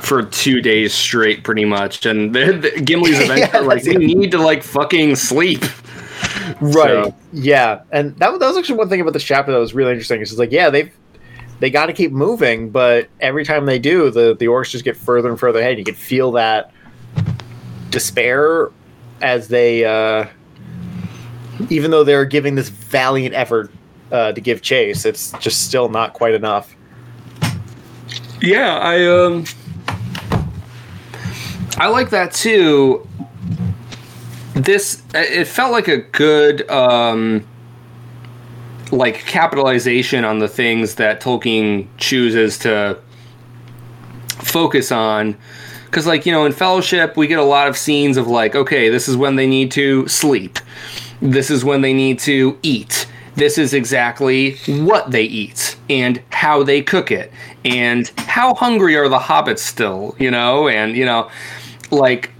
for 0.00 0.22
two 0.24 0.60
days 0.60 0.92
straight, 0.92 1.42
pretty 1.44 1.64
much, 1.64 2.04
and 2.06 2.34
the, 2.34 2.72
Gimli's 2.84 3.18
eventually 3.20 3.40
Yeah, 3.40 3.60
like, 3.60 3.84
"We 3.84 4.14
need 4.14 4.32
to 4.32 4.38
like 4.38 4.62
fucking 4.62 5.16
sleep." 5.16 5.64
Right. 6.60 6.74
So- 7.06 7.14
Yeah, 7.32 7.82
and 7.92 8.16
that, 8.16 8.38
that 8.38 8.46
was 8.48 8.56
actually 8.56 8.78
one 8.78 8.88
thing 8.88 9.00
about 9.00 9.12
this 9.12 9.24
chapter 9.24 9.52
that 9.52 9.58
was 9.58 9.74
really 9.74 9.90
interesting. 9.92 10.20
It's 10.20 10.36
like, 10.38 10.52
yeah, 10.52 10.70
they've 10.70 10.92
they 11.60 11.70
got 11.70 11.86
to 11.86 11.92
keep 11.92 12.10
moving, 12.12 12.70
but 12.70 13.08
every 13.20 13.44
time 13.44 13.66
they 13.66 13.78
do, 13.78 14.10
the 14.10 14.34
the 14.38 14.46
orcs 14.46 14.70
just 14.70 14.84
get 14.84 14.96
further 14.96 15.28
and 15.28 15.38
further 15.38 15.60
ahead. 15.60 15.78
You 15.78 15.84
can 15.84 15.94
feel 15.94 16.32
that 16.32 16.72
despair 17.90 18.70
as 19.20 19.46
they, 19.48 19.84
uh, 19.84 20.26
even 21.70 21.90
though 21.92 22.02
they're 22.02 22.24
giving 22.24 22.54
this 22.56 22.68
valiant 22.68 23.34
effort 23.34 23.70
uh, 24.10 24.32
to 24.32 24.40
give 24.40 24.62
chase, 24.62 25.04
it's 25.04 25.30
just 25.38 25.64
still 25.66 25.88
not 25.88 26.12
quite 26.14 26.34
enough. 26.34 26.74
Yeah, 28.40 28.76
I 28.78 29.06
um 29.06 29.44
I 31.76 31.88
like 31.88 32.10
that 32.10 32.32
too. 32.32 33.06
This 34.62 35.02
it 35.14 35.46
felt 35.46 35.72
like 35.72 35.88
a 35.88 35.98
good 35.98 36.68
um 36.70 37.44
like 38.92 39.20
capitalization 39.20 40.24
on 40.24 40.38
the 40.38 40.48
things 40.48 40.96
that 40.96 41.20
Tolkien 41.20 41.88
chooses 41.96 42.58
to 42.58 42.98
focus 44.28 44.92
on 44.92 45.36
cuz 45.90 46.06
like, 46.06 46.26
you 46.26 46.32
know, 46.32 46.44
in 46.44 46.52
Fellowship 46.52 47.16
we 47.16 47.26
get 47.26 47.38
a 47.38 47.44
lot 47.44 47.66
of 47.66 47.76
scenes 47.76 48.16
of 48.16 48.28
like, 48.28 48.54
okay, 48.54 48.88
this 48.88 49.08
is 49.08 49.16
when 49.16 49.36
they 49.36 49.46
need 49.46 49.70
to 49.72 50.06
sleep. 50.06 50.58
This 51.20 51.50
is 51.50 51.64
when 51.64 51.80
they 51.80 51.92
need 51.92 52.18
to 52.20 52.56
eat. 52.62 53.06
This 53.34 53.56
is 53.58 53.72
exactly 53.72 54.56
what 54.66 55.10
they 55.10 55.24
eat 55.24 55.76
and 55.88 56.22
how 56.30 56.62
they 56.62 56.82
cook 56.82 57.10
it 57.10 57.32
and 57.64 58.10
how 58.18 58.54
hungry 58.54 58.96
are 58.96 59.08
the 59.08 59.18
hobbits 59.18 59.60
still, 59.60 60.14
you 60.18 60.30
know? 60.30 60.68
And, 60.68 60.96
you 60.96 61.06
know, 61.06 61.30
like 61.90 62.30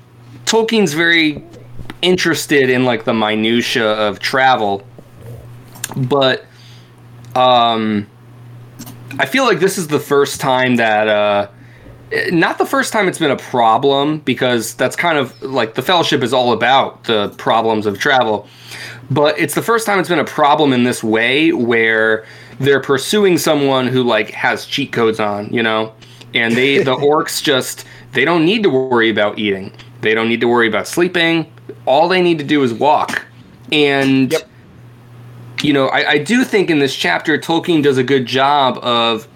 Tolkien's 0.44 0.92
very 0.92 1.42
interested 2.02 2.68
in 2.68 2.84
like 2.84 3.04
the 3.04 3.14
minutia 3.14 3.86
of 3.86 4.18
travel, 4.18 4.86
but 5.96 6.44
um 7.34 8.06
I 9.18 9.26
feel 9.26 9.44
like 9.44 9.60
this 9.60 9.78
is 9.78 9.88
the 9.88 10.00
first 10.00 10.40
time 10.40 10.76
that 10.76 11.08
uh 11.08 11.48
not 12.30 12.58
the 12.58 12.66
first 12.66 12.92
time 12.92 13.08
it's 13.08 13.18
been 13.18 13.30
a 13.30 13.36
problem 13.36 14.18
because 14.18 14.74
that's 14.74 14.96
kind 14.96 15.16
of 15.16 15.40
like 15.42 15.74
the 15.74 15.82
fellowship 15.82 16.22
is 16.22 16.34
all 16.34 16.52
about 16.52 17.04
the 17.04 17.30
problems 17.38 17.86
of 17.86 17.98
travel 17.98 18.46
but 19.10 19.38
it's 19.38 19.54
the 19.54 19.62
first 19.62 19.86
time 19.86 19.98
it's 19.98 20.08
been 20.08 20.18
a 20.18 20.24
problem 20.24 20.72
in 20.72 20.84
this 20.84 21.02
way 21.02 21.52
where 21.52 22.24
they're 22.58 22.80
pursuing 22.80 23.38
someone 23.38 23.86
who 23.86 24.02
like 24.02 24.30
has 24.30 24.66
cheat 24.66 24.92
codes 24.92 25.20
on 25.20 25.52
you 25.52 25.62
know? 25.62 25.92
And 26.34 26.54
they 26.54 26.82
the 26.82 26.96
orcs 26.96 27.42
just 27.42 27.84
they 28.12 28.24
don't 28.24 28.44
need 28.44 28.62
to 28.62 28.70
worry 28.70 29.10
about 29.10 29.38
eating. 29.38 29.72
They 30.00 30.14
don't 30.14 30.28
need 30.28 30.40
to 30.40 30.48
worry 30.48 30.68
about 30.68 30.86
sleeping 30.86 31.51
all 31.86 32.08
they 32.08 32.22
need 32.22 32.38
to 32.38 32.44
do 32.44 32.62
is 32.62 32.72
walk 32.72 33.24
and 33.70 34.32
Yep. 34.32 34.48
you 35.62 35.72
know 35.72 35.86
I, 35.88 36.10
I 36.10 36.18
do 36.18 36.44
think 36.44 36.70
in 36.70 36.78
this 36.78 36.94
chapter 36.94 37.38
tolkien 37.38 37.82
does 37.82 37.98
a 37.98 38.04
good 38.04 38.26
job 38.26 38.78
of 38.82 39.26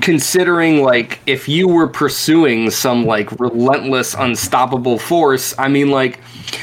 considering 0.00 0.82
like 0.82 1.20
if 1.26 1.48
you 1.48 1.66
were 1.66 1.88
pursuing 1.88 2.70
some 2.70 3.04
like 3.04 3.30
relentless 3.40 4.14
unstoppable 4.14 4.98
force 4.98 5.54
i 5.58 5.66
mean 5.68 5.90
like 5.90 6.20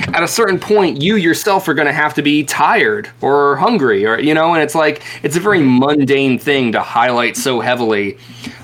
at 0.10 0.24
a 0.24 0.28
certain 0.28 0.60
point 0.60 1.02
you 1.02 1.16
yourself 1.16 1.68
are 1.68 1.74
going 1.74 1.88
to 1.88 1.94
have 1.94 2.14
to 2.14 2.22
be 2.22 2.44
tired 2.44 3.10
or 3.22 3.56
hungry 3.58 4.06
or 4.06 4.20
you 4.20 4.34
know 4.34 4.54
and 4.54 4.64
it's 4.64 4.76
like 4.76 5.04
it's 5.24 5.36
a 5.36 5.40
very 5.40 5.60
mundane 5.62 6.38
thing 6.38 6.72
to 6.72 6.82
highlight 6.82 7.36
so 7.36 7.60
heavily 7.60 8.18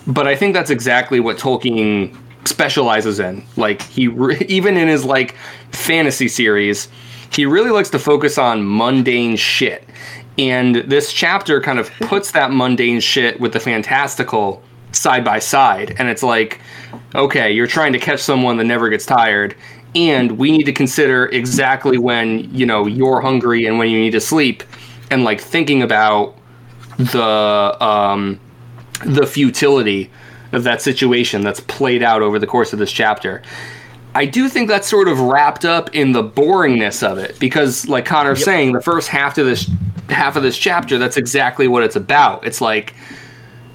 but 0.08 0.28
i 0.28 0.36
think 0.36 0.54
that's 0.54 0.70
exactly 0.70 1.20
what 1.20 1.38
tolkien 1.38 2.16
specializes 2.46 3.20
in 3.20 3.46
like 3.58 3.82
he 3.82 4.08
re- 4.08 4.38
even 4.48 4.78
in 4.78 4.88
his 4.88 5.06
like 5.06 5.36
fantasy 5.72 6.28
series 6.28 6.88
he 7.32 7.46
really 7.46 7.70
likes 7.70 7.90
to 7.90 8.00
focus 8.00 8.38
on 8.38 8.62
mundane 8.66 9.36
shit 9.36 9.88
and 10.40 10.76
this 10.76 11.12
chapter 11.12 11.60
kind 11.60 11.80
of 11.80 11.92
puts 12.00 12.32
that 12.32 12.52
mundane 12.52 13.02
shit 13.02 13.42
with 13.42 13.52
the 13.52 13.60
fantastical 13.60 14.64
side 14.92 15.24
by 15.24 15.40
side. 15.40 15.96
And 16.00 16.08
it's 16.08 16.24
like, 16.24 16.62
okay, 17.14 17.52
you're 17.52 17.68
trying 17.68 17.94
to 17.94 18.00
catch 18.00 18.22
someone 18.22 18.56
that 18.58 18.64
never 18.64 18.90
gets 18.90 19.06
tired. 19.06 19.56
And 19.96 20.38
we 20.38 20.52
need 20.52 20.64
to 20.64 20.72
consider 20.72 21.26
exactly 21.28 21.98
when, 21.98 22.54
you 22.54 22.66
know, 22.66 22.86
you're 22.86 23.22
hungry 23.22 23.66
and 23.66 23.78
when 23.80 23.90
you 23.90 24.00
need 24.00 24.12
to 24.12 24.22
sleep. 24.22 24.64
And 25.12 25.24
like 25.24 25.42
thinking 25.42 25.82
about 25.82 26.38
the 26.98 27.84
um 27.84 28.40
the 29.06 29.26
futility 29.26 30.12
of 30.52 30.64
that 30.64 30.82
situation 30.82 31.42
that's 31.42 31.60
played 31.60 32.04
out 32.04 32.22
over 32.22 32.40
the 32.40 32.48
course 32.48 32.74
of 32.74 32.80
this 32.80 32.92
chapter. 32.92 33.42
I 34.16 34.26
do 34.26 34.50
think 34.50 34.68
that's 34.68 34.88
sort 34.88 35.08
of 35.08 35.20
wrapped 35.20 35.66
up 35.66 35.94
in 35.94 36.14
the 36.14 36.24
boringness 36.24 37.08
of 37.08 37.18
it 37.20 37.38
because, 37.40 37.88
like 37.88 38.06
Connor's 38.06 38.44
saying, 38.44 38.74
the 38.74 38.82
first 38.82 39.08
half 39.08 39.38
of 39.38 39.46
this 39.46 39.70
half 40.10 40.36
of 40.36 40.42
this 40.42 40.58
chapter, 40.58 40.98
that's 40.98 41.18
exactly 41.18 41.68
what 41.68 41.84
it's 41.84 41.96
about. 41.96 42.46
It's 42.46 42.60
like 42.60 42.96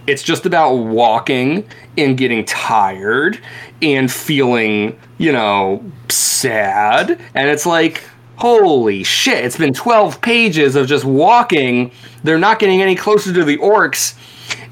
it's 0.06 0.22
just 0.22 0.44
about 0.44 0.74
walking 0.74 1.66
and 1.96 2.16
getting 2.16 2.44
tired 2.44 3.38
and 3.80 4.10
feeling, 4.10 4.98
you 5.18 5.32
know, 5.32 5.84
sad. 6.09 7.20
And 7.34 7.48
it's 7.48 7.64
like, 7.64 8.05
holy 8.36 9.02
shit, 9.02 9.44
it's 9.44 9.56
been 9.56 9.72
12 9.72 10.20
pages 10.20 10.76
of 10.76 10.86
just 10.86 11.05
walking. 11.05 11.90
They're 12.22 12.38
not 12.38 12.59
getting 12.59 12.82
any 12.82 12.96
closer 12.96 13.32
to 13.32 13.44
the 13.44 13.56
orcs. 13.59 14.14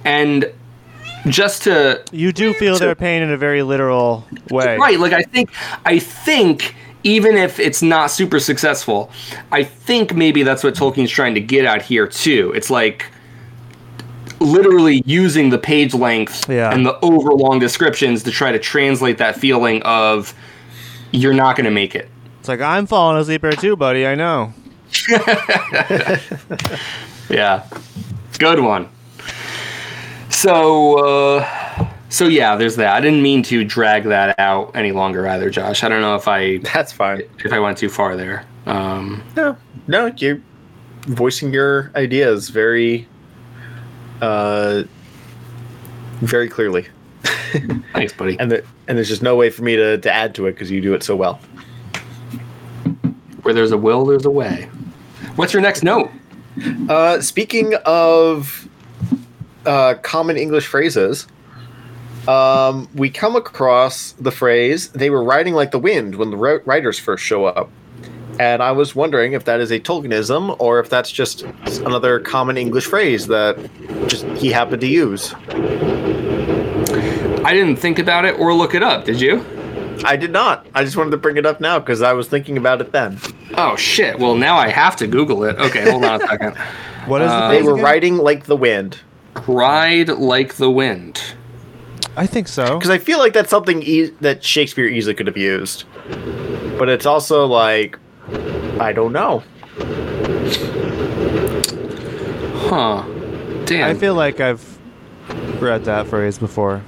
And 0.05 0.53
just 1.29 1.63
to 1.63 2.03
You 2.13 2.33
do 2.33 2.53
feel 2.55 2.79
their 2.79 2.95
pain 2.95 3.23
in 3.23 3.31
a 3.31 3.37
very 3.37 3.63
literal 3.63 4.27
way. 4.51 4.77
Right. 4.77 4.99
Like 4.99 5.13
I 5.13 5.23
think 5.23 5.51
I 5.85 5.99
think 5.99 6.75
even 7.05 7.37
if 7.37 7.59
it's 7.59 7.83
not 7.83 8.11
super 8.11 8.39
successful, 8.39 9.11
I 9.51 9.65
think 9.65 10.15
maybe 10.15 10.43
that's 10.43 10.63
what 10.63 10.75
Tolkien's 10.75 11.11
trying 11.11 11.35
to 11.35 11.41
get 11.41 11.65
at 11.65 11.83
here 11.83 12.07
too. 12.07 12.53
It's 12.55 12.71
like 12.71 13.07
literally 14.41 15.03
using 15.07 15.51
the 15.51 15.59
page 15.59 15.95
length 15.95 16.49
Yeah. 16.49 16.73
and 16.73 16.85
the 16.85 16.99
overlong 17.01 17.59
descriptions 17.61 18.23
to 18.25 18.31
try 18.33 18.51
to 18.53 18.59
translate 18.59 19.19
that 19.19 19.37
feeling 19.37 19.83
of 19.83 20.35
you're 21.13 21.35
not 21.35 21.57
going 21.57 21.65
to 21.67 21.71
make 21.71 21.95
it. 21.95 22.09
It's 22.41 22.49
like 22.49 22.61
I'm 22.61 22.87
falling 22.87 23.21
asleep 23.21 23.43
here 23.43 23.53
too, 23.53 23.77
buddy. 23.77 24.07
I 24.07 24.15
know. 24.15 24.53
Yeah. 27.31 27.67
Good 28.39 28.61
one. 28.61 28.89
So 30.43 30.99
uh 30.99 31.89
so 32.09 32.27
yeah, 32.27 32.57
there's 32.57 32.75
that. 32.75 32.95
I 32.97 33.01
didn't 33.01 33.23
mean 33.23 33.45
to 33.45 33.63
drag 33.63 34.03
that 34.05 34.37
out 34.41 34.75
any 34.75 34.91
longer 34.91 35.29
either, 35.29 35.51
Josh. 35.51 35.85
I 35.85 35.89
don't 35.89 36.01
know 36.01 36.17
if 36.17 36.27
I 36.27 36.57
That's 36.59 36.91
fine. 36.91 37.23
if 37.45 37.53
I 37.53 37.61
went 37.61 37.79
too 37.79 37.89
far 37.89 38.17
there. 38.17 38.45
Um 38.67 39.23
No, 39.37 39.57
no, 39.87 40.07
you're 40.17 40.41
voicing 41.07 41.53
your 41.53 41.93
ideas 41.95 42.49
very, 42.49 43.07
uh, 44.21 44.83
very 46.21 46.49
clearly, 46.49 46.87
thanks, 47.93 48.13
buddy. 48.13 48.37
and 48.41 48.51
there, 48.51 48.63
and 48.89 48.99
there's 48.99 49.09
just 49.09 49.23
no 49.23 49.37
way 49.37 49.49
for 49.51 49.63
me 49.63 49.77
to, 49.77 49.99
to 49.99 50.13
add 50.13 50.35
to 50.37 50.47
it 50.47 50.53
because 50.53 50.71
you 50.73 50.81
do 50.81 50.93
it 50.95 51.03
so 51.05 51.15
well. 51.17 51.41
Where 53.43 53.55
there's 53.55 53.73
a 53.73 53.79
will, 53.79 54.05
there's 54.07 54.25
a 54.25 54.31
way. 54.31 54.69
What's 55.37 55.53
your 55.53 55.63
next 55.63 55.83
note? 55.85 56.11
Uh, 56.89 57.21
speaking 57.21 57.75
of 57.85 58.69
uh, 59.67 59.95
common 60.03 60.37
English 60.37 60.67
phrases, 60.67 61.27
um, 62.29 62.89
we 62.95 63.11
come 63.11 63.35
across 63.37 64.13
the 64.13 64.31
phrase 64.31 64.89
"they 64.89 65.11
were 65.11 65.23
riding 65.25 65.55
like 65.55 65.71
the 65.71 65.79
wind" 65.79 66.15
when 66.17 66.31
the 66.31 66.37
writers 66.37 66.99
first 66.99 67.25
show 67.25 67.45
up, 67.47 67.71
and 68.39 68.63
I 68.63 68.73
was 68.73 68.95
wondering 68.95 69.33
if 69.33 69.45
that 69.45 69.61
is 69.61 69.71
a 69.71 69.81
Tolkienism 69.81 70.57
or 70.61 70.79
if 70.81 70.89
that's 70.89 71.11
just 71.11 71.43
another 71.81 72.21
common 72.21 72.57
English 72.57 72.87
phrase 72.87 73.27
that 73.27 73.59
just 74.09 74.25
he 74.27 74.53
happened 74.53 74.81
to 74.83 74.87
use. 74.89 75.35
I 77.45 77.53
didn't 77.55 77.77
think 77.77 77.99
about 77.99 78.25
it 78.25 78.39
or 78.39 78.55
look 78.55 78.75
it 78.75 78.83
up. 78.83 79.05
Did 79.05 79.21
you? 79.21 79.45
I 80.05 80.17
did 80.17 80.31
not. 80.31 80.67
I 80.75 80.85
just 80.85 80.97
wanted 80.97 81.11
to 81.11 81.17
bring 81.17 81.37
it 81.37 81.45
up 81.47 81.61
now 81.61 81.79
because 81.79 82.03
I 82.03 82.13
was 82.13 82.29
thinking 82.29 82.57
about 82.57 82.81
it 82.81 82.93
then. 82.93 83.19
Oh 83.57 83.77
shit. 83.77 84.19
Well, 84.19 84.37
now 84.37 84.57
I 84.57 84.69
have 84.69 84.97
to 84.97 85.07
Google 85.07 85.45
it. 85.45 85.57
Okay, 85.57 85.89
hold 85.91 86.05
on 86.05 86.23
a 86.23 86.27
second. 86.27 86.57
What 87.07 87.21
is 87.21 87.29
Uh, 87.33 87.49
the 87.49 87.55
They 87.57 87.63
were 87.65 87.73
again? 87.73 87.85
riding 87.85 88.17
like 88.19 88.45
the 88.45 88.55
wind 88.57 89.01
Ride 89.49 90.09
like 90.09 90.55
the 90.55 90.71
wind. 90.71 91.23
I 92.17 92.27
think 92.27 92.47
so. 92.49 92.79
because 92.79 92.91
I 92.91 92.99
feel 92.99 93.19
like 93.19 93.33
that's 93.33 93.49
something 93.51 93.83
e- 93.83 94.11
that 94.21 94.45
Shakespeare 94.45 94.87
easily 94.87 95.15
could 95.15 95.27
have 95.27 95.37
used, 95.37 95.85
but 96.79 96.89
it's 96.89 97.07
also 97.07 97.47
like 97.47 97.99
I 98.79 98.93
don't 98.93 99.13
know. 99.13 99.43
Huh. 102.69 103.03
Damn. 103.67 103.89
I 103.89 103.95
feel 103.99 104.15
like 104.15 104.41
I've 104.41 104.79
read 105.61 105.85
that 105.85 106.07
phrase 106.07 106.39
before. 106.39 106.83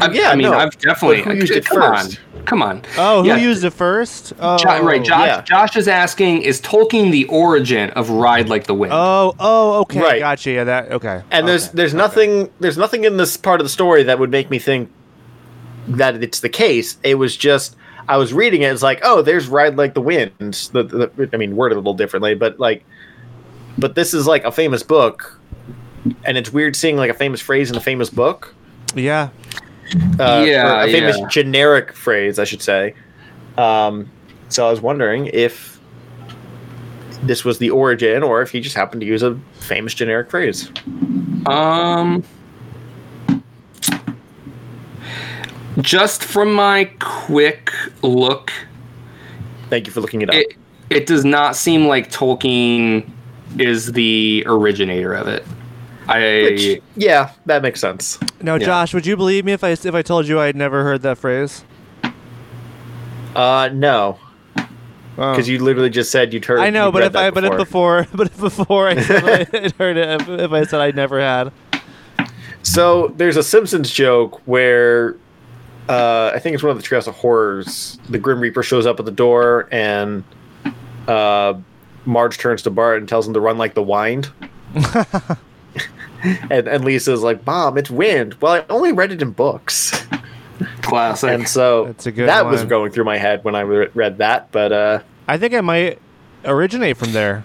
I've, 0.00 0.14
Yeah, 0.14 0.30
I 0.30 0.34
mean, 0.34 0.50
no. 0.50 0.56
I've 0.56 0.76
definitely. 0.78 1.22
Who 1.22 1.34
used 1.34 1.52
it 1.52 1.64
come 1.64 1.80
first? 1.80 2.18
on. 2.36 2.44
Come 2.44 2.62
on. 2.62 2.82
Oh, 2.98 3.22
who 3.22 3.28
Yeah. 3.28 3.36
used 3.36 3.64
it 3.64 3.70
first? 3.72 4.34
Oh, 4.38 4.58
Jo- 4.58 4.82
right, 4.82 5.02
Josh, 5.02 5.20
oh, 5.22 5.24
yeah. 5.24 5.40
Josh 5.42 5.76
is 5.76 5.88
asking, 5.88 6.42
is 6.42 6.60
Tolkien 6.60 7.10
the 7.10 7.24
origin 7.26 7.88
of 7.90 8.10
Ride 8.10 8.48
Like 8.50 8.66
the 8.66 8.74
Wind? 8.74 8.92
Oh, 8.94 9.34
oh, 9.40 9.80
okay, 9.82 10.00
Right. 10.00 10.18
gotcha. 10.20 10.50
Yeah, 10.50 10.64
that 10.64 10.92
okay. 10.92 11.22
And 11.30 11.48
there's 11.48 11.68
okay, 11.68 11.76
there's 11.76 11.92
okay. 11.94 11.98
nothing 11.98 12.50
there's 12.60 12.76
nothing 12.76 13.04
in 13.04 13.16
this 13.16 13.36
part 13.36 13.60
of 13.60 13.64
the 13.64 13.70
story 13.70 14.02
that 14.02 14.18
would 14.18 14.30
make 14.30 14.50
me 14.50 14.58
think 14.58 14.90
that 15.88 16.22
it's 16.22 16.40
the 16.40 16.48
case. 16.50 16.98
It 17.02 17.14
was 17.16 17.36
just 17.36 17.76
I 18.08 18.18
was 18.18 18.34
reading 18.34 18.60
it. 18.62 18.66
It's 18.72 18.82
like, 18.82 19.00
oh, 19.02 19.22
there's 19.22 19.48
"Ride 19.48 19.76
Like 19.76 19.94
the 19.94 20.02
Wind." 20.02 20.32
The, 20.38 20.82
the, 20.82 21.30
I 21.32 21.38
mean, 21.38 21.56
worded 21.56 21.76
a 21.76 21.80
little 21.80 21.94
differently, 21.94 22.34
but 22.34 22.60
like, 22.60 22.84
but 23.78 23.94
this 23.94 24.12
is 24.12 24.26
like 24.26 24.44
a 24.44 24.52
famous 24.52 24.82
book, 24.82 25.40
and 26.24 26.36
it's 26.36 26.52
weird 26.52 26.76
seeing 26.76 26.98
like 26.98 27.10
a 27.10 27.14
famous 27.14 27.40
phrase 27.40 27.70
in 27.70 27.76
a 27.76 27.80
famous 27.80 28.10
book. 28.10 28.54
Yeah. 28.94 29.30
Uh, 30.18 30.44
Yeah, 30.46 30.82
a 30.84 30.86
famous 30.90 31.18
yeah. 31.18 31.28
generic 31.28 31.92
phrase, 31.92 32.38
I 32.38 32.44
should 32.44 32.62
say. 32.62 32.94
Um, 33.58 34.10
so 34.48 34.66
I 34.66 34.70
was 34.70 34.80
wondering 34.80 35.26
if 35.32 35.78
this 37.22 37.44
was 37.44 37.58
the 37.58 37.70
origin, 37.70 38.22
or 38.22 38.42
if 38.42 38.50
he 38.50 38.60
just 38.60 38.76
happened 38.76 39.00
to 39.00 39.06
use 39.06 39.22
a 39.22 39.38
famous 39.54 39.94
generic 39.94 40.30
phrase. 40.30 40.70
Um, 41.46 42.22
just 45.80 46.22
from 46.24 46.52
my 46.54 46.84
quick 47.00 47.72
look, 48.02 48.52
Thank 49.70 49.86
you 49.86 49.92
for 49.92 50.00
looking 50.00 50.22
it 50.22 50.28
up. 50.28 50.36
it 50.36 50.54
it 50.90 51.06
does 51.06 51.24
not 51.24 51.56
seem 51.56 51.86
like 51.86 52.10
Tolkien 52.12 53.08
is 53.58 53.92
the 53.92 54.44
originator 54.46 55.14
of 55.14 55.26
it. 55.26 55.44
I 56.06 56.18
Which, 56.50 56.82
yeah, 56.96 57.32
that 57.46 57.62
makes 57.62 57.80
sense. 57.80 58.18
Now, 58.42 58.54
Yeah. 58.56 58.66
Josh, 58.66 58.94
would 58.94 59.06
you 59.06 59.16
believe 59.16 59.44
me 59.44 59.52
if 59.52 59.64
I 59.64 59.70
if 59.70 59.94
I 59.94 60.02
told 60.02 60.28
you 60.28 60.38
I'd 60.40 60.56
never 60.56 60.82
heard 60.84 61.02
that 61.02 61.18
phrase? 61.18 61.64
Uh, 63.34 63.68
no, 63.72 64.18
Oh. 65.16 65.32
because 65.32 65.48
you 65.48 65.62
literally 65.62 65.90
just 65.90 66.10
said 66.10 66.32
you'd 66.32 66.44
heard. 66.44 66.58
I 66.60 66.70
know, 66.70 66.90
but 66.90 67.02
if 67.04 67.16
I 67.16 67.30
that 67.30 67.34
but 67.34 67.44
if 67.44 67.56
before 67.56 68.06
but 68.14 68.26
if 68.28 68.38
before 68.38 68.88
I 68.88 69.00
said 69.00 69.24
I 69.24 69.58
had 69.58 69.72
heard 69.72 69.96
it, 69.96 70.20
if, 70.22 70.28
if 70.28 70.52
I 70.52 70.64
said 70.64 70.80
I 70.80 70.90
never 70.90 71.20
had, 71.20 71.52
So 72.62 73.08
there's 73.16 73.36
a 73.36 73.42
Simpsons 73.42 73.90
joke 73.90 74.40
where 74.46 75.16
uh, 75.88 76.32
I 76.34 76.38
think 76.38 76.54
it's 76.54 76.62
one 76.62 76.70
of 76.76 76.82
the 76.82 76.86
Treehouse 76.88 77.06
of 77.06 77.14
Horrors. 77.14 77.98
The 78.08 78.18
Grim 78.18 78.40
Reaper 78.40 78.62
shows 78.62 78.86
up 78.86 78.98
at 78.98 79.04
the 79.04 79.12
door, 79.12 79.68
and 79.70 80.24
uh, 81.06 81.54
Marge 82.06 82.38
turns 82.38 82.62
to 82.62 82.70
Bart 82.70 82.98
and 82.98 83.08
tells 83.08 83.26
him 83.28 83.34
to 83.34 83.40
run 83.40 83.58
like 83.58 83.74
the 83.74 83.82
wind. 83.82 84.30
and, 86.50 86.66
and 86.68 86.84
Lisa's 86.84 87.22
like, 87.22 87.46
"Mom, 87.46 87.76
it's 87.78 87.90
wind." 87.90 88.34
Well, 88.40 88.54
I 88.54 88.64
only 88.70 88.92
read 88.92 89.12
it 89.12 89.20
in 89.22 89.30
books, 89.32 90.06
classic. 90.82 91.30
and 91.30 91.48
so 91.48 91.86
That's 91.86 92.06
a 92.06 92.12
good 92.12 92.28
that 92.28 92.46
was 92.46 92.64
going 92.64 92.90
through 92.92 93.04
my 93.04 93.16
head 93.18 93.44
when 93.44 93.54
I 93.54 93.62
read 93.62 94.18
that. 94.18 94.50
But 94.52 94.72
uh, 94.72 95.00
I 95.28 95.38
think 95.38 95.54
I 95.54 95.60
might 95.60 95.98
originate 96.44 96.96
from 96.96 97.12
there. 97.12 97.44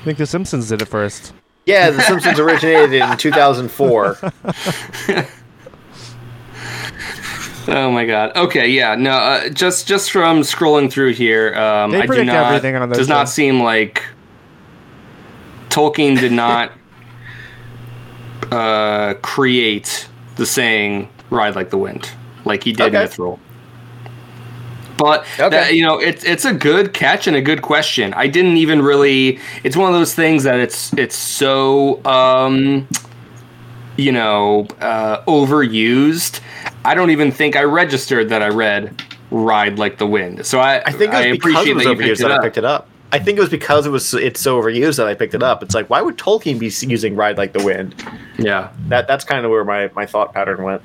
I 0.00 0.04
think 0.04 0.18
The 0.18 0.26
Simpsons 0.26 0.68
did 0.68 0.82
it 0.82 0.86
first. 0.86 1.32
yeah, 1.66 1.90
The 1.90 2.02
Simpsons 2.02 2.38
originated 2.38 2.94
in 2.94 3.16
2004. 3.16 4.18
oh 7.68 7.90
my 7.90 8.06
god. 8.06 8.34
Okay, 8.36 8.68
yeah. 8.68 8.94
No, 8.94 9.10
uh, 9.12 9.48
just 9.50 9.86
just 9.86 10.10
from 10.10 10.40
scrolling 10.40 10.90
through 10.90 11.12
here, 11.14 11.54
um, 11.54 11.92
I 11.94 12.02
do 12.02 12.06
predict 12.06 12.26
not. 12.26 12.46
everything 12.46 12.76
on 12.76 12.88
those 12.88 12.98
does 12.98 13.08
not 13.08 13.28
seem 13.28 13.60
like 13.62 14.02
Tolkien 15.68 16.18
did 16.18 16.32
not 16.32 16.72
uh, 18.50 19.14
create 19.22 20.08
the 20.36 20.46
saying 20.46 21.08
"ride 21.30 21.54
like 21.56 21.70
the 21.70 21.78
wind" 21.78 22.10
like 22.44 22.62
he 22.64 22.72
did 22.72 22.94
Okay. 22.94 23.02
in 23.02 23.08
Mithril. 23.08 23.38
But 24.98 25.24
Okay. 25.38 25.48
that, 25.48 25.74
you 25.74 25.82
know, 25.82 25.98
it's 25.98 26.24
it's 26.24 26.44
a 26.44 26.52
good 26.52 26.92
catch 26.92 27.26
and 27.26 27.34
a 27.34 27.40
good 27.40 27.62
question. 27.62 28.12
I 28.12 28.26
didn't 28.26 28.58
even 28.58 28.82
really. 28.82 29.38
It's 29.64 29.74
one 29.74 29.88
of 29.88 29.98
those 29.98 30.14
things 30.14 30.42
that 30.44 30.60
it's 30.60 30.92
it's 30.92 31.16
so 31.16 32.04
um, 32.04 32.86
you 33.96 34.12
know 34.12 34.66
uh, 34.80 35.22
overused. 35.24 36.40
I 36.84 36.94
don't 36.94 37.10
even 37.10 37.32
think 37.32 37.56
I 37.56 37.62
registered 37.62 38.28
that 38.28 38.42
I 38.42 38.48
read 38.48 39.02
"Ride 39.30 39.78
Like 39.78 39.96
the 39.96 40.06
Wind." 40.06 40.44
So 40.44 40.60
I 40.60 40.82
I 40.84 40.92
think 40.92 41.14
I 41.14 41.26
appreciate 41.28 41.72
that 41.78 41.84
you 41.86 41.96
picked 41.96 42.20
it 42.20 42.22
that 42.24 42.32
I 42.32 42.42
picked 42.42 42.58
it 42.58 42.66
up. 42.66 42.89
I 43.12 43.18
think 43.18 43.38
it 43.38 43.40
was 43.40 43.50
because 43.50 43.86
it 43.86 43.90
was 43.90 44.14
it's 44.14 44.40
so 44.40 44.60
overused 44.60 44.96
that 44.98 45.06
I 45.06 45.14
picked 45.14 45.34
it 45.34 45.42
up. 45.42 45.62
It's 45.62 45.74
like 45.74 45.90
why 45.90 46.00
would 46.00 46.16
Tolkien 46.16 46.58
be 46.58 46.66
using 46.86 47.16
"Ride 47.16 47.38
Like 47.38 47.52
the 47.52 47.64
Wind"? 47.64 47.94
Yeah, 48.38 48.70
That 48.88 49.08
that's 49.08 49.24
kind 49.24 49.44
of 49.44 49.50
where 49.50 49.64
my, 49.64 49.90
my 49.94 50.06
thought 50.06 50.32
pattern 50.32 50.62
went. 50.62 50.82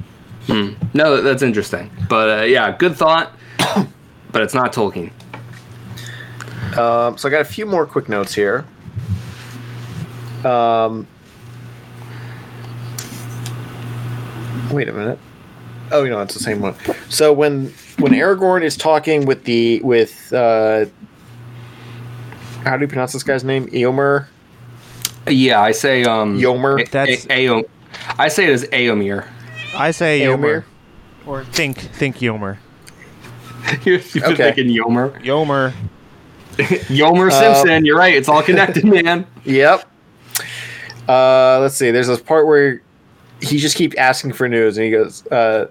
no, 0.94 1.22
that's 1.22 1.42
interesting. 1.44 1.90
But 2.10 2.40
uh, 2.40 2.44
yeah, 2.44 2.76
good 2.76 2.96
thought. 2.96 3.32
but 4.32 4.42
it's 4.42 4.54
not 4.54 4.74
Tolkien. 4.74 5.12
Um, 6.78 7.18
so 7.18 7.28
I 7.28 7.32
got 7.32 7.42
a 7.42 7.46
few 7.46 7.66
more 7.66 7.86
quick 7.86 8.10
notes 8.10 8.34
here. 8.34 8.66
Um, 10.44 11.08
wait 14.72 14.90
a 14.90 14.94
minute. 14.94 15.20
Oh, 15.92 16.04
you 16.04 16.10
know, 16.10 16.20
it's 16.22 16.34
the 16.34 16.40
same 16.40 16.60
one. 16.62 16.76
So 17.10 17.32
when 17.32 17.74
when 18.00 18.12
Aragorn 18.12 18.64
is 18.64 18.76
talking 18.76 19.26
with 19.26 19.44
the 19.46 19.80
with 19.82 20.34
uh, 20.34 20.86
how 22.66 22.76
do 22.78 22.82
you 22.84 22.88
pronounce 22.88 23.14
this 23.14 23.24
guy's 23.24 23.44
name? 23.44 23.68
Eomer. 23.68 24.28
Yeah, 25.28 25.62
I 25.62 25.72
say 25.72 26.04
um 26.04 26.38
Yomer? 26.40 26.90
That's- 26.92 27.26
A- 27.30 27.46
Aom- 27.48 27.64
I 28.20 28.28
say 28.28 28.46
it 28.46 28.52
as 28.52 28.64
Aomir. 28.66 29.26
I 29.76 29.92
say 29.92 30.20
Eomer? 30.22 30.38
Yomer. 30.40 30.64
Or 31.26 31.44
think 31.46 31.78
think 31.78 32.18
Yomer. 32.18 32.58
You're, 33.84 34.00
you're 34.14 34.26
Okay. 34.28 34.52
thinking 34.54 34.68
Yomer. 34.68 35.20
Yomer. 35.24 35.74
Yomer 36.58 37.32
Simpson. 37.40 37.86
You're 37.86 37.98
right. 37.98 38.14
It's 38.14 38.30
all 38.30 38.44
connected, 38.44 38.84
man. 38.86 39.26
Yep. 39.46 39.90
Uh, 41.08 41.60
let's 41.60 41.76
see. 41.76 41.92
There's 41.92 42.08
this 42.08 42.22
part 42.22 42.48
where 42.48 42.82
he 43.42 43.58
just 43.58 43.76
keeps 43.76 43.96
asking 43.98 44.34
for 44.34 44.48
news, 44.48 44.78
and 44.78 44.86
he 44.86 44.92
goes, 44.92 45.26
uh, 45.28 45.68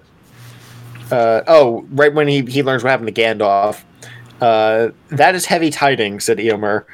uh, 1.11 1.41
"Oh, 1.47 1.85
right 1.91 2.13
when 2.13 2.27
he, 2.27 2.41
he 2.43 2.63
learns 2.63 2.83
what 2.83 2.89
happened 2.91 3.13
to 3.13 3.21
Gandalf, 3.21 3.81
uh, 4.41 4.89
that 5.09 5.35
is 5.35 5.45
heavy 5.45 5.69
tidings," 5.69 6.25
said 6.25 6.37
Eomer. 6.37 6.85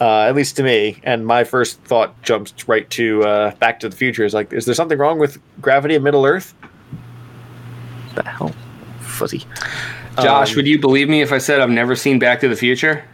Uh, 0.00 0.22
at 0.22 0.34
least 0.34 0.56
to 0.56 0.64
me, 0.64 1.00
and 1.04 1.24
my 1.24 1.44
first 1.44 1.80
thought 1.82 2.20
jumps 2.22 2.66
right 2.68 2.90
to 2.90 3.22
uh, 3.22 3.54
Back 3.56 3.78
to 3.80 3.88
the 3.88 3.94
Future. 3.94 4.24
Is 4.24 4.34
like, 4.34 4.52
is 4.52 4.64
there 4.66 4.74
something 4.74 4.98
wrong 4.98 5.20
with 5.20 5.38
gravity 5.60 5.94
in 5.94 6.02
Middle 6.02 6.26
Earth? 6.26 6.52
The 8.16 8.28
hell, 8.28 8.52
fuzzy. 9.00 9.46
Josh, 10.20 10.50
Um, 10.50 10.56
would 10.56 10.66
you 10.66 10.80
believe 10.80 11.08
me 11.08 11.22
if 11.22 11.32
I 11.32 11.38
said 11.38 11.60
I've 11.60 11.70
never 11.70 11.94
seen 11.94 12.18
Back 12.18 12.40
to 12.40 12.48
the 12.48 12.56
Future? 12.56 13.04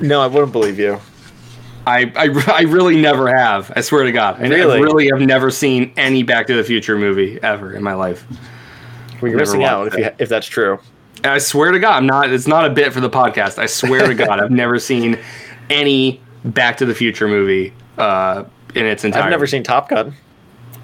No, 0.00 0.20
I 0.20 0.26
wouldn't 0.26 0.52
believe 0.52 0.78
you. 0.78 0.98
I, 1.86 2.12
I, 2.16 2.42
I 2.52 2.62
really 2.62 3.00
never 3.00 3.28
have. 3.34 3.72
I 3.76 3.80
swear 3.80 4.04
to 4.04 4.12
God. 4.12 4.42
I 4.42 4.48
Really? 4.48 4.78
I 4.78 4.80
really 4.80 5.08
have 5.12 5.20
never 5.20 5.50
seen 5.50 5.92
any 5.96 6.22
Back 6.22 6.46
to 6.48 6.54
the 6.54 6.64
Future 6.64 6.96
movie 6.98 7.38
ever 7.42 7.72
in 7.72 7.82
my 7.82 7.94
life. 7.94 8.24
Well, 9.20 9.30
you're 9.30 9.38
Never 9.38 9.40
missing 9.40 9.64
out 9.64 9.88
if, 9.88 9.98
you, 9.98 10.10
if 10.18 10.28
that's 10.28 10.46
true. 10.46 10.78
And 11.24 11.32
I 11.32 11.38
swear 11.38 11.72
to 11.72 11.78
God, 11.78 11.96
I'm 11.96 12.06
not. 12.06 12.30
It's 12.30 12.46
not 12.46 12.66
a 12.66 12.70
bit 12.70 12.92
for 12.92 13.00
the 13.00 13.08
podcast. 13.08 13.58
I 13.58 13.64
swear 13.64 14.06
to 14.06 14.14
God, 14.14 14.40
I've 14.40 14.50
never 14.62 14.78
seen 14.78 15.18
any 15.70 16.20
Back 16.44 16.76
to 16.76 16.84
the 16.86 16.94
Future 16.94 17.26
movie 17.26 17.72
uh, 17.96 18.44
in 18.74 18.84
its 18.84 19.04
entirety. 19.04 19.24
I've 19.24 19.30
never 19.30 19.46
seen 19.46 19.62
Top 19.62 19.88
Gun, 19.88 20.12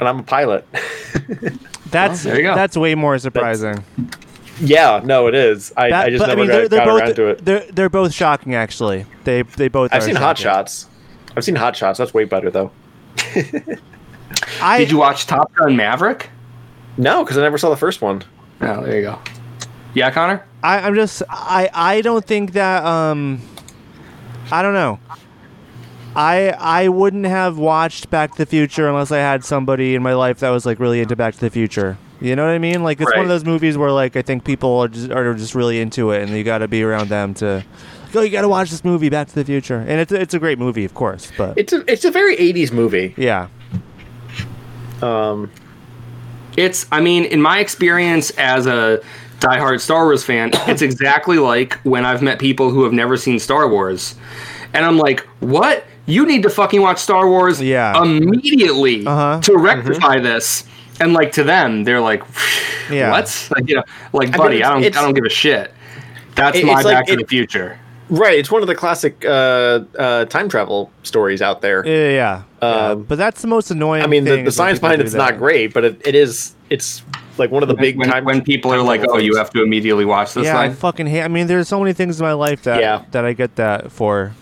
and 0.01 0.09
I'm 0.09 0.21
a 0.21 0.23
pilot. 0.23 0.67
That's 1.91 2.23
there 2.23 2.37
you 2.37 2.43
go. 2.45 2.55
that's 2.55 2.77
way 2.77 2.95
more 2.95 3.19
surprising. 3.19 3.85
Yeah, 4.61 5.01
no, 5.05 5.27
it 5.27 5.35
is. 5.35 5.73
I, 5.77 5.91
That- 5.91 6.07
I 6.07 6.11
just 6.11 6.21
but, 6.21 6.27
never 6.29 6.41
mean, 6.43 6.49
got, 6.49 6.53
they're, 6.53 6.69
they're 6.69 6.79
got 6.79 6.87
both 6.87 7.03
around 7.03 7.15
to 7.17 7.27
it. 7.27 7.45
they're 7.45 7.73
they're 7.73 7.89
both 7.91 8.15
shocking 8.15 8.55
actually. 8.55 9.07
They 9.25 9.43
they 9.43 9.67
both. 9.69 9.93
I've 9.93 10.03
are 10.03 10.07
seen 10.07 10.15
Hot. 10.15 10.39
Shots. 10.39 10.87
I've 11.37 11.45
seen 11.45 11.57
Hot 11.57 11.77
Shots. 11.77 11.99
That's 11.99 12.15
way 12.15 12.25
better 12.25 12.49
though. 12.51 12.71
I 14.63 14.79
Did 14.79 14.91
you 14.93 14.99
watch 14.99 15.27
Top 15.27 15.53
Gun 15.55 15.77
Maverick? 15.77 16.31
No, 16.97 17.25
because 17.25 17.37
I 17.37 17.43
never 17.43 17.59
saw 17.59 17.69
the 17.71 17.77
first 17.77 18.01
one. 18.01 18.23
Oh, 18.61 18.83
there 18.83 18.97
you 18.97 19.03
go. 19.03 19.19
Yeah, 19.95 20.11
Connor. 20.11 20.45
I, 20.63 20.79
I'm 20.81 20.95
just 20.95 21.23
I 21.29 21.69
I 21.73 22.01
don't 22.01 22.25
think 22.25 22.53
that 22.53 22.85
um 22.85 23.41
I 24.51 24.63
don't 24.63 24.75
know. 24.75 24.99
I 26.15 26.51
I 26.59 26.89
wouldn't 26.89 27.27
have 27.27 27.59
watched 27.59 28.11
Back 28.11 28.33
to 28.33 28.39
the 28.39 28.47
Future 28.47 28.89
unless 28.89 29.11
I 29.13 29.19
had 29.19 29.45
somebody 29.45 29.95
in 29.95 30.03
my 30.03 30.15
life 30.15 30.41
that 30.41 30.51
was 30.51 30.67
like 30.67 30.79
really 30.81 31.01
into 31.01 31.17
Back 31.17 31.35
to 31.35 31.41
the 31.41 31.51
Future. 31.51 31.99
You 32.21 32.37
know 32.37 32.45
what 32.45 32.53
I 32.53 32.59
mean? 32.59 32.83
Like 32.83 33.01
it's 33.01 33.11
one 33.11 33.21
of 33.23 33.29
those 33.29 33.45
movies 33.45 33.79
where 33.79 33.91
like 33.93 34.17
I 34.17 34.23
think 34.23 34.45
people 34.45 34.79
are 34.81 34.89
just, 34.89 35.11
are 35.11 35.35
just 35.35 35.55
really 35.55 35.81
into 35.81 36.11
it, 36.11 36.23
and 36.23 36.31
you 36.37 36.45
got 36.45 36.59
to 36.59 36.69
be 36.69 36.83
around 36.83 37.09
them 37.09 37.33
to. 37.35 37.65
Go, 38.13 38.23
you 38.23 38.31
got 38.31 38.43
to 38.43 38.49
watch 38.49 38.71
this 38.71 38.85
movie, 38.85 39.09
Back 39.09 39.29
to 39.29 39.35
the 39.37 39.45
Future, 39.45 39.79
and 39.79 40.01
it's 40.01 40.11
a- 40.13 40.21
it's 40.21 40.35
a 40.35 40.39
great 40.41 40.59
movie, 40.59 40.85
of 40.85 40.93
course. 40.95 41.31
But 41.39 41.57
It's 41.57 41.73
a 41.73 41.85
it's 41.91 42.05
a 42.05 42.11
very 42.11 42.37
'80s 42.37 42.73
movie. 42.73 43.15
yeah, 43.17 43.47
Um, 45.01 45.51
It's, 46.57 46.87
I 46.91 47.01
mean, 47.01 47.25
in 47.25 47.41
my 47.41 47.61
experience 47.61 48.31
as 48.33 48.67
a 48.67 49.01
diehard 49.41 49.81
Star 49.81 50.05
Wars 50.05 50.25
fan, 50.25 50.51
it's 50.69 50.83
exactly 50.83 51.39
like 51.39 51.75
when 51.83 52.05
I've 52.05 52.23
met 52.23 52.39
people 52.39 52.71
who 52.71 52.85
have 52.85 52.93
never 52.93 53.17
seen 53.17 53.39
Star 53.39 53.69
Wars. 53.69 54.15
And 54.73 54.85
I'm 54.85 54.97
like, 54.99 55.21
what? 55.41 55.85
You 56.07 56.27
need 56.27 56.43
to 56.45 56.51
fucking 56.51 56.81
watch 56.81 56.99
Star 56.99 57.29
Wars 57.29 57.61
Yeah. 57.61 58.01
immediately 58.03 59.07
Uh-huh. 59.07 59.41
to 59.43 59.57
rectify 59.59 60.19
this. 60.21 60.65
And 61.01 61.13
like 61.13 61.33
to 61.33 61.45
them, 61.45 61.85
they're 61.85 62.01
like, 62.01 62.23
Yeah. 62.91 63.11
what? 63.11 63.49
Like, 63.57 63.69
you 63.69 63.77
know, 63.77 63.85
like, 64.13 64.29
mean, 64.31 64.37
buddy, 64.39 64.57
it's- 64.57 64.69
I 64.71 64.75
don't, 64.75 64.85
it's- 64.85 64.99
I 65.01 65.05
don't 65.05 65.15
give 65.15 65.25
a 65.25 65.29
shit. 65.31 65.73
That's 66.35 66.59
It- 66.59 66.65
my 66.67 66.75
it's 66.77 66.85
like- 66.85 66.95
Back 66.95 67.07
to 67.07 67.13
it- 67.15 67.19
the 67.21 67.27
Future. 67.27 67.79
right. 68.11 68.39
It's 68.39 68.51
one 68.51 68.61
of 68.63 68.69
the 68.69 68.75
classic 68.75 69.25
uh, 69.25 69.81
uh, 69.99 70.25
time 70.27 70.49
travel 70.49 70.91
stories 71.05 71.41
out 71.43 71.61
there. 71.63 71.85
yeah, 71.87 72.09
yeah. 72.11 72.43
yeah. 72.63 72.69
Um, 72.91 73.03
But 73.05 73.19
that's 73.19 73.41
the 73.41 73.49
most 73.49 73.71
annoying. 73.71 74.03
I 74.03 74.07
mean, 74.07 74.25
the, 74.25 74.31
thing 74.33 74.45
the 74.45 74.49
is 74.49 74.57
science 74.57 74.79
behind 74.81 74.99
do 74.99 75.05
it's 75.05 75.15
not 75.15 75.39
great, 75.39 75.73
but 75.73 75.85
it, 75.85 76.03
it 76.07 76.15
is 76.15 76.55
it's 76.71 77.03
like 77.41 77.51
one 77.51 77.65
of 77.65 77.69
the 77.69 77.75
big 77.75 77.97
when, 77.97 78.09
time 78.09 78.25
when 78.25 78.43
people 78.43 78.73
are 78.73 78.81
like, 78.81 79.01
travel 79.01 79.17
"Oh, 79.17 79.19
you 79.19 79.37
have 79.37 79.51
to 79.51 79.63
immediately 79.63 80.05
watch 80.05 80.35
this." 80.35 80.45
yeah, 80.45 80.59
I 80.61 80.71
fucking 80.71 81.09
hate. 81.09 81.23
I 81.23 81.29
mean, 81.29 81.49
there's 81.49 81.67
so 81.67 81.81
many 81.81 81.93
things 81.93 82.21
in 82.21 82.25
my 82.25 82.35
life 82.35 82.63
that 82.63 82.81
Yeah. 82.81 83.03
that 83.11 83.25
I 83.25 83.33
get 83.33 83.57
that 83.57 83.91
for. 83.91 84.33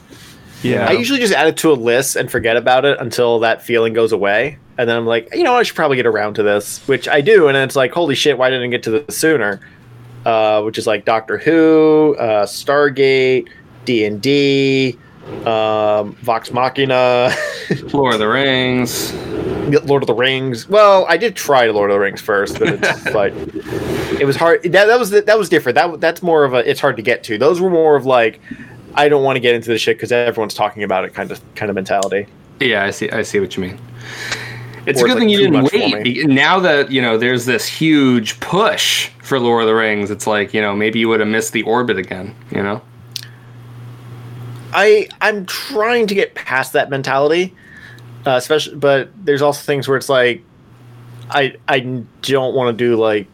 Yeah. 0.63 0.87
I 0.89 0.93
usually 0.93 1.21
just 1.21 1.33
add 1.33 1.47
it 1.47 1.57
to 1.59 1.71
a 1.71 1.75
list 1.75 2.17
and 2.17 2.31
forget 2.31 2.57
about 2.57 2.85
it 2.85 2.99
until 3.01 3.39
that 3.41 3.63
feeling 3.63 3.93
goes 3.93 4.13
away. 4.13 4.59
And 4.77 4.89
then 4.89 4.97
I'm 4.97 5.07
like, 5.07 5.33
you 5.35 5.45
know, 5.45 5.55
I 5.55 5.63
should 5.63 5.77
probably 5.77 5.97
get 5.97 6.07
around 6.07 6.35
to 6.35 6.43
this, 6.43 6.87
which 6.89 7.09
I 7.09 7.21
do. 7.21 7.49
And 7.49 7.57
it's 7.57 7.77
like, 7.77 7.93
holy 7.93 8.15
shit, 8.15 8.37
why 8.39 8.51
didn't 8.51 8.65
I 8.65 8.69
get 8.69 8.83
to 8.85 8.91
this 8.91 9.17
sooner? 9.17 9.61
Uh, 10.27 10.63
which 10.63 10.77
is 10.77 10.87
like 10.87 11.05
Doctor 11.05 11.39
Who, 11.39 12.17
uh, 12.19 12.45
Stargate, 12.45 13.49
D 13.85 14.05
and 14.05 14.21
D, 14.21 14.99
um, 15.47 16.15
Vox 16.17 16.53
Machina, 16.53 17.35
Lord 17.93 18.15
of 18.15 18.21
the 18.21 18.29
Rings. 18.29 19.13
Lord 19.85 20.03
of 20.03 20.07
the 20.07 20.15
Rings. 20.15 20.69
Well, 20.69 21.05
I 21.09 21.17
did 21.17 21.37
try 21.37 21.67
Lord 21.67 21.91
of 21.91 21.95
the 21.95 22.01
Rings 22.01 22.21
first, 22.21 22.59
but 22.59 22.69
it's 22.83 23.07
like 23.15 23.35
it 24.21 24.25
was 24.27 24.37
hard. 24.37 24.63
That, 24.65 24.87
that 24.87 24.99
was 24.99 25.11
that 25.11 25.39
was 25.39 25.49
different. 25.49 25.75
That 25.77 26.01
that's 26.01 26.23
more 26.23 26.45
of 26.45 26.55
a 26.55 26.69
it's 26.69 26.81
hard 26.81 26.97
to 26.97 27.03
get 27.03 27.23
to. 27.25 27.39
Those 27.39 27.61
were 27.61 27.71
more 27.71 27.97
of 27.97 28.07
like 28.07 28.41
I 28.95 29.09
don't 29.09 29.23
want 29.23 29.37
to 29.37 29.41
get 29.41 29.55
into 29.55 29.69
this 29.69 29.81
shit 29.81 29.97
because 29.97 30.13
everyone's 30.13 30.55
talking 30.55 30.83
about 30.83 31.05
it 31.05 31.15
kind 31.15 31.31
of 31.31 31.41
kind 31.55 31.71
of 31.71 31.75
mentality. 31.75 32.27
Yeah, 32.61 32.85
I 32.85 32.91
see. 32.91 33.11
I 33.11 33.23
see 33.23 33.41
what 33.41 33.57
you 33.57 33.63
mean. 33.63 33.79
It's 34.87 35.03
Or 35.03 35.07
a 35.07 35.11
it's, 35.11 35.15
good 35.15 35.19
thing 35.19 35.29
like, 35.29 35.39
you 35.39 35.39
didn't 35.39 36.05
wait. 36.05 36.27
Now 36.29 36.59
that 36.61 36.91
you 36.91 37.03
know, 37.03 37.19
there's 37.19 37.45
this 37.45 37.67
huge 37.67 38.41
push 38.41 39.11
for 39.23 39.39
Lord 39.39 39.63
of 39.63 39.69
the 39.69 39.75
Rings. 39.75 40.11
It's 40.11 40.27
like 40.27 40.55
you 40.55 40.63
know, 40.63 40.75
maybe 40.75 40.99
you 40.99 41.09
would 41.09 41.21
have 41.21 41.29
missed 41.29 41.53
the 41.53 41.63
orbit 41.63 41.99
again. 41.99 42.35
You 42.51 42.63
know. 42.63 42.83
I 44.73 45.09
I'm 45.21 45.47
trying 45.47 46.07
to 46.09 46.15
get 46.15 46.35
past 46.35 46.73
that 46.75 46.91
mentality, 46.91 47.55
uh, 48.27 48.33
especially. 48.33 48.77
But 48.77 49.11
there's 49.25 49.43
also 49.43 49.63
things 49.63 49.89
where 49.89 49.97
it's 49.97 50.09
like, 50.09 50.43
I 51.31 51.55
I 51.69 51.81
don't 52.23 52.55
want 52.55 52.77
to 52.77 52.85
do 52.85 52.97
like 52.97 53.27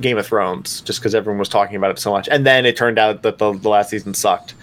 Game 0.00 0.18
of 0.18 0.26
Thrones 0.26 0.80
just 0.82 1.00
because 1.00 1.14
everyone 1.14 1.38
was 1.38 1.48
talking 1.48 1.76
about 1.76 1.90
it 1.90 1.98
so 1.98 2.10
much, 2.10 2.28
and 2.28 2.46
then 2.46 2.66
it 2.66 2.76
turned 2.76 2.98
out 2.98 3.22
that 3.22 3.38
the, 3.38 3.52
the 3.58 3.68
last 3.68 3.90
season 3.90 4.14
sucked. 4.14 4.54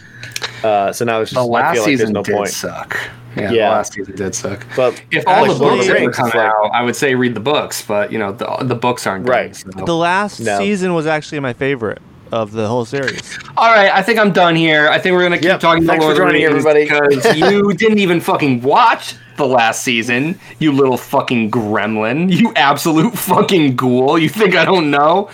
Uh, 0.64 0.94
so 0.94 1.04
now 1.04 1.20
it's 1.20 1.32
just 1.32 1.42
The 1.44 1.46
I 1.48 1.62
last 1.62 1.74
feel 1.74 1.84
like 1.84 1.90
season 1.92 2.14
no 2.14 2.24
did 2.24 2.36
point. 2.36 2.50
suck. 2.50 2.98
Yeah, 3.36 3.42
Yeah. 3.44 3.50
the 3.52 3.58
last 3.76 3.94
season 3.94 4.16
did 4.16 4.34
suck. 4.36 4.66
But 4.78 5.02
If 5.12 5.28
all 5.28 5.42
like, 5.46 5.52
the 5.52 5.60
books 5.60 5.88
ever 5.90 6.12
come 6.12 6.26
like- 6.28 6.36
out, 6.36 6.70
I 6.74 6.84
would 6.84 6.96
say 6.96 7.16
read 7.16 7.34
the 7.34 7.40
books, 7.42 7.82
but 7.82 8.12
you 8.14 8.20
know 8.20 8.32
the 8.32 8.46
the 8.62 8.76
books 8.76 9.06
aren't 9.06 9.26
done, 9.26 9.36
Right. 9.36 9.56
so. 9.56 9.70
The 9.72 9.96
last 9.96 10.40
No. 10.40 10.58
season 10.60 10.94
was 10.94 11.06
actually 11.06 11.42
my 11.42 11.52
favorite 11.52 12.02
of 12.34 12.52
the 12.52 12.68
whole 12.68 12.84
series. 12.86 13.38
All 13.56 13.72
right, 13.72 13.92
I 13.92 14.02
think 14.02 14.18
I'm 14.20 14.32
done 14.32 14.56
here. 14.56 14.90
I 14.90 14.98
think 15.00 15.14
we're 15.14 15.22
gonna 15.24 15.38
keep 15.38 15.46
Yep, 15.46 15.60
talking 15.60 15.84
about 15.84 15.94
thanks 15.94 16.04
Lord 16.06 16.18
for 16.18 16.24
of 16.24 16.30
the 16.30 16.34
joining, 16.40 16.54
Rings 16.54 16.66
everybody. 16.66 16.84
because 17.20 17.38
you 17.52 17.74
didn't 17.74 18.00
even 18.00 18.20
fucking 18.20 18.62
watch 18.62 19.16
the 19.38 19.46
last 19.46 19.84
season. 19.84 20.40
You 20.60 20.72
little 20.72 20.98
fucking 20.98 21.52
gremlin. 21.52 22.32
You 22.36 22.52
absolute 22.56 23.14
fucking 23.14 23.76
ghoul. 23.76 24.18
You 24.18 24.30
think 24.30 24.56
I 24.56 24.66
don't 24.66 24.90
know? 24.92 25.30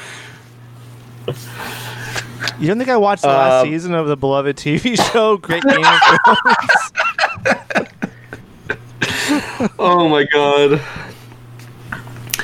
You 2.60 2.68
don't 2.68 2.78
think 2.78 2.90
I 2.90 2.98
watched 2.98 3.22
the 3.22 3.28
last 3.30 3.64
Um, 3.66 3.72
season 3.72 3.94
of 3.94 4.08
the 4.08 4.18
beloved 4.18 4.58
TV 4.58 5.02
show 5.14 5.38
Great 5.38 5.64
Game 5.64 5.84
of 5.84 6.00
Thrones? 6.26 7.90
Oh 9.78 10.08
my 10.10 10.24
god. 10.26 10.82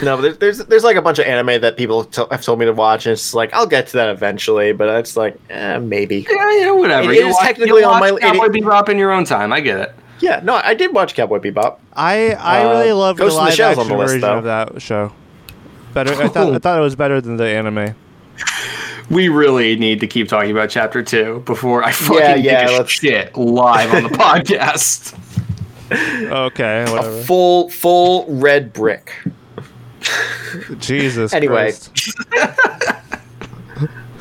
No, 0.05 0.15
but 0.17 0.21
there's, 0.21 0.37
there's 0.37 0.57
there's 0.67 0.83
like 0.83 0.95
a 0.95 1.01
bunch 1.01 1.19
of 1.19 1.25
anime 1.25 1.59
that 1.61 1.75
people 1.77 2.05
t- 2.05 2.23
have 2.31 2.41
told 2.43 2.59
me 2.59 2.65
to 2.65 2.73
watch, 2.73 3.05
and 3.05 3.13
it's 3.13 3.33
like 3.33 3.53
I'll 3.53 3.67
get 3.67 3.87
to 3.87 3.93
that 3.97 4.09
eventually, 4.09 4.71
but 4.71 4.87
it's 4.99 5.17
like 5.17 5.37
eh, 5.49 5.77
maybe. 5.79 6.25
Yeah, 6.29 6.51
yeah, 6.59 6.71
whatever. 6.71 7.11
It 7.11 7.17
You 7.19 7.27
is 7.27 7.33
watch- 7.35 7.43
technically 7.45 7.83
on 7.83 7.99
my- 7.99 8.11
watch 8.11 8.21
Cowboy 8.21 8.45
it- 8.45 8.51
Bebop 8.53 8.89
in 8.89 8.97
your 8.97 9.11
own 9.11 9.25
time. 9.25 9.51
I 9.51 9.59
get 9.59 9.79
it. 9.79 9.95
Yeah, 10.21 10.39
no, 10.43 10.55
I 10.63 10.73
did 10.75 10.93
watch 10.93 11.13
Cowboy 11.13 11.39
Bebop. 11.39 11.77
I 11.93 12.31
I 12.33 12.63
Uh, 12.63 12.69
really 12.69 12.93
loved 12.93 13.19
the 13.19 13.23
Ghost 13.23 13.33
in 13.33 13.37
the 13.37 13.43
live 13.45 13.53
Shell's 13.53 13.77
on 13.77 13.83
action 13.85 13.97
the 13.97 14.01
list, 14.01 14.13
version 14.13 14.21
though. 14.29 14.37
of 14.37 14.43
that 14.45 14.81
show. 14.81 15.11
Better. 15.93 16.11
I 16.13 16.27
thought 16.29 16.53
I 16.53 16.57
thought 16.59 16.77
it 16.77 16.81
was 16.81 16.95
better 16.95 17.19
than 17.19 17.37
the 17.37 17.45
anime. 17.47 17.95
We 19.09 19.29
really 19.29 19.75
need 19.75 19.99
to 19.99 20.07
keep 20.07 20.27
talking 20.29 20.51
about 20.51 20.69
chapter 20.69 21.03
two 21.03 21.41
before 21.45 21.83
I 21.83 21.91
fucking 21.91 22.19
Yeah, 22.19 22.35
take 22.35 22.45
yeah, 22.45 22.81
a 22.81 22.87
shit 22.87 23.37
live 23.37 23.93
on 23.93 24.03
the 24.03 24.09
podcast. 24.17 25.13
Okay, 25.91 26.83
A 26.87 26.91
whatever. 26.91 27.21
full 27.21 27.69
full 27.69 28.25
red 28.27 28.73
brick. 28.73 29.13
Jesus. 30.79 31.33
Anyway. 31.33 31.73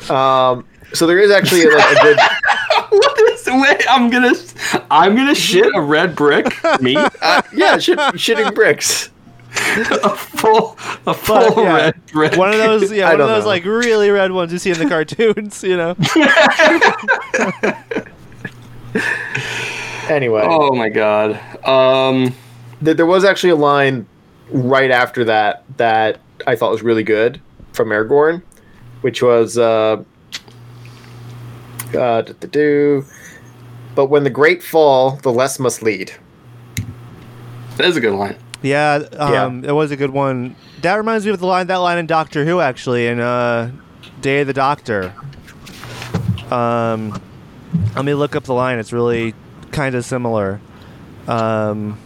Um, 0.07 0.67
so 0.93 1.07
there 1.07 1.17
is 1.17 1.31
actually 1.31 1.65
like 1.65 1.97
a 1.97 2.01
good. 2.03 2.17
what 2.91 3.19
is? 3.31 3.47
Wait, 3.47 3.83
I'm 3.89 4.11
gonna, 4.11 4.33
I'm 4.91 5.15
gonna 5.15 5.33
shit 5.33 5.65
a 5.73 5.81
red 5.81 6.15
brick. 6.15 6.45
Me, 6.79 6.95
Uh, 7.23 7.41
yeah, 7.55 7.79
shit, 7.79 7.97
shitting 7.97 8.53
bricks. 8.53 9.09
a 9.55 10.15
full, 10.15 10.77
a 11.07 11.13
full 11.15 11.55
But, 11.55 11.57
yeah, 11.57 11.73
red 11.75 12.05
brick. 12.11 12.37
One 12.37 12.49
of 12.51 12.57
those, 12.59 12.91
yeah, 12.91 13.07
I 13.09 13.13
one 13.13 13.21
of 13.21 13.27
those 13.29 13.45
know. 13.45 13.49
like 13.49 13.65
really 13.65 14.11
red 14.11 14.31
ones 14.31 14.53
you 14.53 14.59
see 14.59 14.69
in 14.69 14.77
the 14.77 14.87
cartoons, 14.87 15.63
you 15.63 15.75
know. 15.75 15.95
Anyway, 20.07 20.43
Oh 20.45 20.75
my 20.75 20.89
god. 20.89 21.39
Um. 21.67 22.35
th- 22.83 22.95
there 22.95 23.07
was 23.07 23.25
actually 23.25 23.49
a 23.49 23.55
line 23.55 24.05
right 24.49 24.91
after 24.91 25.23
that 25.25 25.63
that 25.77 26.19
I 26.47 26.55
thought 26.55 26.71
was 26.71 26.83
really 26.83 27.03
good 27.03 27.41
from 27.73 27.89
Aragorn, 27.89 28.41
which 29.01 29.21
was 29.21 29.57
uh, 29.57 30.03
uh, 31.95 32.21
do. 32.21 33.05
But 33.95 34.07
when 34.07 34.23
the 34.23 34.29
great 34.29 34.61
fall, 34.61 35.11
the 35.17 35.31
less 35.31 35.59
must 35.59 35.81
lead. 35.81 36.11
That 37.77 37.87
is 37.87 37.97
a 37.97 38.01
good 38.01 38.13
line. 38.13 38.37
Yeah, 38.61 38.95
um, 39.17 39.63
it 39.63 39.71
was 39.71 39.91
a 39.91 39.95
good 39.95 40.09
one. 40.09 40.55
That 40.81 40.95
reminds 40.95 41.25
me 41.25 41.31
of 41.31 41.39
the 41.39 41.45
line 41.45 41.67
that 41.67 41.77
line 41.77 41.97
in 41.97 42.07
Doctor 42.07 42.45
Who 42.45 42.59
actually 42.59 43.07
in 43.07 43.19
uh, 43.19 43.71
Day 44.21 44.41
of 44.41 44.47
the 44.47 44.53
Doctor. 44.53 45.13
Um, 46.49 47.21
let 47.95 48.05
me 48.05 48.13
look 48.13 48.35
up 48.35 48.43
the 48.43 48.53
line. 48.53 48.79
It's 48.79 48.93
really 48.93 49.33
kind 49.71 49.95
of 49.95 50.05
similar. 50.05 50.59
Um, 51.27 51.99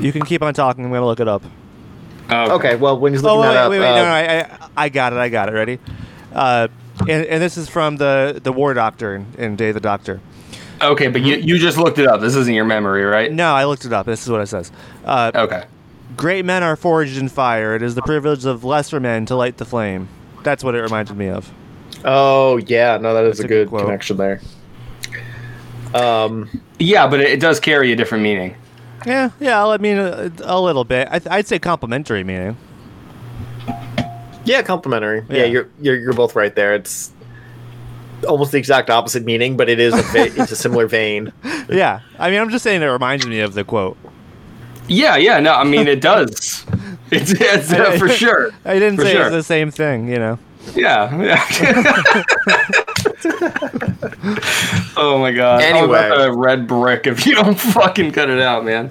you 0.00 0.12
can 0.12 0.22
keep 0.24 0.42
on 0.42 0.54
talking. 0.54 0.84
I'm 0.84 0.90
gonna 0.90 1.06
look 1.06 1.20
it 1.20 1.28
up. 1.28 1.42
Oh, 2.30 2.56
Okay, 2.56 2.76
well 2.76 2.98
when 2.98 3.12
he's 3.12 3.22
looking 3.22 3.38
Oh 3.38 3.40
wait, 3.42 3.48
that 3.48 3.56
up, 3.64 3.70
wait, 3.70 3.78
wait, 3.80 3.88
uh, 3.88 3.96
no, 3.96 4.04
no, 4.04 4.10
I, 4.10 4.20
I, 4.40 4.68
I 4.84 4.88
got 4.90 5.12
it. 5.12 5.18
I 5.18 5.28
got 5.28 5.48
it. 5.48 5.52
Ready? 5.52 5.78
Uh, 6.32 6.68
and, 7.00 7.24
and 7.26 7.42
this 7.42 7.56
is 7.56 7.68
from 7.68 7.96
the 7.96 8.40
the 8.42 8.52
War 8.52 8.74
Doctor 8.74 9.14
in, 9.14 9.26
in 9.38 9.56
Day 9.56 9.68
of 9.68 9.74
the 9.74 9.80
Doctor. 9.80 10.20
Okay, 10.82 11.08
but 11.08 11.22
you 11.22 11.36
you 11.36 11.58
just 11.58 11.78
looked 11.78 11.98
it 11.98 12.06
up. 12.06 12.20
This 12.20 12.36
isn't 12.36 12.54
your 12.54 12.64
memory, 12.64 13.02
right? 13.04 13.32
No, 13.32 13.52
I 13.52 13.64
looked 13.64 13.84
it 13.84 13.92
up. 13.92 14.06
This 14.06 14.22
is 14.22 14.30
what 14.30 14.40
it 14.40 14.46
says. 14.46 14.70
Uh, 15.04 15.32
Okay. 15.34 15.64
Great 16.16 16.44
men 16.44 16.62
are 16.62 16.74
forged 16.74 17.16
in 17.18 17.28
fire. 17.28 17.74
It 17.76 17.82
is 17.82 17.94
the 17.94 18.02
privilege 18.02 18.44
of 18.44 18.64
lesser 18.64 18.98
men 18.98 19.26
to 19.26 19.36
light 19.36 19.56
the 19.58 19.64
flame. 19.64 20.08
That's 20.42 20.64
what 20.64 20.74
it 20.74 20.80
reminded 20.80 21.16
me 21.16 21.28
of. 21.28 21.50
oh 22.04 22.56
yeah, 22.58 22.96
no, 22.98 23.14
that 23.14 23.24
is 23.24 23.38
That's 23.38 23.40
a 23.40 23.44
a 23.44 23.48
good 23.48 23.70
good 23.70 23.80
connection 23.80 24.16
there. 24.16 24.40
Um, 25.94 26.48
Yeah, 26.78 27.06
but 27.06 27.20
it, 27.20 27.30
it 27.30 27.40
does 27.40 27.60
carry 27.60 27.92
a 27.92 27.96
different 27.96 28.22
meaning. 28.22 28.54
Yeah, 29.08 29.30
yeah. 29.40 29.66
I 29.66 29.76
mean, 29.78 29.96
a, 29.98 30.30
a 30.44 30.60
little 30.60 30.84
bit. 30.84 31.08
I, 31.10 31.20
I'd 31.30 31.46
say 31.46 31.58
complimentary 31.58 32.22
meaning. 32.24 32.56
yeah, 34.44 34.62
complimentary. 34.62 35.24
Yeah, 35.28 35.36
Yeah. 35.38 35.44
you're, 35.46 35.68
you're 35.80 35.96
you're 35.96 36.12
both 36.12 36.34
right 36.36 36.54
there. 36.54 36.74
It's 36.74 37.10
almost 38.28 38.52
the 38.52 38.58
exact 38.58 38.90
opposite 38.90 39.24
meaning, 39.24 39.56
but 39.56 39.68
it 39.68 39.78
is 39.80 39.94
a 39.94 40.02
va- 40.02 40.40
it's 40.42 40.52
a 40.52 40.56
similar 40.56 40.86
vein. 40.86 41.32
Yeah, 41.70 42.00
I 42.18 42.30
mean, 42.30 42.40
I'm 42.40 42.48
just 42.48 42.62
saying 42.64 42.80
it 42.80 42.86
reminds 42.86 43.26
me 43.26 43.40
of 43.40 43.52
the 43.52 43.62
quote. 43.62 43.98
Yeah, 44.88 45.16
yeah. 45.16 45.38
No, 45.38 45.52
I 45.52 45.64
mean 45.64 45.86
it 45.86 46.00
does. 46.00 46.64
It's, 47.10 47.30
it's 47.32 47.72
uh, 47.72 47.96
for 47.98 48.06
sure. 48.22 48.50
I 48.66 48.74
didn't 48.78 48.96
For 48.96 49.02
say 49.06 49.12
sure. 49.12 49.22
it's 49.28 49.30
the 49.32 49.42
same 49.42 49.70
thing, 49.70 50.08
you 50.08 50.18
know. 50.18 50.38
Yeah. 50.74 51.22
yeah. 51.22 52.22
oh 54.96 55.18
my 55.20 55.32
god. 55.32 55.62
I'll 55.62 55.76
Anyway. 55.76 55.98
a 55.98 56.32
red 56.32 56.66
brick 56.66 57.06
if 57.06 57.26
you 57.26 57.34
don't 57.34 57.58
fucking 57.58 58.12
cut 58.12 58.30
it 58.30 58.40
out, 58.40 58.64
man. 58.64 58.90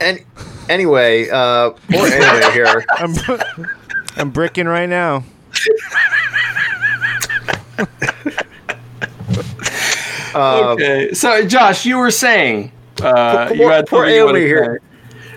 And 0.00 0.24
anyway, 0.68 1.28
uh, 1.30 1.70
poor 1.70 2.06
anime 2.06 2.52
here. 2.52 2.84
I'm, 2.96 3.14
I'm 4.16 4.30
bricking 4.30 4.66
right 4.66 4.88
now. 4.88 5.24
Um, 10.34 10.68
Okay. 10.68 11.12
So, 11.12 11.46
Josh, 11.46 11.84
you 11.84 11.98
were 11.98 12.10
saying 12.10 12.72
uh, 13.02 13.48
poor 13.48 13.56
you 13.56 13.68
had 13.68 13.86
poor 13.86 14.00
something 14.00 14.14
you 14.14 14.24
wanted 14.24 14.38
anime 14.38 14.48
here. 14.48 14.80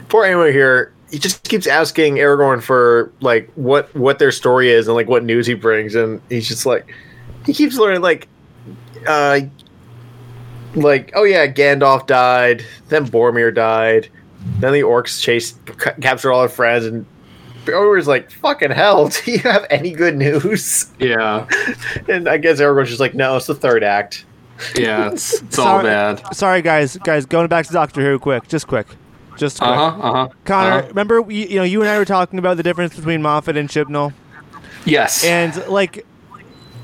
Poor 0.10 0.26
anime 0.26 0.52
here. 0.54 0.94
He 1.12 1.20
just 1.20 1.44
keeps 1.48 1.68
asking 1.68 2.16
Aragorn 2.16 2.62
for 2.62 3.12
like 3.22 3.50
what 3.56 3.94
what 3.96 4.20
their 4.20 4.32
story 4.32 4.72
is 4.72 4.88
and 4.88 4.96
like 4.96 5.08
what 5.08 5.24
news 5.24 5.48
he 5.48 5.54
brings, 5.54 5.96
and 5.96 6.22
he's 6.30 6.48
just 6.48 6.66
like 6.66 6.94
he 7.46 7.54
keeps 7.54 7.78
learning 7.78 8.02
like 8.02 8.28
uh 9.08 9.40
like 10.76 11.12
oh 11.16 11.24
yeah 11.24 11.48
Gandalf 11.48 12.06
died, 12.08 12.66
then 12.90 13.06
Boromir 13.08 13.54
died, 13.54 14.10
then 14.60 14.74
the 14.74 14.82
orcs 14.82 15.22
chased 15.22 15.64
ca- 15.66 15.94
captured 16.02 16.32
all 16.32 16.40
their 16.42 16.50
friends, 16.50 16.86
and 16.86 17.06
Boromir's 17.66 18.08
like 18.08 18.30
fucking 18.32 18.72
hell. 18.72 19.08
Do 19.26 19.32
you 19.32 19.40
have 19.40 19.66
any 19.70 19.92
good 19.92 20.18
news? 20.18 20.92
Yeah. 21.00 21.48
And 22.08 22.28
I 22.30 22.38
guess 22.38 22.60
Aragorn's 22.60 22.90
just 22.90 23.00
like 23.00 23.14
no, 23.16 23.38
it's 23.38 23.48
the 23.48 23.56
third 23.56 23.84
act. 23.84 24.26
Yeah. 24.76 25.10
It's, 25.14 25.42
it's 25.42 25.58
all 25.60 25.82
bad. 25.82 26.22
Sorry, 26.36 26.62
guys. 26.62 26.98
Guys, 26.98 27.26
going 27.26 27.48
back 27.48 27.66
to 27.68 27.74
Doctor 27.74 28.02
Who, 28.02 28.20
quick, 28.20 28.48
just 28.48 28.68
quick. 28.68 28.88
just 29.38 29.58
quick. 29.60 29.70
Uh 29.70 29.92
huh. 29.92 30.02
Uh 30.02 30.12
huh. 30.14 30.28
Connor, 30.46 30.72
uh-huh. 30.80 30.88
remember 30.90 31.22
we, 31.22 31.48
you 31.48 31.56
know 31.58 31.64
you 31.64 31.82
and 31.82 31.90
I 31.90 31.98
were 31.98 32.06
talking 32.06 32.38
about 32.40 32.58
the 32.58 32.64
difference 32.64 32.96
between 32.96 33.22
Moffat 33.22 33.58
and 33.58 33.68
Chibnall, 33.70 34.14
Yes. 34.86 35.24
and 35.24 35.56
like, 35.68 36.06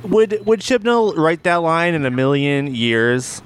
would 0.03 0.45
would 0.45 0.59
Chibnall 0.61 1.15
write 1.17 1.43
that 1.43 1.55
line 1.57 1.93
in 1.93 2.05
a 2.05 2.11
million 2.11 2.73
years? 2.73 3.41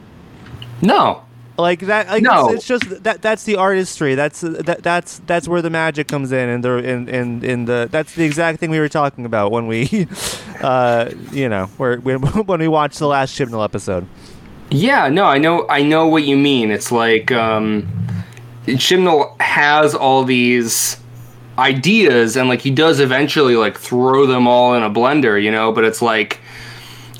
no. 0.82 1.22
Like 1.58 1.80
that? 1.82 2.10
Like 2.10 2.22
No. 2.22 2.50
it's, 2.50 2.56
it's 2.56 2.68
just 2.68 3.04
that 3.06 3.22
that's 3.22 3.46
the 3.46 3.56
artistry. 3.56 4.14
That's 4.14 4.42
that 4.42 4.84
that's 4.84 5.20
that's 5.26 5.48
where 5.48 5.62
the 5.62 5.70
magic 5.70 6.10
comes 6.10 6.34
in, 6.34 6.50
and 6.50 6.62
the 6.62 6.74
in 6.80 7.08
in 7.08 7.46
in 7.46 7.64
the 7.64 7.88
that's 7.90 8.14
the 8.14 8.26
exact 8.26 8.60
thing 8.60 8.72
we 8.72 8.80
were 8.80 8.90
talking 8.90 9.26
about 9.26 9.52
when 9.52 9.66
we, 9.68 10.06
uh, 10.62 11.12
you 11.32 11.48
know, 11.48 11.68
where 11.78 11.96
when, 12.02 12.18
when 12.46 12.60
we 12.60 12.68
watched 12.68 13.00
the 13.00 13.08
last 13.08 13.40
Chibnall 13.40 13.64
episode. 13.64 14.06
Yeah, 14.70 15.08
no, 15.08 15.24
I 15.24 15.38
know 15.38 15.66
I 15.70 15.82
know 15.82 16.08
what 16.08 16.24
you 16.24 16.36
mean. 16.36 16.72
It's 16.72 16.92
like 16.92 17.32
um 17.32 17.88
Chibnall 18.68 19.40
has 19.40 19.96
all 19.96 20.26
these 20.26 20.98
ideas 21.58 22.36
and 22.36 22.50
like 22.50 22.60
he 22.60 22.72
does 22.72 23.00
eventually 23.00 23.56
like 23.56 23.78
throw 23.78 24.26
them 24.26 24.46
all 24.46 24.74
in 24.74 24.84
a 24.84 24.90
blender, 24.90 25.42
you 25.42 25.52
know, 25.52 25.72
but 25.72 25.86
it's 25.86 26.02
like 26.02 26.40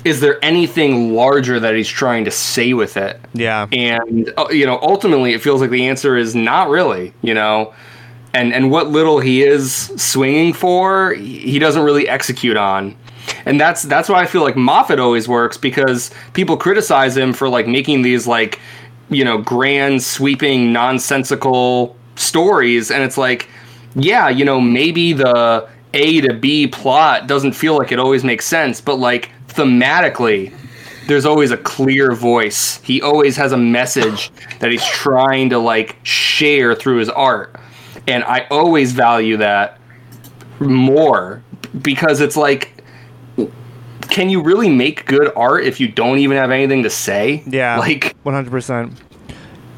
is 0.06 0.20
there 0.20 0.38
anything 0.42 1.14
larger 1.16 1.58
that 1.58 1.74
he's 1.74 1.88
trying 1.88 2.24
to 2.24 2.30
say 2.30 2.72
with 2.74 2.96
it? 2.96 3.20
Yeah. 3.34 3.66
And 3.72 4.32
uh, 4.36 4.46
you 4.50 4.64
know, 4.64 4.78
ultimately 4.80 5.32
it 5.32 5.42
feels 5.42 5.60
like 5.60 5.70
the 5.70 5.88
answer 5.88 6.16
is 6.16 6.34
not 6.36 6.68
really, 6.68 7.12
you 7.22 7.34
know. 7.34 7.74
And 8.32 8.54
and 8.54 8.70
what 8.70 8.88
little 8.88 9.18
he 9.18 9.42
is 9.42 9.90
swinging 9.96 10.52
for, 10.52 11.14
he 11.14 11.58
doesn't 11.58 11.82
really 11.82 12.08
execute 12.08 12.56
on. 12.56 12.96
And 13.46 13.60
that's 13.60 13.82
that's 13.82 14.08
why 14.08 14.22
I 14.22 14.26
feel 14.26 14.42
like 14.42 14.54
Moffat 14.54 15.00
always 15.00 15.26
works 15.26 15.56
because 15.56 16.12
people 16.34 16.56
criticize 16.56 17.16
him 17.16 17.32
for 17.32 17.48
like 17.48 17.66
making 17.66 18.02
these 18.02 18.28
like, 18.28 18.60
you 19.10 19.24
know, 19.24 19.38
grand 19.38 20.04
sweeping 20.04 20.72
nonsensical 20.72 21.96
stories 22.14 22.92
and 22.92 23.02
it's 23.02 23.18
like 23.18 23.48
yeah, 23.96 24.28
you 24.28 24.44
know, 24.44 24.60
maybe 24.60 25.14
the 25.14 25.68
A 25.94 26.20
to 26.20 26.34
B 26.34 26.68
plot 26.68 27.26
doesn't 27.26 27.52
feel 27.52 27.76
like 27.76 27.90
it 27.90 27.98
always 27.98 28.22
makes 28.22 28.44
sense, 28.44 28.80
but 28.80 28.96
like 28.96 29.30
thematically 29.56 30.52
there's 31.06 31.24
always 31.24 31.52
a 31.52 31.56
clear 31.56 32.12
voice. 32.12 32.80
He 32.82 33.00
always 33.00 33.36
has 33.36 33.52
a 33.52 33.56
message 33.56 34.30
that 34.58 34.72
he's 34.72 34.84
trying 34.86 35.50
to 35.50 35.58
like 35.58 35.96
share 36.02 36.74
through 36.74 36.96
his 36.98 37.08
art. 37.08 37.54
And 38.08 38.24
I 38.24 38.46
always 38.50 38.92
value 38.92 39.36
that 39.36 39.78
more 40.58 41.42
because 41.82 42.20
it's 42.20 42.36
like 42.36 42.72
can 44.08 44.28
you 44.30 44.40
really 44.42 44.68
make 44.68 45.04
good 45.06 45.32
art 45.36 45.64
if 45.64 45.80
you 45.80 45.88
don't 45.88 46.18
even 46.18 46.36
have 46.36 46.50
anything 46.50 46.82
to 46.84 46.90
say? 46.90 47.42
Yeah. 47.46 47.78
Like 47.86 48.16
One 48.22 48.34
hundred 48.34 48.50
percent. 48.50 49.00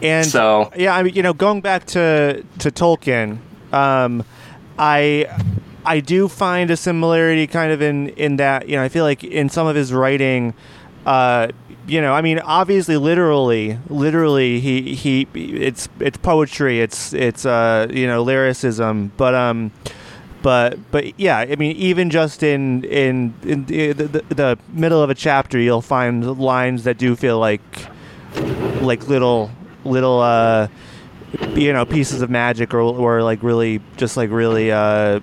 And 0.01 0.27
So- 0.27 0.71
yeah, 0.77 0.95
I 0.95 1.03
mean, 1.03 1.15
you 1.15 1.23
know, 1.23 1.33
going 1.35 1.61
back 1.61 1.87
to 1.87 2.43
to 2.61 2.71
Tolkien, 2.71 3.39
um, 3.73 4.25
I 4.79 5.27
I 5.89 6.01
do 6.01 6.29
find 6.29 6.71
a 6.71 6.77
similarity 6.77 7.47
kind 7.47 7.73
of 7.73 7.81
in 7.81 8.11
in 8.11 8.37
that 8.37 8.69
you 8.69 8.77
know 8.77 8.83
I 8.83 8.91
feel 8.91 9.05
like 9.05 9.25
in 9.25 9.49
some 9.49 9.67
of 9.67 9.75
his 9.75 9.91
writing, 9.93 10.53
uh, 11.07 11.49
you 11.87 12.03
know, 12.03 12.13
I 12.13 12.21
mean, 12.21 12.39
obviously, 12.41 12.99
literally, 12.99 13.79
literally, 13.89 14.61
he 14.61 14.95
he 14.95 15.27
it's 15.35 15.89
it's 15.99 16.19
poetry, 16.19 16.81
it's 16.83 17.15
it's 17.15 17.47
uh 17.47 17.89
you 17.91 18.07
know 18.07 18.23
lyricism, 18.23 19.13
but 19.17 19.35
um. 19.35 19.73
But 20.41 20.79
but 20.93 21.19
yeah, 21.19 21.39
I 21.39 21.57
mean, 21.57 21.75
even 21.77 22.11
just 22.11 22.45
in 22.45 22.85
in, 22.85 23.35
in 23.43 23.65
the, 23.65 23.93
the, 23.93 24.07
the 24.33 24.59
middle 24.73 25.03
of 25.03 25.11
a 25.11 25.15
chapter, 25.15 25.59
you'll 25.59 25.83
find 25.83 26.39
lines 26.39 26.85
that 26.85 26.97
do 26.97 27.17
feel 27.17 27.41
like 27.41 27.61
like 28.81 29.09
little 29.09 29.51
little 29.85 30.21
uh 30.21 30.69
you 31.57 31.73
know 31.73 31.85
pieces 31.85 32.23
of 32.23 32.31
magic 32.31 32.73
or 32.73 32.81
or 32.81 33.25
like 33.25 33.43
really 33.43 33.81
just 33.97 34.17
like 34.17 34.31
really 34.31 34.71
uh 34.71 35.19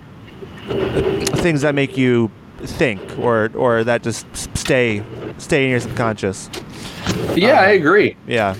things 1.42 1.62
that 1.62 1.76
make 1.76 1.98
you 1.98 2.32
think 2.58 3.20
or 3.20 3.52
or 3.56 3.84
that 3.84 4.02
just 4.02 4.26
stay 4.58 5.04
stay 5.38 5.66
in 5.66 5.72
your 5.72 5.80
subconscious 5.80 6.50
yeah, 7.36 7.62
I 7.62 7.68
agree. 7.68 8.16
yeah 8.28 8.56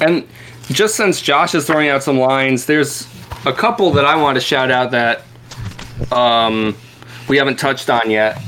And 0.00 0.26
just 0.68 0.96
since 0.96 1.20
Josh 1.20 1.54
is 1.54 1.66
throwing 1.66 1.88
out 1.88 2.02
some 2.02 2.18
lines, 2.18 2.66
there's 2.66 3.06
a 3.46 3.52
couple 3.52 3.90
that 3.92 4.04
I 4.04 4.16
want 4.16 4.36
to 4.36 4.40
shout 4.40 4.70
out 4.70 4.90
that 4.92 5.22
um, 6.10 6.74
we 7.28 7.36
haven't 7.36 7.56
touched 7.58 7.90
on 7.90 8.10
yet. 8.10 8.40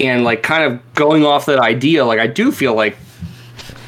And 0.00 0.24
like 0.24 0.42
kind 0.42 0.64
of 0.64 0.94
going 0.94 1.24
off 1.24 1.46
that 1.46 1.60
idea, 1.60 2.04
like 2.04 2.18
I 2.18 2.26
do 2.26 2.50
feel 2.50 2.74
like 2.74 2.96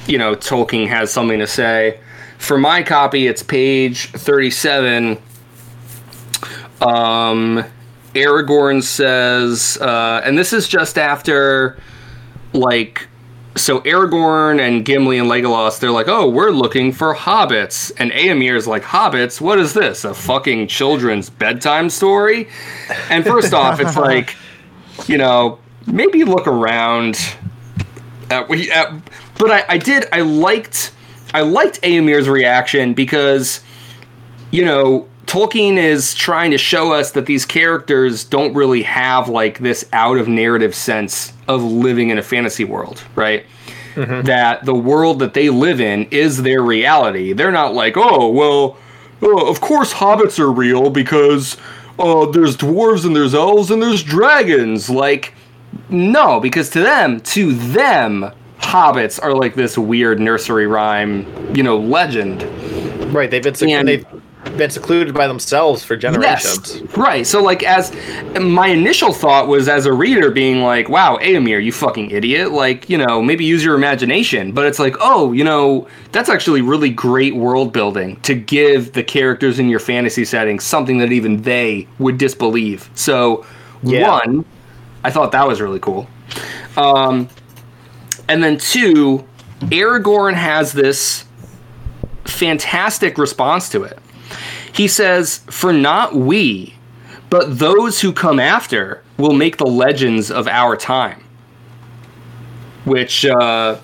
you 0.07 0.19
know 0.19 0.37
Tolkien 0.37 0.87
has 0.89 1.13
something 1.13 1.41
to 1.41 1.47
say. 1.47 1.99
For 2.39 2.59
my 2.59 2.83
copy, 2.83 3.27
it's 3.27 3.43
page 3.43 4.11
37. 4.13 5.19
Um, 6.81 7.65
Aragorn 8.15 8.83
says, 8.83 9.79
uh, 9.81 10.21
and 10.25 10.37
this 10.39 10.53
is 10.53 10.69
just 10.69 10.99
after 10.99 11.79
like 12.53 13.09
so 13.57 13.81
Aragorn 13.81 14.61
and 14.61 14.85
Gimli 14.85 15.19
and 15.19 15.31
Legolas, 15.31 15.79
they're 15.81 15.91
like, 15.91 16.09
"Oh, 16.09 16.29
we're 16.29 16.51
looking 16.51 16.93
for 16.93 17.15
hobbits." 17.15 17.91
And 17.99 18.11
Aemir's 18.13 18.67
like, 18.67 18.83
"Hobbits? 18.83 19.41
What 19.41 19.59
is 19.59 19.73
this? 19.73 20.05
A 20.05 20.13
fucking 20.15 20.69
children's 20.69 21.31
bedtime 21.31 21.89
story?" 21.89 22.49
And 23.11 23.25
first 23.25 23.55
off, 23.55 23.81
it's 23.81 23.97
like, 23.97 24.37
you 25.07 25.17
know, 25.17 25.59
maybe 25.87 26.25
look 26.25 26.47
around. 26.47 27.19
At, 28.31 28.49
we- 28.49 28.71
at, 28.71 28.93
but 29.39 29.51
I, 29.51 29.65
I 29.71 29.79
did. 29.79 30.05
I 30.13 30.21
liked. 30.21 30.93
I 31.33 31.41
liked 31.41 31.81
Aemir's 31.83 32.29
reaction 32.29 32.93
because, 32.95 33.61
you 34.51 34.65
know, 34.65 35.09
Tolkien 35.27 35.77
is 35.77 36.15
trying 36.15 36.53
to 36.53 36.59
show 36.59 36.93
us 36.93 37.11
that 37.13 37.27
these 37.27 37.45
characters 37.45 38.23
don't 38.25 38.55
really 38.55 38.83
have 38.85 39.29
like 39.29 39.59
this 39.59 39.85
out 39.93 40.19
of 40.19 40.29
narrative 40.29 40.75
sense 40.75 41.33
of 41.49 41.63
living 41.63 42.11
in 42.11 42.19
a 42.19 42.23
fantasy 42.23 42.65
world, 42.65 43.03
right? 43.17 43.45
That 43.97 44.65
the 44.67 44.75
world 44.75 45.21
that 45.21 45.33
they 45.35 45.49
live 45.49 45.81
in 45.81 46.05
is 46.11 46.43
their 46.43 46.63
reality. 46.63 47.33
They're 47.33 47.51
not 47.51 47.73
like, 47.75 47.97
oh, 47.97 48.29
well, 48.29 48.77
oh, 49.23 49.49
of 49.51 49.61
course 49.63 49.93
hobbits 49.93 50.39
are 50.39 50.53
real 50.53 50.91
because 50.91 51.57
uh, 51.99 52.27
there's 52.27 52.57
dwarves 52.59 53.07
and 53.07 53.17
there's 53.17 53.35
elves 53.35 53.71
and 53.71 53.81
there's 53.83 54.03
dragons. 54.03 54.91
Like, 54.91 55.33
no, 55.89 56.41
because 56.41 56.69
to 56.71 56.81
them, 56.81 57.21
to 57.21 57.55
them, 57.55 58.31
hobbits 58.61 59.19
are 59.23 59.33
like 59.35 59.55
this 59.55 59.79
weird 59.79 60.21
nursery 60.21 60.67
rhyme, 60.67 61.55
you 61.57 61.63
know, 61.63 61.79
legend. 61.79 62.43
Right, 63.15 63.31
they've 63.31 63.43
been 63.43 63.55
sec- 63.55 63.71
And- 63.71 63.89
they've 63.89 64.07
been 64.57 64.71
secluded 64.71 65.15
by 65.15 65.27
themselves 65.27 65.83
for 65.83 65.97
generations. 65.97 66.81
Yes. 66.81 66.97
Right. 66.97 67.27
So 67.27 67.43
like 67.43 67.63
as 67.63 67.93
my 68.41 68.69
initial 68.69 69.13
thought 69.13 69.49
was 69.49 69.69
as 69.69 69.87
a 69.87 69.93
reader 69.93 70.31
being 70.31 70.63
like, 70.63 70.89
wow, 70.89 71.19
Aemir, 71.19 71.63
you 71.63 71.73
fucking 71.73 72.11
idiot. 72.11 72.53
Like, 72.53 72.89
you 72.91 72.99
know, 72.99 73.23
maybe 73.23 73.45
use 73.45 73.65
your 73.65 73.75
imagination. 73.75 74.53
But 74.53 74.67
it's 74.67 74.79
like, 74.79 74.97
oh, 75.01 75.33
you 75.33 75.45
know, 75.45 75.87
that's 76.13 76.29
actually 76.29 76.63
really 76.63 76.91
great 76.91 77.37
world 77.37 77.73
building 77.73 78.21
to 78.21 78.35
give 78.35 78.93
the 78.93 79.03
characters 79.03 79.59
in 79.59 79.69
your 79.69 79.81
fantasy 79.81 80.25
setting 80.25 80.61
something 80.61 80.99
that 80.99 81.13
even 81.13 81.43
they 81.43 81.87
would 81.99 82.19
disbelieve. 82.19 82.91
So 82.95 83.45
Yeah. 83.83 84.09
one, 84.09 84.45
I 85.05 85.11
thought 85.11 85.33
that 85.33 85.47
was 85.47 85.61
really 85.61 85.81
cool. 85.81 86.09
Um 86.77 87.29
and 88.29 88.43
then 88.43 88.59
two, 88.59 89.25
Aragorn 89.61 90.35
has 90.35 90.73
this 90.73 91.25
fantastic 92.25 93.17
response 93.19 93.69
to 93.71 93.85
it. 93.85 93.99
He 94.77 94.89
says, 94.89 95.39
For 95.51 95.73
not 95.73 96.15
we, 96.15 96.75
but 97.31 97.59
those 97.59 98.01
who 98.01 98.13
come 98.13 98.39
after 98.39 99.03
will 99.17 99.33
make 99.33 99.57
the 99.57 99.67
legends 99.67 100.31
of 100.31 100.47
our 100.47 100.77
time. 100.77 101.25
Which 102.85 103.25
uh, 103.25 103.79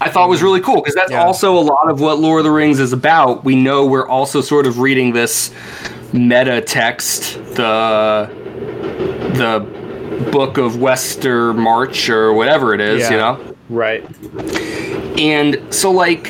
I 0.00 0.10
thought 0.10 0.28
was 0.28 0.42
really 0.42 0.60
cool 0.60 0.76
because 0.82 0.94
that's 0.94 1.10
Yeah. 1.12 1.24
also 1.24 1.56
a 1.56 1.60
lot 1.60 1.88
of 1.90 2.00
what 2.00 2.18
Lord 2.18 2.40
of 2.40 2.44
the 2.44 2.50
Rings 2.50 2.80
is 2.80 2.92
about. 2.92 3.44
We 3.44 3.56
know 3.56 3.86
we're 3.86 4.08
also 4.08 4.40
sort 4.40 4.66
of 4.66 4.78
reading 4.80 5.12
this 5.12 5.52
meta 6.12 6.60
text, 6.60 7.34
the 7.54 8.28
the 9.34 10.30
book 10.32 10.58
of 10.58 10.80
Wester 10.80 11.52
March 11.54 12.08
or 12.08 12.32
whatever 12.32 12.74
it 12.74 12.80
is, 12.80 13.08
you 13.10 13.16
know? 13.16 13.54
Right. 13.68 14.02
And 15.18 15.62
so, 15.74 15.90
like, 15.90 16.24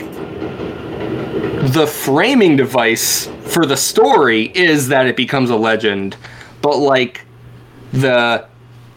the 1.72 1.86
framing 1.86 2.56
device 2.56 3.28
for 3.46 3.66
the 3.66 3.76
story 3.76 4.52
is 4.54 4.88
that 4.88 5.06
it 5.06 5.16
becomes 5.16 5.50
a 5.50 5.56
legend, 5.56 6.16
but, 6.62 6.76
like, 6.78 7.22
the 7.92 8.46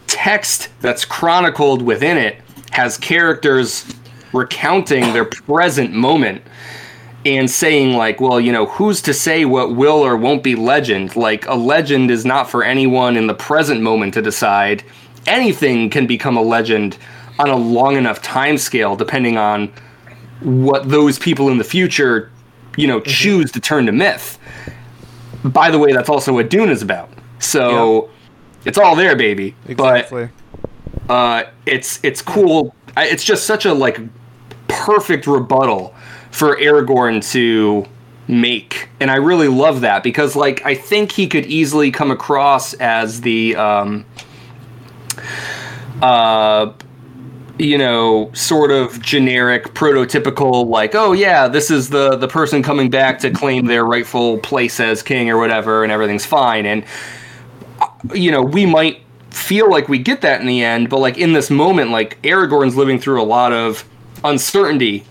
text 0.06 0.68
that's 0.80 1.04
chronicled 1.04 1.82
within 1.82 2.16
it 2.16 2.36
has 2.72 2.98
characters 2.98 3.86
recounting 4.32 5.12
their 5.12 5.24
present 5.24 5.92
moment 5.92 6.42
and 7.26 7.50
saying 7.50 7.94
like 7.94 8.20
well 8.20 8.40
you 8.40 8.50
know 8.50 8.66
who's 8.66 9.02
to 9.02 9.12
say 9.12 9.44
what 9.44 9.76
will 9.76 10.04
or 10.04 10.16
won't 10.16 10.42
be 10.42 10.54
legend? 10.54 11.16
Like 11.16 11.46
a 11.46 11.54
legend 11.54 12.10
is 12.10 12.24
not 12.24 12.50
for 12.50 12.62
anyone 12.64 13.16
in 13.16 13.26
the 13.26 13.34
present 13.34 13.82
moment 13.82 14.14
to 14.14 14.22
decide. 14.22 14.82
Anything 15.26 15.90
can 15.90 16.06
become 16.06 16.36
a 16.36 16.42
legend 16.42 16.96
on 17.38 17.50
a 17.50 17.56
long 17.56 17.96
enough 17.96 18.22
time 18.22 18.58
scale 18.58 18.96
depending 18.96 19.36
on 19.36 19.72
what 20.40 20.88
those 20.88 21.18
people 21.18 21.50
in 21.50 21.58
the 21.58 21.64
future 21.64 22.30
you 22.80 22.86
know, 22.86 23.00
choose 23.00 23.52
to 23.52 23.60
turn 23.60 23.86
to 23.86 23.92
myth. 23.92 24.38
By 25.44 25.70
the 25.70 25.78
way, 25.78 25.92
that's 25.92 26.08
also 26.08 26.32
what 26.32 26.50
Dune 26.50 26.70
is 26.70 26.82
about. 26.82 27.10
So 27.38 28.10
it's 28.64 28.78
all 28.78 28.96
there, 28.96 29.16
baby. 29.16 29.54
Exactly. 29.66 30.28
But 31.06 31.12
uh, 31.12 31.44
it's 31.66 32.00
it's 32.02 32.22
cool. 32.22 32.74
It's 32.96 33.24
just 33.24 33.46
such 33.46 33.64
a 33.64 33.72
like 33.72 34.00
perfect 34.68 35.26
rebuttal 35.26 35.94
for 36.30 36.56
Aragorn 36.56 37.28
to 37.32 37.86
make, 38.28 38.88
and 39.00 39.10
I 39.10 39.16
really 39.16 39.48
love 39.48 39.80
that 39.82 40.02
because 40.02 40.36
like 40.36 40.64
I 40.64 40.74
think 40.74 41.12
he 41.12 41.26
could 41.26 41.46
easily 41.46 41.90
come 41.90 42.10
across 42.10 42.74
as 42.74 43.20
the 43.22 43.56
um, 43.56 44.04
uh, 46.02 46.72
you 47.60 47.76
know, 47.76 48.30
sort 48.32 48.70
of 48.70 49.00
generic, 49.02 49.74
prototypical, 49.74 50.66
like, 50.66 50.94
oh 50.94 51.12
yeah, 51.12 51.46
this 51.46 51.70
is 51.70 51.90
the 51.90 52.16
the 52.16 52.26
person 52.26 52.62
coming 52.62 52.88
back 52.88 53.18
to 53.18 53.30
claim 53.30 53.66
their 53.66 53.84
rightful 53.84 54.38
place 54.38 54.80
as 54.80 55.02
king 55.02 55.28
or 55.28 55.36
whatever, 55.36 55.82
and 55.82 55.92
everything's 55.92 56.24
fine. 56.24 56.64
And 56.64 56.84
you 58.14 58.30
know, 58.30 58.42
we 58.42 58.64
might 58.64 59.02
feel 59.28 59.70
like 59.70 59.88
we 59.88 59.98
get 59.98 60.22
that 60.22 60.40
in 60.40 60.46
the 60.46 60.62
end, 60.64 60.88
but 60.88 61.00
like 61.00 61.18
in 61.18 61.34
this 61.34 61.50
moment, 61.50 61.90
like 61.90 62.20
Aragorn's 62.22 62.76
living 62.76 62.98
through 62.98 63.20
a 63.20 63.24
lot 63.24 63.52
of 63.52 63.84
uncertainty. 64.24 65.04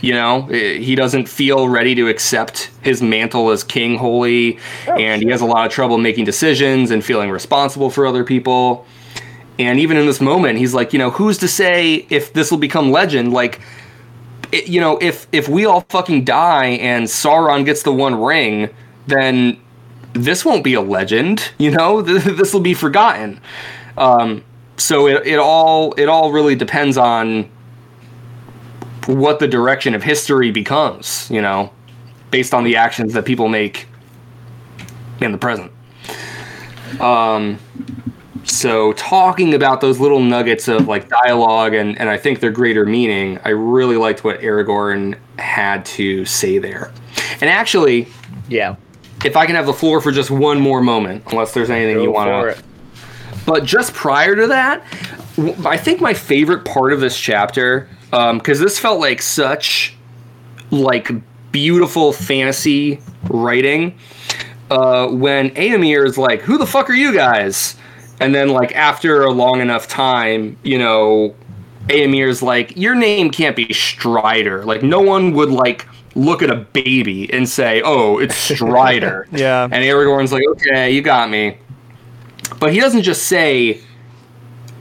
You 0.00 0.12
know, 0.12 0.48
Eh, 0.52 0.74
he 0.78 0.94
doesn't 0.94 1.28
feel 1.28 1.68
ready 1.68 1.96
to 1.96 2.06
accept 2.06 2.70
his 2.82 3.02
mantle 3.02 3.50
as 3.50 3.64
king 3.64 3.98
wholly, 3.98 4.60
and 4.86 5.20
he 5.20 5.28
has 5.30 5.40
a 5.40 5.46
lot 5.46 5.66
of 5.66 5.72
trouble 5.72 5.98
making 5.98 6.24
decisions 6.24 6.92
and 6.92 7.04
feeling 7.04 7.30
responsible 7.30 7.90
for 7.90 8.06
other 8.06 8.22
people. 8.22 8.86
And 9.58 9.80
even 9.80 9.96
in 9.96 10.06
this 10.06 10.20
moment, 10.20 10.58
he's 10.58 10.72
like, 10.72 10.92
you 10.92 10.98
know, 10.98 11.10
who's 11.10 11.38
to 11.38 11.48
say 11.48 12.06
if 12.10 12.32
this 12.32 12.50
will 12.50 12.58
become 12.58 12.92
legend? 12.92 13.32
Like, 13.32 13.60
it, 14.52 14.68
you 14.68 14.80
know, 14.80 14.98
if 14.98 15.26
if 15.32 15.48
we 15.48 15.64
all 15.64 15.80
fucking 15.88 16.24
die 16.24 16.66
and 16.66 17.06
Sauron 17.06 17.64
gets 17.64 17.82
the 17.82 17.92
One 17.92 18.20
Ring, 18.20 18.70
then 19.06 19.60
this 20.12 20.44
won't 20.44 20.64
be 20.64 20.74
a 20.74 20.80
legend. 20.80 21.50
You 21.58 21.72
know, 21.72 22.02
this 22.02 22.52
will 22.52 22.60
be 22.60 22.74
forgotten. 22.74 23.40
Um, 23.96 24.44
so 24.76 25.08
it, 25.08 25.26
it 25.26 25.38
all 25.38 25.92
it 25.94 26.08
all 26.08 26.30
really 26.30 26.54
depends 26.54 26.96
on 26.96 27.50
what 29.06 29.40
the 29.40 29.48
direction 29.48 29.94
of 29.94 30.02
history 30.02 30.52
becomes. 30.52 31.28
You 31.30 31.42
know, 31.42 31.72
based 32.30 32.54
on 32.54 32.62
the 32.62 32.76
actions 32.76 33.12
that 33.14 33.24
people 33.24 33.48
make 33.48 33.86
in 35.20 35.32
the 35.32 35.38
present. 35.38 35.72
Um, 37.00 37.58
so 38.58 38.92
talking 38.94 39.54
about 39.54 39.80
those 39.80 40.00
little 40.00 40.20
nuggets 40.20 40.66
of 40.68 40.88
like 40.88 41.08
dialogue 41.08 41.74
and, 41.74 41.98
and 41.98 42.08
I 42.08 42.16
think 42.16 42.40
their 42.40 42.50
greater 42.50 42.84
meaning, 42.84 43.38
I 43.44 43.50
really 43.50 43.96
liked 43.96 44.24
what 44.24 44.40
Aragorn 44.40 45.16
had 45.38 45.84
to 45.86 46.24
say 46.24 46.58
there. 46.58 46.92
And 47.40 47.48
actually, 47.48 48.08
Yeah. 48.48 48.76
if 49.24 49.36
I 49.36 49.46
can 49.46 49.54
have 49.54 49.66
the 49.66 49.72
floor 49.72 50.00
for 50.00 50.10
just 50.10 50.30
one 50.30 50.60
more 50.60 50.80
moment, 50.80 51.22
unless 51.30 51.52
there's 51.54 51.70
anything 51.70 51.96
Go 51.96 52.02
you 52.02 52.10
want 52.10 52.56
to 52.56 52.62
but 53.46 53.64
just 53.64 53.94
prior 53.94 54.34
to 54.36 54.46
that, 54.48 54.82
I 55.64 55.76
think 55.76 56.00
my 56.00 56.12
favorite 56.12 56.64
part 56.64 56.92
of 56.92 57.00
this 57.00 57.18
chapter, 57.18 57.88
because 58.10 58.58
this 58.60 58.78
felt 58.78 59.00
like 59.00 59.22
such 59.22 59.94
like 60.70 61.10
beautiful 61.52 62.12
fantasy 62.12 63.00
writing, 63.30 63.96
uh, 64.70 65.06
when 65.08 65.48
Éomer 65.50 66.04
is 66.04 66.18
like, 66.18 66.42
"Who 66.42 66.58
the 66.58 66.66
fuck 66.66 66.90
are 66.90 66.94
you 66.94 67.14
guys?" 67.14 67.76
And 68.20 68.34
then 68.34 68.48
like 68.48 68.74
after 68.74 69.22
a 69.22 69.30
long 69.30 69.60
enough 69.60 69.86
time, 69.88 70.56
you 70.62 70.78
know, 70.78 71.34
Éomer's 71.88 72.42
like, 72.42 72.76
"Your 72.76 72.94
name 72.94 73.30
can't 73.30 73.56
be 73.56 73.72
Strider." 73.72 74.64
Like 74.64 74.82
no 74.82 75.00
one 75.00 75.32
would 75.34 75.50
like 75.50 75.86
look 76.14 76.42
at 76.42 76.50
a 76.50 76.56
baby 76.56 77.32
and 77.32 77.48
say, 77.48 77.80
"Oh, 77.84 78.18
it's 78.18 78.34
Strider." 78.54 79.26
Yeah. 79.32 79.64
And 79.64 79.84
Aragorn's 79.84 80.32
like, 80.32 80.44
"Okay, 80.48 80.90
you 80.90 81.02
got 81.02 81.30
me." 81.30 81.58
But 82.58 82.72
he 82.72 82.80
doesn't 82.80 83.02
just 83.02 83.24
say, 83.24 83.80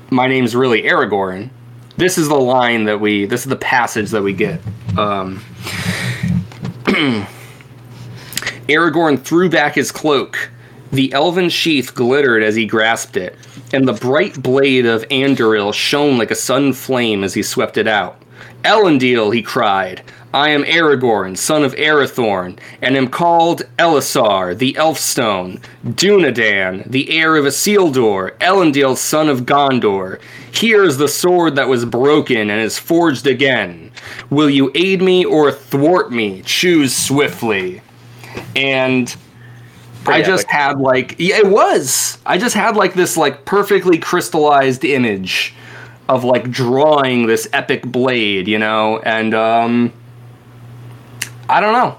"My 0.09 0.27
name's 0.27 0.55
really 0.55 0.83
Aragorn." 0.83 1.49
This 1.97 2.17
is 2.17 2.27
the 2.29 2.35
line 2.35 2.85
that 2.85 2.99
we. 2.99 3.25
This 3.25 3.41
is 3.41 3.47
the 3.47 3.55
passage 3.55 4.11
that 4.11 4.21
we 4.21 4.33
get. 4.33 4.59
Um, 4.97 5.43
Aragorn 8.67 9.19
threw 9.21 9.49
back 9.49 9.75
his 9.75 9.91
cloak. 9.91 10.51
The 10.91 11.11
elven 11.11 11.49
sheath 11.49 11.93
glittered 11.93 12.43
as 12.43 12.55
he 12.55 12.65
grasped 12.65 13.17
it, 13.17 13.35
and 13.73 13.87
the 13.87 13.93
bright 13.93 14.41
blade 14.41 14.85
of 14.85 15.07
Anduril 15.09 15.73
shone 15.73 16.17
like 16.17 16.31
a 16.31 16.35
sudden 16.35 16.73
flame 16.73 17.23
as 17.23 17.33
he 17.33 17.43
swept 17.43 17.77
it 17.77 17.87
out. 17.87 18.21
Elendil, 18.63 19.33
he 19.33 19.41
cried, 19.41 20.01
I 20.33 20.49
am 20.49 20.63
Aragorn, 20.63 21.37
son 21.37 21.63
of 21.63 21.73
Arathorn, 21.75 22.59
and 22.81 22.95
am 22.95 23.07
called 23.07 23.63
Elessar, 23.79 24.57
the 24.57 24.73
Elfstone, 24.73 25.61
Dunadan, 25.85 26.89
the 26.89 27.09
heir 27.09 27.37
of 27.37 27.45
Isildur, 27.45 28.37
Elendil, 28.39 28.97
son 28.97 29.29
of 29.29 29.41
Gondor. 29.41 30.19
Here 30.51 30.83
is 30.83 30.97
the 30.97 31.07
sword 31.07 31.55
that 31.55 31.69
was 31.69 31.85
broken 31.85 32.49
and 32.49 32.61
is 32.61 32.77
forged 32.77 33.25
again. 33.25 33.91
Will 34.29 34.49
you 34.49 34.71
aid 34.75 35.01
me 35.01 35.23
or 35.23 35.51
thwart 35.51 36.11
me? 36.11 36.41
Choose 36.43 36.95
swiftly. 36.95 37.81
And 38.55 39.15
I 40.13 40.21
just 40.21 40.45
epic. 40.45 40.51
had 40.51 40.79
like 40.79 41.15
yeah, 41.19 41.37
it 41.37 41.47
was. 41.47 42.17
I 42.25 42.37
just 42.37 42.55
had 42.55 42.75
like 42.75 42.93
this 42.93 43.17
like 43.17 43.45
perfectly 43.45 43.97
crystallized 43.97 44.83
image 44.85 45.53
of 46.09 46.23
like 46.23 46.49
drawing 46.49 47.27
this 47.27 47.47
epic 47.53 47.83
blade, 47.83 48.47
you 48.47 48.59
know, 48.59 48.99
and 48.99 49.33
um 49.33 49.93
I 51.49 51.59
don't 51.59 51.73
know. 51.73 51.97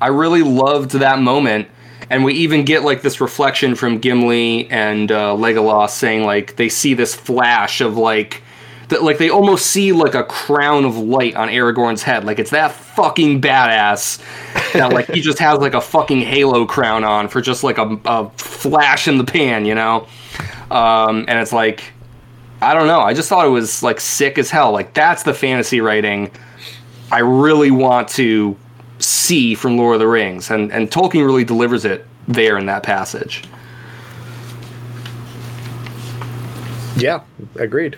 I 0.00 0.08
really 0.08 0.42
loved 0.42 0.92
that 0.92 1.20
moment. 1.20 1.68
And 2.08 2.24
we 2.24 2.34
even 2.34 2.64
get 2.64 2.82
like 2.82 3.02
this 3.02 3.20
reflection 3.20 3.74
from 3.74 3.98
Gimli 3.98 4.70
and 4.70 5.10
uh, 5.10 5.34
Legolas 5.34 5.90
saying 5.90 6.24
like 6.24 6.56
they 6.56 6.68
see 6.68 6.94
this 6.94 7.14
flash 7.14 7.80
of 7.80 7.96
like 7.96 8.42
that 8.88 9.02
like 9.02 9.18
they 9.18 9.30
almost 9.30 9.66
see 9.66 9.92
like 9.92 10.14
a 10.14 10.24
crown 10.24 10.84
of 10.84 10.96
light 10.96 11.34
on 11.34 11.48
Aragorn's 11.48 12.02
head. 12.02 12.24
Like 12.24 12.38
it's 12.38 12.50
that 12.50 12.72
fucking 12.72 13.40
badass 13.40 14.22
that 14.72 14.92
like 14.92 15.08
he 15.08 15.20
just 15.20 15.38
has 15.38 15.58
like 15.58 15.74
a 15.74 15.80
fucking 15.80 16.20
halo 16.20 16.66
crown 16.66 17.04
on 17.04 17.28
for 17.28 17.40
just 17.40 17.64
like 17.64 17.78
a, 17.78 17.98
a 18.04 18.30
flash 18.36 19.08
in 19.08 19.18
the 19.18 19.24
pan, 19.24 19.66
you 19.66 19.74
know? 19.74 20.06
Um, 20.70 21.24
and 21.28 21.38
it's 21.38 21.52
like 21.52 21.92
I 22.62 22.74
don't 22.74 22.86
know. 22.86 23.00
I 23.00 23.12
just 23.12 23.28
thought 23.28 23.46
it 23.46 23.50
was 23.50 23.82
like 23.82 24.00
sick 24.00 24.38
as 24.38 24.50
hell. 24.50 24.72
Like 24.72 24.94
that's 24.94 25.22
the 25.24 25.34
fantasy 25.34 25.80
writing 25.80 26.30
I 27.10 27.20
really 27.20 27.70
want 27.70 28.08
to 28.10 28.56
see 28.98 29.54
from 29.54 29.76
Lord 29.76 29.94
of 29.94 30.00
the 30.00 30.08
Rings, 30.08 30.50
and 30.50 30.72
and 30.72 30.90
Tolkien 30.90 31.24
really 31.24 31.44
delivers 31.44 31.84
it 31.84 32.06
there 32.26 32.58
in 32.58 32.66
that 32.66 32.82
passage. 32.82 33.44
Yeah, 36.96 37.22
agreed. 37.56 37.96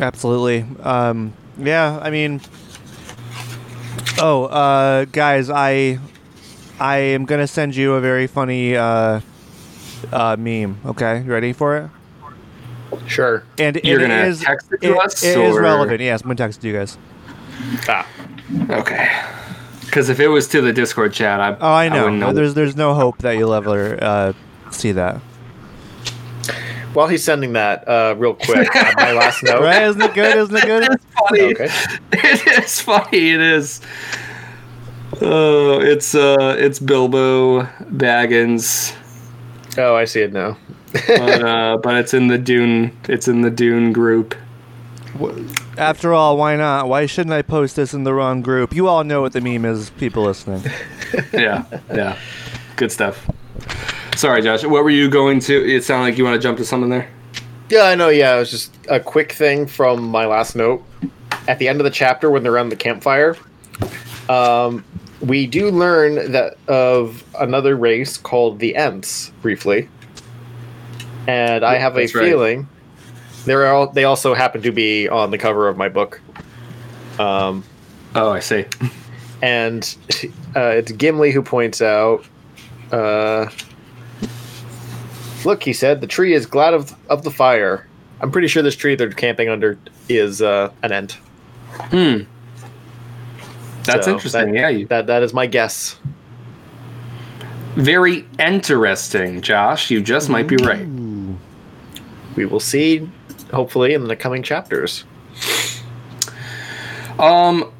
Absolutely. 0.00 0.64
Um, 0.82 1.32
yeah, 1.58 1.98
I 2.02 2.10
mean, 2.10 2.40
oh, 4.18 4.44
uh, 4.46 5.04
guys, 5.06 5.50
I, 5.50 5.98
I 6.80 6.96
am 6.98 7.24
gonna 7.24 7.46
send 7.46 7.76
you 7.76 7.94
a 7.94 8.00
very 8.00 8.26
funny 8.26 8.76
uh, 8.76 9.20
uh, 10.12 10.36
meme. 10.38 10.78
Okay, 10.86 11.22
you 11.22 11.30
ready 11.32 11.52
for 11.52 11.76
it? 11.76 11.90
Sure. 13.06 13.44
And 13.58 13.80
You're 13.84 13.98
it 14.00 14.02
gonna 14.08 14.24
is 14.24 14.40
text 14.40 14.72
it, 14.72 14.80
to 14.82 14.92
it, 14.92 14.98
us, 14.98 15.22
it 15.22 15.38
is 15.38 15.56
or- 15.56 15.62
relevant. 15.62 16.00
Yes, 16.00 16.20
I'm 16.22 16.26
gonna 16.28 16.36
text 16.36 16.58
it 16.58 16.62
to 16.62 16.68
you 16.68 16.74
guys. 16.74 16.98
Ah, 17.88 18.06
Okay. 18.70 19.10
Because 19.86 20.08
if 20.08 20.20
it 20.20 20.28
was 20.28 20.48
to 20.48 20.62
the 20.62 20.72
Discord 20.72 21.12
chat, 21.12 21.38
I 21.40 21.54
Oh, 21.60 21.72
I 21.74 21.88
know. 21.90 22.04
wouldn't 22.04 22.20
know. 22.20 22.32
There's 22.32 22.54
there's 22.54 22.76
no 22.76 22.94
hope 22.94 23.18
that 23.18 23.32
you'll 23.32 23.52
ever 23.52 23.98
uh, 24.02 24.32
see 24.70 24.92
that. 24.92 25.20
While 26.94 27.08
he's 27.08 27.24
sending 27.24 27.52
that, 27.54 27.86
uh, 27.88 28.14
real 28.18 28.34
quick, 28.34 28.68
my 28.96 29.12
last 29.18 29.42
note. 29.42 29.62
Right? 29.62 29.82
Isn't 29.84 30.02
it 30.02 30.14
good? 30.14 30.36
Isn't 30.36 30.56
it 30.56 30.64
good? 30.64 30.88
it's 30.90 31.04
funny. 31.18 31.42
Okay. 31.42 31.68
It 32.12 32.64
is 32.64 32.80
funny. 32.80 33.30
It 33.30 33.40
is. 33.40 33.80
Oh, 35.20 35.80
it's 35.80 36.14
uh, 36.14 36.56
it's 36.58 36.78
Bilbo 36.78 37.62
Baggins, 37.90 38.94
Oh, 39.78 39.94
I 39.94 40.04
see 40.04 40.20
it 40.22 40.32
now. 40.32 40.56
but 40.92 41.42
uh, 41.42 41.76
but 41.82 41.96
it's 41.96 42.14
in 42.14 42.28
the 42.28 42.38
Dune. 42.38 42.96
It's 43.08 43.28
in 43.28 43.42
the 43.42 43.50
Dune 43.50 43.92
group. 43.92 44.34
After 45.76 46.14
all, 46.14 46.36
why 46.38 46.56
not? 46.56 46.88
Why 46.88 47.06
shouldn't 47.06 47.34
I 47.34 47.42
post 47.42 47.76
this 47.76 47.92
in 47.94 48.04
the 48.04 48.14
wrong 48.14 48.40
group? 48.42 48.74
You 48.74 48.88
all 48.88 49.04
know 49.04 49.20
what 49.20 49.32
the 49.34 49.40
meme 49.42 49.64
is, 49.66 49.90
people 49.90 50.24
listening. 50.24 50.62
Yeah, 51.32 51.64
yeah, 51.92 52.18
good 52.76 52.90
stuff. 52.90 53.28
Sorry, 54.16 54.42
Josh. 54.42 54.64
What 54.64 54.84
were 54.84 54.90
you 54.90 55.08
going 55.10 55.40
to? 55.40 55.54
It 55.74 55.84
sounded 55.84 56.04
like 56.10 56.18
you 56.18 56.24
want 56.24 56.34
to 56.36 56.40
jump 56.40 56.58
to 56.58 56.64
something 56.64 56.90
there. 56.90 57.08
Yeah, 57.70 57.84
I 57.84 57.94
know. 57.94 58.08
Yeah, 58.10 58.36
it 58.36 58.38
was 58.40 58.50
just 58.50 58.74
a 58.88 59.00
quick 59.00 59.32
thing 59.32 59.66
from 59.66 60.02
my 60.08 60.26
last 60.26 60.54
note. 60.54 60.84
At 61.48 61.58
the 61.58 61.68
end 61.68 61.80
of 61.80 61.84
the 61.84 61.90
chapter, 61.90 62.30
when 62.30 62.42
they're 62.42 62.52
around 62.52 62.68
the 62.68 62.76
campfire, 62.76 63.36
um, 64.28 64.84
we 65.20 65.46
do 65.46 65.70
learn 65.70 66.32
that 66.32 66.56
of 66.68 67.24
another 67.40 67.74
race 67.76 68.16
called 68.18 68.58
the 68.58 68.76
Ents 68.76 69.30
briefly, 69.40 69.88
and 71.26 71.64
I 71.64 71.76
have 71.78 71.96
a 71.96 72.00
that's 72.00 72.14
right. 72.14 72.24
feeling 72.28 72.68
they're 73.44 73.66
all, 73.72 73.88
they 73.88 74.04
also 74.04 74.34
happen 74.34 74.62
to 74.62 74.70
be 74.70 75.08
on 75.08 75.30
the 75.30 75.38
cover 75.38 75.68
of 75.68 75.76
my 75.76 75.88
book. 75.88 76.20
Um, 77.18 77.64
Oh, 78.14 78.30
I 78.30 78.40
see. 78.40 78.66
and 79.40 79.96
uh, 80.54 80.60
it's 80.60 80.92
Gimli 80.92 81.32
who 81.32 81.42
points 81.42 81.80
out. 81.80 82.24
Uh, 82.92 83.46
Look, 85.44 85.62
he 85.62 85.72
said, 85.72 86.00
the 86.00 86.06
tree 86.06 86.34
is 86.34 86.46
glad 86.46 86.74
of 86.74 86.94
of 87.08 87.22
the 87.24 87.30
fire. 87.30 87.86
I'm 88.20 88.30
pretty 88.30 88.48
sure 88.48 88.62
this 88.62 88.76
tree 88.76 88.94
they're 88.94 89.10
camping 89.10 89.48
under 89.48 89.76
is 90.08 90.40
uh, 90.42 90.70
an 90.82 90.92
ent. 90.92 91.12
Hmm. 91.90 92.20
That's 93.84 94.04
So 94.06 94.12
interesting. 94.14 94.52
that- 94.52 94.58
yeah, 94.60 94.68
you, 94.68 94.86
That 94.86 95.06
that 95.08 95.22
is 95.22 95.34
my 95.34 95.46
guess. 95.46 95.96
very 97.74 98.26
interesting, 98.38 99.40
Josh. 99.40 99.90
You 99.90 100.00
just 100.00 100.28
might 100.28 100.46
be 100.46 100.56
right. 100.58 100.86
We 102.36 102.46
will 102.46 102.60
see, 102.60 103.10
hopefully, 103.52 103.94
in 103.94 104.04
the 104.04 104.14
coming 104.16 104.42
chapters. 104.42 105.04
Um, 107.18 107.70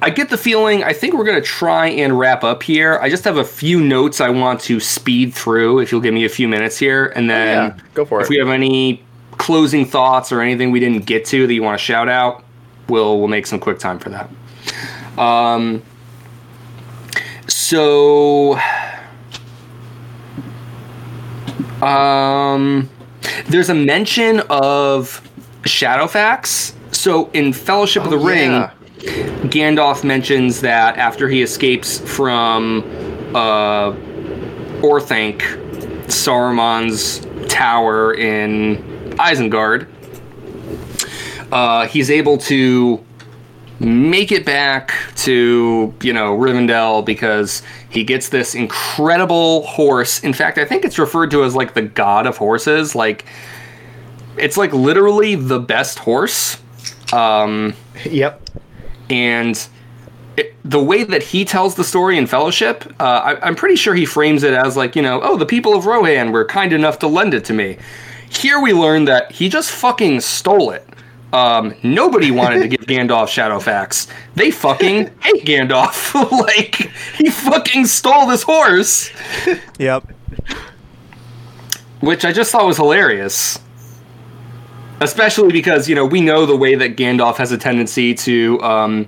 I 0.00 0.10
get 0.10 0.28
the 0.30 0.38
feeling. 0.38 0.84
I 0.84 0.92
think 0.92 1.14
we're 1.14 1.24
gonna 1.24 1.40
try 1.40 1.88
and 1.88 2.16
wrap 2.18 2.44
up 2.44 2.62
here. 2.62 2.98
I 3.02 3.08
just 3.10 3.24
have 3.24 3.36
a 3.36 3.44
few 3.44 3.80
notes 3.80 4.20
I 4.20 4.28
want 4.30 4.60
to 4.62 4.78
speed 4.78 5.34
through. 5.34 5.80
If 5.80 5.90
you'll 5.90 6.00
give 6.00 6.14
me 6.14 6.24
a 6.24 6.28
few 6.28 6.46
minutes 6.48 6.78
here, 6.78 7.06
and 7.16 7.28
then 7.28 7.68
yeah, 7.76 7.78
go 7.94 8.04
for 8.04 8.20
if 8.20 8.26
it. 8.26 8.30
we 8.30 8.36
have 8.38 8.48
any 8.48 9.02
closing 9.38 9.84
thoughts 9.84 10.30
or 10.30 10.40
anything 10.40 10.70
we 10.70 10.80
didn't 10.80 11.04
get 11.06 11.24
to 11.26 11.46
that 11.46 11.52
you 11.54 11.62
want 11.62 11.78
to 11.78 11.84
shout 11.84 12.08
out, 12.08 12.44
we'll 12.88 13.18
we'll 13.18 13.28
make 13.28 13.46
some 13.46 13.58
quick 13.58 13.78
time 13.80 13.98
for 13.98 14.10
that. 14.10 14.30
Um. 15.20 15.82
So. 17.48 18.58
Um. 21.82 22.88
There's 23.48 23.68
a 23.68 23.74
mention 23.74 24.40
of 24.48 25.20
Shadowfax. 25.62 26.74
So 26.94 27.30
in 27.30 27.52
Fellowship 27.52 28.04
of 28.04 28.10
the 28.10 28.18
Oh, 28.18 28.24
Ring, 28.24 28.50
yeah. 28.52 28.70
Gandalf 28.98 30.04
mentions 30.04 30.60
that 30.60 30.96
after 30.96 31.28
he 31.28 31.42
escapes 31.42 31.98
from 31.98 32.82
uh, 33.34 33.92
Orthanc, 34.82 35.40
Saruman's 36.06 37.20
tower 37.48 38.14
in 38.14 38.76
Isengard, 39.18 39.88
uh, 41.52 41.86
he's 41.86 42.10
able 42.10 42.38
to 42.38 43.04
make 43.80 44.32
it 44.32 44.44
back 44.44 44.92
to 45.14 45.94
you 46.02 46.12
know 46.12 46.36
Rivendell 46.36 47.04
because 47.04 47.62
he 47.90 48.02
gets 48.02 48.28
this 48.28 48.54
incredible 48.54 49.62
horse. 49.66 50.20
In 50.24 50.32
fact, 50.32 50.58
I 50.58 50.64
think 50.64 50.84
it's 50.84 50.98
referred 50.98 51.30
to 51.30 51.44
as 51.44 51.54
like 51.54 51.74
the 51.74 51.82
god 51.82 52.26
of 52.26 52.36
horses. 52.36 52.94
Like 52.94 53.24
it's 54.36 54.56
like 54.56 54.72
literally 54.72 55.36
the 55.36 55.60
best 55.60 56.00
horse. 56.00 56.58
Um, 57.12 57.74
Yep. 58.04 58.42
And 59.10 59.68
it, 60.36 60.54
the 60.64 60.82
way 60.82 61.02
that 61.04 61.22
he 61.22 61.44
tells 61.44 61.74
the 61.74 61.84
story 61.84 62.16
in 62.18 62.26
Fellowship, 62.26 62.84
uh, 63.00 63.02
I, 63.02 63.46
I'm 63.46 63.56
pretty 63.56 63.76
sure 63.76 63.94
he 63.94 64.06
frames 64.06 64.42
it 64.44 64.54
as 64.54 64.76
like, 64.76 64.94
you 64.94 65.02
know, 65.02 65.20
oh, 65.22 65.36
the 65.36 65.46
people 65.46 65.74
of 65.76 65.86
Rohan 65.86 66.30
were 66.32 66.44
kind 66.44 66.72
enough 66.72 66.98
to 67.00 67.08
lend 67.08 67.34
it 67.34 67.44
to 67.46 67.52
me. 67.52 67.78
Here 68.30 68.60
we 68.60 68.72
learn 68.72 69.04
that 69.06 69.32
he 69.32 69.48
just 69.48 69.70
fucking 69.72 70.20
stole 70.20 70.70
it. 70.70 70.86
Um, 71.32 71.74
nobody 71.82 72.30
wanted 72.30 72.60
to 72.60 72.68
give 72.68 72.80
Gandalf 72.86 73.26
Shadowfax. 73.28 74.08
They 74.34 74.50
fucking 74.50 75.10
hate 75.20 75.44
Gandalf. 75.44 76.14
like 76.30 76.76
he 77.16 77.30
fucking 77.30 77.86
stole 77.86 78.26
this 78.26 78.42
horse, 78.42 79.10
Yep. 79.78 80.10
which 82.00 82.24
I 82.24 82.32
just 82.32 82.52
thought 82.52 82.66
was 82.66 82.76
hilarious. 82.76 83.58
Especially 85.00 85.52
because 85.52 85.88
you 85.88 85.94
know 85.94 86.04
we 86.04 86.20
know 86.20 86.46
the 86.46 86.56
way 86.56 86.74
that 86.74 86.96
Gandalf 86.96 87.36
has 87.36 87.52
a 87.52 87.58
tendency 87.58 88.14
to 88.14 88.60
um, 88.62 89.04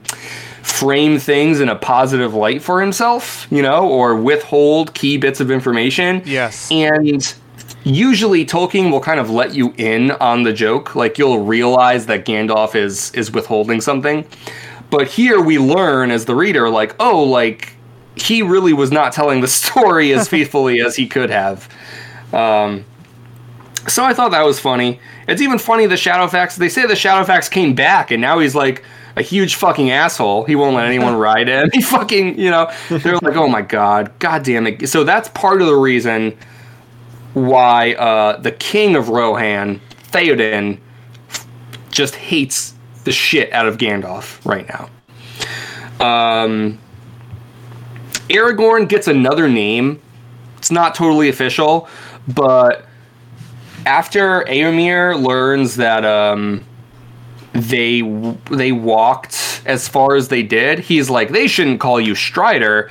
frame 0.63 1.19
things 1.19 1.61
in 1.61 1.69
a 1.69 1.77
positive 1.77 2.35
light 2.35 2.63
for 2.63 2.81
himself, 2.81 3.47
you 3.51 3.63
know, 3.63 3.89
or 3.89 4.15
withhold 4.15 4.95
key 4.95 5.17
bits 5.17 5.41
of 5.41 5.51
information. 5.51 6.23
Yes. 6.25 6.71
And 6.71 7.35
usually 7.85 8.45
Tolkien 8.45 8.91
will 8.91 9.01
kind 9.01 9.21
of 9.21 9.31
let 9.31 9.55
you 9.55 9.75
in 9.77 10.13
on 10.13 10.43
the 10.43 10.53
joke, 10.53 10.95
like 10.95 11.19
you'll 11.19 11.45
realize 11.45 12.07
that 12.07 12.25
Gandalf 12.25 12.75
is 12.75 13.13
is 13.15 13.31
withholding 13.31 13.81
something. 13.81 14.25
But 14.91 15.09
here 15.09 15.41
we 15.41 15.59
learn 15.59 16.11
as 16.11 16.25
the 16.25 16.35
reader 16.35 16.69
like, 16.69 16.95
oh, 17.01 17.23
like 17.23 17.75
he 18.17 18.43
really 18.43 18.73
was 18.73 18.91
not 18.91 19.13
telling 19.13 19.41
the 19.41 19.49
story 19.61 20.13
as 20.13 20.29
faithfully 20.35 20.81
as 20.81 20.97
he 20.97 21.07
could 21.07 21.31
have. 21.31 21.69
Um 22.33 22.85
so 23.89 24.05
I 24.05 24.13
thought 24.13 24.33
that 24.33 24.45
was 24.45 24.61
funny. 24.61 25.01
It's 25.31 25.41
even 25.41 25.59
funny 25.59 25.87
the 25.87 25.95
Shadowfax. 25.95 26.57
They 26.57 26.69
say 26.69 26.87
the 26.87 26.95
Shadowfax 26.95 27.51
came 27.51 27.75
back, 27.75 28.11
and 28.11 28.21
now 28.21 28.41
he's 28.41 28.57
like 28.57 28.85
a 29.15 29.23
huge 29.23 29.55
fucking 29.55 29.91
asshole. 29.91 30.45
He 30.45 30.57
won't 30.57 30.75
let 30.75 30.87
anyone 30.87 31.15
ride 31.17 31.47
him. 31.49 31.71
He 31.75 31.81
fucking, 31.81 32.39
you 32.39 32.51
know, 32.51 32.71
they're 32.89 33.17
like, 33.19 33.37
oh 33.37 33.47
my 33.49 33.63
god, 33.63 34.13
god 34.19 34.43
damn 34.43 34.67
it. 34.67 34.89
So 34.89 35.05
that's 35.05 35.29
part 35.29 35.63
of 35.63 35.69
the 35.69 35.77
reason 35.77 36.37
why 37.35 37.95
uh, 37.95 38.41
the 38.41 38.51
king 38.51 38.97
of 38.97 39.09
Rohan, 39.09 39.81
Theoden, 40.11 40.81
just 41.91 42.17
hates 42.17 42.75
the 43.05 43.13
shit 43.13 43.53
out 43.53 43.67
of 43.67 43.79
Gandalf 43.79 44.45
right 44.45 44.69
now. 44.69 44.91
Um, 46.05 46.79
Aragorn 48.29 48.89
gets 48.89 49.07
another 49.07 49.49
name. 49.49 50.03
It's 50.59 50.73
not 50.73 50.97
totally 50.97 51.29
official, 51.29 51.89
but 52.27 52.85
after 53.87 54.43
Éomer 54.45 55.21
learns 55.23 55.77
that 55.77 56.05
um, 56.05 56.65
they 57.53 58.01
they 58.51 58.73
walked 58.73 59.63
as 59.67 59.89
far 59.89 60.15
as 60.15 60.29
they 60.29 60.43
did, 60.43 60.79
he's 60.79 61.11
like, 61.11 61.31
they 61.31 61.47
shouldn't 61.47 61.81
call 61.81 62.01
you 62.01 62.15
Strider, 62.15 62.91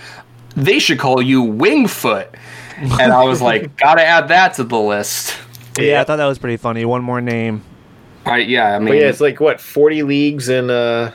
they 0.55 0.79
should 0.79 0.99
call 0.99 1.21
you 1.21 1.43
Wingfoot. 1.43 2.27
And 2.77 3.11
I 3.11 3.23
was 3.23 3.41
like, 3.41 3.75
gotta 3.77 4.03
add 4.05 4.27
that 4.29 4.53
to 4.55 4.63
the 4.63 4.79
list. 4.79 5.35
Yeah, 5.77 6.01
I 6.01 6.03
thought 6.03 6.17
that 6.17 6.25
was 6.27 6.37
pretty 6.39 6.57
funny. 6.57 6.85
One 6.85 7.03
more 7.03 7.21
name. 7.21 7.63
I, 8.25 8.37
yeah, 8.39 8.75
I 8.75 8.79
mean, 8.79 8.89
But 8.89 8.97
yeah, 8.97 9.07
it's 9.09 9.21
like 9.21 9.39
what 9.39 9.59
forty 9.61 10.03
leagues 10.03 10.49
in 10.49 10.69
uh, 10.69 11.13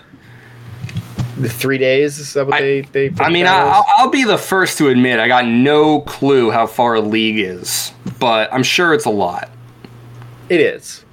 the 1.38 1.48
three 1.48 1.78
days. 1.78 2.18
Is 2.18 2.32
that 2.34 2.46
what 2.46 2.54
I- 2.56 2.60
they 2.60 2.80
they? 2.80 3.10
I 3.20 3.30
mean, 3.30 3.46
I'll, 3.46 3.84
I'll 3.98 4.10
be 4.10 4.24
the 4.24 4.38
first 4.38 4.78
to 4.78 4.88
admit 4.88 5.20
I 5.20 5.28
got 5.28 5.46
no 5.46 6.00
clue 6.00 6.50
how 6.50 6.66
far 6.66 6.94
a 6.94 7.00
league 7.00 7.38
is, 7.38 7.92
but 8.18 8.52
I'm 8.52 8.62
sure 8.62 8.94
it's 8.94 9.04
a 9.04 9.10
lot. 9.10 9.50
It 10.48 10.60
is. 10.60 11.04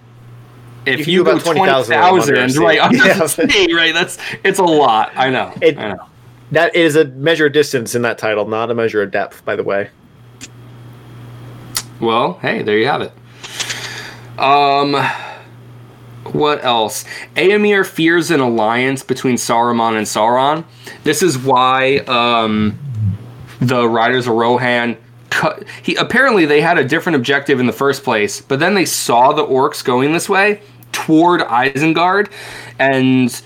If 0.86 1.08
You 1.08 1.14
you, 1.20 1.24
go 1.24 1.32
about 1.32 1.44
twenty 1.44 1.60
20,000 1.60 1.94
thousand, 1.94 2.38
under 2.38 2.45
a 2.45 2.49
sea. 2.49 2.60
right 2.60 2.80
under 2.80 2.98
Yeah. 3.06 3.14
the 3.20 3.28
sea, 3.28 3.74
right? 3.74 3.94
That's 3.94 4.18
it's 4.44 4.60
a 4.60 4.64
lot. 4.64 5.12
I 5.16 5.30
know. 5.30 5.53
It- 5.62 5.78
I 5.78 5.94
know. 5.94 6.06
That 6.52 6.76
is 6.76 6.98
a 6.98 7.06
measure 7.06 7.45
of 7.45 7.53
distance 7.53 7.95
in 7.95 8.02
that 8.02 8.18
title, 8.18 8.45
not 8.45 8.70
a 8.72 8.74
measure 8.76 9.02
of 9.02 9.10
depth. 9.12 9.45
By 9.45 9.56
the 9.56 9.64
way. 9.64 9.90
Well, 11.99 12.34
hey, 12.41 12.62
there 12.64 12.78
you 12.78 12.88
have 12.88 13.02
it. 13.02 13.14
Um, 14.40 14.95
what 16.34 16.64
else? 16.64 17.06
Éomer 17.36 17.86
fears 17.86 18.32
an 18.32 18.40
alliance 18.40 19.03
between 19.03 19.36
Saruman 19.36 19.95
and 19.98 20.06
Sauron. 20.08 20.66
This 21.03 21.22
is 21.22 21.38
why 21.38 21.98
um, 21.99 22.78
the 23.60 23.88
Riders 23.88 24.28
of 24.28 24.34
Rohan 24.34 24.98
cut. 25.32 25.64
He 25.82 25.95
apparently 25.95 26.45
they 26.45 26.62
had 26.62 26.78
a 26.78 26.84
different 26.84 27.16
objective 27.16 27.60
in 27.60 27.66
the 27.66 27.74
first 27.74 28.03
place, 28.03 28.40
but 28.41 28.60
then 28.60 28.76
they 28.76 28.86
saw 28.86 29.34
the 29.34 29.45
orcs 29.45 29.84
going 29.84 30.14
this 30.14 30.30
way 30.30 30.62
toward 30.91 31.41
Isengard, 31.41 32.32
and 32.78 33.41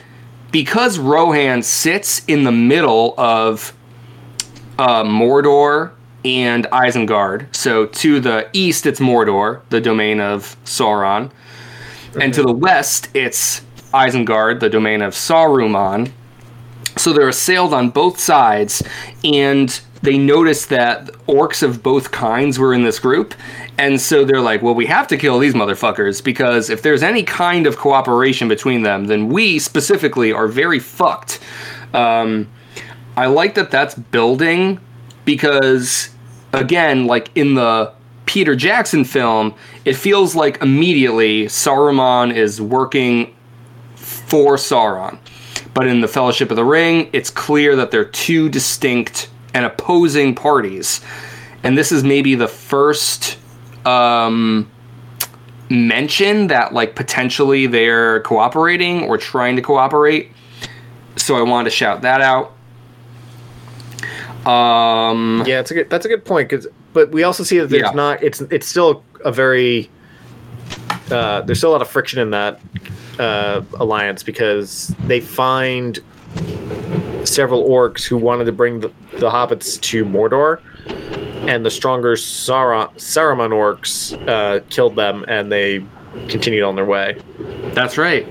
because 0.52 1.00
Rohan 1.00 1.62
sits 1.62 2.26
in 2.26 2.44
the 2.44 2.52
middle 2.52 3.14
of 3.18 3.74
uh, 4.78 5.04
Mordor 5.04 5.92
and 6.26 6.66
Isengard. 6.66 7.56
So 7.56 7.86
to 7.86 8.20
the 8.20 8.50
east, 8.52 8.86
it's 8.86 9.00
Mordor, 9.00 9.62
the 9.70 9.80
domain 9.80 10.20
of 10.20 10.58
Sauron, 10.66 11.32
and 12.20 12.34
to 12.34 12.42
the 12.42 12.54
west, 12.54 13.10
it's 13.14 13.62
Isengard, 13.94 14.60
the 14.60 14.70
domain 14.70 15.02
of 15.02 15.14
Saruman. 15.14 16.12
So 16.98 17.14
they're 17.14 17.30
assailed 17.30 17.74
on 17.74 17.90
both 17.90 18.20
sides, 18.20 18.82
and 19.24 19.80
they 20.02 20.18
notice 20.18 20.68
that 20.68 21.08
orcs 21.28 21.64
of 21.64 21.84
both 21.84 22.12
kinds 22.12 22.58
were 22.60 22.74
in 22.74 22.84
this 22.84 23.00
group. 23.00 23.34
And 23.78 24.00
so 24.00 24.24
they're 24.24 24.42
like, 24.42 24.62
well, 24.62 24.76
we 24.76 24.86
have 24.86 25.08
to 25.08 25.18
kill 25.18 25.40
these 25.40 25.54
motherfuckers 25.54 26.24
because 26.24 26.70
if 26.70 26.82
there's 26.82 27.04
any 27.04 27.24
kind 27.24 27.68
of 27.68 27.78
cooperation 27.78 28.48
between 28.48 28.84
them, 28.84 29.06
then 29.06 29.28
we 29.28 29.60
specifically 29.60 30.32
are 30.32 30.48
very 30.48 30.80
fucked. 30.80 31.40
Um, 31.94 32.48
I 33.18 33.26
like 33.26 33.56
that 33.56 33.72
that's 33.72 33.96
building 33.96 34.80
because, 35.26 36.10
again, 36.54 37.06
like 37.06 37.30
in 37.36 37.56
the 37.56 37.92
Peter 38.26 38.56
Jackson 38.56 39.04
film, 39.04 39.54
it 39.84 39.94
feels 39.96 40.36
like 40.36 40.62
immediately 40.62 41.46
Saruman 41.46 42.34
is 42.34 42.62
working 42.62 43.36
for 43.96 44.56
Sauron. 44.56 45.18
But 45.76 45.88
in 45.88 46.00
the 46.02 46.08
Fellowship 46.08 46.50
of 46.50 46.56
the 46.56 46.64
Ring, 46.66 47.10
it's 47.14 47.30
clear 47.30 47.76
that 47.76 47.92
they're 47.92 48.06
two 48.06 48.50
distinct 48.50 49.30
and 49.54 49.66
opposing 49.66 50.34
parties. 50.34 51.02
And 51.64 51.78
this 51.78 51.92
is 51.92 52.04
maybe 52.04 52.34
the 52.34 52.48
first 52.48 53.38
um, 53.86 54.72
mention 55.70 56.48
that, 56.48 56.74
like, 56.74 56.96
potentially 56.96 57.68
they're 57.68 58.22
cooperating 58.22 59.04
or 59.04 59.18
trying 59.18 59.58
to 59.58 59.62
cooperate. 59.62 60.32
So 61.18 61.36
I 61.36 61.42
wanted 61.42 61.66
to 61.70 61.76
shout 61.76 62.02
that 62.04 62.22
out. 62.22 62.54
Um, 64.50 65.44
Yeah, 65.46 65.60
it's 65.60 65.72
a 65.72 65.74
good. 65.74 65.90
That's 65.90 66.06
a 66.06 66.10
good 66.10 66.24
point. 66.24 66.50
'cause- 66.50 66.68
but 66.94 67.12
we 67.12 67.24
also 67.24 67.44
see 67.44 67.58
that 67.60 67.70
there's 67.70 67.82
Yeah. 67.84 67.92
not. 67.92 68.24
It's 68.24 68.42
it's 68.50 68.68
still 68.68 69.04
a 69.26 69.32
very. 69.32 69.90
Uh, 71.12 71.42
there's 71.42 71.58
still 71.58 71.72
a 71.72 71.74
lot 71.74 71.82
of 71.82 71.90
friction 71.90 72.20
in 72.20 72.30
that 72.32 72.60
uh, 73.20 73.62
alliance 73.80 74.24
because 74.24 74.94
they 75.06 75.20
find 75.20 76.00
several 77.24 77.68
orcs 77.68 78.04
who 78.06 78.18
wanted 78.18 78.46
to 78.46 78.52
bring 78.52 78.80
the, 78.82 78.88
the 79.14 79.30
hobbits 79.30 79.80
to 79.82 80.06
Mordor, 80.06 80.62
and 81.48 81.66
the 81.66 81.72
stronger 81.72 82.16
Saruman 82.16 83.52
orcs 83.52 84.28
uh, 84.28 84.60
killed 84.70 84.96
them, 84.96 85.26
and 85.28 85.52
they 85.52 85.86
continued 86.28 86.64
on 86.64 86.76
their 86.76 86.86
way. 86.86 87.20
that's 87.74 87.98
right. 87.98 88.26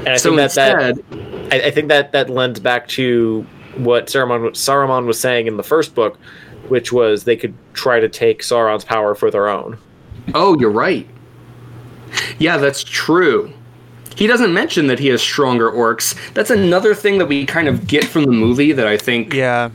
And 0.00 0.08
I 0.08 0.16
So 0.16 0.36
think 0.36 0.52
that, 0.52 0.96
that 1.04 1.52
I, 1.52 1.66
I 1.66 1.70
think 1.70 1.88
that 1.88 2.12
that 2.12 2.30
lends 2.30 2.60
back 2.60 2.88
to 2.88 3.42
what 3.76 4.06
Saruman, 4.06 4.50
Saruman 4.50 5.06
was 5.06 5.18
saying 5.18 5.46
in 5.46 5.56
the 5.56 5.62
first 5.62 5.94
book, 5.94 6.18
which 6.68 6.92
was 6.92 7.24
they 7.24 7.36
could 7.36 7.54
try 7.74 8.00
to 8.00 8.08
take 8.08 8.42
Sauron's 8.42 8.84
power 8.84 9.14
for 9.14 9.30
their 9.30 9.48
own. 9.48 9.78
oh, 10.34 10.58
you're 10.58 10.70
right. 10.70 11.08
Yeah, 12.38 12.56
that's 12.56 12.82
true. 12.84 13.52
He 14.16 14.26
doesn't 14.26 14.52
mention 14.52 14.86
that 14.88 14.98
he 14.98 15.08
has 15.08 15.22
stronger 15.22 15.70
orcs. 15.70 16.14
That's 16.34 16.50
another 16.50 16.94
thing 16.94 17.18
that 17.18 17.26
we 17.26 17.46
kind 17.46 17.68
of 17.68 17.86
get 17.86 18.04
from 18.04 18.24
the 18.24 18.32
movie 18.32 18.72
that 18.72 18.86
I 18.86 18.96
think 18.96 19.32
Yeah. 19.32 19.70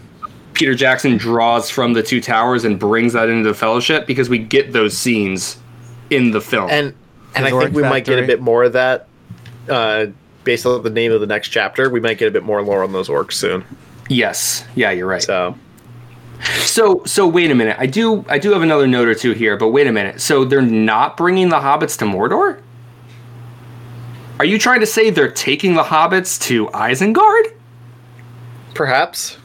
Peter 0.54 0.74
Jackson 0.76 1.18
draws 1.18 1.70
from 1.70 1.94
the 1.94 2.02
Two 2.04 2.22
Towers 2.22 2.64
and 2.64 2.80
brings 2.80 3.14
that 3.14 3.28
into 3.28 3.50
the 3.50 3.56
Fellowship 3.56 4.08
because 4.08 4.30
we 4.30 4.38
get 4.38 4.72
those 4.72 4.98
scenes 4.98 5.58
in 6.10 6.32
the 6.32 6.40
film. 6.42 6.70
And 6.70 6.94
and 7.36 7.46
I 7.46 7.50
think 7.50 7.62
orc 7.64 7.74
we 7.74 7.82
might 7.84 8.06
get 8.06 8.20
a 8.24 8.26
bit 8.26 8.40
more 8.40 8.64
of 8.64 8.74
that 8.74 9.08
uh, 9.70 10.06
based 10.46 10.66
on 10.66 10.82
the 10.84 10.90
name 10.90 11.12
of 11.12 11.20
the 11.20 11.28
next 11.28 11.50
chapter. 11.50 11.90
We 11.90 12.00
might 12.00 12.18
get 12.18 12.28
a 12.30 12.32
bit 12.32 12.44
more 12.44 12.62
lore 12.62 12.84
on 12.84 12.94
those 12.94 13.10
orcs 13.10 13.34
soon. 13.34 13.66
yes, 14.08 14.64
yeah, 14.76 14.92
you're 14.92 15.08
right. 15.08 15.24
So 15.24 15.56
So 16.62 17.02
so 17.06 17.28
wait 17.28 17.52
a 17.52 17.56
minute. 17.56 17.76
I 17.80 17.86
do 17.88 18.24
I 18.30 18.38
do 18.40 18.52
have 18.54 18.62
another 18.62 18.88
note 18.88 19.08
or 19.08 19.16
two 19.16 19.34
here, 19.34 19.58
but 19.58 19.70
wait 19.70 19.88
a 19.88 19.92
minute. 19.92 20.22
So 20.22 20.46
they're 20.46 20.62
not 20.62 21.18
bringing 21.18 21.50
the 21.50 21.58
hobbits 21.60 21.98
to 22.00 22.06
Mordor? 22.06 22.62
Are 24.40 24.46
you 24.46 24.60
trying 24.60 24.82
to 24.82 24.86
say 24.86 25.10
they're 25.10 25.32
taking 25.32 25.76
the 25.76 25.84
hobbits 25.84 26.40
to 26.44 26.68
Isengard? 26.68 27.54
perhaps 28.74 29.38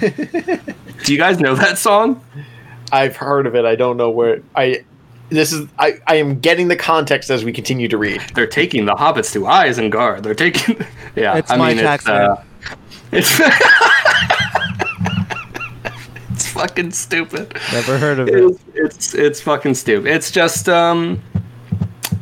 Do 0.00 1.12
you 1.12 1.18
guys 1.18 1.38
know 1.40 1.54
that 1.54 1.78
song? 1.78 2.22
I've 2.90 3.16
heard 3.16 3.46
of 3.46 3.54
it. 3.54 3.64
I 3.64 3.76
don't 3.76 3.96
know 3.96 4.10
where 4.10 4.42
I. 4.54 4.84
This 5.30 5.52
is 5.52 5.66
I. 5.78 5.94
I 6.06 6.16
am 6.16 6.40
getting 6.40 6.68
the 6.68 6.76
context 6.76 7.30
as 7.30 7.44
we 7.44 7.52
continue 7.52 7.88
to 7.88 7.96
read. 7.96 8.20
They're 8.34 8.46
taking 8.46 8.84
the 8.84 8.94
hobbits 8.94 9.32
to 9.32 9.40
Isengard. 9.42 10.22
They're 10.22 10.34
taking 10.34 10.84
Yeah, 11.16 11.36
It's 11.38 11.50
I 11.50 11.56
my 11.56 11.68
mean 11.74 11.82
tax 11.82 12.04
it's 12.04 12.10
uh, 12.10 12.44
it's 13.12 13.40
It's 16.32 16.48
fucking 16.52 16.90
stupid. 16.90 17.54
Never 17.72 17.98
heard 17.98 18.18
of 18.18 18.28
it. 18.28 18.34
It's, 18.34 18.58
it's 18.74 19.14
it's 19.14 19.40
fucking 19.40 19.74
stupid. 19.74 20.10
It's 20.10 20.30
just 20.30 20.68
um 20.68 21.22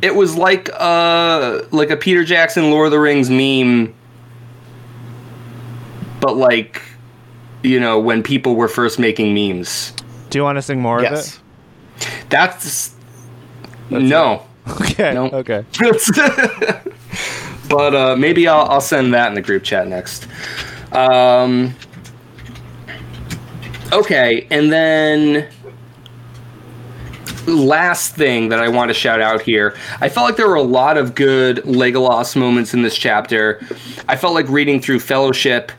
it 0.03 0.15
was 0.15 0.37
like 0.37 0.71
uh 0.75 1.63
like 1.71 1.91
a 1.91 1.97
Peter 1.97 2.25
Jackson 2.25 2.71
Lord 2.71 2.87
of 2.87 2.93
the 2.93 3.01
Rings 3.01 3.31
meme 3.31 3.95
but 6.21 6.37
like 6.37 6.83
you 7.63 7.81
know 7.81 7.99
when 7.99 8.23
people 8.23 8.55
were 8.55 8.69
first 8.69 8.99
making 8.99 9.35
memes. 9.35 9.93
Do 10.31 10.39
you 10.39 10.45
want 10.45 10.57
to 10.57 10.63
sing 10.63 10.81
more 10.81 10.99
of 10.99 11.05
it? 11.05 11.11
Yes. 11.11 11.41
That's, 12.29 12.95
no. 13.91 14.47
it? 14.67 14.81
Okay. 14.81 15.13
Nope. 15.13 15.33
Okay. 15.33 15.65
but 17.69 17.95
uh, 17.95 18.17
maybe 18.17 18.47
I'll, 18.47 18.67
I'll 18.67 18.81
send 18.81 19.13
that 19.13 19.29
in 19.29 19.35
the 19.35 19.43
group 19.43 19.65
chat 19.65 19.89
next. 19.89 20.29
Um, 20.93 21.75
okay, 23.93 24.47
and 24.51 24.73
then 24.73 25.49
last 27.51 28.15
thing 28.15 28.49
that 28.49 28.61
I 28.61 28.69
want 28.69 28.89
to 28.89 28.95
shout 28.95 29.21
out 29.21 29.43
here. 29.43 29.77
I 30.01 30.09
felt 30.09 30.27
like 30.27 30.37
there 30.37 30.49
were 30.49 30.55
a 30.55 30.63
lot 30.63 30.97
of 30.97 31.15
good 31.15 31.59
Legolas 31.59 32.37
moments 32.37 32.75
in 32.75 32.83
this 32.83 32.97
chapter. 32.97 33.61
I 34.09 34.17
felt 34.17 34.35
like 34.35 34.49
reading 34.49 34.81
through 34.81 35.01
Fellowship. 35.01 35.73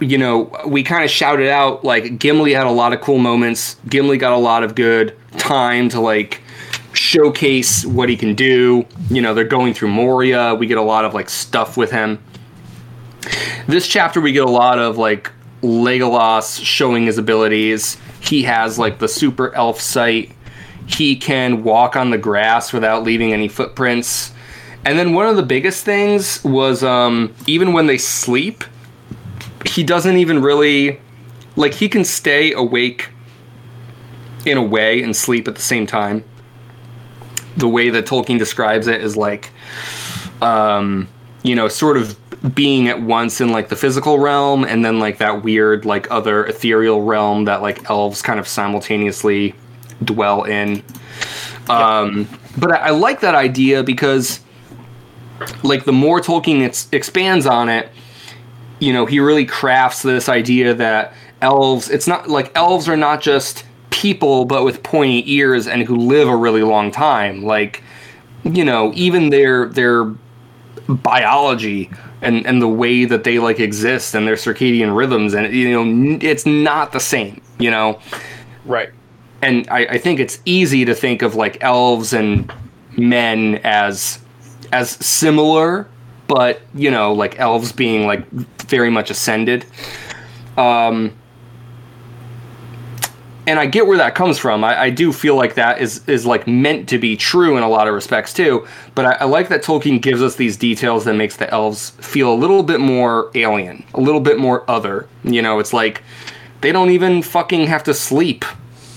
You 0.00 0.18
know, 0.18 0.50
we 0.66 0.82
kind 0.82 1.04
of 1.04 1.10
shouted 1.10 1.48
out 1.48 1.84
like 1.84 2.18
Gimli 2.18 2.52
had 2.52 2.66
a 2.66 2.70
lot 2.70 2.92
of 2.92 3.00
cool 3.00 3.18
moments. 3.18 3.76
Gimli 3.88 4.18
got 4.18 4.32
a 4.32 4.38
lot 4.38 4.64
of 4.64 4.74
good 4.74 5.16
time 5.38 5.88
to 5.90 6.00
like 6.00 6.42
showcase 6.92 7.84
what 7.86 8.08
he 8.08 8.16
can 8.16 8.34
do. 8.34 8.84
You 9.10 9.22
know, 9.22 9.34
they're 9.34 9.44
going 9.44 9.74
through 9.74 9.88
Moria. 9.88 10.54
We 10.54 10.66
get 10.66 10.78
a 10.78 10.82
lot 10.82 11.04
of 11.04 11.14
like 11.14 11.28
stuff 11.28 11.76
with 11.76 11.90
him. 11.90 12.22
This 13.68 13.86
chapter, 13.86 14.20
we 14.20 14.32
get 14.32 14.44
a 14.44 14.50
lot 14.50 14.78
of 14.78 14.98
like 14.98 15.30
Legolas 15.62 16.62
showing 16.64 17.06
his 17.06 17.18
abilities. 17.18 17.96
He 18.22 18.44
has 18.44 18.78
like 18.78 18.98
the 18.98 19.08
super 19.08 19.54
elf 19.54 19.80
sight. 19.80 20.32
He 20.86 21.16
can 21.16 21.64
walk 21.64 21.96
on 21.96 22.10
the 22.10 22.18
grass 22.18 22.72
without 22.72 23.02
leaving 23.02 23.32
any 23.32 23.48
footprints. 23.48 24.32
And 24.84 24.98
then 24.98 25.12
one 25.12 25.26
of 25.26 25.36
the 25.36 25.42
biggest 25.42 25.84
things 25.84 26.42
was 26.42 26.82
um, 26.82 27.34
even 27.46 27.72
when 27.72 27.86
they 27.86 27.98
sleep, 27.98 28.64
he 29.66 29.84
doesn't 29.84 30.16
even 30.16 30.42
really 30.42 31.00
like 31.56 31.74
he 31.74 31.88
can 31.88 32.04
stay 32.04 32.52
awake 32.52 33.10
in 34.44 34.58
a 34.58 34.62
way 34.62 35.02
and 35.02 35.14
sleep 35.14 35.46
at 35.46 35.54
the 35.54 35.62
same 35.62 35.86
time 35.86 36.24
the 37.56 37.68
way 37.68 37.90
that 37.90 38.06
Tolkien 38.06 38.38
describes 38.38 38.86
it 38.86 39.02
is 39.02 39.16
like, 39.16 39.50
um, 40.40 41.08
you 41.42 41.54
know, 41.54 41.68
sort 41.68 41.96
of 41.96 42.18
being 42.54 42.88
at 42.88 43.00
once 43.00 43.40
in 43.40 43.50
like 43.50 43.68
the 43.68 43.76
physical 43.76 44.18
realm 44.18 44.64
and 44.64 44.84
then 44.84 44.98
like 44.98 45.18
that 45.18 45.44
weird 45.44 45.84
like 45.84 46.10
other 46.10 46.44
ethereal 46.46 47.02
realm 47.02 47.44
that 47.44 47.62
like 47.62 47.88
elves 47.88 48.20
kind 48.20 48.40
of 48.40 48.48
simultaneously 48.48 49.54
dwell 50.04 50.42
in. 50.44 50.82
Um, 51.68 52.28
but 52.58 52.72
I, 52.72 52.88
I 52.88 52.90
like 52.90 53.20
that 53.20 53.36
idea 53.36 53.84
because 53.84 54.40
like 55.62 55.84
the 55.84 55.92
more 55.92 56.20
Tolkien 56.20 56.62
ex- 56.62 56.88
expands 56.90 57.46
on 57.46 57.68
it, 57.68 57.90
you 58.80 58.92
know, 58.92 59.06
he 59.06 59.20
really 59.20 59.46
crafts 59.46 60.02
this 60.02 60.28
idea 60.28 60.74
that 60.74 61.14
elves, 61.40 61.88
it's 61.90 62.08
not 62.08 62.28
like 62.28 62.50
elves 62.56 62.88
are 62.88 62.96
not 62.96 63.20
just 63.20 63.64
people, 63.90 64.44
but 64.44 64.64
with 64.64 64.82
pointy 64.82 65.30
ears 65.32 65.68
and 65.68 65.82
who 65.82 65.96
live 65.96 66.28
a 66.28 66.36
really 66.36 66.62
long 66.62 66.90
time. 66.90 67.44
Like, 67.44 67.84
you 68.42 68.64
know, 68.64 68.90
even 68.94 69.30
their 69.30 69.66
their 69.68 70.06
biology 70.88 71.88
and 72.22 72.46
and 72.46 72.62
the 72.62 72.68
way 72.68 73.04
that 73.04 73.24
they 73.24 73.38
like 73.38 73.60
exist 73.60 74.14
and 74.14 74.26
their 74.26 74.36
circadian 74.36 74.96
rhythms 74.96 75.34
and 75.34 75.52
you 75.54 75.70
know 75.72 76.18
it's 76.22 76.46
not 76.46 76.92
the 76.92 77.00
same 77.00 77.40
you 77.58 77.70
know 77.70 77.98
Right. 78.64 78.90
and 79.42 79.68
I, 79.70 79.80
I 79.86 79.98
think 79.98 80.20
it's 80.20 80.38
easy 80.44 80.84
to 80.84 80.94
think 80.94 81.22
of 81.22 81.34
like 81.34 81.58
elves 81.62 82.12
and 82.12 82.50
men 82.96 83.60
as 83.64 84.20
as 84.72 84.90
similar 85.04 85.88
but 86.28 86.62
you 86.74 86.90
know 86.90 87.12
like 87.12 87.38
elves 87.40 87.72
being 87.72 88.06
like 88.06 88.26
very 88.30 88.88
much 88.90 89.10
ascended 89.10 89.66
um 90.56 91.12
and 93.46 93.58
I 93.58 93.66
get 93.66 93.86
where 93.86 93.98
that 93.98 94.14
comes 94.14 94.38
from. 94.38 94.62
I, 94.62 94.82
I 94.82 94.90
do 94.90 95.12
feel 95.12 95.36
like 95.36 95.54
that 95.54 95.80
is 95.80 96.06
is 96.08 96.24
like 96.26 96.46
meant 96.46 96.88
to 96.90 96.98
be 96.98 97.16
true 97.16 97.56
in 97.56 97.62
a 97.62 97.68
lot 97.68 97.88
of 97.88 97.94
respects 97.94 98.32
too. 98.32 98.66
But 98.94 99.04
I, 99.04 99.12
I 99.12 99.24
like 99.24 99.48
that 99.48 99.62
Tolkien 99.62 100.00
gives 100.00 100.22
us 100.22 100.36
these 100.36 100.56
details 100.56 101.04
that 101.04 101.14
makes 101.14 101.36
the 101.36 101.50
elves 101.50 101.90
feel 101.90 102.32
a 102.32 102.36
little 102.36 102.62
bit 102.62 102.80
more 102.80 103.30
alien, 103.34 103.84
a 103.94 104.00
little 104.00 104.20
bit 104.20 104.38
more 104.38 104.68
other. 104.70 105.08
You 105.24 105.42
know, 105.42 105.58
it's 105.58 105.72
like 105.72 106.02
they 106.60 106.72
don't 106.72 106.90
even 106.90 107.22
fucking 107.22 107.66
have 107.66 107.82
to 107.84 107.94
sleep. 107.94 108.44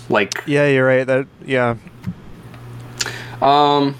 Like 0.09 0.43
Yeah, 0.45 0.67
you're 0.67 0.85
right. 0.85 1.05
That 1.05 1.27
yeah. 1.45 1.77
Um, 3.41 3.95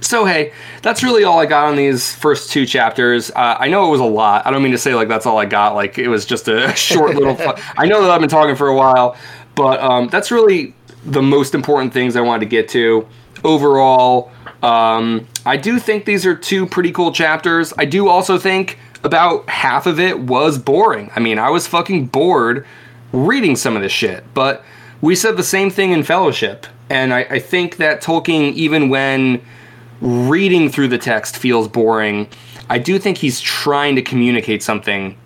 so 0.00 0.24
hey, 0.24 0.52
that's 0.82 1.02
really 1.02 1.24
all 1.24 1.38
I 1.38 1.46
got 1.46 1.66
on 1.66 1.76
these 1.76 2.14
first 2.14 2.50
two 2.50 2.66
chapters. 2.66 3.30
Uh, 3.30 3.56
I 3.58 3.68
know 3.68 3.86
it 3.86 3.90
was 3.90 4.00
a 4.00 4.04
lot. 4.04 4.46
I 4.46 4.50
don't 4.50 4.62
mean 4.62 4.72
to 4.72 4.78
say 4.78 4.94
like 4.94 5.08
that's 5.08 5.26
all 5.26 5.38
I 5.38 5.44
got. 5.44 5.74
Like 5.74 5.98
it 5.98 6.08
was 6.08 6.24
just 6.24 6.48
a 6.48 6.72
short 6.76 7.14
little. 7.14 7.34
fu- 7.34 7.60
I 7.76 7.86
know 7.86 8.02
that 8.02 8.10
I've 8.10 8.20
been 8.20 8.30
talking 8.30 8.56
for 8.56 8.68
a 8.68 8.76
while, 8.76 9.16
but 9.54 9.80
um, 9.80 10.08
that's 10.08 10.30
really 10.30 10.74
the 11.04 11.22
most 11.22 11.54
important 11.54 11.92
things 11.92 12.16
I 12.16 12.20
wanted 12.20 12.40
to 12.40 12.46
get 12.46 12.68
to. 12.70 13.06
Overall, 13.42 14.30
um, 14.62 15.26
I 15.46 15.56
do 15.56 15.78
think 15.78 16.04
these 16.04 16.26
are 16.26 16.34
two 16.34 16.66
pretty 16.66 16.92
cool 16.92 17.12
chapters. 17.12 17.72
I 17.78 17.84
do 17.86 18.08
also 18.08 18.38
think 18.38 18.78
about 19.02 19.48
half 19.48 19.86
of 19.86 19.98
it 19.98 20.20
was 20.20 20.58
boring. 20.58 21.10
I 21.16 21.20
mean, 21.20 21.38
I 21.38 21.50
was 21.50 21.66
fucking 21.66 22.06
bored 22.06 22.66
reading 23.12 23.56
some 23.56 23.76
of 23.76 23.82
this 23.82 23.92
shit, 23.92 24.24
but 24.34 24.64
we 25.00 25.14
said 25.14 25.36
the 25.36 25.42
same 25.42 25.70
thing 25.70 25.92
in 25.92 26.02
Fellowship. 26.02 26.66
And 26.90 27.14
I, 27.14 27.20
I 27.20 27.38
think 27.38 27.76
that 27.76 28.02
Tolkien, 28.02 28.52
even 28.54 28.88
when 28.88 29.42
reading 30.00 30.68
through 30.68 30.88
the 30.88 30.98
text 30.98 31.36
feels 31.36 31.68
boring, 31.68 32.28
I 32.68 32.78
do 32.78 32.98
think 32.98 33.18
he's 33.18 33.40
trying 33.40 33.96
to 33.96 34.02
communicate 34.02 34.62
something, 34.62 35.16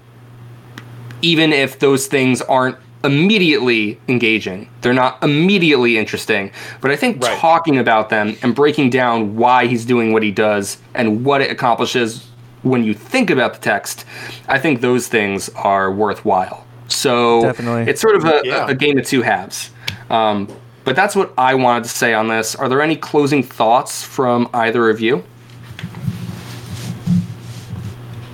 even 1.23 1.53
if 1.53 1.79
those 1.79 2.07
things 2.07 2.41
aren't 2.43 2.77
immediately 3.05 3.99
engaging. 4.09 4.69
They're 4.81 4.93
not 4.93 5.23
immediately 5.23 5.99
interesting. 5.99 6.51
But 6.81 6.91
I 6.91 6.97
think 6.97 7.23
Right. 7.23 7.39
talking 7.39 7.79
about 7.79 8.09
them 8.09 8.37
and 8.43 8.55
breaking 8.55 8.91
down 8.91 9.37
why 9.37 9.67
he's 9.67 9.85
doing 9.85 10.13
what 10.13 10.23
he 10.23 10.31
does 10.31 10.79
and 10.95 11.25
what 11.25 11.41
it 11.41 11.51
accomplishes 11.51 12.27
when 12.63 12.83
you 12.83 12.95
think 12.95 13.29
about 13.31 13.53
the 13.55 13.61
text, 13.61 14.05
I 14.49 14.59
think 14.59 14.81
those 14.81 15.07
things 15.07 15.51
are 15.55 15.93
worthwhile. 15.93 16.65
So 16.89 17.43
Definitely. 17.43 17.91
it's 17.91 18.01
sort 18.01 18.17
of 18.17 18.25
a, 18.25 18.41
Yeah. 18.45 18.67
a 18.69 18.75
game 18.75 18.99
of 18.99 19.05
two 19.05 19.23
halves. 19.23 19.71
Um, 20.11 20.49
but 20.85 20.97
that's 20.97 21.15
what 21.15 21.33
I 21.39 21.55
wanted 21.55 21.85
to 21.85 21.91
say 21.91 22.15
on 22.15 22.29
this. 22.29 22.55
Are 22.55 22.69
there 22.69 22.81
any 22.83 22.97
closing 22.97 23.43
thoughts 23.43 24.03
from 24.03 24.49
either 24.55 24.89
of 24.91 25.01
you? 25.01 25.23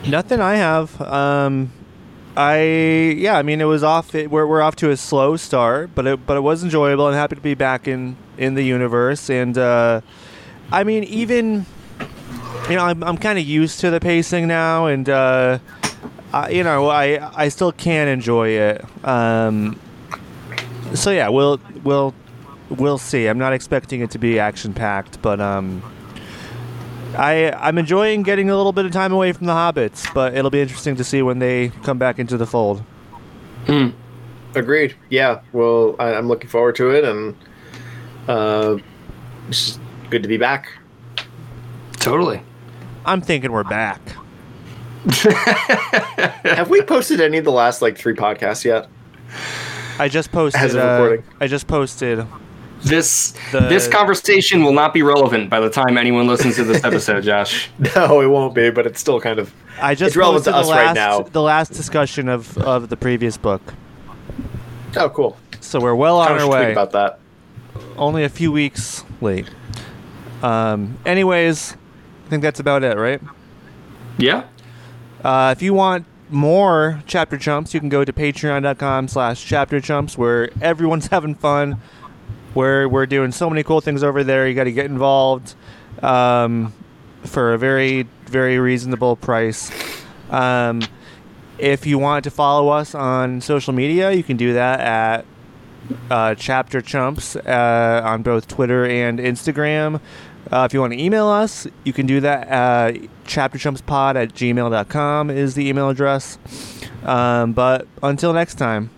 Nothing 0.06 0.40
I 0.40 0.56
have. 0.56 1.00
Um, 1.00 1.70
I 2.36 3.14
yeah, 3.18 3.36
I 3.36 3.42
mean 3.42 3.60
it 3.60 3.64
was 3.64 3.82
off. 3.82 4.14
It, 4.14 4.30
we're 4.30 4.46
we're 4.46 4.62
off 4.62 4.76
to 4.76 4.90
a 4.90 4.96
slow 4.96 5.36
start, 5.36 5.90
but 5.94 6.06
it 6.06 6.26
but 6.26 6.36
it 6.36 6.40
was 6.40 6.62
enjoyable. 6.62 7.06
I'm 7.06 7.14
happy 7.14 7.34
to 7.34 7.40
be 7.40 7.54
back 7.54 7.88
in 7.88 8.16
in 8.38 8.54
the 8.54 8.62
universe, 8.62 9.28
and 9.28 9.58
uh, 9.58 10.00
I 10.70 10.84
mean 10.84 11.04
even 11.04 11.66
you 12.68 12.76
know 12.76 12.84
I'm 12.84 13.02
I'm 13.02 13.16
kind 13.16 13.38
of 13.38 13.44
used 13.44 13.80
to 13.80 13.90
the 13.90 14.00
pacing 14.00 14.46
now, 14.46 14.86
and 14.86 15.08
uh, 15.08 15.58
I, 16.32 16.50
you 16.50 16.62
know 16.62 16.88
I 16.88 17.30
I 17.34 17.48
still 17.48 17.72
can 17.72 18.06
enjoy 18.06 18.50
it. 18.50 18.84
Um, 19.04 19.78
so 20.94 21.10
yeah, 21.10 21.28
we'll 21.28 21.60
we'll 21.82 22.14
we'll 22.68 22.98
see. 22.98 23.26
I'm 23.26 23.38
not 23.38 23.52
expecting 23.52 24.02
it 24.02 24.10
to 24.12 24.18
be 24.18 24.38
action 24.38 24.72
packed, 24.72 25.20
but 25.20 25.40
um. 25.40 25.82
I 27.16 27.50
I'm 27.52 27.78
enjoying 27.78 28.22
getting 28.22 28.50
a 28.50 28.56
little 28.56 28.72
bit 28.72 28.84
of 28.84 28.92
time 28.92 29.12
away 29.12 29.32
from 29.32 29.46
the 29.46 29.52
hobbits, 29.52 30.12
but 30.14 30.34
it'll 30.34 30.50
be 30.50 30.60
interesting 30.60 30.96
to 30.96 31.04
see 31.04 31.22
when 31.22 31.38
they 31.38 31.68
come 31.82 31.98
back 31.98 32.18
into 32.18 32.36
the 32.36 32.46
fold. 32.46 32.82
Agreed. 34.54 34.96
Yeah. 35.10 35.40
Well, 35.52 35.96
I, 35.98 36.14
I'm 36.14 36.28
looking 36.28 36.48
forward 36.50 36.74
to 36.76 36.90
it, 36.90 37.04
and 37.04 37.36
uh, 38.28 38.78
it's 39.48 39.78
good 40.10 40.22
to 40.22 40.28
be 40.28 40.36
back. 40.36 40.72
Totally. 41.92 42.42
I'm 43.04 43.20
thinking 43.20 43.52
we're 43.52 43.64
back. 43.64 44.00
Have 46.44 46.68
we 46.68 46.82
posted 46.82 47.20
any 47.20 47.38
of 47.38 47.44
the 47.44 47.52
last 47.52 47.80
like 47.80 47.96
three 47.96 48.14
podcasts 48.14 48.64
yet? 48.64 48.88
I 49.98 50.08
just 50.08 50.32
posted. 50.32 50.60
As 50.60 50.74
of 50.74 50.80
uh, 50.80 51.02
recording. 51.02 51.24
I 51.40 51.46
just 51.46 51.66
posted. 51.66 52.26
This 52.82 53.34
The- 53.52 53.60
this 53.60 53.86
conversation 53.86 54.64
will 54.64 54.72
not 54.72 54.94
be 54.94 55.02
relevant 55.02 55.50
by 55.50 55.60
the 55.60 55.68
time 55.70 55.98
anyone 55.98 56.26
listens 56.26 56.56
to 56.56 56.64
this 56.64 56.82
episode, 56.84 57.24
Josh. 57.24 57.70
No, 57.94 58.20
it 58.20 58.26
won't 58.26 58.54
be, 58.54 58.70
but 58.70 58.86
it's 58.86 58.98
still 59.00 59.20
kind 59.20 59.38
of. 59.38 59.52
I 59.80 59.94
just 59.94 60.08
It's 60.08 60.16
relevant 60.16 60.44
to 60.46 60.54
us 60.56 60.66
the 60.66 60.72
right 60.72 60.86
last 60.86 60.94
now. 60.94 61.20
the 61.22 61.42
last 61.42 61.72
discussion 61.72 62.28
of 62.28 62.56
of 62.58 62.88
the 62.88 62.96
previous 62.96 63.36
book. 63.36 63.74
Oh, 64.96 65.08
cool. 65.10 65.36
So 65.60 65.78
we're 65.80 65.94
well 65.94 66.18
on 66.18 66.28
our 66.28 66.36
of 66.36 66.40
tweet 66.42 66.52
way. 66.52 66.72
about 66.72 66.92
that. 66.92 67.18
Only 67.96 68.24
a 68.24 68.28
few 68.30 68.50
weeks 68.50 69.04
late. 69.20 69.48
Um. 70.42 70.96
Anyways, 71.04 71.76
I 72.26 72.30
think 72.30 72.42
that's 72.42 72.60
about 72.60 72.82
it, 72.82 72.96
right? 72.96 73.20
Yeah. 74.18 74.44
Uh, 75.22 75.54
if 75.56 75.60
you 75.62 75.74
want 75.74 76.06
more 76.30 77.02
chapter 77.06 77.36
chumps, 77.36 77.74
you 77.74 77.80
can 77.80 77.88
go 77.90 78.04
to 78.04 78.12
patreon.com 78.12 79.08
slash 79.08 79.44
chapter 79.44 79.80
chumps 79.80 80.16
where 80.16 80.48
everyone's 80.62 81.06
having 81.10 81.34
fun. 81.34 81.80
Where 82.54 82.88
we're 82.88 83.06
doing 83.06 83.32
so 83.32 83.48
many 83.48 83.62
cool 83.62 83.80
things 83.80 84.02
over 84.02 84.24
there. 84.24 84.48
You 84.48 84.54
got 84.54 84.64
to 84.64 84.72
get 84.72 84.86
involved 84.86 85.54
um, 86.02 86.72
for 87.24 87.52
a 87.52 87.58
very, 87.58 88.08
very 88.26 88.58
reasonable 88.58 89.16
price. 89.16 89.70
Um, 90.30 90.82
if 91.58 91.86
you 91.86 91.98
want 91.98 92.24
to 92.24 92.30
follow 92.30 92.68
us 92.70 92.94
on 92.94 93.40
social 93.40 93.72
media, 93.72 94.12
you 94.12 94.22
can 94.22 94.36
do 94.36 94.54
that 94.54 94.80
at 94.80 95.26
uh, 96.10 96.34
Chapter 96.34 96.80
Chumps 96.80 97.36
uh, 97.36 98.02
on 98.04 98.22
both 98.22 98.48
Twitter 98.48 98.86
and 98.86 99.18
Instagram. 99.18 100.00
Uh, 100.50 100.64
if 100.68 100.74
you 100.74 100.80
want 100.80 100.92
to 100.92 101.00
email 101.00 101.26
us, 101.28 101.66
you 101.84 101.92
can 101.92 102.06
do 102.06 102.20
that. 102.20 102.48
Uh, 102.48 102.92
ChapterChumpsPod 103.24 104.16
at 104.16 104.34
gmail.com 104.34 105.30
is 105.30 105.54
the 105.54 105.68
email 105.68 105.88
address. 105.88 106.38
Um, 107.04 107.52
but 107.52 107.86
until 108.02 108.32
next 108.32 108.56
time, 108.56 108.90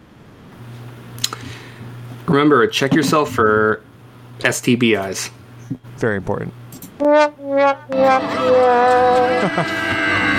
Remember, 2.27 2.67
check 2.67 2.95
yourself 2.95 3.33
for 3.33 3.83
STBIs. 4.41 5.31
very 5.97 6.17
important. 6.17 6.53